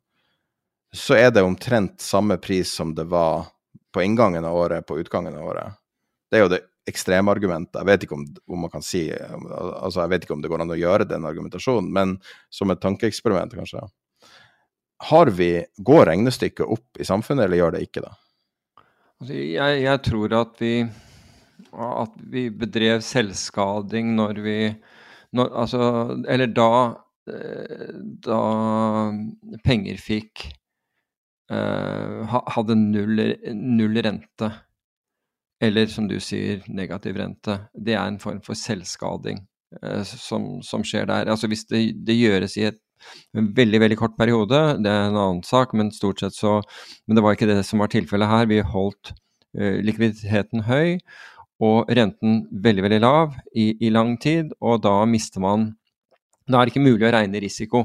så 0.94 1.14
er 1.14 1.30
det 1.30 1.46
omtrent 1.46 2.02
samme 2.02 2.36
pris 2.42 2.72
som 2.74 2.94
det 2.94 3.06
var 3.10 3.46
på 3.94 4.02
inngangen 4.02 4.44
av 4.44 4.56
året 4.56 4.86
på 4.86 4.98
utgangen 4.98 5.36
av 5.38 5.46
året. 5.52 5.78
Det 6.30 6.38
er 6.38 6.44
jo 6.44 6.50
det 6.50 6.60
ekstremargumentet. 6.90 7.78
Jeg 7.78 7.86
vet 7.86 8.04
ikke 8.06 8.16
om, 8.16 8.24
om, 8.50 8.60
man 8.64 8.72
kan 8.72 8.82
si 8.82 9.04
altså 9.12 10.02
Jeg 10.02 10.10
vet 10.14 10.24
ikke 10.24 10.34
om 10.34 10.42
det 10.42 10.50
går 10.50 10.64
an 10.64 10.74
å 10.74 10.78
gjøre 10.78 11.06
den 11.10 11.26
argumentasjonen, 11.28 11.90
men 11.94 12.16
som 12.50 12.70
et 12.72 12.82
tankeeksperiment, 12.82 13.54
kanskje 13.54 13.84
har 15.00 15.30
vi, 15.32 15.52
Går 15.78 16.06
regnestykket 16.10 16.66
opp 16.66 17.00
i 17.00 17.06
samfunnet, 17.08 17.46
eller 17.46 17.60
gjør 17.60 17.76
det 17.76 17.84
ikke 17.86 18.02
det? 18.04 18.12
Altså, 19.20 19.34
jeg, 19.36 19.78
jeg, 19.84 20.02
tror 20.06 20.36
at 20.40 20.60
vi 20.60 20.74
at 21.70 22.14
vi 22.32 22.48
bedrev 22.50 23.02
selvskading 23.04 24.14
når 24.16 24.40
vi 24.42 24.56
når, 25.36 25.50
Altså, 25.62 25.82
eller 26.26 26.50
da 26.50 26.70
eh, 27.30 27.92
da 28.26 28.40
penger 29.62 30.00
fikk 30.02 30.48
uh, 31.52 32.40
hadde 32.54 32.76
null, 32.78 33.22
null 33.54 34.02
rente. 34.02 34.50
Eller 35.60 35.90
som 35.92 36.08
du 36.08 36.16
sier, 36.22 36.64
negativ 36.66 37.18
rente. 37.20 37.58
Det 37.74 37.94
er 37.94 38.06
en 38.06 38.20
form 38.22 38.40
for 38.42 38.58
selvskading 38.58 39.42
uh, 39.82 40.02
som, 40.02 40.56
som, 40.66 40.84
skjer 40.86 41.06
der. 41.10 41.30
Altså 41.30 41.50
hvis 41.50 41.66
det, 41.70 41.84
det 42.06 42.18
gjøres 42.18 42.56
i 42.58 42.66
et 42.70 42.80
en 43.36 43.50
veldig 43.56 43.80
veldig 43.82 43.98
kort 44.00 44.16
periode, 44.18 44.60
det 44.82 44.90
er 44.90 45.08
en 45.08 45.18
annen 45.18 45.42
sak, 45.46 45.74
men 45.76 45.92
stort 45.94 46.22
sett 46.22 46.36
så 46.36 46.60
Men 47.06 47.16
det 47.16 47.24
var 47.24 47.36
ikke 47.36 47.48
det 47.50 47.62
som 47.66 47.82
var 47.82 47.92
tilfellet 47.92 48.30
her. 48.30 48.48
Vi 48.50 48.60
holdt 48.60 49.12
eh, 49.58 49.80
likviditeten 49.84 50.64
høy, 50.68 50.98
og 51.60 51.90
renten 51.92 52.44
veldig, 52.50 52.84
veldig 52.86 53.00
lav 53.04 53.36
i, 53.52 53.74
i, 53.76 53.90
lang 53.92 54.16
tid, 54.20 54.54
og 54.60 54.82
da 54.84 55.04
mister 55.04 55.42
man 55.44 55.74
Da 56.48 56.58
er 56.58 56.66
det 56.66 56.72
ikke 56.74 56.88
mulig 56.88 57.06
å 57.06 57.12
regne 57.14 57.40
risiko. 57.42 57.84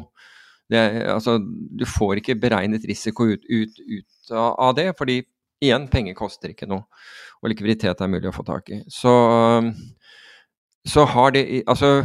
Det, 0.71 0.79
altså, 1.11 1.37
du 1.37 1.83
får 1.85 2.21
ikke 2.21 2.39
beregnet 2.41 2.87
risiko 2.89 3.27
ut, 3.29 3.43
ut, 3.45 3.75
ut, 3.77 4.31
av 4.33 4.73
det, 4.79 4.87
fordi 4.97 5.19
igjen, 5.61 5.85
penger 5.91 6.15
koster 6.17 6.49
ikke 6.49 6.69
noe. 6.69 6.87
Og 7.43 7.51
likviditet 7.51 8.01
er 8.01 8.09
mulig 8.09 8.31
å 8.31 8.33
få 8.33 8.45
tak 8.47 8.71
i. 8.73 8.79
Så, 8.89 9.13
så 10.89 11.05
har 11.13 11.35
det 11.35 11.45
Altså 11.69 12.01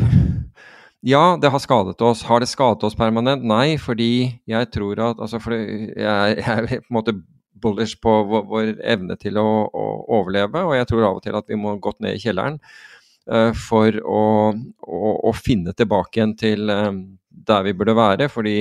ja, 1.01 1.39
det 1.40 1.48
har 1.48 1.59
skadet 1.59 2.01
oss. 2.05 2.22
Har 2.28 2.40
det 2.40 2.48
skadet 2.51 2.85
oss 2.85 2.97
permanent? 2.97 3.44
Nei, 3.47 3.78
fordi 3.81 4.40
jeg 4.48 4.70
tror 4.74 5.01
at 5.01 5.20
altså, 5.22 5.40
jeg, 5.48 5.94
jeg, 5.97 6.44
er 6.44 6.66
på 6.68 6.90
en 6.90 6.98
måte 6.98 7.14
bullish 7.60 7.97
på 8.01 8.12
vår, 8.28 8.44
vår 8.51 8.72
evne 8.85 9.16
til 9.20 9.40
å, 9.40 9.47
å, 9.68 9.86
overleve. 10.18 10.64
Og 10.66 10.77
jeg 10.77 10.90
tror 10.90 11.06
av 11.09 11.20
og 11.20 11.24
til 11.24 11.39
at 11.39 11.48
vi 11.48 11.59
må 11.60 11.78
gått 11.81 12.02
ned 12.05 12.18
i 12.18 12.20
kjelleren 12.20 12.60
uh, 13.32 13.56
for 13.56 13.97
å, 14.05 14.20
å, 14.52 15.14
å, 15.31 15.32
finne 15.36 15.72
tilbake 15.77 16.20
igjen 16.20 16.36
til 16.40 16.68
uh, 16.68 16.93
der 17.31 17.64
vi 17.64 17.77
burde 17.81 17.97
være. 17.97 18.28
Fordi 18.32 18.59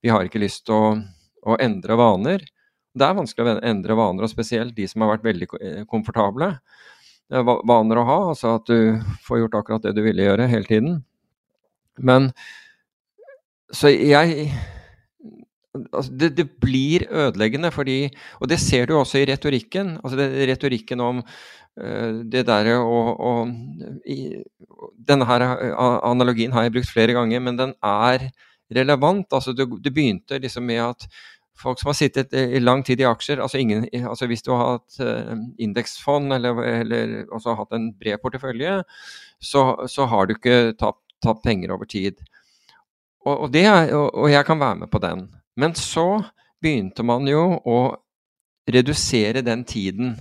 vi 0.00 0.12
har 0.12 0.24
ikke 0.24 0.40
lyst 0.40 0.64
til 0.70 0.78
å, 0.78 0.96
å, 1.44 1.60
endre 1.60 2.00
vaner. 2.00 2.48
Det 2.92 3.04
er 3.04 3.20
vanskelig 3.20 3.58
å 3.58 3.60
endre 3.68 4.00
vaner, 4.00 4.24
og 4.24 4.32
spesielt 4.32 4.76
de 4.76 4.88
som 4.88 5.04
har 5.04 5.14
vært 5.14 5.24
veldig 5.24 5.46
eh, 5.60 5.78
komfortable. 5.88 6.50
Vaner 7.32 8.00
å 8.02 8.04
ha, 8.04 8.16
altså 8.34 8.58
at 8.58 8.68
du 8.68 9.00
får 9.24 9.38
gjort 9.40 9.56
akkurat 9.62 9.86
det 9.86 9.94
du 9.96 10.02
ville 10.04 10.26
gjøre 10.26 10.50
hele 10.52 10.68
tiden. 10.68 10.98
Men 11.98 12.30
så 13.72 13.88
jeg 13.88 14.52
altså 15.72 16.12
det, 16.20 16.30
det, 16.36 16.46
blir 16.60 17.06
ødeleggende 17.10 17.70
fordi 17.72 18.10
Og 18.40 18.48
det 18.48 18.60
ser 18.60 18.86
du 18.86 18.96
også 18.98 19.22
i 19.22 19.26
retorikken. 19.30 19.98
altså 20.04 20.16
det, 20.18 20.48
Retorikken 20.48 21.00
om 21.00 21.22
uh, 21.22 22.22
det 22.24 22.46
derre 22.46 22.78
å 22.78 23.34
Denne 25.08 25.28
her 25.28 25.46
analogien 26.04 26.52
har 26.52 26.66
jeg 26.66 26.76
brukt 26.76 26.92
flere 26.92 27.16
ganger, 27.16 27.40
men 27.40 27.56
den 27.58 27.74
er 27.82 28.30
relevant. 28.72 29.32
altså 29.32 29.52
Det, 29.52 29.66
det 29.84 29.94
begynte 29.94 30.38
liksom 30.38 30.66
med 30.68 30.82
at 30.82 31.08
folk 31.62 31.80
som 31.80 31.90
har 31.90 31.96
sittet 31.96 32.32
i 32.32 32.60
lang 32.60 32.82
tid 32.84 33.00
i 33.00 33.06
aksjer 33.06 33.40
altså, 33.42 33.58
ingen, 33.58 33.84
altså 34.08 34.26
Hvis 34.26 34.42
du 34.42 34.52
har 34.54 34.76
hatt 34.76 35.00
uh, 35.00 35.36
indeksfond 35.58 36.32
eller, 36.32 36.62
eller 36.80 37.56
hatt 37.58 37.76
en 37.76 37.92
bred 37.98 38.18
portefølje, 38.22 38.82
så, 39.42 39.62
så, 39.90 40.06
har 40.06 40.26
du 40.26 40.36
ikke 40.36 40.72
tapt, 40.78 41.01
tapt 41.22 41.44
penger 41.44 41.74
over 41.74 41.88
tid. 41.88 42.20
Og, 43.26 43.46
og, 43.46 43.56
er, 43.56 43.92
og, 43.94 44.08
og 44.24 44.30
jeg 44.32 44.46
kan 44.46 44.60
være 44.60 44.82
med 44.82 44.90
på 44.90 45.00
den. 45.02 45.26
Men 45.56 45.74
så 45.78 46.22
begynte 46.62 47.04
man 47.06 47.26
jo 47.28 47.44
å 47.68 47.78
redusere 48.70 49.44
den 49.44 49.64
tiden. 49.68 50.16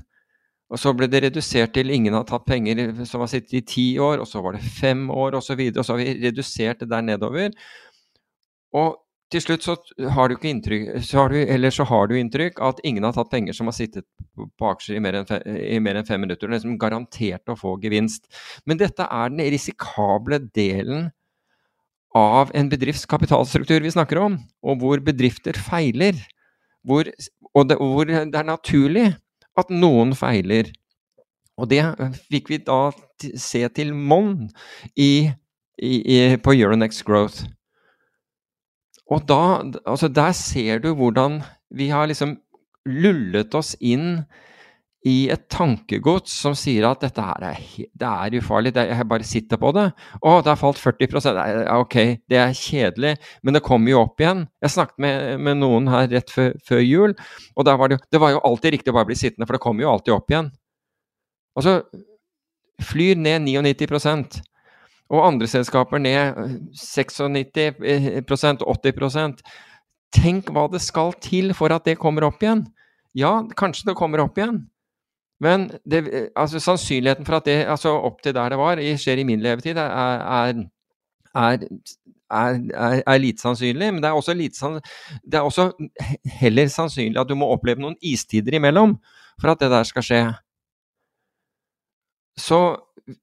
Og 0.71 0.79
så 0.79 0.93
ble 0.95 1.09
det 1.11 1.23
redusert 1.25 1.73
til 1.75 1.91
ingen 1.91 2.15
har 2.15 2.25
tatt 2.27 2.45
penger 2.47 3.03
som 3.05 3.23
har 3.23 3.31
sittet 3.31 3.57
i 3.59 3.65
ti 3.67 3.85
år, 3.99 4.21
og 4.23 4.29
så 4.29 4.41
var 4.43 4.55
det 4.55 4.63
fem 4.63 5.09
år 5.11 5.35
osv. 5.39 5.59
Og, 5.59 5.73
så 5.73 5.81
og 5.81 5.87
så 5.87 5.95
har 5.95 6.01
vi 6.01 6.27
redusert 6.27 6.83
det 6.83 6.91
der 6.93 7.03
nedover. 7.05 7.51
Og 8.77 8.95
til 9.31 9.43
slutt 9.43 9.63
så 9.63 9.75
har 10.15 10.27
du 10.27 10.35
ikke 10.35 10.49
inntrykk 10.51 10.89
så 11.07 11.21
har 11.21 11.31
du, 11.31 11.37
Eller 11.39 11.71
så 11.73 11.85
har 11.87 12.09
du 12.09 12.17
inntrykk 12.19 12.59
at 12.67 12.81
ingen 12.87 13.05
har 13.07 13.15
tatt 13.15 13.31
penger 13.31 13.55
som 13.55 13.69
har 13.69 13.75
sittet 13.77 14.05
på 14.35 14.67
aksjer 14.67 14.97
i 14.97 15.03
mer 15.03 15.21
enn 15.21 15.29
fem, 15.29 15.45
mer 15.83 15.99
enn 15.99 16.07
fem 16.07 16.21
minutter. 16.23 16.47
Det 16.47 16.55
er 16.55 16.59
liksom 16.59 16.77
garantert 16.81 17.51
å 17.51 17.57
få 17.59 17.77
gevinst. 17.83 18.27
Men 18.67 18.81
dette 18.81 19.07
er 19.07 19.31
den 19.31 19.43
risikable 19.53 20.41
delen 20.55 21.09
av 22.17 22.51
en 22.57 22.69
bedrifts 22.71 23.07
kapitalstruktur 23.07 23.79
vi 23.85 23.93
snakker 23.93 24.19
om, 24.19 24.37
og 24.67 24.83
hvor 24.83 25.03
bedrifter 25.03 25.55
feiler. 25.55 26.17
Hvor, 26.83 27.07
og 27.55 27.69
det, 27.69 27.77
hvor 27.79 28.07
det 28.09 28.35
er 28.35 28.47
naturlig 28.47 29.11
at 29.59 29.71
noen 29.71 30.15
feiler. 30.17 30.71
Og 31.61 31.69
det 31.71 31.83
fikk 32.31 32.51
vi 32.51 32.61
da 32.65 32.89
se 33.39 33.63
til 33.75 33.93
monn 33.95 34.49
på 34.97 36.55
Euronext 36.57 37.05
Growth. 37.07 37.45
Og 39.11 39.25
da, 39.27 39.41
altså 39.85 40.07
der 40.11 40.31
ser 40.37 40.79
du 40.83 40.93
hvordan 40.95 41.41
vi 41.75 41.89
har 41.91 42.07
liksom 42.07 42.37
lullet 42.87 43.53
oss 43.55 43.75
inn 43.79 44.23
i 45.07 45.31
et 45.33 45.47
tankegods 45.49 46.33
som 46.43 46.53
sier 46.57 46.85
at 46.85 47.01
dette 47.01 47.23
her 47.25 47.45
er, 47.47 47.61
det 47.73 48.09
er 48.09 48.35
ufarlig, 48.37 48.73
det, 48.75 48.83
jeg 48.91 49.07
bare 49.09 49.25
sitter 49.25 49.57
på 49.61 49.71
det. 49.73 49.87
Å, 50.21 50.33
det 50.45 50.51
har 50.51 50.59
falt 50.61 50.81
40% 50.81 51.39
Ok, 51.73 51.97
det 52.29 52.37
er 52.37 52.53
kjedelig, 52.57 53.15
men 53.41 53.57
det 53.57 53.63
kommer 53.65 53.93
jo 53.93 54.03
opp 54.03 54.21
igjen. 54.21 54.45
Jeg 54.61 54.75
snakket 54.75 55.01
med, 55.01 55.41
med 55.41 55.57
noen 55.63 55.89
her 55.89 56.05
rett 56.11 56.29
før, 56.33 56.53
før 56.67 56.83
jul, 56.85 57.17
og 57.55 57.71
var 57.81 57.93
det, 57.93 57.97
det, 58.13 58.21
var 58.21 58.35
jo 58.35 58.43
alltid 58.45 58.77
riktig 58.77 58.93
å 58.93 58.99
bare 58.99 59.09
bli 59.09 59.17
sittende, 59.17 59.49
for 59.49 59.57
det 59.57 59.63
kommer 59.65 59.87
jo 59.87 59.95
alltid 59.95 60.15
opp 60.19 60.33
igjen. 60.35 60.51
Altså, 61.57 61.79
flyr 62.85 63.17
ned 63.17 63.49
99 63.49 63.89
og 65.11 65.25
andre 65.27 65.47
selskaper 65.51 65.99
ned 65.99 66.39
96% 66.79 68.63
80% 68.63 69.43
Tenk 70.11 70.49
hva 70.51 70.65
det 70.67 70.81
skal 70.83 71.13
til 71.23 71.53
for 71.55 71.71
at 71.71 71.85
det 71.87 71.99
kommer 71.99 72.25
opp 72.27 72.41
igjen. 72.43 72.65
Ja, 73.15 73.45
kanskje 73.55 73.91
det 73.91 73.95
kommer 73.99 74.19
opp 74.19 74.35
igjen, 74.39 74.57
men 75.41 75.71
det, 75.89 76.03
altså, 76.37 76.59
sannsynligheten 76.61 77.25
for 77.25 77.39
at 77.39 77.47
det 77.47 77.63
altså 77.65 77.95
opp 77.97 78.21
til 78.21 78.35
der 78.35 78.53
det 78.53 78.59
var, 78.59 78.81
skjer 79.01 79.21
i 79.23 79.25
min 79.25 79.41
levetid, 79.41 79.79
er, 79.79 80.61
er, 81.33 81.63
er, 82.29 82.59
er 83.01 83.17
lite 83.23 83.41
sannsynlig. 83.41 83.89
Men 83.93 84.03
det 84.03 84.11
er, 84.11 84.19
også 84.19 84.35
lite, 84.37 84.73
det 85.25 85.39
er 85.39 85.47
også 85.47 85.71
heller 86.43 86.69
sannsynlig 86.69 87.19
at 87.19 87.29
du 87.29 87.35
må 87.39 87.49
oppleve 87.55 87.81
noen 87.81 87.97
istider 88.05 88.59
imellom 88.59 88.99
for 89.41 89.55
at 89.55 89.63
det 89.63 89.71
der 89.73 89.87
skal 89.89 90.05
skje. 90.05 90.21
Så 92.37 92.61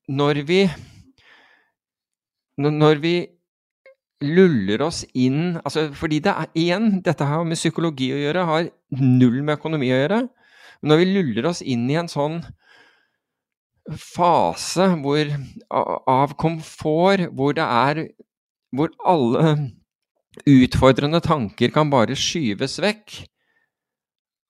når 0.08 0.42
vi 0.48 0.64
Når 2.58 3.02
vi 3.02 3.14
luller 4.24 4.82
oss 4.82 5.04
inn 5.14 5.60
altså 5.62 5.84
Fordi 5.94 6.18
det 6.24 6.32
er 6.32 6.48
igjen, 6.58 6.88
dette 7.06 7.26
har 7.26 7.44
med 7.46 7.58
psykologi 7.58 8.10
å 8.10 8.18
gjøre, 8.18 8.46
har 8.48 8.70
null 8.98 9.42
med 9.44 9.58
økonomi 9.60 9.92
å 9.94 10.00
gjøre. 10.00 10.22
Men 10.80 10.92
når 10.92 11.02
vi 11.02 11.10
luller 11.12 11.50
oss 11.52 11.62
inn 11.62 11.86
i 11.90 11.98
en 12.00 12.10
sånn 12.10 12.40
fase 13.88 14.88
hvor, 15.00 15.30
av 15.70 16.34
komfort, 16.40 17.28
hvor 17.32 17.54
det 17.56 17.64
er 17.64 18.08
Hvor 18.68 18.90
alle 19.08 19.70
utfordrende 20.44 21.22
tanker 21.24 21.72
kan 21.72 21.88
bare 21.90 22.16
skyves 22.18 22.76
vekk. 22.82 23.14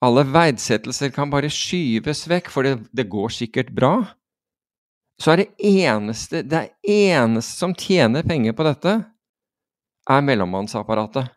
Alle 0.02 0.24
verdsettelser 0.26 1.12
kan 1.14 1.30
bare 1.30 1.50
skyves 1.50 2.24
vekk, 2.30 2.50
for 2.50 2.66
det, 2.66 2.74
det 2.90 3.06
går 3.10 3.30
sikkert 3.34 3.70
bra. 3.74 3.92
Så 5.18 5.32
er 5.32 5.42
det 5.42 5.48
eneste, 5.66 6.44
det 6.46 6.68
eneste 6.86 7.58
som 7.58 7.74
tjener 7.74 8.26
penger 8.26 8.54
på 8.54 8.66
dette, 8.66 8.94
er 10.08 10.24
mellommannsapparatet. 10.24 11.32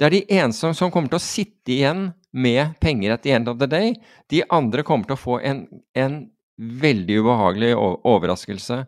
Det 0.00 0.08
er 0.08 0.14
de 0.16 0.22
eneste 0.40 0.72
som 0.76 0.90
kommer 0.92 1.12
til 1.12 1.20
å 1.20 1.22
sitte 1.22 1.74
igjen 1.74 2.08
med 2.32 2.78
penger 2.80 3.14
at 3.14 3.24
the 3.26 3.34
end 3.36 3.50
of 3.52 3.58
the 3.60 3.68
day. 3.68 3.92
De 4.32 4.40
andre 4.48 4.84
kommer 4.86 5.04
til 5.04 5.18
å 5.18 5.20
få 5.20 5.38
en, 5.44 5.66
en 5.92 6.22
veldig 6.56 7.20
ubehagelig 7.20 7.74
overraskelse. 7.76 8.84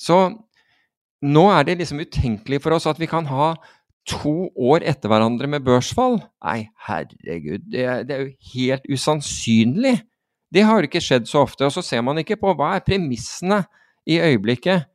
Så 0.00 0.18
nå 1.20 1.44
er 1.52 1.68
det 1.68 1.78
liksom 1.78 2.02
utenkelig 2.02 2.62
for 2.64 2.74
oss 2.74 2.88
at 2.90 2.98
vi 2.98 3.08
kan 3.10 3.28
ha 3.30 3.52
to 4.10 4.48
år 4.56 4.82
etter 4.88 5.12
hverandre 5.12 5.46
med 5.52 5.62
børsfall. 5.62 6.18
Nei, 6.42 6.70
herregud, 6.88 7.68
det 7.70 7.84
er, 7.84 8.04
det 8.08 8.16
er 8.16 8.24
jo 8.24 8.54
helt 8.54 8.88
usannsynlig. 8.90 10.00
Det 10.50 10.64
har 10.66 10.86
ikke 10.86 11.02
skjedd 11.02 11.28
så 11.30 11.44
ofte. 11.46 11.66
Og 11.66 11.74
så 11.74 11.84
ser 11.84 12.02
man 12.06 12.18
ikke 12.22 12.38
på 12.40 12.54
hva 12.58 12.74
er 12.76 12.86
premissene 12.86 13.62
i 14.08 14.18
øyeblikket. 14.22 14.88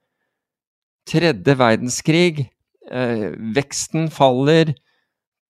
Tredje 1.05 1.53
verdenskrig, 1.59 2.47
eh, 2.91 3.29
veksten 3.55 4.09
faller, 4.11 4.73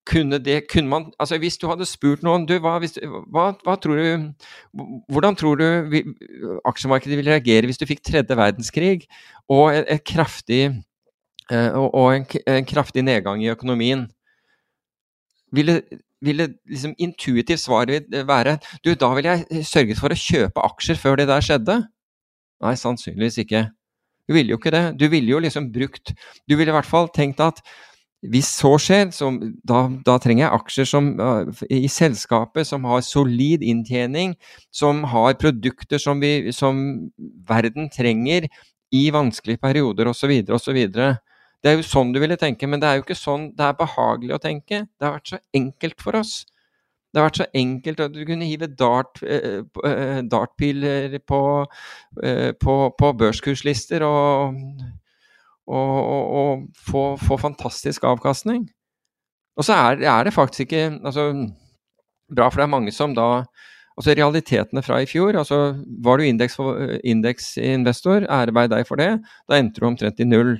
kunne 0.06 0.38
det 0.38 0.68
kunne 0.72 0.88
man, 0.88 1.12
altså 1.18 1.38
Hvis 1.38 1.58
du 1.58 1.66
hadde 1.68 1.86
spurt 1.86 2.22
noen 2.22 2.46
du, 2.46 2.54
hva, 2.62 2.76
hvis, 2.78 2.94
hva, 3.32 3.48
hva 3.64 3.74
tror 3.82 3.98
du, 3.98 4.32
Hvordan 5.10 5.38
tror 5.38 5.58
du 5.58 5.66
vi, 5.90 6.02
aksjemarkedet 6.64 7.18
vil 7.18 7.30
reagere 7.32 7.66
hvis 7.66 7.80
du 7.80 7.86
fikk 7.88 8.04
tredje 8.06 8.36
verdenskrig 8.38 9.08
og, 9.48 9.74
et, 9.74 9.84
et 9.96 10.04
kraftig, 10.06 10.62
og, 11.50 11.88
og 11.94 12.14
en, 12.14 12.26
en, 12.46 12.66
kraftig 12.66 13.02
nedgang 13.06 13.42
i 13.42 13.50
økonomien? 13.50 14.06
Ville, 15.54 15.80
ville 16.24 16.48
liksom 16.68 16.94
intuitivt 16.98 17.60
svaret 17.60 18.06
være 18.28 18.56
du, 18.84 18.94
da 18.94 19.10
ville 19.16 19.34
jeg 19.34 19.66
sørget 19.68 20.00
for 20.00 20.12
å 20.12 20.20
kjøpe 20.20 20.64
aksjer 20.70 21.00
før 21.00 21.20
det 21.20 21.28
der 21.30 21.44
skjedde. 21.44 21.80
Nei, 22.64 22.72
sannsynligvis 22.80 23.42
ikke. 23.44 23.66
Du 24.26 24.34
ville 24.34 24.54
jo 24.54 24.60
ikke 24.60 24.72
det. 24.74 24.86
Du 24.98 25.06
ville 25.12 25.30
jo 25.30 25.42
liksom 25.42 25.68
brukt 25.74 26.14
Du 26.48 26.56
ville 26.56 26.72
i 26.72 26.76
hvert 26.76 26.88
fall 26.88 27.10
tenkt 27.14 27.42
at 27.44 27.60
hvis 28.26 28.48
så 28.58 28.72
skjer, 28.80 29.10
så 29.14 29.28
da, 29.68 29.84
da, 30.02 30.16
trenger 30.18 30.46
jeg 30.46 30.56
aksjer 30.56 30.88
som, 30.88 31.10
i 31.70 31.86
selskapet 31.92 32.66
som 32.66 32.86
har 32.88 33.04
solid 33.04 33.62
inntjening, 33.62 34.32
som 34.74 35.04
har 35.12 35.36
produkter 35.38 36.00
som, 36.02 36.18
vi, 36.24 36.50
som 36.56 36.80
verden 37.46 37.90
trenger 37.92 38.48
i 38.90 39.04
vanskelige 39.14 39.60
perioder 39.62 40.10
osv. 40.10 40.32
osv. 40.48 40.80
Det 41.62 41.72
er 41.72 41.78
jo 41.78 41.86
sånn 41.86 42.12
du 42.14 42.20
ville 42.22 42.36
tenke, 42.38 42.68
men 42.68 42.82
det 42.82 42.88
er 42.88 42.98
jo 42.98 43.06
ikke 43.06 43.18
sånn 43.18 43.48
det 43.56 43.64
er 43.66 43.78
behagelig 43.78 44.36
å 44.36 44.42
tenke. 44.42 44.84
Det 44.86 45.06
har 45.06 45.16
vært 45.16 45.32
så 45.32 45.40
enkelt 45.56 46.04
for 46.04 46.18
oss. 46.20 46.34
Det 47.16 47.20
har 47.22 47.30
vært 47.30 47.40
så 47.40 47.46
enkelt 47.56 48.00
at 48.04 48.12
du 48.12 48.20
kunne 48.28 48.44
hive 48.44 48.68
dart, 48.76 49.22
eh, 49.24 49.62
eh 49.88 50.18
dartpiler 50.28 51.16
på, 51.24 51.40
eh, 52.22 52.50
på, 52.52 52.74
på, 52.98 53.12
børskurslister 53.22 54.04
og, 54.04 54.58
og, 55.66 55.94
og, 56.02 56.34
og 56.40 56.66
få, 56.76 57.04
få, 57.16 57.38
fantastisk 57.40 58.04
avkastning. 58.04 58.66
Og 59.56 59.64
så 59.64 59.72
er, 59.72 60.04
er, 60.04 60.24
det 60.28 60.34
faktisk 60.36 60.66
ikke 60.66 61.00
altså, 61.04 61.30
bra, 62.28 62.50
for 62.50 62.60
det 62.60 62.66
er 62.66 62.76
mange 62.76 62.92
som 62.92 63.16
da 63.16 63.46
Altså 63.96 64.12
realitetene 64.12 64.82
fra 64.84 64.98
i 65.00 65.06
fjor 65.08 65.38
altså 65.40 65.72
Var 66.04 66.18
du 66.20 66.24
indeksinvestor, 67.08 68.26
ære 68.28 68.52
være 68.52 68.68
deg 68.74 68.84
for 68.84 69.00
det, 69.00 69.22
da 69.48 69.56
endte 69.56 69.80
du 69.80 69.86
omtrent 69.88 70.20
i 70.20 70.26
null. 70.28 70.58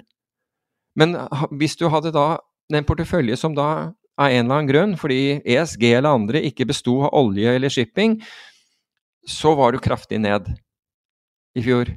Men 0.97 1.15
hvis 1.61 1.77
du 1.79 1.87
hadde 1.93 2.15
da 2.15 2.39
en 2.73 2.87
portefølje 2.89 3.37
som 3.39 3.55
da 3.55 3.69
av 4.17 4.33
en 4.33 4.47
eller 4.47 4.55
annen 4.55 4.71
grunn, 4.71 4.97
fordi 4.97 5.43
ESG 5.45 5.91
eller 5.91 6.17
andre 6.17 6.41
ikke 6.49 6.67
besto 6.69 7.03
av 7.05 7.15
olje 7.19 7.53
eller 7.53 7.73
shipping, 7.73 8.17
så 9.29 9.53
var 9.59 9.75
du 9.75 9.83
kraftig 9.83 10.23
ned 10.23 10.49
i 11.57 11.65
fjor. 11.65 11.93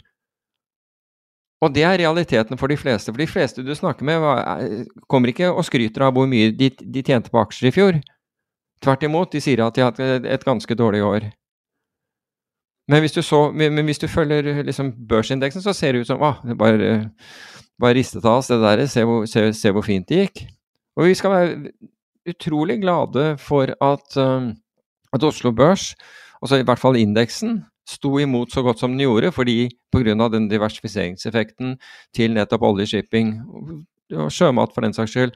Og 1.64 1.74
det 1.76 1.84
er 1.84 1.98
realiteten 2.00 2.60
for 2.60 2.72
de 2.72 2.78
fleste. 2.80 3.12
For 3.12 3.20
de 3.20 3.28
fleste 3.28 3.64
du 3.64 3.72
snakker 3.76 4.08
med, 4.08 4.88
kommer 5.12 5.32
ikke 5.32 5.50
og 5.52 5.66
skryter 5.68 6.08
av 6.08 6.16
hvor 6.16 6.28
mye 6.32 6.54
de 6.56 7.04
tjente 7.04 7.32
på 7.32 7.42
aksjer 7.42 7.72
i 7.72 7.76
fjor. 7.76 8.00
Tvert 8.84 9.04
imot, 9.04 9.32
de 9.32 9.42
sier 9.44 9.60
at 9.66 9.76
de 9.76 9.84
har 9.84 9.92
hatt 9.92 10.28
et 10.28 10.46
ganske 10.48 10.76
dårlig 10.80 11.04
år. 11.04 11.28
Men 12.90 13.04
hvis 13.04 13.14
du, 13.14 13.22
så, 13.22 13.52
men 13.54 13.86
hvis 13.86 14.02
du 14.02 14.08
følger 14.10 14.64
liksom 14.66 14.92
børsindeksen, 15.10 15.62
så 15.62 15.74
ser 15.78 15.94
det 15.94 16.02
ut 16.02 16.10
som 16.10 16.24
ah, 16.26 16.40
bare, 16.58 17.10
bare 17.80 17.98
ristet 17.98 18.26
av 18.26 18.40
oss 18.40 18.50
det 18.50 18.58
der, 18.64 18.86
se 18.90 19.04
hvor, 19.06 19.28
se, 19.30 19.52
se 19.54 19.74
hvor 19.76 19.86
fint 19.86 20.10
det 20.10 20.24
gikk. 20.24 20.42
Og 20.98 21.06
vi 21.06 21.18
skal 21.18 21.36
være 21.36 21.74
utrolig 22.30 22.80
glade 22.82 23.36
for 23.42 23.70
at, 23.78 24.18
um, 24.18 24.56
at 25.14 25.24
Oslo 25.24 25.52
Børs, 25.52 25.94
altså 26.42 26.60
i 26.60 26.66
hvert 26.66 26.82
fall 26.82 26.98
indeksen, 26.98 27.62
sto 27.90 28.18
imot 28.22 28.52
så 28.54 28.62
godt 28.66 28.82
som 28.82 28.92
den 28.94 29.06
gjorde, 29.06 29.32
fordi 29.32 29.70
pga. 29.94 30.28
den 30.30 30.50
diversifiseringseffekten 30.50 31.78
til 32.16 32.34
nettopp 32.34 32.62
oljeshipping, 32.62 33.34
og 34.14 34.32
sjømat 34.34 34.74
for 34.74 34.86
den 34.86 34.94
saks 34.94 35.14
skyld, 35.14 35.34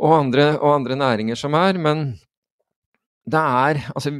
og 0.00 0.18
andre, 0.18 0.58
og 0.58 0.74
andre 0.74 0.96
næringer 0.96 1.34
som 1.34 1.54
er. 1.54 1.78
Men 1.78 2.18
det 3.24 3.40
er 3.40 3.80
Altså, 3.94 4.10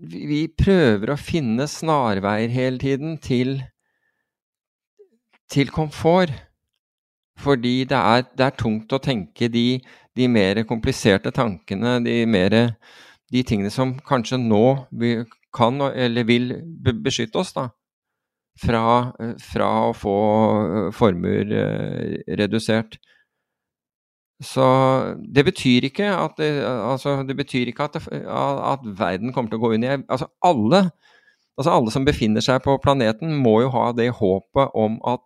vi, 0.00 0.46
prøver 0.58 1.12
å 1.12 1.18
finne 1.20 1.66
snarveier 1.68 2.48
hele 2.48 2.80
tiden 2.80 3.18
til, 3.18 3.58
til 5.50 5.70
komfort. 5.74 6.32
Fordi 7.40 7.84
det 7.88 7.96
er, 7.96 8.24
det 8.36 8.44
er 8.44 8.56
tungt 8.60 8.92
å 8.92 9.00
tenke 9.00 9.48
de 9.48 9.80
de 10.16 10.28
mer 10.28 10.62
kompliserte 10.68 11.32
tankene, 11.34 11.98
de 12.04 12.24
mer 12.26 12.56
de 13.30 13.42
tingene 13.46 13.70
som 13.72 13.94
kanskje 14.06 14.40
nå 14.42 14.64
kan 15.54 15.82
eller 15.90 16.26
vil 16.26 16.52
beskytte 17.02 17.40
oss 17.42 17.52
da, 17.54 17.68
fra, 18.60 18.82
fra 19.42 19.70
å 19.88 19.94
få 19.96 20.16
eh, 20.60 20.88
formuer 20.94 21.54
eh, 21.60 22.16
redusert. 22.38 22.98
Så 24.40 24.66
det 25.20 25.44
betyr 25.44 25.84
ikke 25.90 26.08
at, 26.16 26.38
det, 26.40 26.48
altså, 26.64 27.18
det 27.28 27.36
betyr 27.36 27.68
ikke 27.68 27.90
at, 27.90 27.98
det, 27.98 28.22
at, 28.24 28.84
verden 28.98 29.34
kommer 29.34 29.52
til 29.52 29.60
å 29.60 29.64
gå 29.66 29.74
under. 29.76 30.04
Altså, 30.08 30.30
alle 30.44 30.90
Altså 31.58 31.74
Alle 31.76 31.92
som 31.92 32.06
befinner 32.06 32.40
seg 32.40 32.62
på 32.64 32.78
planeten, 32.80 33.34
må 33.36 33.58
jo 33.60 33.72
ha 33.74 33.90
det 33.92 34.06
håpet 34.16 34.70
om 34.80 34.94
at 35.04 35.20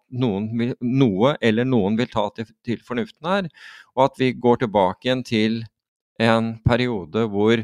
vil, 0.59 0.73
noe 0.83 1.37
eller 1.39 1.69
noen 1.69 1.95
vil 2.01 2.09
ta 2.11 2.25
til, 2.35 2.49
til, 2.67 2.81
fornuften 2.83 3.29
her, 3.29 3.47
og 3.95 4.09
at 4.09 4.19
vi 4.19 4.33
går 4.33 4.65
tilbake 4.65 5.07
igjen 5.07 5.23
til 5.23 5.61
en 6.19 6.57
periode 6.67 7.29
hvor 7.31 7.63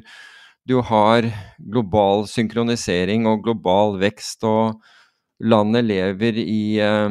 du 0.71 0.77
har 0.87 1.27
global 1.59 2.29
synkronisering 2.31 3.27
og 3.27 3.43
global 3.49 3.99
vekst, 3.99 4.47
og 4.47 4.79
landet 5.43 5.89
lever 5.89 6.39
i 6.39 6.63
uh, 6.85 7.11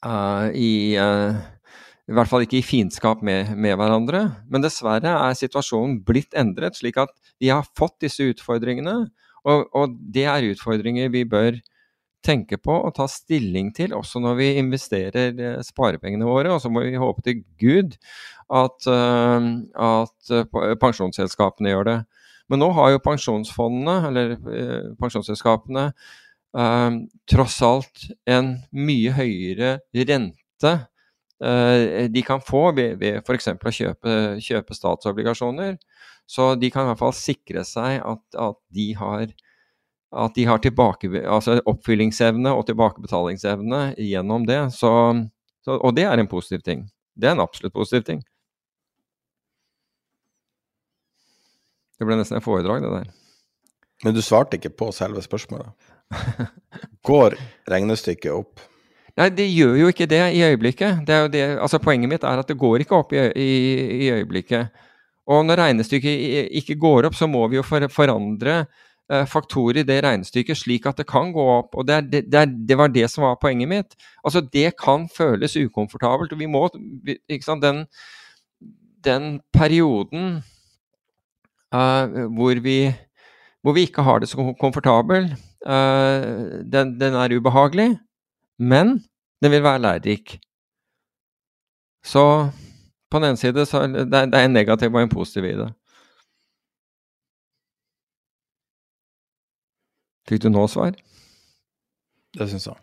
uh, 0.00 0.48
i 0.54 0.96
uh, 0.96 1.44
i 2.06 2.14
hvert 2.14 2.30
fall 2.30 2.44
ikke 2.44 2.60
i 2.60 2.66
fiendskap 2.66 3.22
med, 3.26 3.50
med, 3.58 3.74
hverandre. 3.78 4.22
Men 4.50 4.62
dessverre 4.62 5.10
er 5.26 5.38
situasjonen 5.38 5.98
blitt 6.06 6.36
endret, 6.38 6.78
slik 6.78 7.00
at 7.02 7.10
vi 7.42 7.50
har 7.50 7.66
fått 7.78 7.98
disse 8.04 8.28
utfordringene. 8.30 9.08
Og, 9.46 9.66
og, 9.74 9.96
det 10.14 10.26
er 10.30 10.46
utfordringer 10.52 11.10
vi 11.14 11.24
bør 11.26 11.58
tenke 12.26 12.58
på 12.58 12.74
og 12.74 12.94
ta 12.96 13.06
stilling 13.10 13.72
til, 13.74 13.94
også 13.94 14.22
når 14.22 14.38
vi 14.38 14.48
investerer 14.62 15.34
eh, 15.34 15.58
sparepengene 15.66 16.26
våre. 16.26 16.54
Og 16.54 16.62
så 16.62 16.70
må 16.70 16.84
vi 16.86 16.94
håpe 16.98 17.26
til 17.26 17.42
Gud 17.58 17.98
at, 18.54 18.86
uh, 18.86 19.50
at 19.74 20.34
uh, 20.34 20.72
pensjonsselskapene 20.82 21.74
gjør 21.74 21.90
det. 21.90 22.00
Men 22.46 22.62
nå 22.62 22.70
har 22.76 22.92
jo 22.94 23.02
pensjonsfondene, 23.02 23.94
eller 24.06 24.36
pensjonsselskapene, 25.02 25.88
tross 27.26 27.56
alt 27.66 28.04
en 28.30 28.52
mye 28.70 29.10
høyere 29.16 29.72
rente 30.06 30.70
de 31.36 32.22
kan 32.24 32.40
få 32.40 32.70
ved, 32.72 32.94
ved 33.00 33.18
f.eks. 33.20 33.50
å 33.52 33.72
kjøpe, 33.78 34.12
kjøpe 34.40 34.76
statsobligasjoner. 34.76 35.74
Så 36.26 36.54
de 36.58 36.70
kan 36.72 36.86
i 36.86 36.90
hvert 36.90 37.02
fall 37.02 37.12
sikre 37.14 37.64
seg 37.68 38.00
at, 38.00 38.22
at 38.40 38.56
de 38.74 38.86
har 38.96 39.26
at 40.16 40.34
de 40.34 40.44
har 40.48 40.60
tilbake, 40.62 41.10
altså 41.28 41.58
oppfyllingsevne 41.68 42.52
og 42.54 42.66
tilbakebetalingsevne 42.68 43.80
gjennom 44.00 44.46
det. 44.48 44.60
Så, 44.72 44.90
så, 45.66 45.76
og 45.76 45.96
det 45.96 46.06
er 46.08 46.22
en 46.22 46.30
positiv 46.30 46.62
ting. 46.64 46.86
Det 47.16 47.28
er 47.28 47.36
en 47.36 47.44
absolutt 47.44 47.74
positiv 47.74 48.06
ting. 48.06 48.22
Det 51.96 52.06
ble 52.06 52.18
nesten 52.20 52.38
et 52.38 52.44
foredrag, 52.44 52.84
det 52.84 52.92
der. 52.92 53.12
Men 54.04 54.16
du 54.16 54.22
svarte 54.24 54.58
ikke 54.58 54.74
på 54.76 54.90
selve 54.92 55.22
spørsmålet. 55.24 55.72
Går 57.08 57.38
regnestykket 57.72 58.32
opp? 58.32 58.60
Nei, 59.16 59.30
det 59.32 59.46
gjør 59.48 59.78
jo 59.80 59.92
ikke 59.92 60.08
det 60.10 60.20
i 60.36 60.42
øyeblikket. 60.44 60.98
Det 61.08 61.20
det, 61.32 61.44
altså 61.56 61.80
Poenget 61.80 62.10
mitt 62.10 62.24
er 62.24 62.42
at 62.42 62.48
det 62.48 62.58
går 62.60 62.84
ikke 62.84 62.98
opp 62.98 63.14
i, 63.16 63.22
i, 63.32 63.52
i 64.04 64.10
øyeblikket. 64.12 64.82
Og 65.26 65.46
når 65.46 65.62
regnestykket 65.62 66.52
ikke 66.54 66.76
går 66.78 67.08
opp, 67.08 67.16
så 67.18 67.26
må 67.26 67.46
vi 67.48 67.56
jo 67.58 67.64
for, 67.66 67.82
forandre 67.90 68.58
eh, 69.10 69.24
faktorer 69.26 69.80
i 69.80 69.86
det 69.88 69.98
regnestykket 70.04 70.60
slik 70.60 70.86
at 70.86 71.00
det 71.00 71.08
kan 71.08 71.32
gå 71.34 71.46
opp. 71.56 71.74
Og 71.74 71.88
det, 71.88 72.02
det, 72.12 72.26
det, 72.30 72.44
det, 72.68 72.78
var 72.78 72.92
det 72.92 73.08
som 73.10 73.24
var 73.26 73.40
poenget 73.42 73.70
mitt. 73.72 73.96
Altså, 74.22 74.44
det 74.52 74.76
kan 74.78 75.08
føles 75.08 75.56
ukomfortabelt. 75.56 76.32
og 76.32 76.38
vi 76.38 76.46
må, 76.46 76.68
ikke 77.08 77.44
sant, 77.44 77.64
Den, 77.64 77.86
den 79.02 79.40
perioden 79.52 80.42
eh, 81.74 82.26
hvor, 82.36 82.62
vi, 82.62 82.92
hvor, 83.62 83.72
vi, 83.72 83.88
ikke 83.88 84.02
har 84.02 84.20
det 84.20 84.28
så 84.28 84.52
komfortabelt, 84.60 85.32
eh, 85.66 86.62
den, 86.68 87.00
den 87.00 87.14
er 87.14 87.34
ubehagelig, 87.34 87.96
men 88.58 88.98
den 89.42 89.52
vil 89.52 89.62
være 89.62 89.82
lærerik. 89.84 90.38
Så 92.04 92.22
på 93.10 93.18
den 93.18 93.28
ene 93.30 93.40
side 93.40 93.66
så 93.66 93.86
det 93.86 94.06
er 94.14 94.30
det 94.30 94.44
en 94.44 94.54
negativ 94.54 94.94
og 94.94 95.02
en 95.02 95.12
positiv 95.12 95.44
i 95.44 95.56
det. 95.58 95.70
Fikk 100.26 100.42
du 100.42 100.50
nå 100.50 100.66
svar? 100.70 100.96
Det 102.36 102.48
syns 102.50 102.66
jeg. 102.66 102.80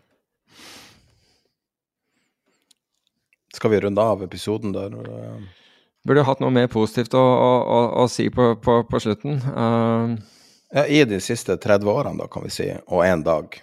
Skal 3.54 3.70
vi 3.70 3.80
runde 3.84 4.02
av 4.02 4.22
episoden 4.24 4.72
der? 4.74 4.96
Burde 6.04 6.24
hatt 6.26 6.40
noe 6.42 6.52
mer 6.52 6.66
positivt 6.72 7.14
å, 7.16 7.20
å, 7.20 7.50
å, 7.60 7.82
å 8.02 8.08
si 8.10 8.26
på, 8.32 8.54
på, 8.60 8.80
på 8.88 9.00
slutten. 9.00 9.38
Uh... 9.54 10.16
Ja, 10.74 10.86
I 10.90 11.04
de 11.06 11.20
siste 11.22 11.54
30 11.60 11.86
årene, 11.86 12.18
da, 12.18 12.26
kan 12.28 12.42
vi 12.42 12.50
si, 12.50 12.66
og 12.90 13.04
én 13.06 13.22
dag, 13.22 13.60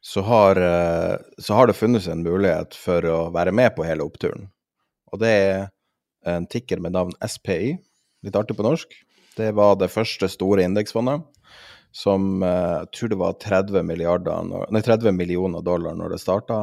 så 0.00 0.20
har, 0.20 0.56
eh, 0.56 1.16
så 1.38 1.54
har 1.54 1.66
det 1.66 1.76
funnes 1.76 2.08
en 2.08 2.22
mulighet 2.24 2.74
for 2.74 3.04
å 3.04 3.18
være 3.34 3.52
med 3.52 3.74
på 3.76 3.84
hele 3.84 4.04
oppturen. 4.06 4.48
Og 5.12 5.20
det 5.20 5.30
er 5.30 5.68
en 6.26 6.46
tikker 6.48 6.80
med 6.80 6.96
navn 6.96 7.12
SPI, 7.20 7.76
litt 8.24 8.36
artig 8.36 8.56
på 8.56 8.64
norsk. 8.64 8.94
Det 9.36 9.52
var 9.56 9.76
det 9.80 9.92
første 9.92 10.28
store 10.28 10.64
indeksfondet, 10.64 11.24
som 11.92 12.42
eh, 12.42 12.76
jeg 12.80 12.92
tror 12.96 13.12
det 13.12 13.20
var 13.20 13.40
30, 13.44 13.82
nei, 14.70 14.84
30 14.84 15.16
millioner 15.16 15.64
dollar 15.64 15.96
når 15.98 16.16
det 16.16 16.22
starta. 16.22 16.62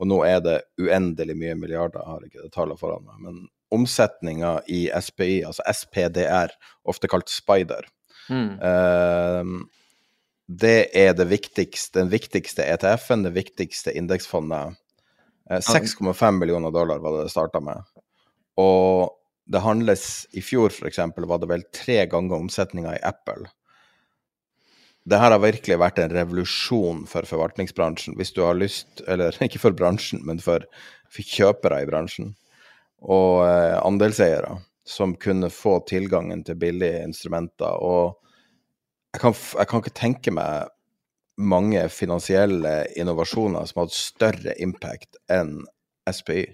Og 0.00 0.08
nå 0.08 0.22
er 0.24 0.38
det 0.40 0.60
uendelig 0.80 1.36
mye 1.36 1.56
milliarder, 1.60 2.00
jeg 2.00 2.08
har 2.08 2.22
ikke 2.24 2.44
det 2.46 2.54
tallet 2.54 2.80
foran 2.80 3.04
meg. 3.04 3.18
Men 3.26 3.40
omsetninga 3.74 4.60
i 4.72 4.86
SPI, 4.94 5.42
altså 5.46 5.66
SPDR, 5.68 6.54
ofte 6.88 7.10
kalt 7.10 7.28
Spider, 7.30 7.84
mm. 8.30 8.48
eh, 8.64 9.52
det 10.50 10.90
er 10.98 11.12
det 11.14 11.28
viktigste, 11.30 12.00
den 12.00 12.08
viktigste 12.10 12.64
ETF-en, 12.66 13.22
det 13.22 13.30
viktigste 13.36 13.92
indeksfondet. 13.94 14.74
Eh, 15.50 15.60
6,5 15.62 16.30
millioner 16.40 16.70
dollar 16.74 16.98
var 16.98 17.16
det 17.16 17.28
det 17.28 17.30
starta 17.30 17.60
med. 17.62 17.84
Og 18.58 19.12
det 19.46 19.62
handles 19.62 20.26
i 20.34 20.42
fjor, 20.42 20.74
f.eks., 20.74 20.98
var 21.16 21.38
det 21.38 21.50
vel 21.52 21.62
tre 21.74 22.02
ganger 22.10 22.42
omsetninga 22.42 22.96
i 22.96 23.02
Apple. 23.06 23.46
Det 25.06 25.20
her 25.22 25.30
har 25.30 25.42
virkelig 25.42 25.78
vært 25.80 26.00
en 26.02 26.12
revolusjon 26.12 27.04
for 27.08 27.26
forvaltningsbransjen, 27.30 28.18
hvis 28.18 28.34
du 28.36 28.42
har 28.44 28.58
lyst 28.58 29.00
Eller 29.08 29.36
ikke 29.46 29.62
for 29.62 29.76
bransjen, 29.76 30.24
men 30.26 30.42
for, 30.42 30.66
for 31.10 31.36
kjøpere 31.36 31.84
i 31.84 31.88
bransjen. 31.88 32.34
Og 33.06 33.46
eh, 33.46 33.78
andelseiere 33.78 34.58
som 34.82 35.14
kunne 35.14 35.52
få 35.54 35.78
tilgangen 35.86 36.42
til 36.42 36.58
billige 36.58 37.04
instrumenter. 37.06 37.78
Og 37.78 38.18
jeg 39.14 39.22
kan, 39.22 39.34
jeg 39.34 39.68
kan 39.70 39.82
ikke 39.82 39.98
tenke 39.98 40.34
meg 40.34 40.70
mange 41.40 41.82
finansielle 41.92 42.84
innovasjoner 43.00 43.66
som 43.66 43.80
har 43.80 43.88
hatt 43.88 43.96
større 43.96 44.54
impact 44.62 45.18
enn 45.32 45.60
SPI. 46.10 46.44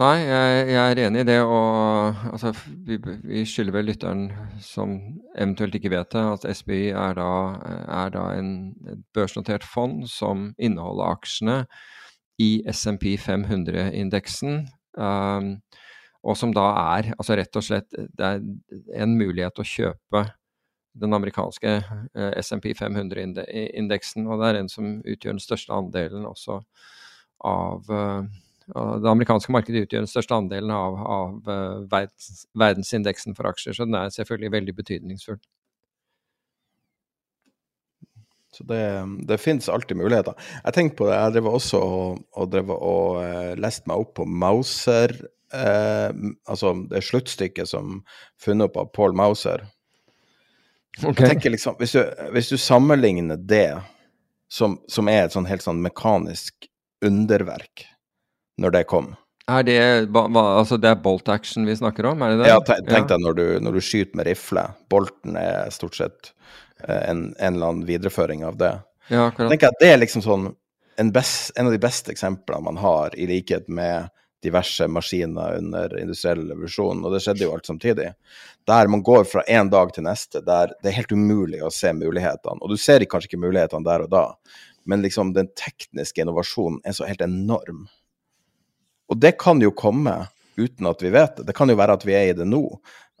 Nei, 0.00 0.22
jeg, 0.24 0.68
jeg, 0.70 0.80
er 0.80 1.00
enig 1.04 1.20
i 1.20 1.28
det. 1.28 1.38
Og 1.44 2.22
altså, 2.30 2.54
vi, 2.86 2.96
vi 3.28 3.42
skylder 3.44 3.74
vel 3.76 3.90
lytteren 3.90 4.22
som 4.64 4.94
eventuelt 5.36 5.76
ikke 5.76 5.92
vet 5.92 6.14
det, 6.14 6.22
at 6.38 6.46
SBI 6.62 6.86
er 6.96 7.18
da, 7.18 7.32
er 8.00 8.14
da 8.14 8.22
en, 8.38 8.52
et 8.88 9.02
børsnotert 9.12 9.66
fond 9.68 10.06
som 10.08 10.52
inneholder 10.56 11.12
aksjene 11.12 11.58
i 12.40 12.54
SMP 12.72 13.18
500-indeksen. 13.20 14.62
Um, 14.96 15.58
og 16.24 16.38
som 16.40 16.54
da 16.56 16.70
er 16.96 17.12
altså 17.18 17.36
rett 17.36 17.56
og 17.58 17.64
slett 17.66 17.92
det 17.92 18.26
er 18.26 18.40
en 19.02 19.14
mulighet 19.18 19.60
å 19.60 19.66
kjøpe 19.66 20.24
den 20.92 21.14
amerikanske 21.16 21.74
eh, 22.14 22.32
SMP 22.42 22.72
500-indeksen. 22.78 24.26
Og 24.28 24.40
det 24.40 24.48
er 24.48 24.58
den 24.60 24.70
som 24.72 24.98
utgjør 25.00 25.36
den 25.36 25.42
største 25.42 25.74
andelen 25.76 26.26
også 26.28 26.60
av 27.42 27.88
uh, 27.90 28.22
det 28.72 29.10
amerikanske 29.10 29.52
markedet 29.52 29.86
utgjør 29.86 30.04
den 30.04 30.10
største 30.10 30.36
andelen 30.36 30.70
av, 30.70 31.00
av 31.00 31.48
uh, 31.48 31.80
verdens, 31.90 32.44
verdensindeksen 32.58 33.34
for 33.34 33.50
aksjer, 33.50 33.74
så 33.74 33.88
den 33.88 33.98
er 33.98 34.12
selvfølgelig 34.14 34.52
veldig 34.54 34.74
betydningsfull. 34.78 35.40
Så 38.52 38.66
det, 38.68 38.84
det 39.26 39.40
finnes 39.40 39.68
alltid 39.72 39.96
muligheter. 39.96 40.36
Jeg 40.60 40.76
tenkte 40.76 40.98
på 41.00 41.08
det, 41.08 41.16
jeg 41.16 41.34
drev 41.34 41.48
også 41.54 41.78
og, 41.80 42.18
og, 42.36 42.56
og 42.76 43.56
leste 43.58 43.88
meg 43.88 44.04
opp 44.04 44.14
på 44.20 44.28
Mauser, 44.28 45.16
uh, 45.56 46.10
altså 46.46 46.76
det 46.92 47.02
sluttstykket 47.08 47.72
som 47.72 48.02
funnet 48.40 48.68
opp 48.68 48.78
av 48.84 48.92
Paul 48.94 49.16
Mauser. 49.18 49.66
Okay. 51.00 51.24
Jeg 51.24 51.36
tenker 51.36 51.54
liksom, 51.54 51.78
hvis 51.80 51.94
du, 51.96 52.02
hvis 52.34 52.50
du 52.52 52.58
sammenligner 52.60 53.40
det, 53.40 53.80
som, 54.52 54.76
som 54.92 55.08
er 55.08 55.24
et 55.24 55.32
sånn 55.32 55.48
helt 55.48 55.64
sånn 55.64 55.80
mekanisk 55.80 56.68
underverk 57.04 57.86
når 58.60 58.74
det 58.76 58.82
kom. 58.90 59.14
Er 59.50 59.64
det, 59.66 59.78
altså 60.14 60.76
det 60.78 60.92
er 60.92 61.00
bolt 61.02 61.28
action 61.32 61.64
vi 61.66 61.74
snakker 61.76 62.06
om, 62.12 62.22
er 62.22 62.34
det 62.34 62.44
det? 62.44 62.50
Ja, 62.52 62.60
tenk 62.62 63.08
deg 63.10 63.24
når 63.24 63.38
du, 63.38 63.44
når 63.64 63.78
du 63.78 63.82
skyter 63.82 64.20
med 64.20 64.28
rifle. 64.28 64.68
Bolten 64.92 65.38
er 65.40 65.72
stort 65.74 65.96
sett 65.98 66.30
eh, 66.84 67.08
en, 67.08 67.32
en, 67.38 67.56
eller 67.56 67.72
annen 67.72 67.86
videreføring 67.88 68.44
av 68.46 68.60
det. 68.60 68.74
Ja, 69.08 69.26
akkurat. 69.30 69.50
Tenk 69.50 69.66
at 69.66 69.80
Det 69.80 69.90
er 69.90 69.98
liksom 69.98 70.22
sånn 70.22 70.50
en, 71.00 71.10
best, 71.14 71.50
en, 71.56 71.66
av 71.66 71.74
de 71.74 71.80
beste 71.82 72.12
eksemplene 72.12 72.68
man 72.68 72.78
har, 72.78 73.16
i 73.18 73.26
likhet 73.26 73.66
med 73.72 74.12
diverse 74.42 74.88
maskiner 74.90 75.58
under 75.58 75.94
industriell 76.00 76.44
revolusjon, 76.48 77.04
og 77.04 77.14
det 77.14 77.22
skjedde 77.24 77.46
jo 77.46 77.52
alt 77.54 77.68
samtidig. 77.68 78.10
Der 78.68 78.90
man 78.90 79.04
går 79.06 79.24
fra 79.30 79.44
en 79.46 79.70
dag 79.72 79.94
til 79.94 80.06
neste, 80.06 80.42
der 80.44 80.74
det 80.82 80.90
er 80.92 80.98
helt 81.00 81.14
umulig 81.14 81.62
å 81.62 81.72
se 81.72 81.92
mulighetene. 81.96 82.60
Og 82.60 82.74
du 82.74 82.80
ser 82.80 83.04
kanskje 83.06 83.32
ikke 83.32 83.44
mulighetene 83.44 83.86
der 83.86 84.06
og 84.06 84.12
da, 84.12 84.26
men 84.88 85.04
liksom 85.04 85.34
den 85.36 85.50
tekniske 85.58 86.24
innovasjonen 86.24 86.80
er 86.84 86.96
så 86.96 87.06
helt 87.06 87.22
enorm. 87.22 87.86
Og 89.12 89.18
det 89.20 89.36
kan 89.38 89.60
jo 89.62 89.74
komme 89.76 90.24
uten 90.56 90.88
at 90.88 91.02
vi 91.02 91.12
vet 91.12 91.38
det. 91.38 91.46
Det 91.48 91.56
kan 91.56 91.70
jo 91.70 91.78
være 91.78 91.96
at 91.98 92.04
vi 92.06 92.14
er 92.16 92.30
i 92.30 92.36
det 92.36 92.46
nå. 92.48 92.64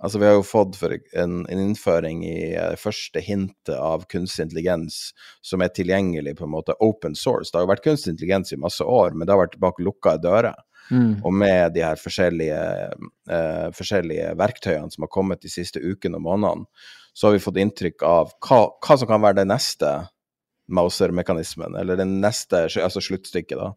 Altså, 0.02 0.18
vi 0.18 0.26
har 0.26 0.34
jo 0.34 0.42
fått 0.42 0.80
en, 1.14 1.44
en 1.46 1.60
innføring 1.62 2.24
i 2.26 2.54
det 2.56 2.80
første 2.82 3.20
hintet 3.22 3.76
av 3.76 4.02
kunstig 4.10 4.48
intelligens 4.48 5.12
som 5.46 5.62
er 5.62 5.70
tilgjengelig 5.70 6.34
på 6.40 6.48
en 6.48 6.54
måte 6.56 6.74
open 6.82 7.14
source. 7.14 7.52
Det 7.52 7.60
har 7.60 7.68
jo 7.68 7.70
vært 7.70 7.84
kunstig 7.84 8.16
intelligens 8.16 8.50
i 8.52 8.58
masse 8.58 8.82
år, 8.82 9.14
men 9.14 9.28
det 9.28 9.36
har 9.36 9.44
vært 9.44 9.60
bak 9.62 9.78
lukka 9.78 10.16
dører. 10.18 10.58
Mm. 10.92 11.12
Og 11.24 11.32
med 11.32 11.72
de 11.74 11.84
her 11.84 11.96
forskjellige, 12.00 12.62
eh, 13.32 13.68
forskjellige, 13.76 14.32
verktøyene 14.36 14.92
som 14.92 15.06
har 15.06 15.12
kommet 15.12 15.40
de 15.40 15.50
siste 15.52 15.80
ukene 15.80 16.20
og 16.20 16.26
månedene, 16.26 16.88
så 17.16 17.28
har 17.28 17.36
vi 17.36 17.44
fått 17.44 17.60
inntrykk 17.60 18.04
av 18.08 18.32
hva, 18.44 18.60
hva 18.80 18.98
som 18.98 19.08
kan 19.08 19.22
være 19.24 19.40
det 19.42 19.48
neste 19.48 19.92
Mauser-mekanismen, 20.72 21.74
eller 21.76 21.98
det 21.98 22.06
neste 22.06 22.64
altså 22.80 23.02
sluttstykket, 23.02 23.58
da. 23.58 23.72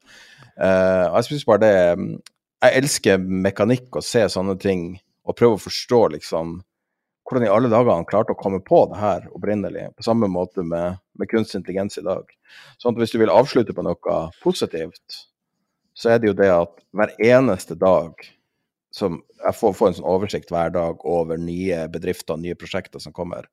Eh, 0.56 1.06
jeg 1.18 1.28
synes 1.30 1.48
bare 1.48 1.64
det 1.64 1.74
Jeg 2.64 2.80
elsker 2.80 3.18
mekanikk 3.20 3.98
og 4.00 4.04
se 4.04 4.24
sånne 4.32 4.56
ting, 4.58 4.96
og 5.28 5.36
prøve 5.38 5.58
å 5.58 5.62
forstå 5.62 6.00
liksom 6.16 6.62
hvordan 7.26 7.46
i 7.48 7.52
alle 7.52 7.70
dager 7.70 7.92
han 7.92 8.06
klarte 8.06 8.34
å 8.34 8.40
komme 8.40 8.62
på 8.64 8.84
det 8.92 9.00
her 9.02 9.26
opprinnelig, 9.34 9.90
på 9.98 10.06
samme 10.06 10.30
måte 10.30 10.64
med, 10.64 11.00
med 11.18 11.30
kunstig 11.30 11.60
intelligens 11.60 11.98
i 11.98 12.06
dag. 12.06 12.30
Sånn 12.82 12.94
at 12.94 13.02
hvis 13.02 13.16
du 13.16 13.20
vil 13.22 13.34
avslutte 13.34 13.74
på 13.74 13.86
noe 13.86 14.18
positivt, 14.44 15.26
så 15.96 16.12
er 16.14 16.22
det 16.22 16.32
jo 16.32 16.38
det 16.38 16.52
at 16.52 16.82
hver 16.96 17.14
eneste 17.24 17.78
dag 17.80 18.20
som 18.96 19.20
jeg 19.44 19.56
får, 19.58 19.74
får 19.76 19.90
en 19.90 19.98
sånn 19.98 20.08
oversikt 20.08 20.52
hver 20.54 20.72
dag 20.72 21.02
over 21.08 21.40
nye 21.40 21.86
bedrifter, 21.92 22.40
nye 22.40 22.56
prosjekter 22.60 23.02
som 23.04 23.16
kommer. 23.16 23.48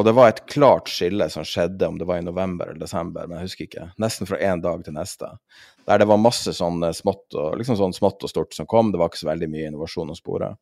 Og 0.00 0.06
det 0.08 0.14
var 0.16 0.30
et 0.30 0.40
klart 0.48 0.88
skille 0.88 1.26
som 1.32 1.44
skjedde, 1.44 1.84
om 1.84 1.98
det 2.00 2.06
var 2.08 2.22
i 2.22 2.24
november 2.24 2.70
eller 2.70 2.80
desember, 2.80 3.26
men 3.28 3.38
jeg 3.38 3.50
husker 3.50 3.66
ikke. 3.66 3.88
Nesten 4.00 4.28
fra 4.28 4.38
én 4.40 4.62
dag 4.64 4.80
til 4.86 4.96
neste. 4.96 5.28
Der 5.84 6.00
det 6.00 6.08
var 6.08 6.20
masse 6.20 6.54
sånn 6.56 6.80
smått 6.96 7.36
og, 7.36 7.58
liksom 7.60 7.76
sånn 7.76 7.92
smått 7.96 8.24
og 8.24 8.32
stort 8.32 8.56
som 8.56 8.68
kom. 8.70 8.92
Det 8.92 9.00
var 9.00 9.12
ikke 9.12 9.20
så 9.20 9.28
veldig 9.28 9.50
mye 9.52 9.68
innovasjon 9.68 10.14
å 10.14 10.16
spore. 10.16 10.54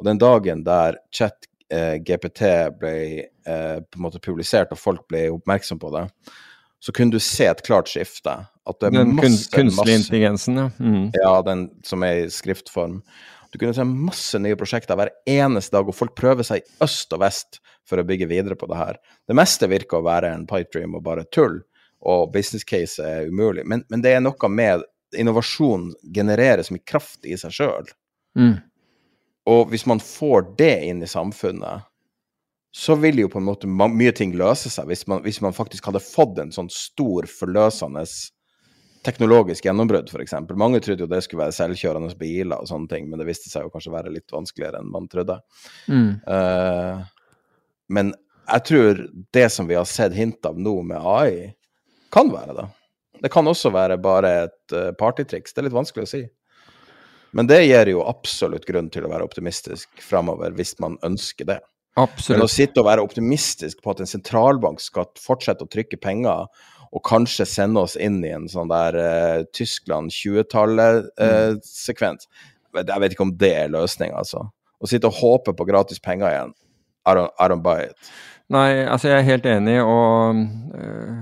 Og 0.00 0.06
den 0.08 0.20
dagen 0.22 0.64
der 0.64 0.96
chat 1.12 1.44
eh, 1.68 1.98
GPT 2.00 2.54
ble 2.80 2.94
eh, 3.20 3.78
på 3.84 4.00
en 4.00 4.06
måte 4.06 4.22
publisert 4.24 4.72
og 4.72 4.80
folk 4.80 5.04
ble 5.12 5.26
oppmerksom 5.34 5.80
på 5.82 5.92
det, 5.98 6.06
så 6.80 6.92
kunne 6.96 7.12
du 7.12 7.20
se 7.20 7.44
et 7.50 7.62
klart 7.66 7.90
skifte. 7.92 8.32
At 8.68 8.78
det 8.80 8.90
er 8.90 8.96
den 9.02 9.16
masse, 9.18 9.50
kunstlige 9.52 10.00
intelligensen, 10.00 10.56
ja. 10.56 10.68
Mm. 10.78 11.10
Ja, 11.16 11.32
den 11.44 11.66
som 11.86 12.04
er 12.06 12.24
i 12.24 12.30
skriftform. 12.32 13.00
Du 13.50 13.58
kunne 13.58 13.74
se 13.74 13.84
masse 13.84 14.38
nye 14.38 14.56
prosjekter 14.56 14.96
hver 14.96 15.10
eneste 15.28 15.74
dag, 15.76 15.88
og 15.88 15.96
folk 15.96 16.14
prøver 16.18 16.46
seg 16.46 16.62
i 16.62 16.84
øst 16.86 17.12
og 17.16 17.20
vest 17.24 17.58
for 17.88 18.00
å 18.00 18.06
bygge 18.06 18.30
videre 18.30 18.56
på 18.56 18.68
det 18.70 18.78
her. 18.78 19.00
Det 19.28 19.36
meste 19.36 19.68
virker 19.70 19.98
å 19.98 20.06
være 20.06 20.30
en 20.36 20.46
pipe 20.48 20.70
dream 20.72 20.94
og 20.96 21.04
bare 21.04 21.26
tull, 21.34 21.58
og 22.00 22.30
business 22.32 22.64
case 22.64 23.02
er 23.04 23.28
umulig. 23.28 23.66
Men, 23.68 23.84
men 23.92 24.04
det 24.04 24.14
er 24.16 24.24
noe 24.24 24.52
med 24.52 24.86
innovasjon 25.18 25.90
genererer 26.14 26.62
så 26.62 26.76
mye 26.76 26.86
kraft 26.86 27.26
i 27.26 27.36
seg 27.36 27.52
sjøl. 27.58 27.90
Mm. 28.38 28.54
Og 29.50 29.72
hvis 29.72 29.84
man 29.90 30.00
får 30.00 30.52
det 30.60 30.74
inn 30.86 31.02
i 31.02 31.10
samfunnet, 31.10 31.89
så 32.70 32.94
vil 32.94 33.18
jo 33.18 33.30
på 33.30 33.40
en 33.40 33.48
måte 33.48 33.68
mye 33.70 34.12
ting 34.14 34.34
løse 34.38 34.70
seg, 34.70 34.86
hvis 34.90 35.06
man, 35.10 35.24
hvis 35.24 35.40
man 35.42 35.56
faktisk 35.56 35.88
hadde 35.90 36.02
fått 36.04 36.38
en 36.38 36.52
sånn 36.54 36.70
stor, 36.70 37.26
forløsende 37.26 38.04
teknologisk 39.06 39.64
gjennombrudd, 39.66 40.10
f.eks. 40.12 40.36
Mange 40.60 40.80
trodde 40.84 41.06
jo 41.06 41.10
det 41.10 41.22
skulle 41.24 41.46
være 41.46 41.56
selvkjørende 41.56 42.14
biler 42.20 42.60
og 42.60 42.68
sånne 42.70 42.90
ting, 42.90 43.08
men 43.10 43.20
det 43.20 43.26
viste 43.30 43.50
seg 43.50 43.66
jo 43.66 43.72
kanskje 43.72 43.94
være 43.94 44.12
litt 44.14 44.30
vanskeligere 44.34 44.82
enn 44.82 44.92
man 44.92 45.08
trodde. 45.10 45.40
Mm. 45.88 46.20
Uh, 46.28 47.00
men 47.90 48.12
jeg 48.50 48.66
tror 48.68 49.00
det 49.34 49.46
som 49.54 49.70
vi 49.70 49.78
har 49.78 49.88
sett 49.88 50.14
hint 50.14 50.46
av 50.46 50.58
nå 50.58 50.76
med 50.86 51.00
AI, 51.00 51.48
kan 52.14 52.30
være 52.30 52.56
det. 52.58 52.68
Det 53.24 53.30
kan 53.32 53.48
også 53.50 53.72
være 53.74 53.98
bare 54.02 54.30
et 54.44 54.76
uh, 54.76 54.92
partytriks. 54.98 55.54
Det 55.54 55.62
er 55.62 55.68
litt 55.68 55.78
vanskelig 55.78 56.06
å 56.06 56.12
si. 56.12 56.22
Men 57.36 57.46
det 57.50 57.60
gir 57.62 57.92
jo 57.92 58.06
absolutt 58.10 58.66
grunn 58.66 58.88
til 58.90 59.06
å 59.06 59.10
være 59.12 59.26
optimistisk 59.26 60.02
framover, 60.02 60.54
hvis 60.58 60.74
man 60.82 60.98
ønsker 61.06 61.46
det. 61.50 61.60
Absolutt. 62.00 62.38
Men 62.38 62.46
å 62.46 62.50
sitte 62.50 62.80
og 62.82 62.88
være 62.88 63.04
optimistisk 63.04 63.82
på 63.84 63.92
at 63.94 64.00
en 64.02 64.10
sentralbank 64.10 64.78
skal 64.82 65.06
fortsette 65.20 65.64
å 65.66 65.70
trykke 65.70 65.98
penger 66.00 66.48
og 66.90 67.04
kanskje 67.06 67.46
sende 67.46 67.80
oss 67.84 67.96
inn 68.00 68.24
i 68.26 68.32
en 68.34 68.48
sånn 68.50 68.70
der 68.70 68.96
uh, 68.98 69.42
Tyskland 69.54 70.10
20-tallet-sekvens. 70.14 72.26
Uh, 72.26 72.30
mm. 72.74 72.82
Jeg 72.82 73.00
vet 73.02 73.12
ikke 73.14 73.28
om 73.28 73.38
det 73.38 73.54
er 73.60 73.68
løsninga, 73.70 74.16
altså. 74.24 74.40
Å 74.80 74.86
sitte 74.90 75.08
og 75.10 75.18
håpe 75.20 75.50
på 75.54 75.68
gratis 75.68 76.00
penger 76.02 76.28
igjen. 76.32 76.52
I 77.06 77.08
don't, 77.16 77.32
I 77.38 77.48
don't 77.50 77.64
buy 77.64 77.78
it. 77.86 77.96
Nei, 78.50 78.70
altså 78.90 79.08
jeg 79.12 79.18
er 79.20 79.28
helt 79.28 79.46
enig, 79.46 79.78
og, 79.84 80.34
uh, 80.74 81.18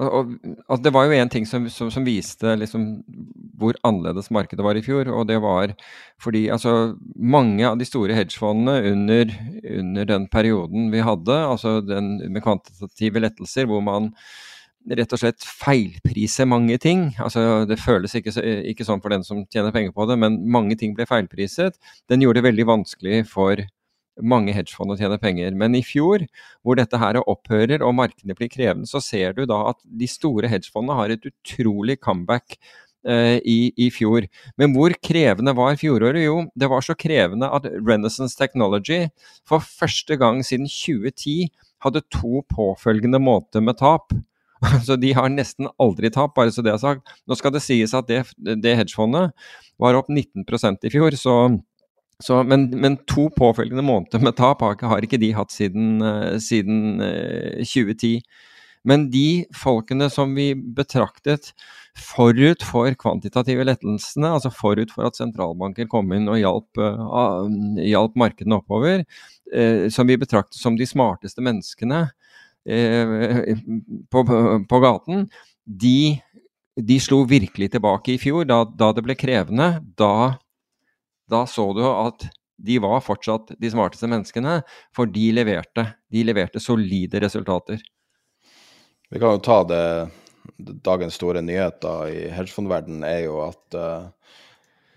og, 0.00 0.32
altså 0.66 0.82
Det 0.82 0.92
var 0.94 1.06
jo 1.06 1.18
én 1.18 1.30
ting 1.30 1.46
som, 1.46 1.68
som, 1.70 1.90
som, 1.92 2.06
viste 2.06 2.56
liksom 2.58 2.86
hvor 3.60 3.76
annerledes 3.86 4.30
markedet 4.34 4.64
var 4.66 4.74
i 4.74 4.82
fjor, 4.82 5.06
og 5.14 5.28
det 5.28 5.36
var 5.42 5.74
fordi 6.22 6.48
altså 6.50 6.96
mange 7.14 7.62
av 7.68 7.78
de 7.78 7.86
store 7.86 8.16
hedgefondene 8.16 8.90
under, 8.90 9.30
under 9.78 10.08
den 10.08 10.26
perioden 10.32 10.90
vi 10.90 11.04
hadde, 11.06 11.36
altså 11.46 11.78
den 11.84 12.16
med 12.32 12.42
kvantitative 12.42 13.22
lettelser, 13.22 13.70
hvor 13.70 13.84
man 13.86 14.10
rett 14.92 15.14
og 15.16 15.20
slett 15.20 15.46
feilpriser 15.46 16.48
mange 16.48 16.76
ting. 16.82 17.06
Altså, 17.22 17.64
det 17.68 17.80
føles 17.80 18.12
ikke, 18.18 18.34
ikke, 18.68 18.84
sånn 18.84 19.00
for 19.00 19.14
den 19.14 19.24
som 19.24 19.44
tjener 19.48 19.72
penger 19.72 19.94
på 19.96 20.04
det, 20.10 20.18
men 20.20 20.42
mange 20.50 20.76
ting 20.80 20.92
ble 20.96 21.06
feilpriset. 21.08 21.78
Den 22.10 22.24
gjorde 22.24 22.42
det 22.42 22.48
veldig 22.50 22.66
vanskelig 22.68 23.22
for 23.30 23.62
mange 24.22 24.54
hedgefond 24.54 24.94
å 24.94 24.98
tjene 24.98 25.18
penger. 25.20 25.54
Men 25.58 25.74
i 25.74 25.82
fjor, 25.84 26.24
hvor 26.62 26.78
dette 26.78 26.98
her 27.00 27.18
opphører 27.22 27.82
og 27.84 27.96
markedene 27.98 28.36
blir 28.38 28.50
krevende, 28.52 28.88
så 28.90 29.02
ser 29.02 29.34
du 29.36 29.44
da 29.50 29.60
at 29.72 29.80
de 29.84 30.08
store 30.10 30.50
hedgefondene 30.50 30.98
har 30.98 31.14
et 31.14 31.28
utrolig 31.30 31.98
comeback 32.02 32.58
eh, 33.08 33.38
i, 33.40 33.72
i, 33.76 33.90
fjor. 33.94 34.28
Men 34.60 34.74
hvor 34.76 34.94
krevende 35.04 35.56
var 35.56 35.78
fjoråret? 35.80 36.24
Jo, 36.26 36.38
det 36.54 36.70
var 36.70 36.84
så 36.84 36.96
krevende 36.98 37.50
at 37.50 37.66
Renaissance 37.74 38.38
Technology 38.38 39.04
for 39.48 39.64
første 39.64 40.18
gang 40.20 40.44
siden 40.46 40.70
2010 40.70 41.50
hadde 41.84 42.06
to 42.14 42.44
påfølgende 42.54 43.20
måneder 43.20 43.64
med 43.64 43.78
tap. 43.82 44.14
Så 44.86 44.96
de 44.96 45.10
har 45.12 45.28
nesten 45.28 45.68
aldri 45.82 46.08
tap, 46.08 46.32
bare 46.38 46.52
så 46.54 46.62
det 46.64 46.70
er 46.72 46.78
sagt. 46.80 47.10
Nå 47.28 47.36
skal 47.36 47.52
det 47.52 47.60
sies 47.60 47.92
at 47.92 48.06
det, 48.08 48.22
det 48.40 48.76
hedgefondet 48.78 49.34
var 49.82 49.98
opp 49.98 50.08
19% 50.08 50.86
i 50.86 50.92
fjor, 50.94 51.16
så, 51.18 51.34
så 52.22 52.42
men, 52.46 52.68
men, 52.80 52.98
to 53.10 53.28
påfølgende 53.34 53.84
måneder 53.84 54.22
med 54.22 54.36
tap 54.38 54.62
har, 54.62 55.04
ikke 55.04 55.20
de 55.22 55.32
hatt 55.36 55.54
siden, 55.54 56.02
uh, 56.02 56.36
siden 56.42 57.00
uh, 57.02 57.60
eh, 57.60 57.64
2010. 57.66 58.20
Men 58.84 59.06
de 59.08 59.46
folkene 59.56 60.10
som 60.12 60.34
vi 60.36 60.50
betraktet 60.54 61.54
forut 61.96 62.60
for 62.66 62.92
kvantitative 63.00 63.64
lettelsene, 63.64 64.34
altså 64.36 64.52
forut 64.52 64.92
for 64.92 65.08
at 65.08 65.16
sentralbanker 65.16 65.88
kom 65.88 66.12
inn 66.12 66.28
og 66.28 66.36
hjalp, 66.36 66.82
uh, 66.82 67.48
hjalp 67.80 68.18
markedene 68.20 68.60
oppover, 68.60 69.06
som 69.92 70.08
vi 70.08 70.16
betraktet 70.18 70.56
som 70.58 70.74
de 70.74 70.86
smarteste 70.88 71.42
menneskene, 71.44 72.00
Eh, 72.64 73.56
på, 74.10 74.24
på, 74.68 74.78
gaten, 74.80 75.26
de, 75.64 76.16
de, 76.80 76.96
slo 77.00 77.24
virkelig 77.28 77.74
tilbake 77.74 78.14
i 78.14 78.20
fjor, 78.20 78.46
da, 78.48 78.62
da 78.64 78.90
det 78.96 79.04
ble 79.04 79.16
krevende. 79.20 79.68
Da, 80.00 80.38
da, 81.30 81.44
så 81.46 81.70
du 81.76 81.82
at 81.88 82.26
de 82.64 82.78
var 82.78 83.00
fortsatt 83.02 83.54
de 83.58 83.70
smarteste 83.70 84.08
menneskene, 84.10 84.60
for 84.94 85.10
de 85.10 85.30
leverte, 85.34 85.86
de 86.12 86.22
leverte 86.26 86.62
solide 86.62 87.20
resultater. 87.22 87.82
Vi 89.10 89.20
kan 89.20 89.36
jo 89.36 89.42
ta 89.44 89.62
det 89.68 89.84
Dagens 90.84 91.16
store 91.16 91.40
nyheter 91.40 92.08
i 92.12 92.18
hedgefondverdenen 92.28 93.04
er 93.08 93.22
jo 93.24 93.38
at 93.46 93.76
uh, 93.80 94.10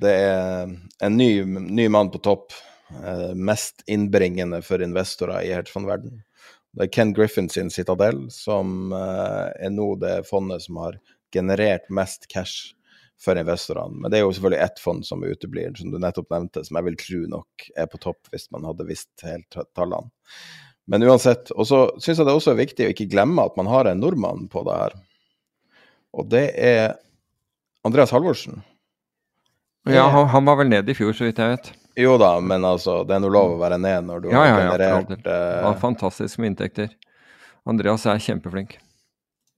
det 0.03 0.11
er 0.11 0.73
en 1.07 1.15
ny, 1.15 1.29
ny 1.47 1.85
mann 1.87 2.11
på 2.11 2.19
topp. 2.19 2.51
Uh, 2.91 3.31
mest 3.31 3.81
innbringende 3.87 4.59
for 4.63 4.83
investorer 4.83 5.47
i 5.47 5.53
hedgefondverdenen. 5.55 6.19
Det 6.75 6.85
er 6.85 6.91
Ken 6.93 7.13
Griffin 7.15 7.47
sin 7.49 7.71
Citadel, 7.73 8.25
som 8.31 8.91
uh, 8.91 9.47
er 9.55 9.71
nå 9.71 9.93
det 10.03 10.27
fondet 10.27 10.67
som 10.67 10.81
har 10.83 10.99
generert 11.33 11.87
mest 11.89 12.27
cash 12.31 12.75
for 13.21 13.39
investorene. 13.39 13.97
Men 14.01 14.13
det 14.13 14.19
er 14.19 14.25
jo 14.25 14.33
selvfølgelig 14.35 14.61
ett 14.65 14.79
fond 14.81 15.05
som 15.05 15.25
uteblir, 15.25 15.73
som 15.77 15.91
du 15.91 15.97
nettopp 16.01 16.29
nevnte, 16.33 16.63
som 16.67 16.77
jeg 16.77 16.87
vil 16.87 17.01
tro 17.01 17.19
nok 17.33 17.67
er 17.75 17.89
på 17.89 17.99
topp 18.03 18.31
hvis 18.31 18.49
man 18.53 18.67
hadde 18.69 18.87
visst 18.87 19.25
helt 19.25 19.59
tallene. 19.77 20.11
Men 20.87 21.03
uansett. 21.03 21.51
Og 21.57 21.67
så 21.67 21.81
syns 21.99 22.21
jeg 22.21 22.27
det 22.27 22.35
også 22.37 22.53
er 22.53 22.61
viktig 22.61 22.87
å 22.87 22.93
ikke 22.93 23.09
glemme 23.11 23.43
at 23.43 23.57
man 23.59 23.67
har 23.67 23.89
en 23.89 23.99
nordmann 23.99 24.47
på 24.51 24.63
det 24.67 24.77
her. 24.77 24.95
Og 26.17 26.29
det 26.31 26.45
er 26.55 26.95
Andreas 27.87 28.13
Halvorsen. 28.15 28.61
Ja, 29.87 30.07
han, 30.27 30.45
var 30.45 30.57
vel 30.59 30.67
nede 30.67 30.91
i 30.91 30.95
fjor, 30.97 31.13
så 31.15 31.27
vidt 31.27 31.39
jeg 31.39 31.53
vet. 31.53 31.69
Jo 31.97 32.17
da, 32.19 32.33
men 32.43 32.65
altså, 32.67 33.01
det 33.07 33.15
er 33.15 33.21
noe 33.23 33.33
lov 33.33 33.55
å 33.55 33.61
være 33.61 33.79
ned 33.81 34.05
når 34.05 34.25
du 34.25 34.27
ja, 34.29 34.41
har 34.41 34.47
ja, 34.49 34.57
generert 34.59 35.13
ja, 35.15 35.21
uh, 35.23 35.61
ja, 35.63 35.71
Fantastisk 35.81 36.41
med 36.41 36.51
inntekter. 36.51 36.91
Andreas 37.67 38.05
er 38.07 38.19
kjempeflink. 38.21 38.77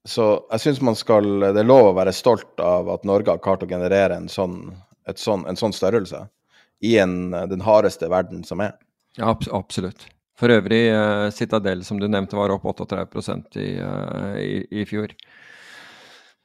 Så 0.08 0.26
jeg 0.48 0.62
syns 0.62 0.78
man 0.80 0.96
skal 0.96 1.26
Det 1.42 1.60
er 1.60 1.66
lov 1.66 1.90
å 1.90 1.96
være 1.98 2.14
stolt 2.16 2.60
av 2.64 2.88
at 2.92 3.02
Norge 3.08 3.34
har 3.34 3.42
klart 3.44 3.66
å 3.66 3.68
generere 3.68 4.16
en 4.16 4.30
sånn, 4.32 4.72
sånn, 5.14 5.44
en 5.48 5.58
sånn 5.60 5.76
størrelse 5.76 6.24
i 6.80 6.94
en, 7.02 7.34
den 7.50 7.60
hardeste 7.60 8.08
verden 8.08 8.40
som 8.48 8.62
er. 8.64 8.72
Ja, 9.18 9.34
absolutt. 9.52 10.06
For 10.40 10.52
øvrig, 10.54 10.86
uh, 10.94 11.28
Citadel, 11.34 11.84
som 11.84 11.98
du 12.00 12.06
nevnte, 12.08 12.38
var 12.38 12.54
opp 12.54 12.64
38 12.64 13.60
i, 13.60 13.68
uh, 13.76 14.38
i, 14.40 14.54
i 14.80 14.86
fjor. 14.88 15.12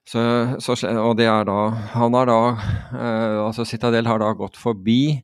Så, 0.06 0.22
så, 0.60 0.76
og 1.02 1.16
det 1.18 1.26
er 1.26 1.48
da 1.48 1.62
Han 1.96 2.14
har 2.14 2.28
da 2.30 2.42
uh, 2.54 3.40
Altså 3.48 3.64
Citadel 3.66 4.06
har 4.06 4.20
da 4.22 4.28
gått 4.38 4.54
forbi 4.62 5.24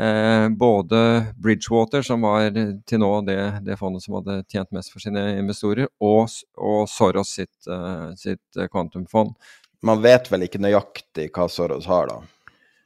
Eh, 0.00 0.48
både 0.48 1.24
Bridgewater, 1.36 2.02
som 2.02 2.22
var 2.22 2.50
til 2.86 3.00
nå 3.02 3.08
det, 3.26 3.38
det, 3.66 3.76
fondet 3.80 4.04
som 4.04 4.14
hadde 4.20 4.44
tjent 4.46 4.70
mest 4.70 4.92
for 4.94 5.02
sine 5.02 5.24
investorer, 5.40 5.88
og, 5.98 6.28
og 6.54 6.84
Soros 6.86 7.32
sitt, 7.34 7.56
uh, 7.66 8.12
sitt 8.14 8.60
kvantumfond. 8.70 9.34
Man 9.82 10.02
vet 10.04 10.30
vel 10.30 10.46
ikke 10.46 10.60
nøyaktig 10.62 11.32
hva 11.34 11.48
Soros 11.50 11.88
har, 11.90 12.12
da? 12.12 12.20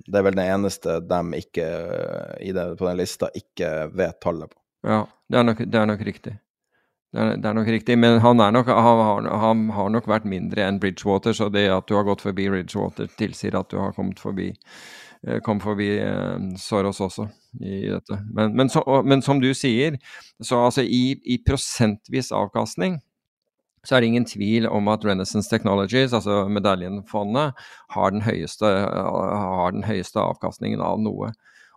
Det 0.06 0.22
er 0.22 0.24
vel 0.24 0.39
det 0.40 0.47
eneste 0.55 0.97
de 1.05 1.20
ikke, 1.43 1.66
det, 2.40 2.64
på 2.80 2.89
den 2.89 2.97
lista 3.02 3.28
ikke 3.36 3.74
vet 3.93 4.16
tallet 4.24 4.48
på. 4.48 4.59
Ja, 4.89 5.05
det 5.28 5.43
er 5.43 5.47
nok, 5.51 5.62
det 5.68 5.82
er 5.82 5.93
nok 5.93 6.06
riktig. 6.09 6.34
Det 7.12 7.20
er, 7.20 7.36
det 7.36 7.44
er, 7.44 7.60
nok 7.60 7.68
riktig, 7.76 7.98
men 8.01 8.22
han, 8.24 8.40
nok, 8.56 8.72
han, 8.72 9.28
han, 9.44 9.68
har 9.76 9.93
nok 9.93 10.09
vært 10.09 10.24
mindre 10.24 10.64
enn 10.64 10.80
Bridgewater, 10.80 11.36
så 11.36 11.52
det 11.52 11.68
at 11.76 11.93
du 11.93 11.98
har 11.98 12.09
gått 12.09 12.24
forbi 12.24 12.48
Bridgewater, 12.48 13.12
tilsier 13.20 13.60
at 13.60 13.68
du 13.68 13.76
har 13.84 13.93
kommet 13.93 14.22
forbi 14.22 14.48
Eh, 14.55 15.11
kom 15.47 15.61
forbi 15.62 15.89
eh, 16.03 16.51
Soros 16.59 17.01
også 17.05 17.28
i 17.61 17.86
dette. 17.93 18.19
Men, 18.35 18.57
men, 18.59 18.70
så, 18.73 18.82
men, 19.07 19.23
som 19.23 19.40
du 19.43 19.53
sier, 19.55 19.99
så 20.43 20.65
altså 20.66 20.82
i, 20.82 21.15
i, 21.23 21.39
prosentvis 21.47 22.32
avkastning 22.35 22.99
så 23.86 23.97
er 23.97 24.03
det 24.03 24.12
ingen 24.12 24.27
tvil 24.27 24.69
om 24.70 24.86
at 24.93 25.03
Renaissance 25.07 25.51
Technologies, 25.51 26.12
altså 26.15 26.44
medaljenfondet, 26.51 27.59
har 27.90 28.12
den 28.15 28.23
høyeste, 28.23 28.66
har 28.66 29.74
den 29.74 29.82
høyeste 29.82 30.23
avkastningen 30.23 30.82
av 30.86 31.01
noe. 31.03 31.32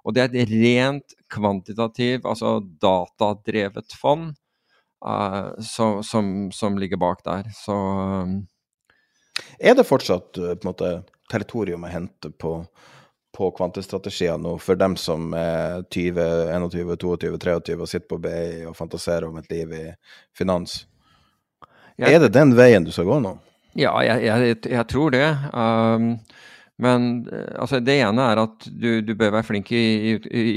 Og 0.06 0.14
det 0.14 0.22
er 0.22 0.30
et 0.30 0.52
rent 0.52 1.16
kvantitativ, 1.34 2.28
altså 2.30 2.60
datadrevet 2.82 3.98
fond 3.98 4.36
uh, 5.02 5.58
som, 5.58 6.04
som, 6.06 6.30
som, 6.54 6.78
ligger 6.78 7.02
bak 7.02 7.26
der. 7.26 7.50
Så 7.58 7.74
um, 7.74 8.38
Er 9.58 9.74
det 9.74 9.90
fortsatt 9.90 10.38
på 10.38 10.52
en 10.54 10.70
måte 10.70 10.92
territorium 11.34 11.90
å 11.90 11.94
hente 11.94 12.30
på 12.30 12.60
på 13.36 13.52
kvantestrategier 13.57 14.40
nå, 14.41 14.56
for 14.64 14.80
dem 14.80 14.95
som 14.99 15.34
er 15.38 15.84
20, 15.91 16.24
21, 16.56 16.95
22, 17.02 17.38
23 17.44 17.78
og 17.78 17.91
sitter 17.91 18.10
på 18.12 18.20
BI 18.24 18.66
og 18.70 18.78
fantaserer 18.78 19.28
om 19.28 19.38
et 19.41 19.52
liv 19.52 19.76
i 19.76 19.86
finans. 20.38 20.84
Jeg, 21.95 22.16
er 22.16 22.26
det 22.26 22.34
den 22.36 22.56
veien 22.57 22.84
du 22.84 22.91
skal 22.95 23.07
gå 23.07 23.20
nå? 23.24 23.38
Ja, 23.76 23.94
jeg, 24.03 24.24
jeg, 24.24 24.57
jeg 24.72 24.88
tror 24.91 25.12
det. 25.16 25.28
Um, 25.52 26.14
men 26.84 27.28
eh, 27.32 27.53
altså, 27.60 27.80
det 27.84 27.98
ene 28.03 28.24
er 28.32 28.41
at 28.41 28.68
du, 28.68 28.99
du 29.03 29.14
bør 29.16 29.38
være 29.38 29.48
flink 29.48 29.72
i, 29.76 29.84
i, 30.12 30.16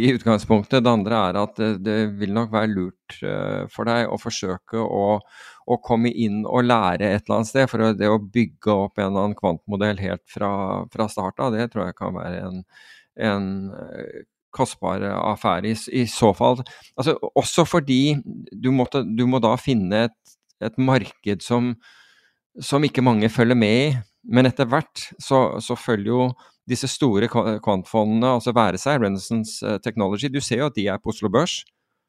i, 0.09 0.13
utgangspunktet. 0.15 0.83
Det 0.83 0.91
andre 0.91 1.21
er 1.29 1.39
at 1.43 1.59
det, 1.59 1.71
det 1.87 1.99
vil 2.19 2.35
nok 2.35 2.51
være 2.55 2.73
lurt 2.73 3.19
uh, 3.23 3.67
for 3.71 3.91
deg 3.91 4.11
å 4.11 4.19
forsøke 4.23 4.83
å, 4.83 5.19
å 5.69 5.79
komme 5.85 6.11
inn 6.11 6.41
og 6.47 6.65
lære 6.67 7.11
et 7.13 7.27
eller 7.27 7.41
annet 7.41 7.51
sted. 7.51 7.69
For 7.71 7.93
det 7.99 8.09
å 8.11 8.21
bygge 8.23 8.73
opp 8.73 8.99
en 8.99 9.11
eller 9.11 9.29
annen 9.29 9.39
kvantmodell 9.39 10.01
helt 10.01 10.25
fra, 10.33 10.51
fra 10.93 11.09
start 11.13 11.45
av, 11.45 11.55
det 11.55 11.69
tror 11.73 11.89
jeg 11.89 11.99
kan 11.99 12.17
være 12.17 12.43
en, 12.47 12.65
en 13.29 13.49
eh, 13.77 14.27
kostbar 14.55 15.05
affære 15.05 15.73
i, 15.73 15.77
i, 16.03 16.05
så 16.11 16.33
fall. 16.37 16.63
Altså, 16.97 17.17
også 17.37 17.67
fordi 17.69 18.19
du, 18.53 18.71
måtte, 18.75 19.05
du 19.05 19.27
må 19.29 19.43
da 19.45 19.55
finne 19.61 20.07
et, 20.09 20.37
et 20.65 20.79
marked 20.81 21.45
som, 21.45 21.75
som, 22.61 22.85
ikke 22.85 23.05
mange 23.05 23.31
følger 23.33 23.59
med 23.59 23.81
i. 23.81 23.91
Men 24.29 24.49
etter 24.49 24.69
hvert 24.69 25.09
så, 25.23 25.59
så 25.65 25.77
følger 25.79 26.11
jo 26.11 26.23
disse 26.69 26.89
store 26.91 27.31
kvantfondene, 27.31 28.35
altså 28.37 28.53
være 28.53 28.81
seg 28.81 29.01
Renaissance 29.01 29.65
eh, 29.65 29.79
Technology 29.81 30.29
Du 30.29 30.41
ser 30.45 30.61
jo 30.61 30.69
at 30.69 30.77
de 30.77 30.89
er 30.91 31.01
på 31.01 31.15
Oslo 31.15 31.31
Børs. 31.33 31.63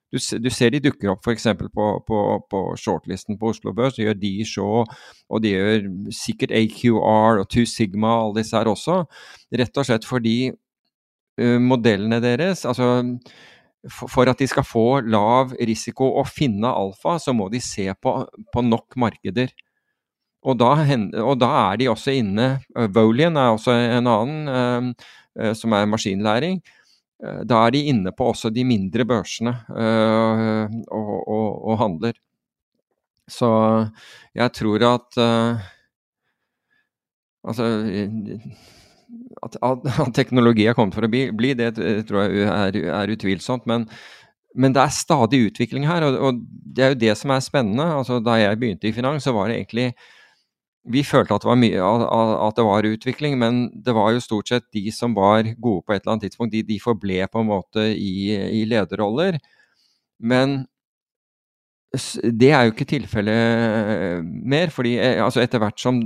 Du, 0.09 0.17
du, 0.17 0.49
ser 0.49 0.73
de 0.73 0.81
dukker 0.81 1.11
opp 1.11 1.21
f.eks. 1.25 1.45
På, 1.75 1.89
på, 2.05 2.21
på 2.49 2.61
shortlisten 2.81 3.37
på 3.37 3.51
Oslo 3.53 3.73
Børs. 3.77 3.97
De 3.97 4.07
gjør 4.07 4.17
de 4.17 4.31
Shaw, 4.47 4.81
og 5.29 5.43
de 5.43 5.53
gjør 5.53 5.85
sikkert 6.15 6.55
AQR 6.57 7.43
og 7.43 7.45
Two 7.53 7.67
Sigma, 7.69 8.15
alle 8.23 8.39
disse 8.41 8.57
her 8.57 8.71
også. 8.71 9.03
Rett 9.61 9.77
og 9.77 9.85
slett 9.85 10.07
fordi 10.09 10.37
uh, 10.49 11.59
modellene 11.61 12.21
deres 12.25 12.65
altså 12.65 12.89
for, 13.87 14.09
for 14.11 14.31
at 14.31 14.41
de 14.41 14.49
skal 14.49 14.65
få 14.67 14.87
lav 15.05 15.53
risiko 15.69 16.09
og 16.19 16.27
finne 16.27 16.73
alfa, 16.73 17.19
så 17.21 17.35
må 17.35 17.47
de 17.53 17.61
se 17.63 17.87
på, 18.01 18.15
på 18.53 18.65
nok 18.65 18.97
markeder. 18.99 19.53
Og 20.49 20.55
da, 20.55 20.73
og 21.19 21.37
da, 21.39 21.49
er 21.69 21.79
de 21.81 21.89
også 21.91 22.13
inne 22.15 22.45
Volian 22.95 23.35
er 23.37 23.51
også 23.51 23.75
en 23.75 24.07
annen, 24.07 24.91
uh, 25.37 25.53
som 25.53 25.77
er 25.77 25.87
maskinlæring. 25.91 26.61
Eh, 27.19 27.41
da 27.47 27.65
er 27.65 27.75
de 27.75 27.83
inne 27.91 28.13
på 28.15 28.29
også 28.31 28.51
de 28.53 28.63
mindre 28.67 29.05
børsene 29.07 29.53
øh, 29.75 30.77
og, 30.87 31.15
og, 31.27 31.47
og, 31.71 31.75
handler. 31.81 32.15
Så 33.29 33.49
jeg 34.35 34.53
tror 34.55 34.87
at 34.93 35.19
øh, 35.19 35.67
Altså 37.49 37.65
at, 39.43 39.55
at, 39.63 40.13
teknologi 40.13 40.65
er 40.67 40.75
kommet 40.75 40.95
for 40.97 41.07
å 41.07 41.09
bli, 41.09 41.53
det 41.55 41.69
tror 42.09 42.25
jeg 42.25 42.49
er, 42.51 42.77
er 42.91 43.13
utvilsomt. 43.13 43.63
Men, 43.69 43.85
men, 44.59 44.75
det 44.75 44.81
er 44.83 44.91
stadig 44.91 45.45
utvikling 45.47 45.87
her, 45.87 46.03
og, 46.03 46.17
og, 46.19 46.41
det 46.75 46.83
er 46.83 46.93
jo 46.93 46.99
det 47.05 47.15
som 47.17 47.31
er 47.31 47.45
spennende. 47.45 47.85
Altså, 47.95 48.19
da 48.19 48.35
jeg 48.41 48.59
begynte 48.59 48.89
i 48.89 48.93
finans, 48.93 49.23
så 49.23 49.31
var 49.33 49.47
det 49.47 49.55
egentlig 49.55 49.93
vi 50.87 51.03
følte 51.03 51.35
at 51.35 51.43
det, 51.43 51.57
mye, 51.59 51.83
at 51.83 52.57
det 52.57 52.65
var 52.65 52.87
utvikling, 52.87 53.37
men 53.41 53.61
det 53.83 53.93
var 53.95 54.13
jo 54.15 54.23
stort 54.23 54.49
sett 54.49 54.67
de 54.73 54.85
som 54.95 55.13
var 55.17 55.49
gode 55.59 55.83
på 55.85 55.93
et 55.93 56.01
eller 56.01 56.15
annet 56.15 56.29
tidspunkt, 56.29 56.53
de, 56.55 56.63
de 56.63 56.79
forble 56.81 57.27
på 57.27 57.43
en 57.43 57.49
måte 57.49 57.85
i, 57.93 58.31
i 58.61 58.63
lederroller. 58.69 59.39
Men 60.19 60.63
det 62.23 62.51
er 62.53 62.67
jo 62.67 62.73
ikke 62.73 62.87
tilfellet 62.89 64.23
mer, 64.23 64.71
fordi 64.73 64.95
altså 64.99 65.43
etter 65.43 65.61
hvert 65.61 65.81
som 65.81 66.03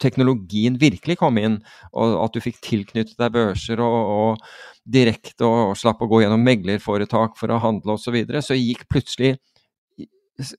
teknologien 0.00 0.78
virkelig 0.80 1.18
kom 1.20 1.38
inn, 1.40 1.58
og 1.92 2.16
at 2.24 2.34
du 2.34 2.40
fikk 2.42 2.60
tilknyttet 2.64 3.18
deg 3.20 3.34
børser 3.34 3.82
og, 3.84 3.98
og 4.14 4.86
direkte 4.88 5.44
og, 5.44 5.72
og 5.72 5.78
slapp 5.78 6.00
å 6.00 6.08
gå 6.08 6.22
gjennom 6.22 6.44
meglerforetak 6.46 7.36
for 7.38 7.52
å 7.52 7.60
handle 7.60 7.98
osv., 7.98 8.06
så, 8.06 8.14
videre, 8.16 8.42
så 8.44 8.56
gikk 8.56 8.86
plutselig 8.90 9.36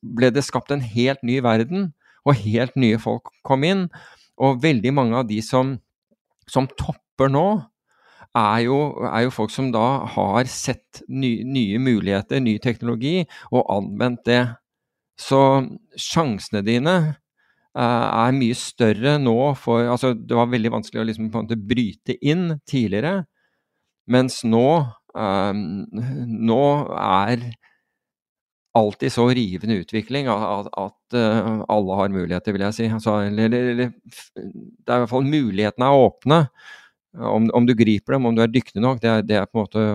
ble 0.05 0.29
det 0.29 0.43
skapt 0.45 0.69
en 0.75 0.83
helt 0.83 1.23
ny 1.25 1.39
verden, 1.41 1.89
og 2.27 2.37
helt 2.43 2.77
nye 2.79 2.99
folk 3.01 3.31
kom 3.47 3.65
inn. 3.67 3.87
Og 4.41 4.61
veldig 4.63 4.93
mange 4.95 5.19
av 5.21 5.27
de 5.29 5.39
som, 5.45 5.75
som 6.49 6.69
topper 6.79 7.31
nå, 7.31 7.47
er 8.37 8.59
jo, 8.63 8.77
er 9.09 9.25
jo, 9.25 9.33
folk 9.35 9.51
som 9.51 9.71
da 9.73 10.05
har 10.13 10.47
sett 10.47 11.01
ny, 11.11 11.41
nye 11.43 11.79
muligheter, 11.83 12.39
ny 12.39 12.55
teknologi, 12.63 13.25
og 13.51 13.67
anvendt 13.73 14.23
det. 14.29 14.43
Så 15.19 15.41
sjansene 15.99 16.63
dine 16.65 16.95
uh, 17.77 18.07
er 18.07 18.37
mye 18.37 18.55
større 18.57 19.17
nå 19.21 19.51
for 19.59 19.85
Altså, 19.91 20.13
det 20.15 20.37
var 20.37 20.49
veldig 20.49 20.71
vanskelig 20.73 21.03
å 21.03 21.05
liksom 21.09 21.27
på 21.29 21.41
en 21.41 21.49
måte 21.49 21.59
bryte 21.59 22.15
inn 22.23 22.55
tidligere, 22.65 23.25
mens 24.11 24.39
nå 24.47 24.65
um, 25.13 25.59
Nå 25.91 26.63
er 26.95 27.51
alltid 28.77 29.11
så 29.11 29.27
rivende 29.35 29.81
utvikling 29.81 30.29
at, 30.31 30.69
at 30.79 31.15
uh, 31.17 31.63
alle 31.71 31.97
har 31.99 32.13
muligheter, 32.13 32.55
vil 32.55 32.63
jeg 32.67 32.77
si. 32.77 32.87
Altså, 32.87 33.17
eller, 33.27 33.51
eller, 33.51 33.91
det 34.35 34.93
er 34.93 35.01
i 35.01 35.03
hvert 35.03 35.11
fall 35.11 35.27
mulighetene 35.27 35.89
er 35.89 36.03
åpne. 36.05 36.41
Om, 37.11 37.49
om, 37.53 37.65
du 37.67 37.75
griper 37.75 38.15
dem, 38.15 38.29
om 38.29 38.35
du 38.37 38.43
er 38.43 38.51
dyktig 38.51 38.79
nok, 38.83 39.01
det 39.03 39.09
er, 39.11 39.25
det 39.27 39.39
er 39.41 39.49
på 39.49 39.59
en 39.59 39.65
måte 39.65 39.87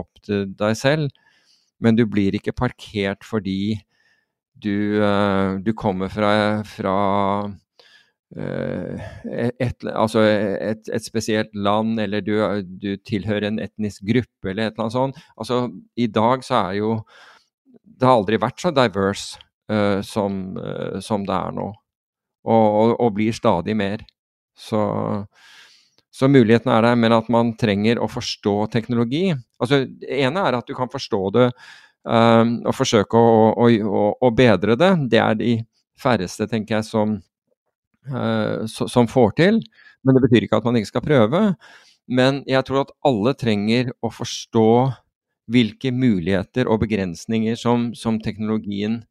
opp 0.00 0.24
til 0.26 0.48
deg 0.58 0.78
selv. 0.78 1.12
Men 1.82 1.98
du 1.98 2.06
blir 2.10 2.34
ikke 2.34 2.56
parkert 2.56 3.26
fordi 3.26 3.76
du, 4.58 4.98
uh, 4.98 5.60
du 5.62 5.70
kommer 5.76 6.10
fra, 6.10 6.32
fra 6.66 6.96
eh, 8.34 9.02
et, 9.60 9.86
altså 9.90 10.22
et, 10.24 10.88
et, 10.88 11.04
spesielt 11.04 11.54
land, 11.54 11.98
eller 12.00 12.24
du, 12.24 12.38
du, 12.82 12.94
tilhører 13.06 13.50
en 13.50 13.60
etnisk 13.62 14.06
gruppe, 14.08 14.48
eller 14.48 14.66
et 14.66 14.74
eller 14.74 14.86
annet 14.86 14.96
sånt. 14.96 15.22
Altså, 15.36 15.68
I 16.00 16.08
dag 16.10 16.46
så 16.46 16.62
er 16.62 16.80
jo 16.80 16.90
Det 17.94 18.08
har 18.08 18.18
aldri 18.18 18.40
vært 18.42 18.62
så 18.62 18.72
diverse 18.74 19.40
uh, 19.70 20.00
som, 20.06 20.42
uh, 20.58 21.00
som, 21.04 21.24
det 21.26 21.36
er 21.36 21.54
nå. 21.56 21.70
Og, 22.44 22.66
og, 22.80 22.94
og 23.00 23.14
blir 23.16 23.36
stadig 23.36 23.76
mer. 23.78 24.02
Så, 24.58 24.80
så 26.14 26.28
mulighetene 26.30 26.76
er 26.76 26.88
der, 26.90 26.98
men 27.00 27.14
at 27.16 27.30
man 27.32 27.54
trenger 27.58 28.02
å 28.02 28.10
forstå 28.10 28.58
teknologi. 28.74 29.28
Altså, 29.62 29.84
Det 29.88 30.20
ene 30.26 30.44
er 30.44 30.58
at 30.58 30.68
du 30.68 30.76
kan 30.76 30.92
forstå 30.92 31.22
det 31.38 31.48
Um, 32.04 32.58
og 32.68 32.74
forsøke 32.76 33.16
å, 33.16 33.54
å, 33.56 34.02
å, 34.20 34.30
bedre 34.36 34.76
det. 34.76 34.90
Det 35.14 35.20
er 35.22 35.38
de 35.38 35.54
færreste, 35.96 36.44
tenker 36.50 36.76
jeg, 36.76 36.86
som, 36.90 37.14
uh, 38.12 38.66
som, 38.68 39.08
får 39.08 39.32
til. 39.40 39.62
Men 40.04 40.18
det 40.18 40.24
betyr 40.26 40.44
ikke 40.44 40.60
at 40.60 40.68
man 40.68 40.76
ikke 40.76 40.90
skal 40.92 41.04
prøve. 41.06 41.42
Men 42.04 42.42
jeg 42.48 42.66
tror 42.68 42.82
at 42.82 42.92
alle 43.08 43.32
trenger 43.40 43.94
å 44.04 44.12
forstå 44.12 44.68
hvilke 45.50 45.92
muligheter 45.92 46.68
og 46.70 46.82
begrensninger 46.84 47.58
som, 47.60 47.90
som 47.96 48.20
teknologien 48.22 49.02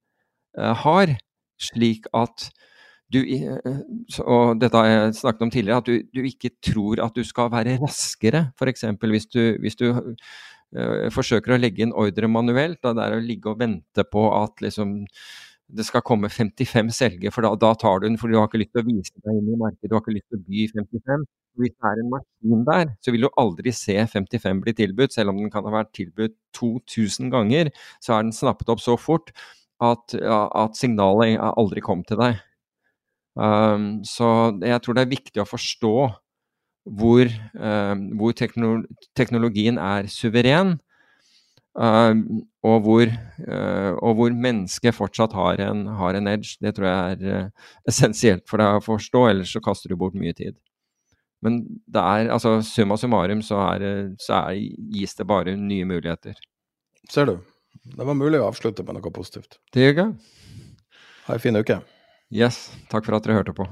eh, 0.58 0.74
har, 0.84 1.16
slik 1.62 2.10
at 2.18 2.50
du, 3.14 3.20
uh, 3.22 3.84
og 4.26 4.58
dette 4.62 4.80
har 4.80 4.90
jeg 4.90 5.18
snakket 5.20 5.46
om 5.46 5.52
tidligere, 5.54 5.84
at 5.84 5.90
du, 5.90 6.08
du 6.16 6.26
ikke 6.26 6.50
tror 6.66 7.04
at 7.04 7.14
du 7.14 7.22
skal 7.28 7.52
være 7.54 7.78
raskere, 7.82 8.48
f.eks. 8.58 8.88
Hvis, 9.04 9.28
du, 9.30 9.42
hvis 9.62 9.78
du 9.78 9.90
eh, 9.94 11.10
forsøker 11.14 11.54
å 11.54 11.60
legge 11.62 11.86
inn 11.86 11.94
ordre 11.94 12.30
manuelt. 12.32 12.80
Da 12.82 12.96
det 12.98 13.06
er 13.06 13.18
å 13.20 13.22
ligge 13.22 13.52
og 13.54 13.62
vente 13.62 14.08
på 14.10 14.26
at 14.34 14.66
liksom, 14.66 15.04
det 15.72 15.86
skal 15.88 16.04
komme 16.06 16.30
55 16.30 16.92
selger, 16.94 17.32
for 17.34 17.46
da, 17.46 17.54
da, 17.60 17.72
tar 17.80 18.02
du 18.02 18.08
den. 18.08 18.18
For 18.20 18.30
du 18.30 18.38
har 18.38 18.50
ikke 18.50 18.62
lyst 18.62 18.74
til 18.76 18.84
å 18.84 18.90
vise 18.90 19.16
deg 19.24 19.40
inn 19.40 19.54
i 19.54 19.60
markedet, 19.60 19.90
du 19.90 19.96
har 19.96 20.04
ikke 20.04 20.18
lyst 20.18 20.28
til 20.30 20.42
å 20.42 20.46
by 20.46 20.68
55. 20.74 21.26
Hvis 21.62 21.74
det 21.74 21.90
er 21.90 22.00
en 22.02 22.10
maskin 22.10 22.64
der, 22.66 22.88
så 23.06 23.14
vil 23.14 23.28
du 23.28 23.30
aldri 23.38 23.74
se 23.78 23.96
55 24.10 24.62
bli 24.64 24.74
tilbudt. 24.78 25.14
Selv 25.14 25.34
om 25.34 25.42
den 25.42 25.52
kan 25.54 25.66
ha 25.68 25.74
vært 25.76 25.92
tilbudt 25.94 26.34
2000 26.58 27.30
ganger, 27.34 27.70
så 28.02 28.16
er 28.16 28.26
den 28.26 28.34
snappet 28.34 28.72
opp 28.74 28.82
så 28.82 28.98
fort 28.98 29.30
at, 29.84 30.16
at 30.18 30.80
signalet 30.80 31.38
aldri 31.54 31.84
kom 31.86 32.02
til 32.08 32.22
deg. 32.24 32.42
Um, 33.34 34.04
så 34.06 34.54
jeg 34.62 34.82
tror 34.82 34.98
det 34.98 35.06
er 35.06 35.14
viktig 35.14 35.42
å 35.42 35.50
forstå 35.50 35.94
hvor, 37.00 37.30
um, 37.58 38.04
hvor 38.20 38.36
teknologien 38.38 39.80
er 39.82 40.10
suveren, 40.12 40.76
og, 41.74 42.84
hvor, 42.86 43.10
uh, 43.10 43.94
og, 43.98 44.12
hvor, 44.20 44.36
mennesket 44.46 44.94
fortsatt 44.94 45.34
har 45.34 45.62
en, 45.66 45.88
har 45.98 46.18
en, 46.20 46.30
edge. 46.30 46.58
Det 46.62 46.76
tror 46.78 46.90
jeg 46.90 47.16
er 47.18 47.50
essensielt 47.90 48.46
for 48.50 48.62
deg 48.62 48.78
å 48.78 48.84
forstå, 48.84 49.24
ellers 49.32 49.56
så 49.56 49.64
kaster 49.64 49.90
du 49.90 49.98
bort 49.98 50.18
mye 50.18 50.36
tid. 50.38 50.58
Men 51.44 51.64
det 51.92 52.00
er, 52.00 52.30
altså, 52.32 52.60
summa 52.64 52.96
summarum 53.00 53.42
så, 53.44 53.60
er, 53.74 54.14
så 54.22 54.46
er, 54.46 54.62
gis 54.94 55.18
det 55.18 55.28
bare 55.28 55.58
nye 55.60 55.88
muligheter. 55.90 56.38
Ser 57.12 57.28
du. 57.28 57.36
Det 57.84 58.06
var 58.08 58.16
mulig 58.16 58.40
å 58.40 58.48
avslutte 58.48 58.86
med 58.86 58.96
noe 59.00 59.12
positivt. 59.12 59.58
Det 59.74 59.84
gjør 59.84 60.00
jeg. 60.00 60.14
Ha 61.26 61.36
ei 61.36 61.40
en 61.40 61.44
fin 61.44 61.60
uke. 61.60 61.82
Yes. 62.34 62.68
Takk 62.92 63.06
for 63.08 63.18
at 63.18 63.26
dere 63.26 63.42
hørte 63.42 63.56
på. 63.58 63.68